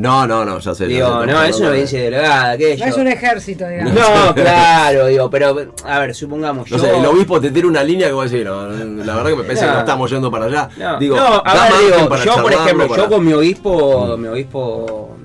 No, 0.00 0.26
no, 0.26 0.44
no, 0.44 0.58
ya 0.58 0.74
sé. 0.74 0.84
ya 0.88 0.94
Digo, 0.94 1.20
sé, 1.20 1.26
no, 1.26 1.42
es 1.42 1.58
una 1.60 1.68
obediencia 1.68 2.00
dialogada, 2.00 2.56
¿qué 2.58 2.76
No 2.76 2.84
es 2.86 2.96
un 2.96 3.08
ejército, 3.08 3.68
digamos. 3.68 3.94
No, 3.94 4.34
claro, 4.34 5.06
digo, 5.06 5.30
pero 5.30 5.72
a 5.84 5.98
ver, 6.00 6.14
supongamos 6.14 6.70
No 6.70 6.76
yo. 6.76 6.82
sé, 6.82 6.96
el 6.96 7.04
obispo 7.06 7.40
te 7.40 7.50
tira 7.50 7.66
una 7.68 7.82
línea 7.84 8.06
que 8.08 8.12
vos 8.14 8.30
decís, 8.30 8.44
no, 8.46 8.66
la 8.68 9.14
verdad 9.16 9.30
que 9.30 9.36
me 9.36 9.42
parece 9.44 9.60
que 9.62 9.66
No. 9.68 9.74
no 9.74 9.80
estamos 9.80 10.10
yendo 10.10 10.30
para 10.30 10.46
allá. 10.46 10.68
No, 10.78 10.98
digo, 10.98 11.16
no, 11.16 11.22
a 11.44 11.52
ver, 11.52 11.70
margen 11.72 11.86
digo, 11.96 12.08
para 12.08 12.24
yo 12.24 12.42
por 12.42 12.52
ejemplo, 12.52 12.88
para- 12.88 13.02
yo 13.02 13.08
con 13.08 13.24
mi 13.24 13.32
obispo, 13.32 14.16
mi 14.16 14.28
obispo 14.28 15.16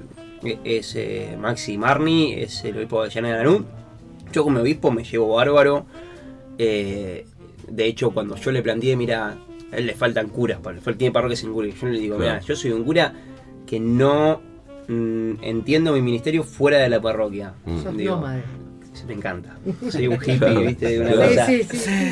es 0.64 0.96
eh, 0.96 1.38
Maxi 1.40 1.78
Marni, 1.78 2.34
es 2.34 2.64
el 2.66 2.78
obispo 2.78 3.04
de 3.04 3.10
Llanera 3.10 3.38
Lanús. 3.40 3.62
Yo 4.32 4.44
con 4.44 4.54
mi 4.54 4.60
obispo 4.60 4.92
me 4.92 5.04
llevo 5.04 5.36
bárbaro. 5.36 5.86
eh, 6.58 7.26
de 7.68 7.86
hecho, 7.86 8.12
cuando 8.12 8.36
yo 8.36 8.52
le 8.52 8.62
planteé, 8.62 8.96
mira, 8.96 9.36
a 9.72 9.76
él 9.78 9.88
le 9.88 9.96
faltan 9.96 10.28
curas, 10.30 10.60
él 10.86 10.98
tiene 10.98 11.12
parroquias 11.12 11.40
sin 11.40 11.52
cura. 11.52 11.68
y 11.68 11.72
Yo 11.74 11.88
le 11.88 12.00
digo, 12.00 12.18
mira, 12.20 12.40
yo 12.42 12.56
soy 12.56 12.72
un 12.72 12.84
cura 12.84 13.12
que 13.66 13.80
no 13.80 14.40
mm, 14.88 15.32
entiendo 15.44 15.94
mi 15.94 16.02
ministerio 16.02 16.44
fuera 16.44 16.80
de 16.80 16.90
la 16.90 17.02
parroquia. 17.02 17.54
Sos 17.84 17.96
Digo, 17.96 18.16
nómade. 18.16 18.44
me 19.08 19.14
encanta. 19.14 19.58
Soy 19.90 20.08
un 20.08 20.16
hippie, 20.16 20.58
viste, 20.68 20.88
de 20.90 21.00
una 21.02 21.12
cosa. 21.28 21.46
Sí. 21.48 21.62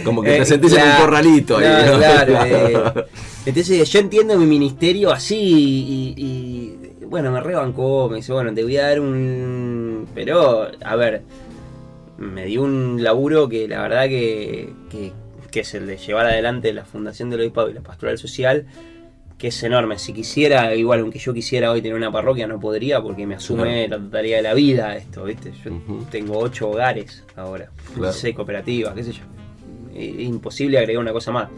Como 0.03 0.21
que 0.21 0.35
Eh, 0.35 0.39
te 0.39 0.45
sentís 0.45 0.73
en 0.73 0.83
un 0.83 0.95
corralito 0.97 1.57
ahí. 1.57 1.63
claro, 1.63 1.91
¿no? 1.93 1.97
claro, 1.97 2.45
eh, 2.45 3.05
entonces 3.45 3.89
yo 3.91 3.99
entiendo 3.99 4.37
mi 4.37 4.45
ministerio 4.45 5.11
así 5.11 5.35
y, 5.37 6.13
y, 6.17 7.05
bueno, 7.05 7.31
me 7.31 7.39
rebancó, 7.41 8.09
me 8.09 8.17
dice, 8.17 8.33
bueno, 8.33 8.53
te 8.53 8.63
voy 8.63 8.77
a 8.77 8.87
dar 8.87 8.99
un... 8.99 10.07
Pero, 10.15 10.67
a 10.83 10.95
ver, 10.95 11.21
me 12.17 12.45
dio 12.45 12.63
un 12.63 13.03
laburo 13.03 13.47
que 13.49 13.67
la 13.67 13.81
verdad 13.81 14.03
que, 14.05 14.69
que, 14.89 15.11
que 15.51 15.59
es 15.61 15.73
el 15.75 15.85
de 15.87 15.97
llevar 15.97 16.25
adelante 16.25 16.73
la 16.73 16.85
Fundación 16.85 17.29
del 17.29 17.41
Obispado 17.41 17.69
y 17.69 17.73
la 17.73 17.81
Pastoral 17.81 18.17
Social, 18.17 18.65
que 19.43 19.49
es 19.49 19.61
enorme. 19.63 19.99
Si 19.99 20.13
quisiera, 20.13 20.73
igual 20.73 21.01
aunque 21.01 21.19
yo 21.19 21.33
quisiera 21.33 21.69
hoy 21.69 21.81
tener 21.81 21.97
una 21.97 22.09
parroquia, 22.09 22.47
no 22.47 22.61
podría 22.61 23.01
porque 23.01 23.27
me 23.27 23.35
asume 23.35 23.89
la 23.89 23.97
totalidad 23.97 24.37
de 24.37 24.41
la 24.43 24.53
vida 24.53 24.95
esto, 24.95 25.25
¿viste? 25.25 25.51
Yo 25.65 25.71
tengo 26.09 26.37
ocho 26.39 26.69
hogares 26.69 27.25
ahora, 27.35 27.69
Claro. 27.93 28.13
seis 28.13 28.33
cooperativas, 28.33 28.93
qué 28.93 29.03
sé 29.03 29.11
yo. 29.11 29.23
Eh, 29.93 30.15
imposible 30.23 30.77
agregar 30.77 31.01
una 31.01 31.11
cosa 31.11 31.33
más. 31.33 31.49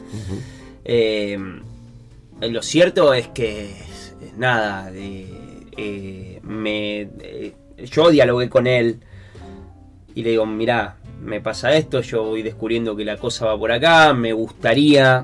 Eh, 0.83 1.37
lo 2.41 2.63
cierto 2.63 3.13
es 3.13 3.27
que, 3.27 3.69
nada, 4.35 4.89
eh, 4.91 5.27
eh, 5.77 6.39
me, 6.41 7.01
eh, 7.01 7.53
yo 7.83 8.09
dialogué 8.09 8.49
con 8.49 8.65
él 8.65 8.99
y 10.15 10.23
le 10.23 10.31
digo, 10.31 10.47
mirá, 10.47 10.95
me 11.21 11.39
pasa 11.39 11.75
esto, 11.77 12.01
yo 12.01 12.23
voy 12.23 12.41
descubriendo 12.41 12.95
que 12.95 13.05
la 13.05 13.17
cosa 13.17 13.45
va 13.45 13.59
por 13.59 13.71
acá, 13.71 14.11
me 14.15 14.33
gustaría 14.33 15.23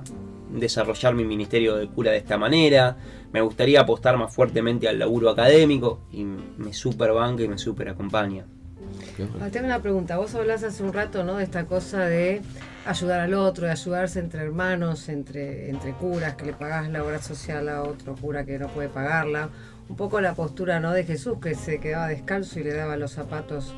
desarrollar 0.51 1.13
mi 1.13 1.23
ministerio 1.23 1.75
de 1.75 1.87
cura 1.87 2.11
de 2.11 2.17
esta 2.17 2.37
manera, 2.37 2.97
me 3.31 3.41
gustaría 3.41 3.81
apostar 3.81 4.17
más 4.17 4.33
fuertemente 4.33 4.87
al 4.87 4.99
laburo 4.99 5.29
académico 5.29 6.01
y 6.11 6.23
me 6.23 6.73
super 6.73 7.11
banca 7.11 7.43
y 7.43 7.47
me 7.47 7.57
super 7.57 7.89
acompaña. 7.89 8.45
Ah, 9.41 9.49
Tengo 9.51 9.67
una 9.67 9.81
pregunta. 9.81 10.17
Vos 10.17 10.35
hablás 10.35 10.63
hace 10.63 10.83
un 10.83 10.93
rato, 10.93 11.23
¿no? 11.23 11.37
De 11.37 11.43
esta 11.43 11.65
cosa 11.65 12.05
de 12.05 12.41
ayudar 12.85 13.21
al 13.21 13.33
otro, 13.33 13.65
de 13.65 13.71
ayudarse 13.71 14.19
entre 14.19 14.41
hermanos, 14.41 15.09
entre, 15.09 15.69
entre 15.69 15.93
curas, 15.93 16.35
que 16.35 16.45
le 16.45 16.53
pagás 16.53 16.89
la 16.89 17.03
obra 17.03 17.21
social 17.21 17.69
a 17.69 17.83
otro 17.83 18.15
cura 18.15 18.45
que 18.45 18.57
no 18.59 18.67
puede 18.67 18.89
pagarla. 18.89 19.49
Un 19.89 19.95
poco 19.95 20.21
la 20.21 20.33
postura, 20.33 20.79
¿no? 20.79 20.91
De 20.91 21.03
Jesús, 21.03 21.37
que 21.41 21.55
se 21.55 21.79
quedaba 21.79 22.07
descalzo 22.07 22.59
y 22.59 22.63
le 22.63 22.73
daba 22.73 22.95
los 22.97 23.11
zapatos 23.11 23.73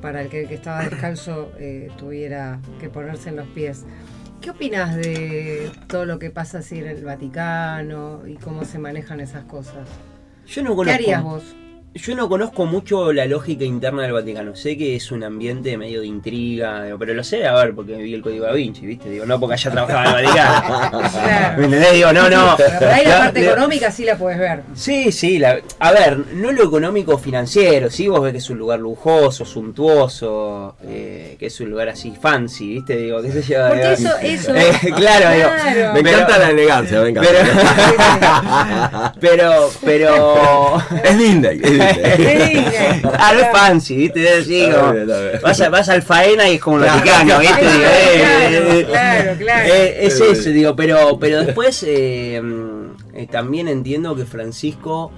para 0.00 0.22
el 0.22 0.28
que, 0.28 0.42
el 0.42 0.48
que 0.48 0.54
estaba 0.54 0.84
descalzo 0.84 1.52
eh, 1.58 1.90
tuviera 1.98 2.60
que 2.80 2.88
ponerse 2.88 3.30
en 3.30 3.36
los 3.36 3.46
pies. 3.48 3.84
¿Qué 4.40 4.50
opinas 4.50 4.94
de 4.94 5.72
todo 5.88 6.04
lo 6.04 6.18
que 6.18 6.30
pasa 6.30 6.58
así 6.58 6.78
en 6.78 6.86
el 6.86 7.04
Vaticano 7.04 8.26
y 8.26 8.34
cómo 8.36 8.64
se 8.64 8.78
manejan 8.78 9.20
esas 9.20 9.44
cosas? 9.44 9.88
Yo 10.46 10.62
no 10.62 10.70
¿Qué 10.70 10.76
conozco, 10.76 10.94
harías 10.94 11.22
vos? 11.22 11.56
Yo 11.96 12.14
no 12.14 12.28
conozco 12.28 12.66
mucho 12.66 13.12
la 13.12 13.24
lógica 13.26 13.64
interna 13.64 14.02
del 14.02 14.12
Vaticano. 14.12 14.54
Sé 14.54 14.76
que 14.76 14.96
es 14.96 15.10
un 15.10 15.24
ambiente 15.24 15.76
medio 15.78 16.00
de 16.00 16.06
intriga, 16.06 16.84
digo, 16.84 16.98
pero 16.98 17.14
lo 17.14 17.24
sé, 17.24 17.46
a 17.46 17.54
ver, 17.54 17.74
porque 17.74 17.94
vi 17.94 18.12
el 18.14 18.22
código 18.22 18.44
da 18.44 18.52
Vinci, 18.52 18.84
¿viste? 18.86 19.08
Digo, 19.08 19.24
no 19.24 19.40
porque 19.40 19.54
haya 19.54 19.70
trabajado 19.70 20.00
en 20.02 20.06
el 20.08 20.24
Vaticano. 20.26 21.00
Claro. 21.10 21.58
¿Me 21.58 21.64
entendés? 21.64 21.92
Digo, 21.94 22.12
no, 22.12 22.28
no. 22.28 22.54
Pero 22.56 22.90
ahí 22.92 23.04
la 23.06 23.18
parte 23.18 23.46
económica 23.46 23.90
sí 23.90 24.04
la 24.04 24.16
puedes 24.18 24.38
ver. 24.38 24.62
Sí, 24.74 25.10
sí, 25.10 25.38
la- 25.38 25.58
a 25.78 25.92
ver, 25.92 26.18
no 26.34 26.52
lo 26.52 26.64
económico 26.64 27.16
financiero, 27.18 27.88
sí, 27.90 28.08
vos 28.08 28.20
ves 28.20 28.32
que 28.32 28.38
es 28.38 28.50
un 28.50 28.58
lugar 28.58 28.78
lujoso, 28.78 29.44
suntuoso, 29.44 30.76
eh, 30.84 31.36
que 31.38 31.46
es 31.46 31.60
un 31.60 31.70
lugar 31.70 31.88
así 31.88 32.12
fancy, 32.20 32.74
¿viste? 32.74 32.96
Digo, 32.96 33.22
qué 33.22 33.32
sé 33.32 33.42
yo. 33.42 33.68
Porque 33.68 33.92
eso, 33.94 34.10
eso. 34.22 34.54
eh, 34.54 34.70
claro, 34.94 35.30
digo, 35.34 35.48
Claro. 35.62 35.92
Me 35.94 36.02
Pero- 36.02 36.16
encanta 36.18 36.38
la 36.38 36.50
elegancia, 36.50 37.00
me 37.00 37.08
encanta. 37.08 37.30
pero, 39.20 39.70
pero, 39.84 40.82
es 41.02 41.18
Disney, 41.18 41.60
es 41.62 41.70
Disney. 41.70 41.85
Ah, 43.18 43.32
no 43.34 43.40
es 43.40 43.48
fancy, 43.52 43.96
¿viste? 43.96 44.40
Bien. 44.46 44.72
vas, 45.42 45.60
a, 45.60 45.68
vas 45.68 45.88
al 45.88 46.02
faena 46.02 46.48
y 46.48 46.54
es 46.54 46.60
como 46.60 46.78
el 46.78 46.84
Claro. 46.84 47.00
Vaticano, 47.00 47.40
¿viste? 47.40 47.60
Digo, 47.64 47.78
Claro, 47.78 48.72
eh, 48.78 48.86
claro, 48.88 49.34
claro. 49.38 49.68
eh, 49.72 49.96
es 50.06 50.20
eso, 50.20 50.50
digo, 50.50 50.76
pero, 50.76 51.18
pero 51.18 51.44
después 51.44 51.84
eh, 51.86 52.40
mm, 52.42 52.86
eh, 53.14 53.26
también 53.30 53.68
entiendo 53.68 54.14
que 54.14 54.24
Francisco 54.24 55.10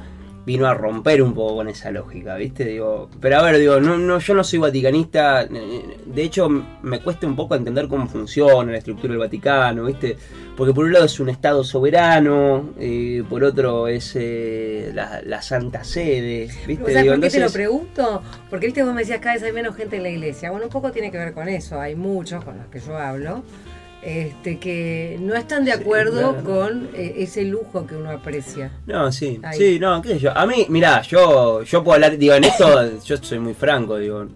vino 0.48 0.66
a 0.66 0.72
romper 0.72 1.20
un 1.20 1.34
poco 1.34 1.56
con 1.56 1.68
esa 1.68 1.90
lógica, 1.90 2.34
¿viste? 2.36 2.64
Digo, 2.64 3.10
pero 3.20 3.36
a 3.36 3.42
ver, 3.42 3.58
digo, 3.58 3.78
no, 3.80 3.98
no, 3.98 4.18
yo 4.18 4.34
no 4.34 4.42
soy 4.42 4.58
vaticanista, 4.58 5.42
eh, 5.42 5.98
de 6.06 6.22
hecho 6.22 6.48
me 6.48 7.00
cuesta 7.02 7.26
un 7.26 7.36
poco 7.36 7.54
entender 7.54 7.86
cómo 7.86 8.08
funciona 8.08 8.72
la 8.72 8.78
estructura 8.78 9.10
del 9.10 9.18
Vaticano, 9.18 9.84
¿viste? 9.84 10.16
Porque 10.56 10.72
por 10.72 10.86
un 10.86 10.94
lado 10.94 11.04
es 11.04 11.20
un 11.20 11.28
Estado 11.28 11.62
soberano, 11.62 12.70
eh, 12.78 13.22
por 13.28 13.44
otro 13.44 13.88
es 13.88 14.16
eh, 14.16 14.90
la, 14.94 15.20
la 15.20 15.42
Santa 15.42 15.84
Sede, 15.84 16.48
¿viste? 16.66 16.94
¿Sabes 16.94 17.02
Digo, 17.02 17.14
por 17.14 17.24
qué 17.24 17.30
te 17.30 17.40
lo 17.40 17.50
pregunto? 17.50 18.22
Porque 18.48 18.66
viste, 18.66 18.82
vos 18.82 18.94
me 18.94 19.02
decías 19.02 19.20
cada 19.20 19.34
vez 19.34 19.42
hay 19.42 19.52
menos 19.52 19.76
gente 19.76 19.96
en 19.96 20.02
la 20.02 20.08
iglesia. 20.08 20.50
Bueno, 20.50 20.64
un 20.64 20.72
poco 20.72 20.90
tiene 20.92 21.10
que 21.10 21.18
ver 21.18 21.34
con 21.34 21.46
eso. 21.50 21.78
Hay 21.78 21.94
muchos 21.94 22.42
con 22.42 22.56
los 22.56 22.68
que 22.68 22.80
yo 22.80 22.96
hablo 22.96 23.44
este, 24.02 24.58
que 24.58 25.16
no 25.20 25.34
están 25.34 25.64
de 25.64 25.72
Sí, 25.72 25.80
acuerdo 25.80 26.32
claro. 26.34 26.44
con 26.44 26.88
eh, 26.94 27.14
ese 27.18 27.44
lujo 27.44 27.86
que 27.86 27.96
uno 27.96 28.10
aprecia. 28.10 28.70
No, 28.86 29.10
sí, 29.12 29.40
Ahí. 29.42 29.58
sí, 29.58 29.78
no, 29.80 30.00
qué 30.02 30.10
sé 30.10 30.18
yo. 30.20 30.36
A 30.36 30.46
mí, 30.46 30.66
mirá, 30.68 31.02
yo, 31.02 31.62
yo 31.62 31.82
puedo 31.82 31.94
hablar, 31.96 32.16
digo, 32.16 32.34
en 32.34 32.44
esto 32.44 32.98
yo 33.04 33.16
soy 33.18 33.38
muy 33.40 33.54
franco, 33.54 33.96
digo, 33.98 34.22
eh, 34.22 34.28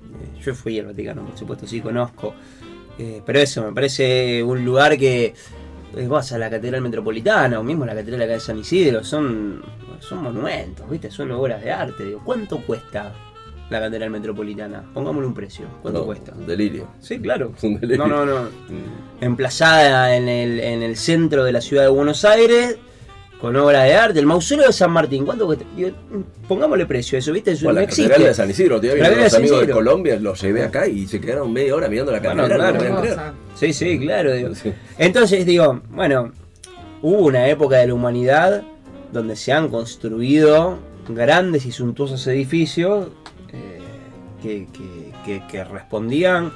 yo 0.44 0.55
fui 0.55 0.78
al 0.78 0.86
Vaticano, 0.86 1.24
por 1.24 1.39
supuesto, 1.39 1.66
sí 1.66 1.80
conozco. 1.80 2.34
Eh, 2.98 3.22
pero 3.24 3.39
eso, 3.39 3.62
me 3.62 3.72
parece 3.72 4.43
un 4.43 4.64
lugar 4.64 4.98
que 4.98 5.32
eh, 5.97 6.06
vas 6.09 6.32
a 6.32 6.39
la 6.39 6.51
Catedral 6.51 6.82
Metropolitana 6.82 7.59
o 7.59 7.62
mismo 7.62 7.86
la 7.86 7.94
Catedral 7.94 8.22
acá 8.22 8.32
de 8.34 8.40
San 8.40 8.59
Isidro, 8.59 9.02
son, 9.05 9.62
son 10.01 10.22
monumentos, 10.22 10.89
¿viste? 10.90 11.10
Son 11.10 11.30
obras 11.32 11.62
de 11.62 11.70
arte, 11.70 12.05
digo, 12.05 12.20
¿cuánto 12.24 12.59
cuesta 12.59 13.12
la 13.73 13.81
Catedral 13.81 14.11
Metropolitana? 14.11 14.85
Pongámosle 14.94 15.27
un 15.27 15.35
precio, 15.35 15.66
¿cuánto 15.82 16.01
No, 16.01 16.07
cuesta? 16.07 16.32
un 16.36 16.47
Delirio. 16.47 16.89
Sí, 17.01 17.19
claro. 17.19 17.53
Es 17.57 17.62
un 17.65 17.81
delirio. 17.81 18.07
No, 18.07 18.24
no, 18.24 18.27
no. 18.27 18.43
Mm. 18.44 19.24
Emplazada 19.24 20.16
en 20.16 20.28
el, 20.28 20.61
en 20.61 20.82
el 20.82 20.97
centro 20.97 21.44
de 21.44 21.53
la 21.53 21.61
ciudad 21.61 21.82
de 21.85 21.89
Buenos 21.89 22.24
Aires, 22.24 22.77
con 23.40 23.57
obra 23.57 23.82
de 23.82 23.94
arte. 23.94 24.19
El 24.20 24.27
mausoleo 24.27 24.66
de 24.69 24.73
San 24.73 24.93
Martín, 24.93 25.24
¿cuánto 25.24 25.47
cuesta? 25.47 25.65
Digo, 25.77 25.90
póngamosle 26.47 26.86
precio 26.86 27.16
a 27.16 27.19
eso, 27.19 27.32
¿viste? 27.32 27.53
Eso 27.53 27.65
Bueno, 27.65 27.81
no 27.81 27.86
la 27.86 27.90
catedral 27.90 28.09
de 28.09 28.15
existe. 28.28 28.35
San 28.43 28.51
Isidro, 28.51 28.77
La 28.81 29.11
de 29.11 29.16
los 29.16 29.35
amigos 29.35 29.66
de. 29.66 29.73
Colombia, 29.73 30.16
los 30.20 30.40
llevé 30.40 30.62
acá 30.62 30.86
y 30.86 31.07
se 31.09 31.20
quedaron 31.20 31.53
media 31.53 31.74
hora 31.74 31.89
mirando 31.89 32.12
la 32.12 32.20
Bueno, 32.20 32.43
catedral. 32.44 32.78
claro. 32.78 33.16
no. 33.32 33.32
Sí, 33.57 33.73
sí, 33.73 33.99
claro. 33.99 34.32
digo. 34.32 34.55
Sí. 34.55 34.73
Entonces, 34.99 35.44
digo, 35.44 35.81
bueno, 35.90 36.31
hubo 37.03 37.19
una 37.27 37.49
época 37.49 37.78
de 37.78 37.89
la 37.89 37.94
humanidad 37.94 38.62
donde 39.12 39.35
se 39.35 39.53
han 39.53 39.69
construido 39.69 40.78
grandes 41.09 41.66
y 41.66 41.73
suntuosos 41.73 42.24
edificios 42.28 43.09
que, 44.43 44.66
que- 45.24 45.64
respondían. 45.64 46.52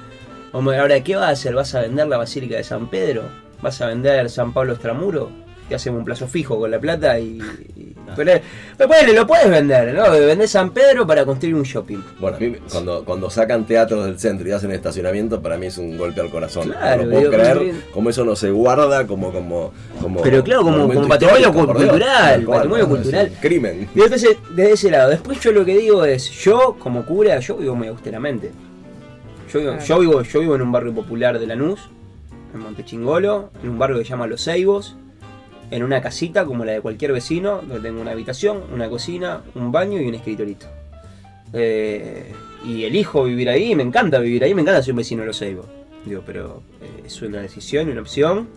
Hombre, 0.52 0.78
ahora, 0.78 1.02
¿qué 1.02 1.16
vas 1.16 1.26
a 1.28 1.30
hacer? 1.30 1.54
¿Vas 1.54 1.74
a 1.74 1.80
vender 1.82 2.06
la 2.08 2.16
Basílica 2.18 2.56
de 2.56 2.64
San 2.64 2.88
Pedro? 2.88 3.22
¿Vas 3.62 3.80
a 3.80 3.86
vender 3.86 4.28
San 4.30 4.52
Pablo 4.52 4.72
Extramuro? 4.74 5.30
Te 5.68 5.74
hacemos 5.74 5.98
un 5.98 6.04
plazo 6.04 6.28
fijo 6.28 6.58
con 6.58 6.70
la 6.70 6.78
plata 6.78 7.18
y. 7.18 7.38
y- 7.76 7.92
pero, 8.14 8.32
pero 8.78 8.88
ponele, 8.88 9.12
lo 9.14 9.26
puedes 9.26 9.50
vender, 9.50 9.92
¿no? 9.92 10.08
Vendés 10.12 10.52
San 10.52 10.70
Pedro 10.70 11.04
para 11.06 11.24
construir 11.24 11.54
un 11.56 11.64
shopping. 11.64 11.98
Bueno, 12.20 12.36
a 12.36 12.40
mí 12.40 12.54
cuando, 12.70 13.04
cuando 13.04 13.28
sacan 13.28 13.66
teatros 13.66 14.04
del 14.06 14.18
centro 14.18 14.48
y 14.48 14.52
hacen 14.52 14.70
estacionamiento, 14.70 15.42
para 15.42 15.58
mí 15.58 15.66
es 15.66 15.76
un 15.76 15.98
golpe 15.98 16.20
al 16.20 16.30
corazón. 16.30 16.68
Claro, 16.70 17.02
no 17.02 17.04
lo 17.06 17.10
puedo 17.10 17.30
digo, 17.30 17.32
creer 17.42 17.58
bien. 17.58 17.82
cómo 17.92 18.08
eso 18.10 18.24
no 18.24 18.36
se 18.36 18.50
guarda 18.52 19.06
como... 19.08 19.32
como, 19.32 19.72
como 20.00 20.22
Pero 20.22 20.42
claro, 20.44 20.62
como- 20.62 20.86
como 20.92 21.08
patrimonio 21.08 21.50
Dios. 21.50 21.66
cultural, 21.66 22.44
cual, 22.44 22.56
patrimonio 22.58 22.88
cultural. 22.88 23.32
crimen. 23.40 23.88
Y 23.94 24.00
entonces, 24.02 24.36
desde 24.54 24.72
ese 24.72 24.90
lado, 24.92 25.10
después 25.10 25.40
yo 25.40 25.50
lo 25.50 25.64
que 25.64 25.76
digo 25.76 26.04
es, 26.04 26.30
yo 26.30 26.76
como 26.78 27.04
cura, 27.04 27.38
yo 27.40 27.56
vivo 27.56 27.74
muy 27.74 27.88
austeramente. 27.88 28.52
Yo 29.52 29.58
vivo, 29.58 29.72
Claro. 29.72 29.84
yo 29.86 29.98
vivo, 29.98 30.22
yo 30.22 30.40
vivo 30.40 30.54
en 30.54 30.62
un 30.62 30.70
barrio 30.72 30.94
popular 30.94 31.38
de 31.40 31.46
Lanús, 31.48 31.80
en 32.54 32.60
Montechingolo, 32.60 33.50
en 33.62 33.70
un 33.70 33.78
barrio 33.78 33.98
que 33.98 34.04
se 34.04 34.10
llama 34.10 34.26
Los 34.28 34.42
Ceibos. 34.44 34.96
En 35.70 35.82
una 35.82 36.00
casita 36.00 36.44
como 36.44 36.64
la 36.64 36.72
de 36.72 36.80
cualquier 36.80 37.12
vecino, 37.12 37.62
donde 37.62 37.88
tengo 37.88 38.00
una 38.00 38.12
habitación, 38.12 38.62
una 38.72 38.88
cocina, 38.88 39.42
un 39.54 39.72
baño 39.72 40.00
y 40.00 40.08
un 40.08 40.14
escritorito. 40.14 40.66
Eh, 41.52 42.32
y 42.64 42.84
elijo 42.84 43.24
vivir 43.24 43.48
ahí, 43.48 43.74
me 43.74 43.82
encanta 43.82 44.18
vivir 44.18 44.44
ahí, 44.44 44.54
me 44.54 44.62
encanta 44.62 44.82
ser 44.82 44.92
un 44.92 44.98
vecino 44.98 45.22
de 45.22 45.26
los 45.28 45.36
Seibos. 45.36 45.66
Digo, 46.04 46.22
pero 46.24 46.62
eh, 46.80 47.04
es 47.06 47.22
una 47.22 47.40
decisión, 47.40 47.88
una 47.88 48.00
opción. 48.00 48.48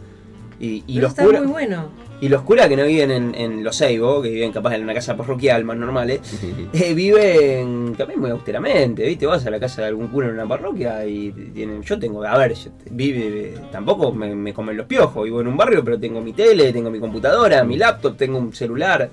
Y, 0.60 0.84
y 0.88 0.96
Pero 0.96 1.02
los 1.04 1.12
está 1.12 1.24
curas- 1.26 1.42
muy 1.44 1.52
bueno. 1.52 1.86
y 2.20 2.28
los 2.28 2.42
curas 2.42 2.68
que 2.68 2.76
no 2.76 2.84
viven 2.84 3.12
en, 3.12 3.34
en 3.34 3.64
Los 3.64 3.78
Seibos, 3.78 4.22
que 4.22 4.30
viven 4.30 4.52
capaz 4.52 4.76
en 4.76 4.84
una 4.84 4.94
casa 4.94 5.16
parroquial 5.16 5.64
más 5.64 5.78
normales, 5.78 6.20
eh, 6.74 6.94
viven 6.94 7.96
también 7.98 8.20
muy 8.20 8.30
austeramente, 8.30 9.04
¿viste? 9.06 9.26
Vas 9.26 9.46
a 9.46 9.50
la 9.52 9.60
casa 9.60 9.84
de 9.84 9.88
algún 9.88 10.08
cura 10.10 10.28
en 10.28 10.34
una 10.34 10.46
parroquia 10.48 11.06
y 11.06 11.32
tienen. 11.54 11.82
Yo 11.82 11.98
tengo, 11.98 12.24
a 12.26 12.38
ver, 12.38 12.54
yo 12.56 12.72
te- 12.72 12.90
vive, 12.92 13.54
tampoco 13.72 14.12
me, 14.12 14.36
me 14.36 14.54
comen 14.54 14.76
los 14.76 14.86
piojos, 14.86 15.24
vivo 15.24 15.40
en 15.40 15.48
un 15.48 15.56
barrio, 15.56 15.82
pero 15.84 15.98
tengo 15.98 16.20
mi 16.20 16.34
tele, 16.34 16.74
tengo 16.74 16.90
mi 16.92 17.00
computadora, 17.00 17.64
mi 17.64 17.78
laptop, 17.78 18.18
tengo 18.18 18.38
un 18.38 18.54
celular, 18.54 19.10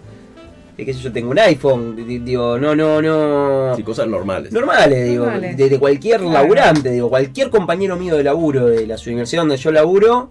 eh, 0.76 0.84
qué 0.84 0.92
sé 0.92 1.00
yo, 1.00 1.12
tengo 1.12 1.30
un 1.30 1.38
iPhone, 1.38 1.94
di- 1.94 2.02
di- 2.02 2.18
digo, 2.18 2.58
no, 2.58 2.74
no, 2.74 3.00
no. 3.00 3.76
Sí, 3.76 3.84
cosas 3.84 4.08
normales. 4.08 4.50
Normales, 4.50 5.08
digo, 5.08 5.26
Normales. 5.26 5.56
de, 5.56 5.68
de 5.68 5.78
cualquier 5.78 6.18
Claro. 6.22 6.32
laburante, 6.32 6.90
digo, 6.90 7.08
cualquier 7.08 7.50
compañero 7.50 7.94
mío 7.96 8.16
de 8.16 8.24
laburo 8.24 8.66
de 8.66 8.84
la 8.84 8.96
universidad 9.06 9.42
donde 9.42 9.56
yo 9.58 9.70
laburo, 9.70 10.28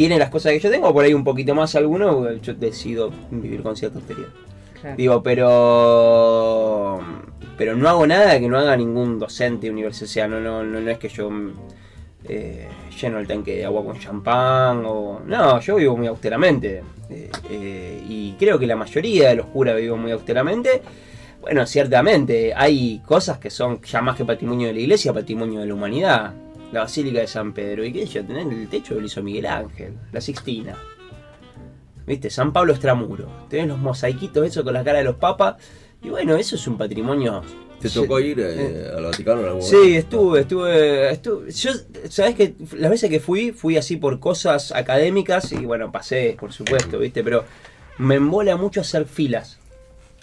tiene 0.00 0.18
las 0.18 0.30
cosas 0.30 0.52
que 0.52 0.60
yo 0.60 0.70
tengo, 0.70 0.94
por 0.94 1.04
ahí 1.04 1.12
un 1.12 1.22
poquito 1.22 1.54
más 1.54 1.74
alguno, 1.74 2.32
yo 2.36 2.54
decido 2.54 3.10
vivir 3.30 3.62
con 3.62 3.76
cierta 3.76 3.98
austeridad. 3.98 4.30
Claro. 4.80 4.96
Digo, 4.96 5.22
pero. 5.22 7.00
Pero 7.58 7.76
no 7.76 7.86
hago 7.86 8.06
nada 8.06 8.40
que 8.40 8.48
no 8.48 8.58
haga 8.58 8.74
ningún 8.78 9.18
docente 9.18 9.70
universitario. 9.70 10.08
O 10.08 10.12
sea, 10.14 10.26
no, 10.26 10.40
no, 10.40 10.64
no, 10.64 10.80
no 10.80 10.90
es 10.90 10.96
que 10.96 11.10
yo 11.10 11.28
eh, 12.26 12.66
lleno 12.98 13.18
el 13.18 13.26
tanque 13.26 13.56
de 13.56 13.66
agua 13.66 13.84
con 13.84 13.98
champán 13.98 14.84
o. 14.86 15.20
No, 15.26 15.60
yo 15.60 15.76
vivo 15.76 15.98
muy 15.98 16.06
austeramente. 16.06 16.82
Eh, 17.10 17.30
eh, 17.50 18.02
y 18.08 18.32
creo 18.38 18.58
que 18.58 18.66
la 18.66 18.76
mayoría 18.76 19.28
de 19.28 19.34
los 19.34 19.46
curas 19.48 19.76
viven 19.76 20.00
muy 20.00 20.12
austeramente. 20.12 20.80
Bueno, 21.42 21.66
ciertamente, 21.66 22.54
hay 22.56 23.02
cosas 23.04 23.36
que 23.36 23.50
son 23.50 23.82
ya 23.82 24.00
más 24.00 24.16
que 24.16 24.24
patrimonio 24.24 24.68
de 24.68 24.72
la 24.72 24.80
iglesia, 24.80 25.12
patrimonio 25.12 25.60
de 25.60 25.66
la 25.66 25.74
humanidad. 25.74 26.32
La 26.72 26.80
Basílica 26.80 27.20
de 27.20 27.26
San 27.26 27.52
Pedro, 27.52 27.84
y 27.84 27.92
qué 27.92 28.06
yo, 28.06 28.24
tener 28.24 28.46
el 28.46 28.68
techo 28.68 28.94
que 28.94 29.00
lo 29.00 29.06
hizo 29.06 29.22
Miguel 29.22 29.46
Ángel, 29.46 29.94
la 30.12 30.20
Sixtina. 30.20 30.76
¿Viste? 32.06 32.30
San 32.30 32.52
Pablo 32.52 32.72
Extramuro. 32.72 33.28
Tenés 33.48 33.68
los 33.68 33.78
mosaiquitos, 33.78 34.46
eso 34.46 34.64
con 34.64 34.74
la 34.74 34.82
cara 34.82 34.98
de 34.98 35.04
los 35.04 35.16
papas. 35.16 35.56
Y 36.02 36.08
bueno, 36.08 36.34
eso 36.36 36.56
es 36.56 36.66
un 36.66 36.78
patrimonio. 36.78 37.42
¿Te 37.80 37.88
tocó 37.88 38.20
ir 38.20 38.38
eh, 38.40 38.90
al 38.94 39.04
Vaticano 39.04 39.56
en 39.56 39.62
Sí, 39.62 39.96
estuve, 39.96 40.40
estuve, 40.40 41.12
estuve. 41.12 41.50
Yo, 41.50 41.70
sabes 42.10 42.34
que 42.34 42.54
las 42.76 42.90
veces 42.90 43.08
que 43.08 43.20
fui, 43.20 43.52
fui 43.52 43.76
así 43.76 43.96
por 43.96 44.20
cosas 44.20 44.72
académicas 44.72 45.52
y 45.52 45.64
bueno, 45.64 45.90
pasé, 45.90 46.36
por 46.38 46.52
supuesto, 46.52 46.98
¿viste? 46.98 47.24
Pero 47.24 47.44
me 47.98 48.16
embola 48.16 48.56
mucho 48.56 48.82
hacer 48.82 49.06
filas. 49.06 49.59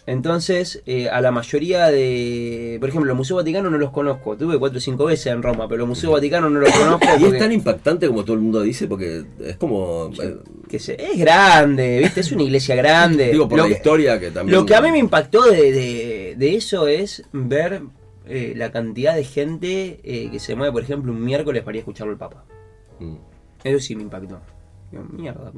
Entonces, 0.07 0.81
eh, 0.85 1.09
a 1.09 1.19
la 1.19 1.31
mayoría 1.31 1.87
de. 1.87 2.77
Por 2.79 2.87
ejemplo, 2.89 3.09
los 3.09 3.17
Museos 3.17 3.41
Vaticanos 3.41 3.69
no 3.71 3.77
los 3.77 3.91
conozco. 3.91 4.37
Tuve 4.37 4.57
cuatro 4.57 4.77
o 4.77 4.81
cinco 4.81 5.03
veces 5.05 5.27
en 5.27 5.43
Roma, 5.43 5.67
pero 5.67 5.79
los 5.79 5.87
Museos 5.89 6.13
Vaticanos 6.13 6.49
no 6.49 6.59
los 6.61 6.71
conozco. 6.71 7.05
Y 7.19 7.25
es 7.25 7.37
tan 7.37 7.51
impactante 7.51 8.07
como 8.07 8.23
todo 8.23 8.35
el 8.35 8.41
mundo 8.41 8.61
dice, 8.61 8.87
porque 8.87 9.25
es 9.41 9.57
como. 9.57 10.09
eh, 10.23 10.37
que 10.69 10.79
se- 10.79 10.95
es 10.95 11.17
grande, 11.19 11.99
¿viste? 11.99 12.21
Es 12.21 12.31
una 12.31 12.43
iglesia 12.43 12.75
grande. 12.75 13.31
digo, 13.33 13.49
por 13.49 13.57
Lo 13.57 13.63
la 13.65 13.69
que- 13.69 13.75
historia 13.75 14.17
que 14.19 14.31
también. 14.31 14.57
Lo 14.57 14.65
que 14.65 14.75
a 14.75 14.81
mí 14.81 14.91
me 14.91 14.97
impactó 14.99 15.43
de, 15.43 15.71
de- 15.73 16.35
de 16.37 16.55
eso 16.55 16.87
es 16.87 17.23
ver 17.33 17.81
eh, 18.25 18.53
la 18.55 18.71
cantidad 18.71 19.13
de 19.13 19.25
gente 19.25 19.99
eh, 20.05 20.29
que 20.31 20.39
se 20.39 20.55
mueve, 20.55 20.71
por 20.71 20.83
ejemplo, 20.83 21.11
un 21.11 21.21
miércoles 21.21 21.63
para 21.63 21.75
ir 21.75 21.79
a 21.79 21.81
escucharlo 21.81 22.13
el 22.13 22.17
Papa. 22.19 22.45
Mm. 23.01 23.15
Eso 23.63 23.79
sí 23.79 23.93
me 23.97 24.03
impactó. 24.03 24.39
Digo, 24.89 25.03
mierda. 25.11 25.51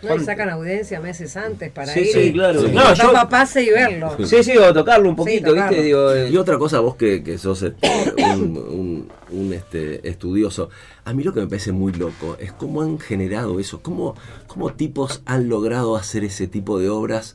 No, 0.00 0.14
y 0.14 0.20
sacan 0.20 0.48
audiencia 0.50 1.00
meses 1.00 1.36
antes 1.36 1.72
para 1.72 1.92
Sí, 1.92 2.00
ir 2.00 2.06
sí, 2.12 2.18
y, 2.20 2.32
claro. 2.32 2.64
y 2.66 2.70
No, 2.70 2.82
que 2.92 2.94
yo- 3.00 3.28
pase 3.28 3.62
y 3.64 3.70
verlo. 3.70 4.16
Sí, 4.24 4.42
sí, 4.44 4.56
o 4.56 4.72
tocarlo 4.72 5.08
un 5.08 5.16
poquito, 5.16 5.48
tocarlo. 5.50 5.70
¿viste? 5.70 5.84
Digo, 5.84 6.12
eh, 6.12 6.30
Y 6.30 6.36
otra 6.36 6.56
cosa, 6.56 6.78
vos 6.80 6.94
que, 6.94 7.24
que 7.24 7.36
sos 7.36 7.62
este, 7.62 7.88
un, 8.34 8.56
un- 8.56 9.08
un, 9.30 9.52
este, 9.52 10.08
estudioso, 10.08 10.70
a 11.04 11.12
mí 11.12 11.24
lo 11.24 11.34
que 11.34 11.40
me 11.40 11.46
parece 11.48 11.72
muy 11.72 11.92
loco 11.92 12.36
es 12.38 12.52
cómo 12.52 12.82
han 12.82 12.98
generado 13.00 13.58
eso, 13.58 13.80
cómo, 13.82 14.14
cómo 14.46 14.72
tipos 14.72 15.22
han 15.26 15.48
logrado 15.48 15.96
hacer 15.96 16.22
ese 16.24 16.46
tipo 16.46 16.78
de 16.78 16.88
obras 16.88 17.34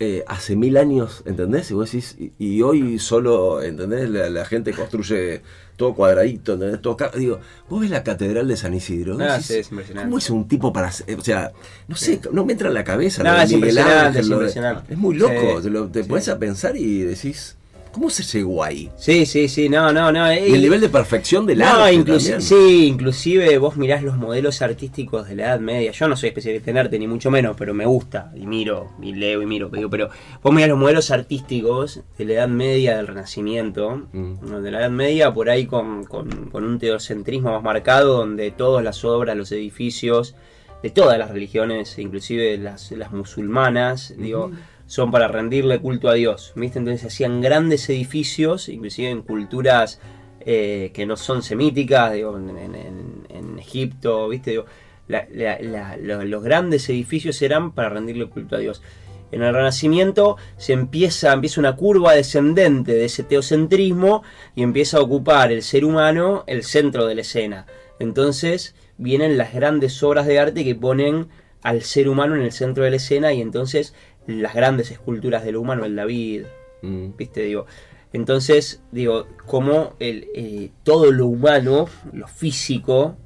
eh, 0.00 0.24
hace 0.28 0.54
mil 0.56 0.76
años, 0.76 1.22
¿entendés? 1.26 1.70
Y 1.70 1.74
vos 1.74 1.90
decís, 1.90 2.16
y, 2.18 2.32
y 2.38 2.62
hoy 2.62 2.98
solo, 2.98 3.62
¿entendés? 3.62 4.08
La, 4.08 4.30
la 4.30 4.44
gente 4.44 4.72
construye 4.72 5.42
todo 5.76 5.94
cuadradito, 5.94 6.54
¿entendés? 6.54 6.80
Todo 6.80 6.96
Digo, 7.16 7.40
vos 7.68 7.80
ves 7.80 7.90
la 7.90 8.02
Catedral 8.04 8.46
de 8.48 8.56
San 8.56 8.74
Isidro, 8.74 9.14
vos 9.14 9.22
Ah, 9.22 9.32
decís, 9.32 9.46
sí, 9.46 9.54
es 9.56 9.70
impresionante. 9.70 10.08
¿cómo 10.08 10.18
es 10.18 10.30
un 10.30 10.46
tipo 10.48 10.72
para? 10.72 10.88
O 10.88 11.20
sea, 11.22 11.52
no 11.88 11.96
sé, 11.96 12.20
no 12.32 12.44
me 12.44 12.52
entra 12.52 12.68
en 12.68 12.74
la 12.74 12.84
cabeza. 12.84 13.22
No, 13.24 13.32
lo 13.32 13.36
de 13.38 13.42
es 13.44 13.48
Miguel 13.50 13.68
impresionante, 13.68 14.06
Ángel, 14.06 14.20
es 14.20 14.28
lo 14.28 14.36
de- 14.38 14.42
impresionante. 14.44 14.92
es 14.92 14.98
muy 14.98 15.16
loco, 15.16 15.56
Sí, 15.58 15.62
te, 15.64 15.70
lo- 15.70 15.88
te 15.88 16.02
sí. 16.04 16.08
pones 16.08 16.28
a 16.28 16.38
pensar 16.38 16.76
y 16.76 17.00
decís, 17.02 17.56
¿cómo 17.92 18.10
se 18.10 18.22
llegó 18.22 18.62
ahí? 18.64 18.90
sí, 18.96 19.26
sí, 19.26 19.48
sí, 19.48 19.68
no, 19.68 19.92
no, 19.92 20.10
no. 20.12 20.30
eh, 20.30 20.48
Y 20.48 20.54
el 20.54 20.62
nivel 20.62 20.80
de 20.80 20.88
perfección 20.88 21.46
del 21.46 21.58
no, 21.58 21.66
arte 21.66 21.94
inclusi- 21.94 22.30
también. 22.30 22.42
sí, 22.42 22.86
inclusive 22.86 23.58
vos 23.58 23.76
mirás 23.76 24.02
los 24.02 24.16
modelos 24.16 24.60
artísticos 24.62 25.28
de 25.28 25.36
la 25.36 25.44
Edad 25.46 25.60
Media. 25.60 25.92
Yo 25.92 26.08
no 26.08 26.16
soy 26.16 26.28
especialista 26.28 26.70
en 26.70 26.78
arte, 26.78 26.98
ni 26.98 27.06
mucho 27.06 27.30
menos, 27.30 27.56
pero 27.56 27.74
me 27.74 27.86
gusta 27.86 28.32
y 28.36 28.46
miro, 28.46 28.88
y 29.02 29.14
leo 29.14 29.42
y 29.42 29.46
miro. 29.46 29.70
Pero, 29.70 29.88
pero 29.90 30.08
vos 30.42 30.52
mirás 30.54 30.68
los 30.68 30.78
modelos 30.78 31.10
artísticos 31.10 32.00
de 32.18 32.24
la 32.24 32.32
Edad 32.34 32.48
Media, 32.48 32.96
del 32.96 33.06
Renacimiento, 33.06 34.02
Mm. 34.12 34.62
de 34.62 34.70
la 34.70 34.80
Edad 34.80 34.90
Media, 34.90 35.32
por 35.32 35.50
ahí 35.50 35.66
con, 35.66 36.04
con- 36.04 36.48
con 36.50 36.64
un 36.64 36.78
teocentrismo 36.78 37.52
más 37.52 37.62
marcado, 37.62 38.16
donde 38.18 38.50
todas 38.50 38.84
las 38.84 39.04
obras, 39.04 39.36
los 39.36 39.52
edificios, 39.52 40.34
de 40.82 40.90
todas 40.90 41.18
las 41.18 41.30
religiones, 41.30 41.98
inclusive 41.98 42.56
las, 42.58 42.92
las 42.92 43.10
musulmanas, 43.12 44.14
digo, 44.16 44.52
son 44.88 45.12
para 45.12 45.28
rendirle 45.28 45.78
culto 45.78 46.08
a 46.08 46.14
Dios. 46.14 46.52
¿viste? 46.56 46.80
Entonces 46.80 47.06
hacían 47.06 47.40
grandes 47.40 47.88
edificios, 47.88 48.68
inclusive 48.68 49.10
en 49.10 49.22
culturas 49.22 50.00
eh, 50.40 50.90
que 50.94 51.04
no 51.06 51.16
son 51.16 51.42
semíticas, 51.42 52.14
en, 52.14 53.58
Egipto, 53.58 54.28
¿viste? 54.28 54.52
Digo, 54.52 54.64
la- 55.08 55.26
la- 55.30 55.58
la- 55.60 55.96
lo- 55.96 56.24
los 56.24 56.42
grandes 56.42 56.88
edificios 56.88 57.40
eran 57.42 57.72
para 57.72 57.90
rendirle 57.90 58.26
culto 58.26 58.56
a 58.56 58.58
Dios. 58.58 58.82
En 59.30 59.42
el 59.42 59.52
Renacimiento 59.52 60.36
se 60.56 60.72
empieza, 60.72 61.32
empieza 61.34 61.60
una 61.60 61.76
curva 61.76 62.14
descendente 62.14 62.94
de 62.94 63.04
ese 63.04 63.24
teocentrismo 63.24 64.22
y 64.54 64.62
empieza 64.62 64.96
a 64.98 65.02
ocupar 65.02 65.52
el 65.52 65.62
ser 65.62 65.84
humano 65.84 66.44
el 66.46 66.62
centro 66.64 67.06
de 67.06 67.14
la 67.14 67.20
escena. 67.20 67.66
Entonces 67.98 68.74
vienen 68.96 69.36
las 69.36 69.52
grandes 69.52 70.02
obras 70.02 70.26
de 70.26 70.38
arte 70.38 70.64
que 70.64 70.74
ponen 70.74 71.28
al 71.62 71.82
ser 71.82 72.08
humano 72.08 72.36
en 72.36 72.42
el 72.42 72.52
centro 72.52 72.84
de 72.84 72.90
la 72.90 72.96
escena 72.96 73.32
y 73.34 73.42
entonces 73.42 73.92
las 74.28 74.54
grandes 74.54 74.90
esculturas 74.92 75.42
del 75.44 75.56
humano, 75.56 75.84
el 75.84 75.96
David, 75.96 76.44
Mm. 76.82 77.16
¿viste? 77.16 77.42
Digo, 77.42 77.66
entonces, 78.12 78.82
digo, 78.92 79.26
como 79.46 79.94
el, 79.98 80.28
eh, 80.34 80.70
todo 80.84 81.10
lo 81.10 81.26
humano, 81.26 81.88
lo 82.12 82.28
físico, 82.28 83.16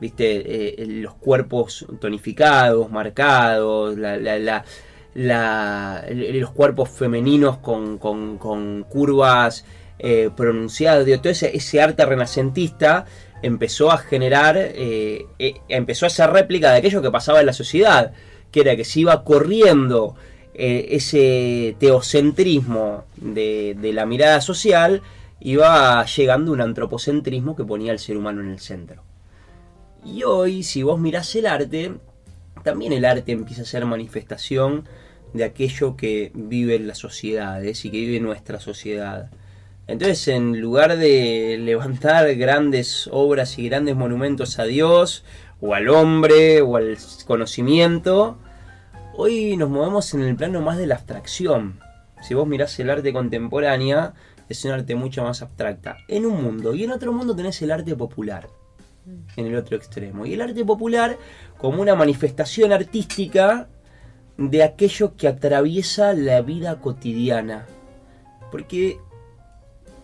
¿viste? 0.00 0.82
Eh, 0.82 0.86
los 0.86 1.14
cuerpos 1.14 1.86
tonificados, 2.00 2.90
marcados, 2.90 3.96
la, 3.96 4.16
la- 4.16 4.38
la- 4.40 4.64
la- 5.14 6.04
los 6.10 6.50
cuerpos 6.50 6.88
femeninos 6.90 7.58
con, 7.58 7.98
con- 7.98 8.38
con 8.38 8.82
curvas 8.84 9.64
eh, 10.00 10.30
pronunciadas, 10.36 11.04
digo, 11.04 11.20
todo 11.20 11.30
ese, 11.32 11.56
ese 11.56 11.80
arte 11.82 12.04
renacentista 12.06 13.04
empezó 13.42 13.90
a 13.90 13.98
generar, 13.98 14.56
empezó 15.68 16.06
a 16.06 16.08
hacer 16.08 16.30
réplica 16.30 16.70
de 16.72 16.78
aquello 16.78 17.02
que 17.02 17.10
pasaba 17.10 17.40
en 17.40 17.46
la 17.46 17.52
sociedad, 17.52 18.12
que 18.52 18.60
era 18.60 18.76
que 18.76 18.84
se 18.84 19.00
iba 19.00 19.24
corriendo 19.24 20.14
eh, 20.60 20.96
ese 20.96 21.76
teocentrismo 21.78 23.04
de, 23.14 23.76
la 23.94 24.06
mirada 24.06 24.40
social, 24.40 25.02
iba 25.38 26.04
llegando 26.04 26.50
un 26.50 26.60
antropocentrismo 26.60 27.54
que 27.54 27.62
ponía 27.62 27.92
al 27.92 28.00
ser 28.00 28.16
humano 28.16 28.40
en 28.40 28.50
el 28.50 28.58
centro. 28.58 29.04
Y 30.04 30.24
hoy, 30.24 30.64
si 30.64 30.82
vos 30.82 30.98
mirás 30.98 31.32
el 31.36 31.46
arte, 31.46 31.92
también 32.64 32.92
el 32.92 33.04
arte 33.04 33.30
empieza 33.30 33.62
a 33.62 33.66
ser 33.66 33.84
manifestación 33.84 34.88
de 35.32 35.44
aquello 35.44 35.96
que 35.96 36.32
viven 36.34 36.88
las 36.88 36.98
sociedades 36.98 37.84
y 37.84 37.92
que 37.92 37.98
vive 37.98 38.18
nuestra 38.18 38.58
sociedad. 38.58 39.30
Entonces, 39.86 40.26
en 40.26 40.60
lugar 40.60 40.96
de 40.96 41.56
levantar 41.60 42.34
grandes 42.34 43.08
obras 43.12 43.60
y 43.60 43.68
grandes 43.68 43.94
monumentos 43.94 44.58
a 44.58 44.64
Dios, 44.64 45.24
o 45.60 45.74
al 45.74 45.88
hombre, 45.88 46.62
o 46.62 46.76
al 46.76 46.98
conocimiento, 47.26 48.38
hoy 49.20 49.56
nos 49.56 49.68
movemos 49.68 50.14
en 50.14 50.20
el 50.20 50.36
plano 50.36 50.60
más 50.60 50.78
de 50.78 50.86
la 50.86 50.94
abstracción. 50.94 51.80
Si 52.22 52.34
vos 52.34 52.46
mirás 52.46 52.78
el 52.78 52.88
arte 52.88 53.12
contemporánea, 53.12 54.14
es 54.48 54.64
un 54.64 54.70
arte 54.70 54.94
mucho 54.94 55.24
más 55.24 55.42
abstracta. 55.42 55.96
En 56.06 56.24
un 56.24 56.40
mundo, 56.40 56.72
y 56.72 56.84
en 56.84 56.92
otro 56.92 57.12
mundo 57.12 57.34
tenés 57.34 57.60
el 57.62 57.72
arte 57.72 57.96
popular 57.96 58.48
en 59.36 59.46
el 59.46 59.56
otro 59.56 59.76
extremo. 59.76 60.24
Y 60.24 60.34
el 60.34 60.40
arte 60.40 60.64
popular 60.64 61.18
como 61.56 61.82
una 61.82 61.96
manifestación 61.96 62.72
artística 62.72 63.68
de 64.36 64.62
aquello 64.62 65.16
que 65.16 65.26
atraviesa 65.26 66.12
la 66.12 66.40
vida 66.40 66.80
cotidiana. 66.80 67.66
Porque 68.52 69.00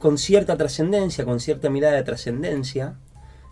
con 0.01 0.19
cierta 0.19 0.57
trascendencia, 0.57 1.24
con 1.24 1.39
cierta 1.39 1.70
mirada 1.70 1.95
de 1.95 2.03
trascendencia, 2.03 2.97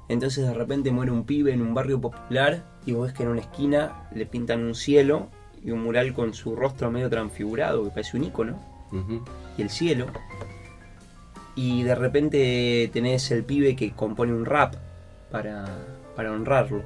Entonces 0.09 0.45
de 0.45 0.53
repente 0.53 0.91
muere 0.91 1.13
un 1.13 1.25
pibe 1.25 1.53
en 1.53 1.63
un 1.63 1.73
barrio 1.73 2.01
popular 2.01 2.65
y 2.85 2.93
vos 2.93 3.07
ves 3.07 3.15
que 3.15 3.23
en 3.23 3.29
una 3.29 3.41
esquina 3.41 4.09
le 4.13 4.27
pintan 4.27 4.65
un 4.65 4.75
cielo 4.75 5.31
y 5.65 5.71
un 5.71 5.83
mural 5.83 6.13
con 6.13 6.35
su 6.35 6.57
rostro 6.57 6.91
medio 6.91 7.09
transfigurado 7.09 7.85
que 7.85 7.91
parece 7.91 8.17
un 8.17 8.25
icono 8.25 8.61
y 9.57 9.63
el 9.63 9.71
cielo. 9.71 10.07
Y 11.55 11.83
de 11.83 11.95
repente 11.95 12.91
tenés 12.93 13.31
el 13.31 13.45
pibe 13.45 13.77
que 13.77 13.93
compone 13.93 14.33
un 14.33 14.45
rap 14.45 14.75
para, 15.31 15.65
para 16.17 16.33
honrarlo. 16.33 16.83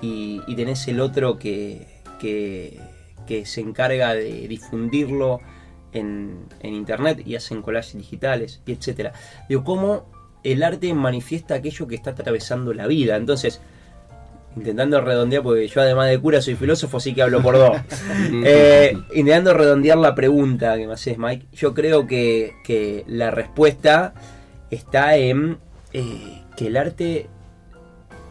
Y, 0.00 0.42
y 0.46 0.56
tenés 0.56 0.86
el 0.88 1.00
otro 1.00 1.38
que, 1.38 1.86
que, 2.20 2.78
que 3.26 3.46
se 3.46 3.62
encarga 3.62 4.14
de 4.14 4.46
difundirlo 4.46 5.40
en, 5.92 6.44
en 6.60 6.74
internet 6.74 7.22
y 7.26 7.34
hacen 7.34 7.62
collages 7.62 7.96
digitales 7.96 8.60
y 8.66 8.72
etcétera. 8.72 9.12
Digo, 9.48 9.64
cómo 9.64 10.06
el 10.44 10.62
arte 10.62 10.92
manifiesta 10.94 11.54
aquello 11.54 11.86
que 11.86 11.94
está 11.94 12.10
atravesando 12.10 12.72
la 12.74 12.86
vida. 12.86 13.16
Entonces, 13.16 13.60
intentando 14.56 15.00
redondear, 15.00 15.42
porque 15.42 15.68
yo 15.68 15.80
además 15.82 16.08
de 16.08 16.18
cura 16.18 16.40
soy 16.40 16.54
filósofo, 16.56 16.96
así 16.96 17.14
que 17.14 17.22
hablo 17.22 17.42
por 17.42 17.56
dos. 17.56 17.76
Eh, 18.44 18.96
intentando 19.14 19.52
redondear 19.54 19.98
la 19.98 20.14
pregunta 20.14 20.76
que 20.76 20.86
me 20.86 20.94
haces, 20.94 21.18
Mike, 21.18 21.46
yo 21.52 21.74
creo 21.74 22.06
que, 22.06 22.54
que 22.64 23.04
la 23.06 23.30
respuesta 23.30 24.14
está 24.70 25.16
en 25.16 25.58
eh, 25.92 26.42
que 26.56 26.66
el 26.68 26.76
arte 26.76 27.28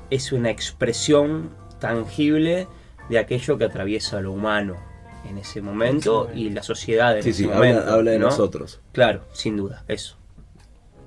es 0.10 0.31
una 0.31 0.49
expresión 0.49 1.49
tangible 1.80 2.68
de 3.10 3.19
aquello 3.19 3.57
que 3.57 3.65
atraviesa 3.65 4.19
lo 4.22 4.31
humano 4.31 4.76
en 5.30 5.38
ese 5.38 5.61
momento 5.61 6.30
y 6.35 6.49
la 6.49 6.61
sociedad 6.64 7.15
en 7.18 7.23
Sí, 7.23 7.30
ese 7.30 7.43
sí, 7.43 7.47
momento. 7.47 7.80
habla, 7.81 7.93
habla 7.93 8.11
de 8.11 8.19
¿no? 8.19 8.26
nosotros, 8.27 8.80
Claro, 8.91 9.22
sin 9.34 9.57
duda, 9.57 9.84
eso. 9.88 10.18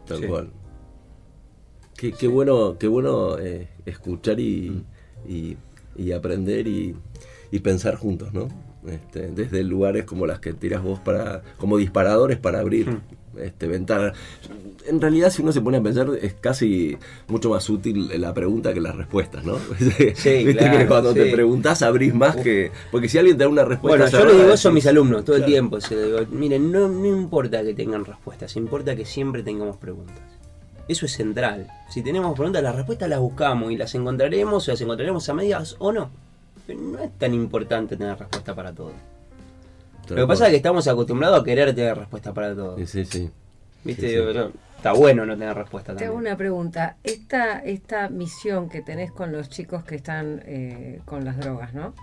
tal 0.07 0.19
Sí. 0.19 0.27
cual. 0.27 0.51
Qué, 1.97 2.13
qué 2.13 2.29
bueno, 2.29 2.77
qué 2.79 2.87
bueno 2.87 3.39
eh, 3.39 3.69
escuchar 3.85 4.39
y, 4.39 4.85
y- 5.29 5.57
y 5.97 6.13
aprender 6.13 6.67
y, 6.69 6.95
y 7.51 7.59
pensar 7.61 7.97
juntos, 7.97 8.33
¿no? 8.33 8.49
Este, 8.87 9.29
desde 9.29 9.65
lugares 9.65 10.05
como 10.05 10.27
las 10.27 10.39
que 10.39 10.53
tiras 10.53 10.83
vos 10.83 11.01
para, 11.01 11.43
como 11.59 11.77
disparadores 11.77 12.39
para 12.39 12.61
abrir 12.61 12.89
Hmm. 12.91 13.39
este, 13.41 13.67
ventanas. 13.67 14.17
En 14.87 15.01
realidad, 15.01 15.31
si 15.31 15.43
uno 15.43 15.53
se 15.53 15.61
pone 15.61 15.77
a 15.79 15.83
pensar, 15.83 16.09
es 16.23 16.33
casi 16.35 16.97
mucho 17.27 17.51
más 17.51 17.69
útil 17.69 18.09
la 18.21 18.33
pregunta 18.33 18.73
que 18.73 18.81
las 18.81 18.95
respuestas, 18.97 19.45
¿no? 19.45 19.59
Viste 19.81 20.15
claro, 20.57 20.79
que 20.79 20.87
cuando 20.87 21.13
te 21.13 21.27
sí. 21.27 21.33
preguntás 21.33 21.83
abrís 21.83 22.15
más 22.15 22.37
que. 22.37 22.71
Porque 22.91 23.09
si 23.09 23.19
alguien 23.19 23.37
te 23.37 23.45
da 23.45 23.51
una 23.51 23.65
respuesta. 23.65 24.05
Bueno, 24.11 24.19
yo 24.19 24.25
le 24.33 24.41
digo 24.43 24.55
eso 24.55 24.69
a 24.69 24.73
mis 24.73 24.87
alumnos 24.87 25.25
todo 25.25 25.37
el 25.37 25.45
tiempo. 25.45 25.79
digo, 25.79 26.21
miren, 26.31 26.71
no, 26.73 26.89
no 26.89 27.07
importa 27.07 27.63
que 27.65 27.75
tengan 27.75 28.05
respuestas, 28.05 28.57
importa 28.57 28.95
que 28.97 29.05
siempre 29.05 29.43
tengamos 29.43 29.77
preguntas. 29.77 30.17
Eso 30.89 31.07
es 31.07 31.13
central. 31.13 31.69
Si 31.91 32.03
tenemos 32.03 32.35
preguntas, 32.35 32.63
las 32.63 32.75
respuestas 32.75 33.09
las 33.09 33.21
buscamos 33.21 33.71
y 33.71 33.77
las 33.77 33.95
encontraremos 33.95 34.67
o 34.67 34.71
las 34.73 34.81
encontraremos 34.81 35.29
a 35.29 35.35
medias 35.35 35.77
o 35.79 35.93
no. 35.93 36.11
Pero 36.67 36.81
no 36.81 36.99
es 36.99 37.11
tan 37.19 37.35
importante 37.35 37.97
tener 37.97 38.19
respuesta 38.19 38.55
para 38.55 38.73
todo. 38.73 38.93
Lo 40.09 40.17
que 40.17 40.27
pasa 40.27 40.47
es 40.47 40.51
que 40.51 40.57
estamos 40.57 40.89
acostumbrados 40.89 41.41
a 41.41 41.45
querer 41.45 41.75
tener 41.75 41.99
respuesta 41.99 42.33
para 42.33 42.55
todo. 42.55 42.77
Sí, 42.79 42.87
sí, 42.87 43.05
sí. 43.05 43.31
¿Viste? 43.85 44.09
sí, 44.09 44.33
sí. 44.33 44.59
Está 44.77 44.93
bueno 44.93 45.27
no 45.27 45.37
tener 45.37 45.57
respuesta 45.57 45.95
Te 45.97 46.05
hago 46.05 46.15
también. 46.15 46.33
una 46.33 46.37
pregunta. 46.39 46.97
Esta, 47.03 47.59
esta 47.59 48.09
misión 48.09 48.69
que 48.69 48.81
tenés 48.81 49.11
con 49.11 49.33
los 49.33 49.49
chicos 49.49 49.83
que 49.85 49.97
están 49.97 50.41
eh, 50.47 51.01
con 51.05 51.25
las 51.25 51.37
drogas, 51.37 51.75
¿no? 51.75 51.95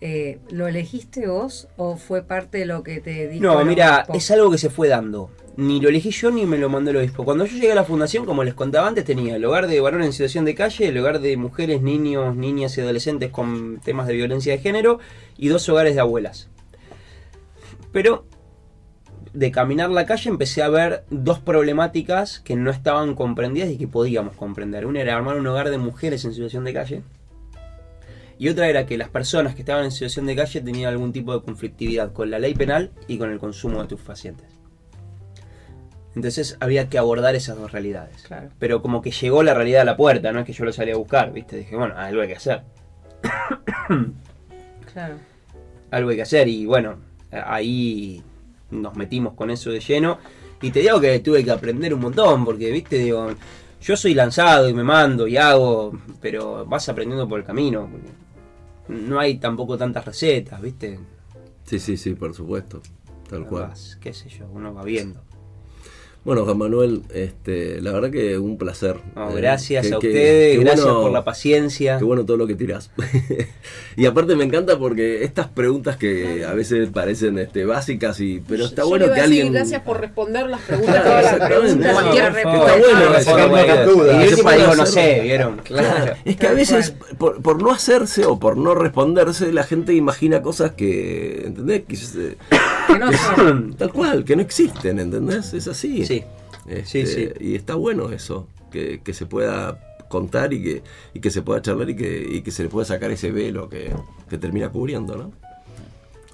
Eh, 0.00 0.38
¿Lo 0.50 0.66
elegiste 0.68 1.26
vos 1.26 1.68
o 1.76 1.96
fue 1.96 2.22
parte 2.22 2.58
de 2.58 2.66
lo 2.66 2.82
que 2.82 3.00
te 3.00 3.28
dijo? 3.28 3.42
No, 3.42 3.64
mira, 3.64 4.06
es 4.12 4.30
algo 4.30 4.50
que 4.50 4.58
se 4.58 4.70
fue 4.70 4.88
dando. 4.88 5.30
Ni 5.56 5.80
lo 5.80 5.88
elegí 5.88 6.10
yo 6.10 6.30
ni 6.30 6.44
me 6.44 6.58
lo 6.58 6.68
mandó 6.68 6.90
el 6.90 6.98
obispo. 6.98 7.24
Cuando 7.24 7.46
yo 7.46 7.54
llegué 7.54 7.72
a 7.72 7.76
la 7.76 7.84
fundación, 7.84 8.26
como 8.26 8.44
les 8.44 8.52
contaba 8.52 8.86
antes, 8.86 9.06
tenía 9.06 9.36
el 9.36 9.44
hogar 9.44 9.68
de 9.68 9.80
varones 9.80 10.06
en 10.06 10.12
situación 10.12 10.44
de 10.44 10.54
calle, 10.54 10.88
el 10.88 10.98
hogar 10.98 11.20
de 11.20 11.36
mujeres, 11.38 11.80
niños, 11.80 12.36
niñas 12.36 12.76
y 12.76 12.82
adolescentes 12.82 13.30
con 13.30 13.80
temas 13.82 14.06
de 14.06 14.14
violencia 14.14 14.52
de 14.52 14.58
género 14.58 14.98
y 15.38 15.48
dos 15.48 15.66
hogares 15.70 15.94
de 15.94 16.02
abuelas. 16.02 16.50
Pero 17.90 18.26
de 19.32 19.50
caminar 19.50 19.90
la 19.90 20.04
calle 20.04 20.28
empecé 20.28 20.62
a 20.62 20.68
ver 20.68 21.04
dos 21.10 21.40
problemáticas 21.40 22.40
que 22.40 22.56
no 22.56 22.70
estaban 22.70 23.14
comprendidas 23.14 23.70
y 23.70 23.78
que 23.78 23.88
podíamos 23.88 24.34
comprender. 24.34 24.84
Una 24.84 25.00
era 25.00 25.16
armar 25.16 25.38
un 25.38 25.46
hogar 25.46 25.70
de 25.70 25.78
mujeres 25.78 26.24
en 26.26 26.32
situación 26.34 26.64
de 26.64 26.74
calle. 26.74 27.02
Y 28.38 28.48
otra 28.48 28.68
era 28.68 28.86
que 28.86 28.98
las 28.98 29.08
personas 29.08 29.54
que 29.54 29.62
estaban 29.62 29.84
en 29.84 29.90
situación 29.90 30.26
de 30.26 30.36
calle 30.36 30.60
tenían 30.60 30.92
algún 30.92 31.12
tipo 31.12 31.32
de 31.32 31.42
conflictividad 31.42 32.12
con 32.12 32.30
la 32.30 32.38
ley 32.38 32.54
penal 32.54 32.90
y 33.08 33.18
con 33.18 33.30
el 33.30 33.38
consumo 33.38 33.78
de 33.78 33.82
estupefacientes. 33.84 34.46
Entonces 36.14 36.56
había 36.60 36.88
que 36.88 36.98
abordar 36.98 37.34
esas 37.34 37.58
dos 37.58 37.72
realidades. 37.72 38.22
Claro. 38.22 38.48
Pero 38.58 38.82
como 38.82 39.02
que 39.02 39.10
llegó 39.10 39.42
la 39.42 39.54
realidad 39.54 39.82
a 39.82 39.84
la 39.84 39.96
puerta, 39.96 40.32
no 40.32 40.40
es 40.40 40.46
que 40.46 40.52
yo 40.52 40.64
lo 40.64 40.72
salí 40.72 40.90
a 40.90 40.96
buscar, 40.96 41.32
¿viste? 41.32 41.56
Dije, 41.58 41.76
bueno, 41.76 41.94
algo 41.96 42.22
hay 42.22 42.28
que 42.28 42.36
hacer. 42.36 42.62
Claro. 44.92 45.16
Algo 45.90 46.08
hay 46.08 46.16
que 46.16 46.22
hacer 46.22 46.48
y 46.48 46.64
bueno, 46.64 46.96
ahí 47.30 48.22
nos 48.70 48.96
metimos 48.96 49.34
con 49.34 49.50
eso 49.50 49.70
de 49.70 49.80
lleno. 49.80 50.18
Y 50.62 50.70
te 50.70 50.80
digo 50.80 50.98
que 50.98 51.18
tuve 51.18 51.44
que 51.44 51.50
aprender 51.50 51.92
un 51.92 52.00
montón, 52.00 52.46
porque, 52.46 52.70
¿viste? 52.70 52.96
Digo, 52.96 53.28
yo 53.82 53.94
soy 53.94 54.14
lanzado 54.14 54.70
y 54.70 54.72
me 54.72 54.82
mando 54.82 55.26
y 55.26 55.36
hago, 55.36 55.92
pero 56.22 56.64
vas 56.64 56.88
aprendiendo 56.88 57.28
por 57.28 57.40
el 57.40 57.44
camino. 57.44 57.88
porque 57.90 58.08
No 58.88 59.18
hay 59.18 59.38
tampoco 59.38 59.76
tantas 59.76 60.04
recetas, 60.04 60.60
¿viste? 60.60 60.98
Sí, 61.64 61.78
sí, 61.78 61.96
sí, 61.96 62.14
por 62.14 62.34
supuesto. 62.34 62.80
Tal 63.28 63.46
cual. 63.46 63.68
Vas, 63.68 63.98
qué 64.00 64.12
sé 64.12 64.28
yo, 64.28 64.46
uno 64.48 64.72
va 64.72 64.84
viendo. 64.84 65.22
Bueno, 66.26 66.44
Juan 66.44 66.58
Manuel, 66.58 67.02
este, 67.14 67.80
la 67.80 67.92
verdad 67.92 68.10
que 68.10 68.36
un 68.36 68.58
placer. 68.58 68.96
No, 69.14 69.30
Eh, 69.30 69.34
gracias 69.36 69.92
a 69.92 69.98
ustedes, 69.98 70.58
gracias 70.58 70.84
bueno- 70.84 71.02
por 71.02 71.12
la 71.12 71.24
paciencia. 71.24 71.98
Qué 71.98 72.04
bueno 72.04 72.26
todo 72.26 72.36
lo 72.36 72.48
que 72.48 72.56
tiras. 72.56 72.90
y 73.96 74.06
aparte 74.06 74.34
me 74.34 74.42
encanta 74.42 74.76
porque 74.76 75.22
estas 75.22 75.46
preguntas 75.46 75.96
que 75.96 76.44
a 76.44 76.52
veces 76.52 76.88
parecen 76.90 77.38
este, 77.38 77.64
básicas, 77.64 78.18
y 78.18 78.42
pero 78.48 78.64
está 78.64 78.82
Yo 78.82 78.88
bueno 78.88 79.04
iba 79.06 79.14
que 79.14 79.20
a 79.20 79.22
decir 79.22 79.38
alguien... 79.42 79.52
gracias 79.54 79.82
por 79.82 80.00
responder 80.00 80.48
las 80.48 80.60
preguntas. 80.62 81.04
Todas 81.04 81.22
las 81.22 81.32
exactamente. 81.34 81.56
preguntas. 81.76 81.92
No, 81.94 82.00
cualquier 82.00 82.24
por 82.24 82.34
respuesta. 82.34 83.86
bueno. 83.86 84.24
Y 84.26 84.42
puede 84.42 84.56
digo, 84.58 84.74
no 84.74 84.86
sé, 84.86 85.20
¿vieron? 85.22 85.56
Claro, 85.64 86.14
es 86.24 86.36
que 86.36 86.46
a 86.48 86.52
veces 86.52 86.94
por, 87.18 87.40
por 87.40 87.62
no 87.62 87.70
hacerse 87.70 88.26
o 88.26 88.38
por 88.40 88.56
no 88.56 88.74
responderse 88.74 89.52
la 89.52 89.62
gente 89.62 89.94
imagina 89.94 90.42
cosas 90.42 90.72
que, 90.72 91.42
¿entendés? 91.46 91.82
Que 91.86 91.94
se- 91.96 92.36
Que 92.86 92.98
no 92.98 93.12
son. 93.12 93.74
tal 93.78 93.92
cual, 93.92 94.24
que 94.24 94.36
no 94.36 94.42
existen, 94.42 94.98
¿entendés? 94.98 95.52
Es 95.54 95.68
así. 95.68 96.04
Sí. 96.04 96.22
Este, 96.66 97.06
Sí, 97.06 97.06
sí. 97.06 97.28
Y 97.40 97.54
está 97.54 97.74
bueno 97.74 98.10
eso, 98.10 98.48
que, 98.70 99.00
que 99.02 99.14
se 99.14 99.26
pueda 99.26 99.80
contar 100.08 100.52
y 100.52 100.62
que, 100.62 100.82
y 101.14 101.20
que 101.20 101.30
se 101.30 101.42
pueda 101.42 101.62
charlar 101.62 101.90
y 101.90 101.96
que, 101.96 102.26
y 102.28 102.40
que 102.42 102.50
se 102.50 102.62
le 102.62 102.68
pueda 102.68 102.84
sacar 102.84 103.10
ese 103.10 103.30
velo 103.30 103.68
que, 103.68 103.92
que 104.28 104.38
termina 104.38 104.68
cubriendo, 104.68 105.16
¿no? 105.16 105.32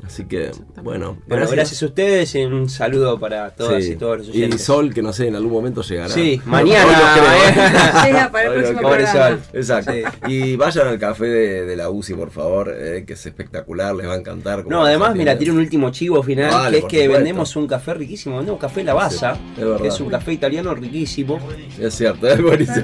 Así 0.05 0.25
que, 0.25 0.51
bueno, 0.83 1.17
Bueno, 1.29 1.47
gracias 1.49 1.83
a 1.83 1.87
ustedes 1.87 2.35
y 2.35 2.43
un 2.45 2.69
saludo 2.69 3.19
para 3.21 3.51
todas 3.51 3.85
Sí. 3.85 3.93
y 3.93 3.97
todos 3.97 4.19
los 4.19 4.27
Y 4.29 4.31
oyentes. 4.31 4.63
Sol, 4.63 4.93
que 4.93 5.01
no 5.01 5.13
sé, 5.13 5.29
en 5.29 5.37
algún 5.37 5.53
momento 5.53 5.83
llegará. 5.83 6.09
Sí, 6.13 6.41
mañana, 6.45 6.87
hoy 6.87 6.93
no 6.93 7.23
creo, 7.23 7.65
eh. 7.65 7.71
Llega 8.07 8.31
para 8.33 8.45
el 8.49 8.53
próximo. 8.55 8.81
Pobre. 8.83 9.07
Sol. 9.07 9.41
Exacto. 9.53 9.93
Sí. 9.93 10.03
Y 10.29 10.57
vayan 10.57 10.89
al 10.89 10.99
café 10.99 11.25
de, 11.27 11.65
de 11.67 11.77
la 11.77 11.91
UCI, 11.91 12.15
por 12.15 12.31
favor, 12.31 12.73
eh, 12.77 13.05
que 13.07 13.13
es 13.15 13.27
espectacular, 13.27 13.95
les 13.95 14.07
va 14.09 14.15
a 14.15 14.17
encantar. 14.17 14.67
No, 14.67 14.85
además, 14.85 15.15
mira, 15.15 15.37
tiene 15.39 15.53
un 15.55 15.59
último 15.61 15.91
chivo 15.91 16.23
final, 16.23 16.51
Vale, 16.51 16.71
que 16.71 16.77
es 16.79 16.85
que 16.85 16.97
supuesto. 17.05 17.13
vendemos 17.19 17.57
un 17.57 17.67
café 17.67 17.95
riquísimo, 17.95 18.37
vendemos 18.37 18.61
café 18.61 18.83
Sí, 18.83 18.87
es 18.89 19.65
verdad. 19.65 19.81
que 19.81 19.89
es 19.89 20.01
un 20.01 20.09
café 20.11 20.33
italiano 20.33 20.75
riquísimo. 20.75 21.39
Es 21.79 21.95
cierto, 21.95 22.27
es 22.29 22.41
buenísimo. 22.43 22.83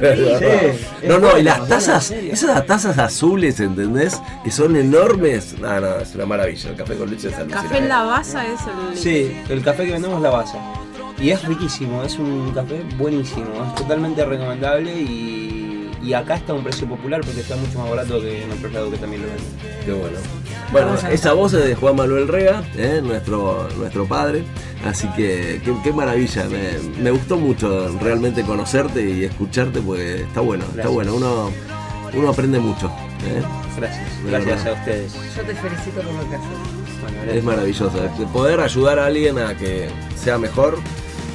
No, 1.06 1.18
no, 1.18 1.38
y 1.38 1.42
las 1.42 1.66
tazas, 1.68 2.10
esas 2.10 2.66
tazas 2.66 2.98
azules, 2.98 3.60
¿entendés? 3.60 4.20
Que 4.44 4.50
son 4.50 4.76
enormes. 4.76 5.56
No, 5.60 5.80
no, 5.80 5.96
es 5.98 6.14
una 6.14 6.26
maravilla. 6.26 6.70
El 6.70 6.76
café 6.76 6.94
con 6.94 7.07
leche 7.08 7.28
es 7.28 7.34
alucinante. 7.34 7.68
Café 7.68 7.78
en 7.78 7.88
la 7.88 8.02
basa 8.02 8.46
es 8.46 8.60
el. 8.62 8.96
Sí, 8.96 9.36
el 9.48 9.62
café 9.62 9.84
que 9.86 9.92
vendemos 9.92 10.18
es 10.18 10.22
Lavazza. 10.22 10.58
Y 11.20 11.30
es 11.30 11.44
riquísimo, 11.44 12.04
es 12.04 12.16
un 12.18 12.52
café 12.52 12.80
buenísimo, 12.96 13.48
es 13.66 13.74
totalmente 13.74 14.24
recomendable 14.24 14.94
y, 14.94 15.90
y 16.00 16.12
acá 16.12 16.36
está 16.36 16.52
a 16.52 16.54
un 16.54 16.62
precio 16.62 16.88
popular 16.88 17.22
porque 17.22 17.40
está 17.40 17.56
mucho 17.56 17.80
más 17.80 17.90
barato 17.90 18.20
que 18.20 18.44
en 18.44 18.52
otros 18.52 18.72
lados 18.72 18.90
que 18.92 18.98
también 18.98 19.22
lo 19.22 19.28
venden. 19.28 19.84
Qué 19.84 19.92
bueno. 19.92 20.18
Bueno, 20.70 20.94
esa 21.10 21.32
voz 21.32 21.54
es 21.54 21.64
de 21.64 21.74
Juan 21.74 21.96
Manuel 21.96 22.28
Rega, 22.28 22.62
¿eh? 22.76 23.00
nuestro, 23.02 23.68
nuestro 23.78 24.06
padre. 24.06 24.44
Así 24.84 25.08
que 25.16 25.60
qué, 25.64 25.74
qué 25.82 25.92
maravilla. 25.92 26.44
Me, 26.44 27.02
me 27.02 27.10
gustó 27.10 27.36
mucho 27.36 27.88
realmente 28.00 28.42
conocerte 28.42 29.02
y 29.10 29.24
escucharte 29.24 29.80
porque 29.80 30.22
está 30.22 30.40
bueno, 30.40 30.64
está 30.76 30.88
bueno. 30.88 31.14
Uno, 31.16 31.50
uno 32.14 32.28
aprende 32.28 32.60
mucho. 32.60 32.86
¿eh? 33.26 33.42
Gracias, 33.76 34.08
gracias 34.24 34.66
a 34.66 34.72
ustedes. 34.72 35.14
Yo 35.36 35.42
te 35.42 35.54
felicito 35.54 36.00
por 36.00 36.12
lo 36.12 36.30
que 36.30 36.36
haces. 36.36 36.87
Es 37.06 37.24
gracias. 37.24 37.44
maravilloso. 37.44 37.92
Poder 38.32 38.60
ayudar 38.60 38.98
a 38.98 39.06
alguien 39.06 39.38
a 39.38 39.56
que 39.56 39.88
sea 40.16 40.38
mejor 40.38 40.78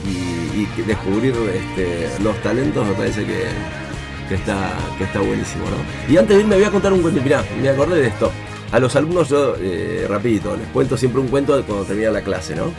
y, 0.06 0.66
descubrir 0.84 1.34
este, 1.54 2.10
los 2.24 2.40
talentos 2.42 2.88
me 2.88 2.94
parece 2.94 3.26
que, 3.26 3.44
que 4.30 4.36
está, 4.36 4.78
que 4.98 5.06
está 5.06 5.20
buenísimo. 5.20 5.66
¿no? 5.66 6.14
Y 6.14 6.18
antes 6.18 6.36
de 6.36 6.44
irme 6.44 6.56
voy 6.56 6.66
a 6.66 6.72
contar 6.72 6.94
un 6.94 7.02
cuento. 7.02 7.22
Mirá, 7.22 7.44
me 7.62 7.70
acordé 7.70 8.02
de 8.02 8.08
esto. 8.08 8.32
A 8.72 8.80
los 8.80 8.96
alumnos 8.96 9.30
yo, 9.30 9.56
eh, 9.60 10.06
rapidito, 10.10 10.56
les 10.58 10.68
cuento 10.68 10.98
siempre 10.98 11.22
un 11.22 11.28
cuento 11.28 11.56
de 11.56 11.64
cuando 11.64 11.86
termina 11.86 12.10
la 12.10 12.22
clase, 12.22 12.56
¿no? 12.56 12.74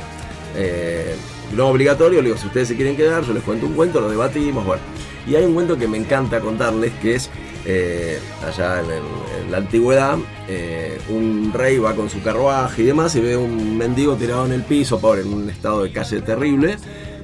Eh, 0.56 1.14
no 1.54 1.68
obligatorio, 1.68 2.20
le 2.20 2.28
digo, 2.28 2.36
si 2.36 2.48
ustedes 2.48 2.68
se 2.68 2.76
quieren 2.76 2.96
quedar, 2.96 3.22
yo 3.22 3.32
les 3.32 3.44
cuento 3.44 3.66
un 3.66 3.74
cuento, 3.74 4.00
lo 4.00 4.10
debatimos, 4.10 4.64
bueno. 4.64 4.82
Y 5.26 5.36
hay 5.36 5.44
un 5.44 5.54
cuento 5.54 5.78
que 5.78 5.86
me 5.86 5.96
encanta 5.96 6.40
contarles, 6.40 6.92
que 7.00 7.14
es 7.14 7.30
eh, 7.66 8.18
allá 8.46 8.80
en, 8.80 9.50
la 9.50 9.58
antigüedad, 9.58 10.16
eh, 10.48 10.98
un 11.08 11.52
rey 11.52 11.78
va 11.78 11.94
con 11.94 12.08
su 12.10 12.22
carruaje 12.22 12.82
y 12.82 12.86
demás 12.86 13.14
y 13.16 13.20
ve 13.20 13.36
un 13.36 13.76
mendigo 13.78 14.16
tirado 14.16 14.46
en 14.46 14.52
el 14.52 14.62
piso, 14.62 14.98
pobre, 15.00 15.22
en 15.22 15.32
un 15.32 15.50
estado 15.50 15.82
de 15.82 15.92
calle 15.92 16.20
terrible. 16.20 16.76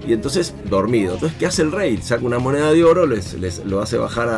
Y 0.07 0.13
entonces, 0.15 0.55
dormido. 0.65 1.15
Entonces, 1.15 1.37
¿qué 1.39 1.47
hace 1.47 1.61
el 1.63 1.73
rey? 1.73 1.99
Saca 2.01 2.25
una 2.25 2.39
moneda 2.39 2.73
de 2.73 2.83
oro, 2.85 3.07
les, 3.07 3.35
les- 3.35 3.65
lo 3.67 3.83
hace 3.83 3.99
bajar 3.99 4.29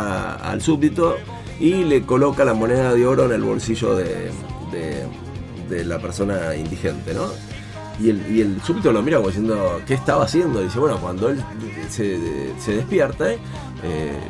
al 0.43 0.61
súbdito 0.61 1.17
y 1.61 1.85
le 1.85 2.03
coloca 2.03 2.45
la 2.45 2.53
moneda 2.55 2.93
de 2.95 3.07
oro 3.07 3.27
en 3.27 3.33
el 3.33 3.43
bolsillo 3.43 3.95
de, 3.95 4.31
de- 4.73 5.07
de 5.69 5.85
la 5.85 5.99
persona 6.01 6.57
indigente, 6.57 7.15
¿no? 7.15 7.27
Y 8.01 8.11
el, 8.11 8.35
y 8.37 8.41
el 8.41 8.61
súbdito 8.63 8.91
lo 8.93 9.03
mira 9.03 9.19
como 9.19 9.29
diciendo, 9.29 9.81
¿qué 9.87 9.95
estaba 9.95 10.25
haciendo? 10.25 10.61
Dice, 10.63 10.79
bueno, 10.79 10.99
cuando 11.01 11.29
él 11.29 11.43
se, 11.89 12.19
se 12.59 12.77
despierta, 12.77 13.31
eh, 13.33 13.39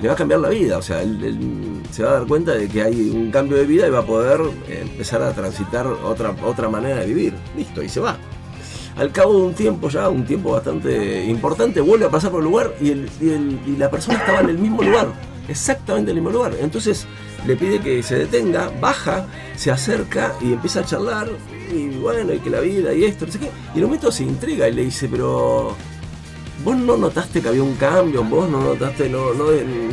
le 0.00 0.08
va 0.08 0.14
a 0.14 0.16
cambiar 0.16 0.40
la 0.40 0.48
vida. 0.50 0.78
O 0.78 0.82
sea, 0.82 1.00
él, 1.02 1.80
se 1.90 2.02
va 2.02 2.10
a 2.10 2.12
dar 2.14 2.26
cuenta 2.26 2.52
de 2.52 2.68
que 2.68 2.82
hay 2.82 3.10
un 3.10 3.30
cambio 3.30 3.56
de 3.56 3.64
vida 3.64 3.86
y 3.86 3.90
va 3.90 4.00
a 4.00 4.06
poder 4.06 4.40
eh, 4.68 4.80
empezar 4.82 5.22
a 5.22 5.32
transitar 5.32 5.86
otra, 5.86 6.34
otra 6.44 6.68
manera 6.68 6.96
de 7.00 7.06
vivir. 7.06 7.34
Listo, 7.56 7.82
y 7.82 7.88
se 7.88 8.00
va. 8.00 8.16
Al 8.96 9.10
cabo 9.10 9.32
de 9.38 9.42
un 9.46 9.54
tiempo 9.54 9.88
ya, 9.88 10.08
un 10.10 10.24
tiempo 10.26 10.52
bastante 10.52 11.24
importante, 11.24 11.80
vuelve 11.80 12.04
a 12.06 12.10
pasar 12.10 12.30
por 12.30 12.40
el 12.40 12.44
lugar 12.50 12.74
y, 12.78 12.90
el- 12.90 13.08
y 13.22 13.70
y 13.72 13.76
la 13.78 13.90
persona 13.90 14.18
estaba 14.18 14.40
en 14.40 14.50
el 14.50 14.58
mismo 14.58 14.82
lugar, 14.82 15.06
exactamente 15.48 16.10
en 16.10 16.18
el 16.18 16.22
mismo 16.22 16.36
lugar. 16.36 16.52
Entonces 16.60 17.06
le 17.46 17.56
pide 17.56 17.80
que 17.80 18.02
se 18.02 18.16
detenga, 18.18 18.70
baja, 18.82 19.24
se 19.56 19.70
acerca 19.70 20.34
y 20.42 20.52
empieza 20.52 20.80
a 20.80 20.84
charlar 20.84 21.26
y 21.72 21.88
bueno, 21.98 22.32
y 22.32 22.38
que 22.38 22.50
la 22.50 22.60
vida 22.60 22.92
y 22.92 23.04
esto, 23.04 23.26
no 23.26 23.32
sé 23.32 23.38
qué. 23.38 23.50
Y 23.74 23.78
en 23.78 23.84
un 23.84 23.90
momento 23.90 24.12
se 24.12 24.24
intriga 24.24 24.68
y 24.68 24.72
le 24.72 24.84
dice, 24.84 25.08
pero 25.08 25.74
vos 26.64 26.76
no 26.76 26.96
notaste 26.96 27.40
que 27.40 27.48
había 27.48 27.62
un 27.62 27.74
cambio, 27.76 28.22
vos 28.24 28.48
no 28.48 28.60
notaste, 28.60 29.08
no, 29.08 29.34
no, 29.34 29.50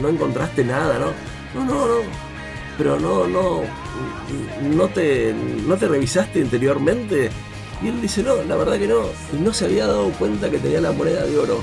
encontraste 0.09 0.63
nada, 0.63 0.99
¿no? 0.99 1.07
No, 1.55 1.65
no, 1.65 1.87
no. 1.87 2.29
Pero 2.77 2.99
no, 2.99 3.27
no, 3.27 3.61
no 4.75 4.87
te, 4.89 5.33
no 5.65 5.75
te 5.77 5.87
revisaste 5.87 6.39
interiormente. 6.39 7.29
Y 7.81 7.87
él 7.87 8.01
dice, 8.01 8.23
no, 8.23 8.35
la 8.43 8.55
verdad 8.55 8.77
que 8.77 8.87
no. 8.87 9.01
Y 9.33 9.41
no 9.41 9.53
se 9.53 9.65
había 9.65 9.87
dado 9.87 10.09
cuenta 10.11 10.49
que 10.49 10.59
tenía 10.59 10.81
la 10.81 10.91
moneda 10.91 11.25
de 11.25 11.37
oro. 11.37 11.59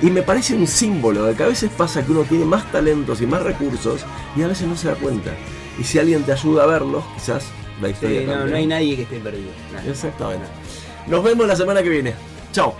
Y 0.00 0.10
me 0.10 0.22
parece 0.22 0.54
un 0.54 0.66
símbolo 0.66 1.24
de 1.24 1.34
que 1.34 1.42
a 1.42 1.48
veces 1.48 1.70
pasa 1.76 2.04
que 2.04 2.12
uno 2.12 2.22
tiene 2.22 2.44
más 2.44 2.70
talentos 2.70 3.20
y 3.20 3.26
más 3.26 3.42
recursos 3.42 4.04
y 4.36 4.42
a 4.42 4.48
veces 4.48 4.68
no 4.68 4.76
se 4.76 4.88
da 4.88 4.94
cuenta. 4.94 5.32
Y 5.78 5.84
si 5.84 5.98
alguien 5.98 6.22
te 6.22 6.32
ayuda 6.32 6.64
a 6.64 6.66
verlos, 6.66 7.04
quizás 7.14 7.44
la 7.80 7.88
historia 7.90 8.20
Sí, 8.20 8.26
no, 8.26 8.46
no 8.46 8.56
hay 8.56 8.66
nadie 8.66 8.96
que 8.96 9.02
esté 9.02 9.18
perdido. 9.18 9.50
Nada. 9.72 9.90
Exactamente. 9.90 10.46
Nos 11.06 11.22
vemos 11.24 11.46
la 11.46 11.56
semana 11.56 11.82
que 11.82 11.88
viene. 11.88 12.14
Chao. 12.52 12.74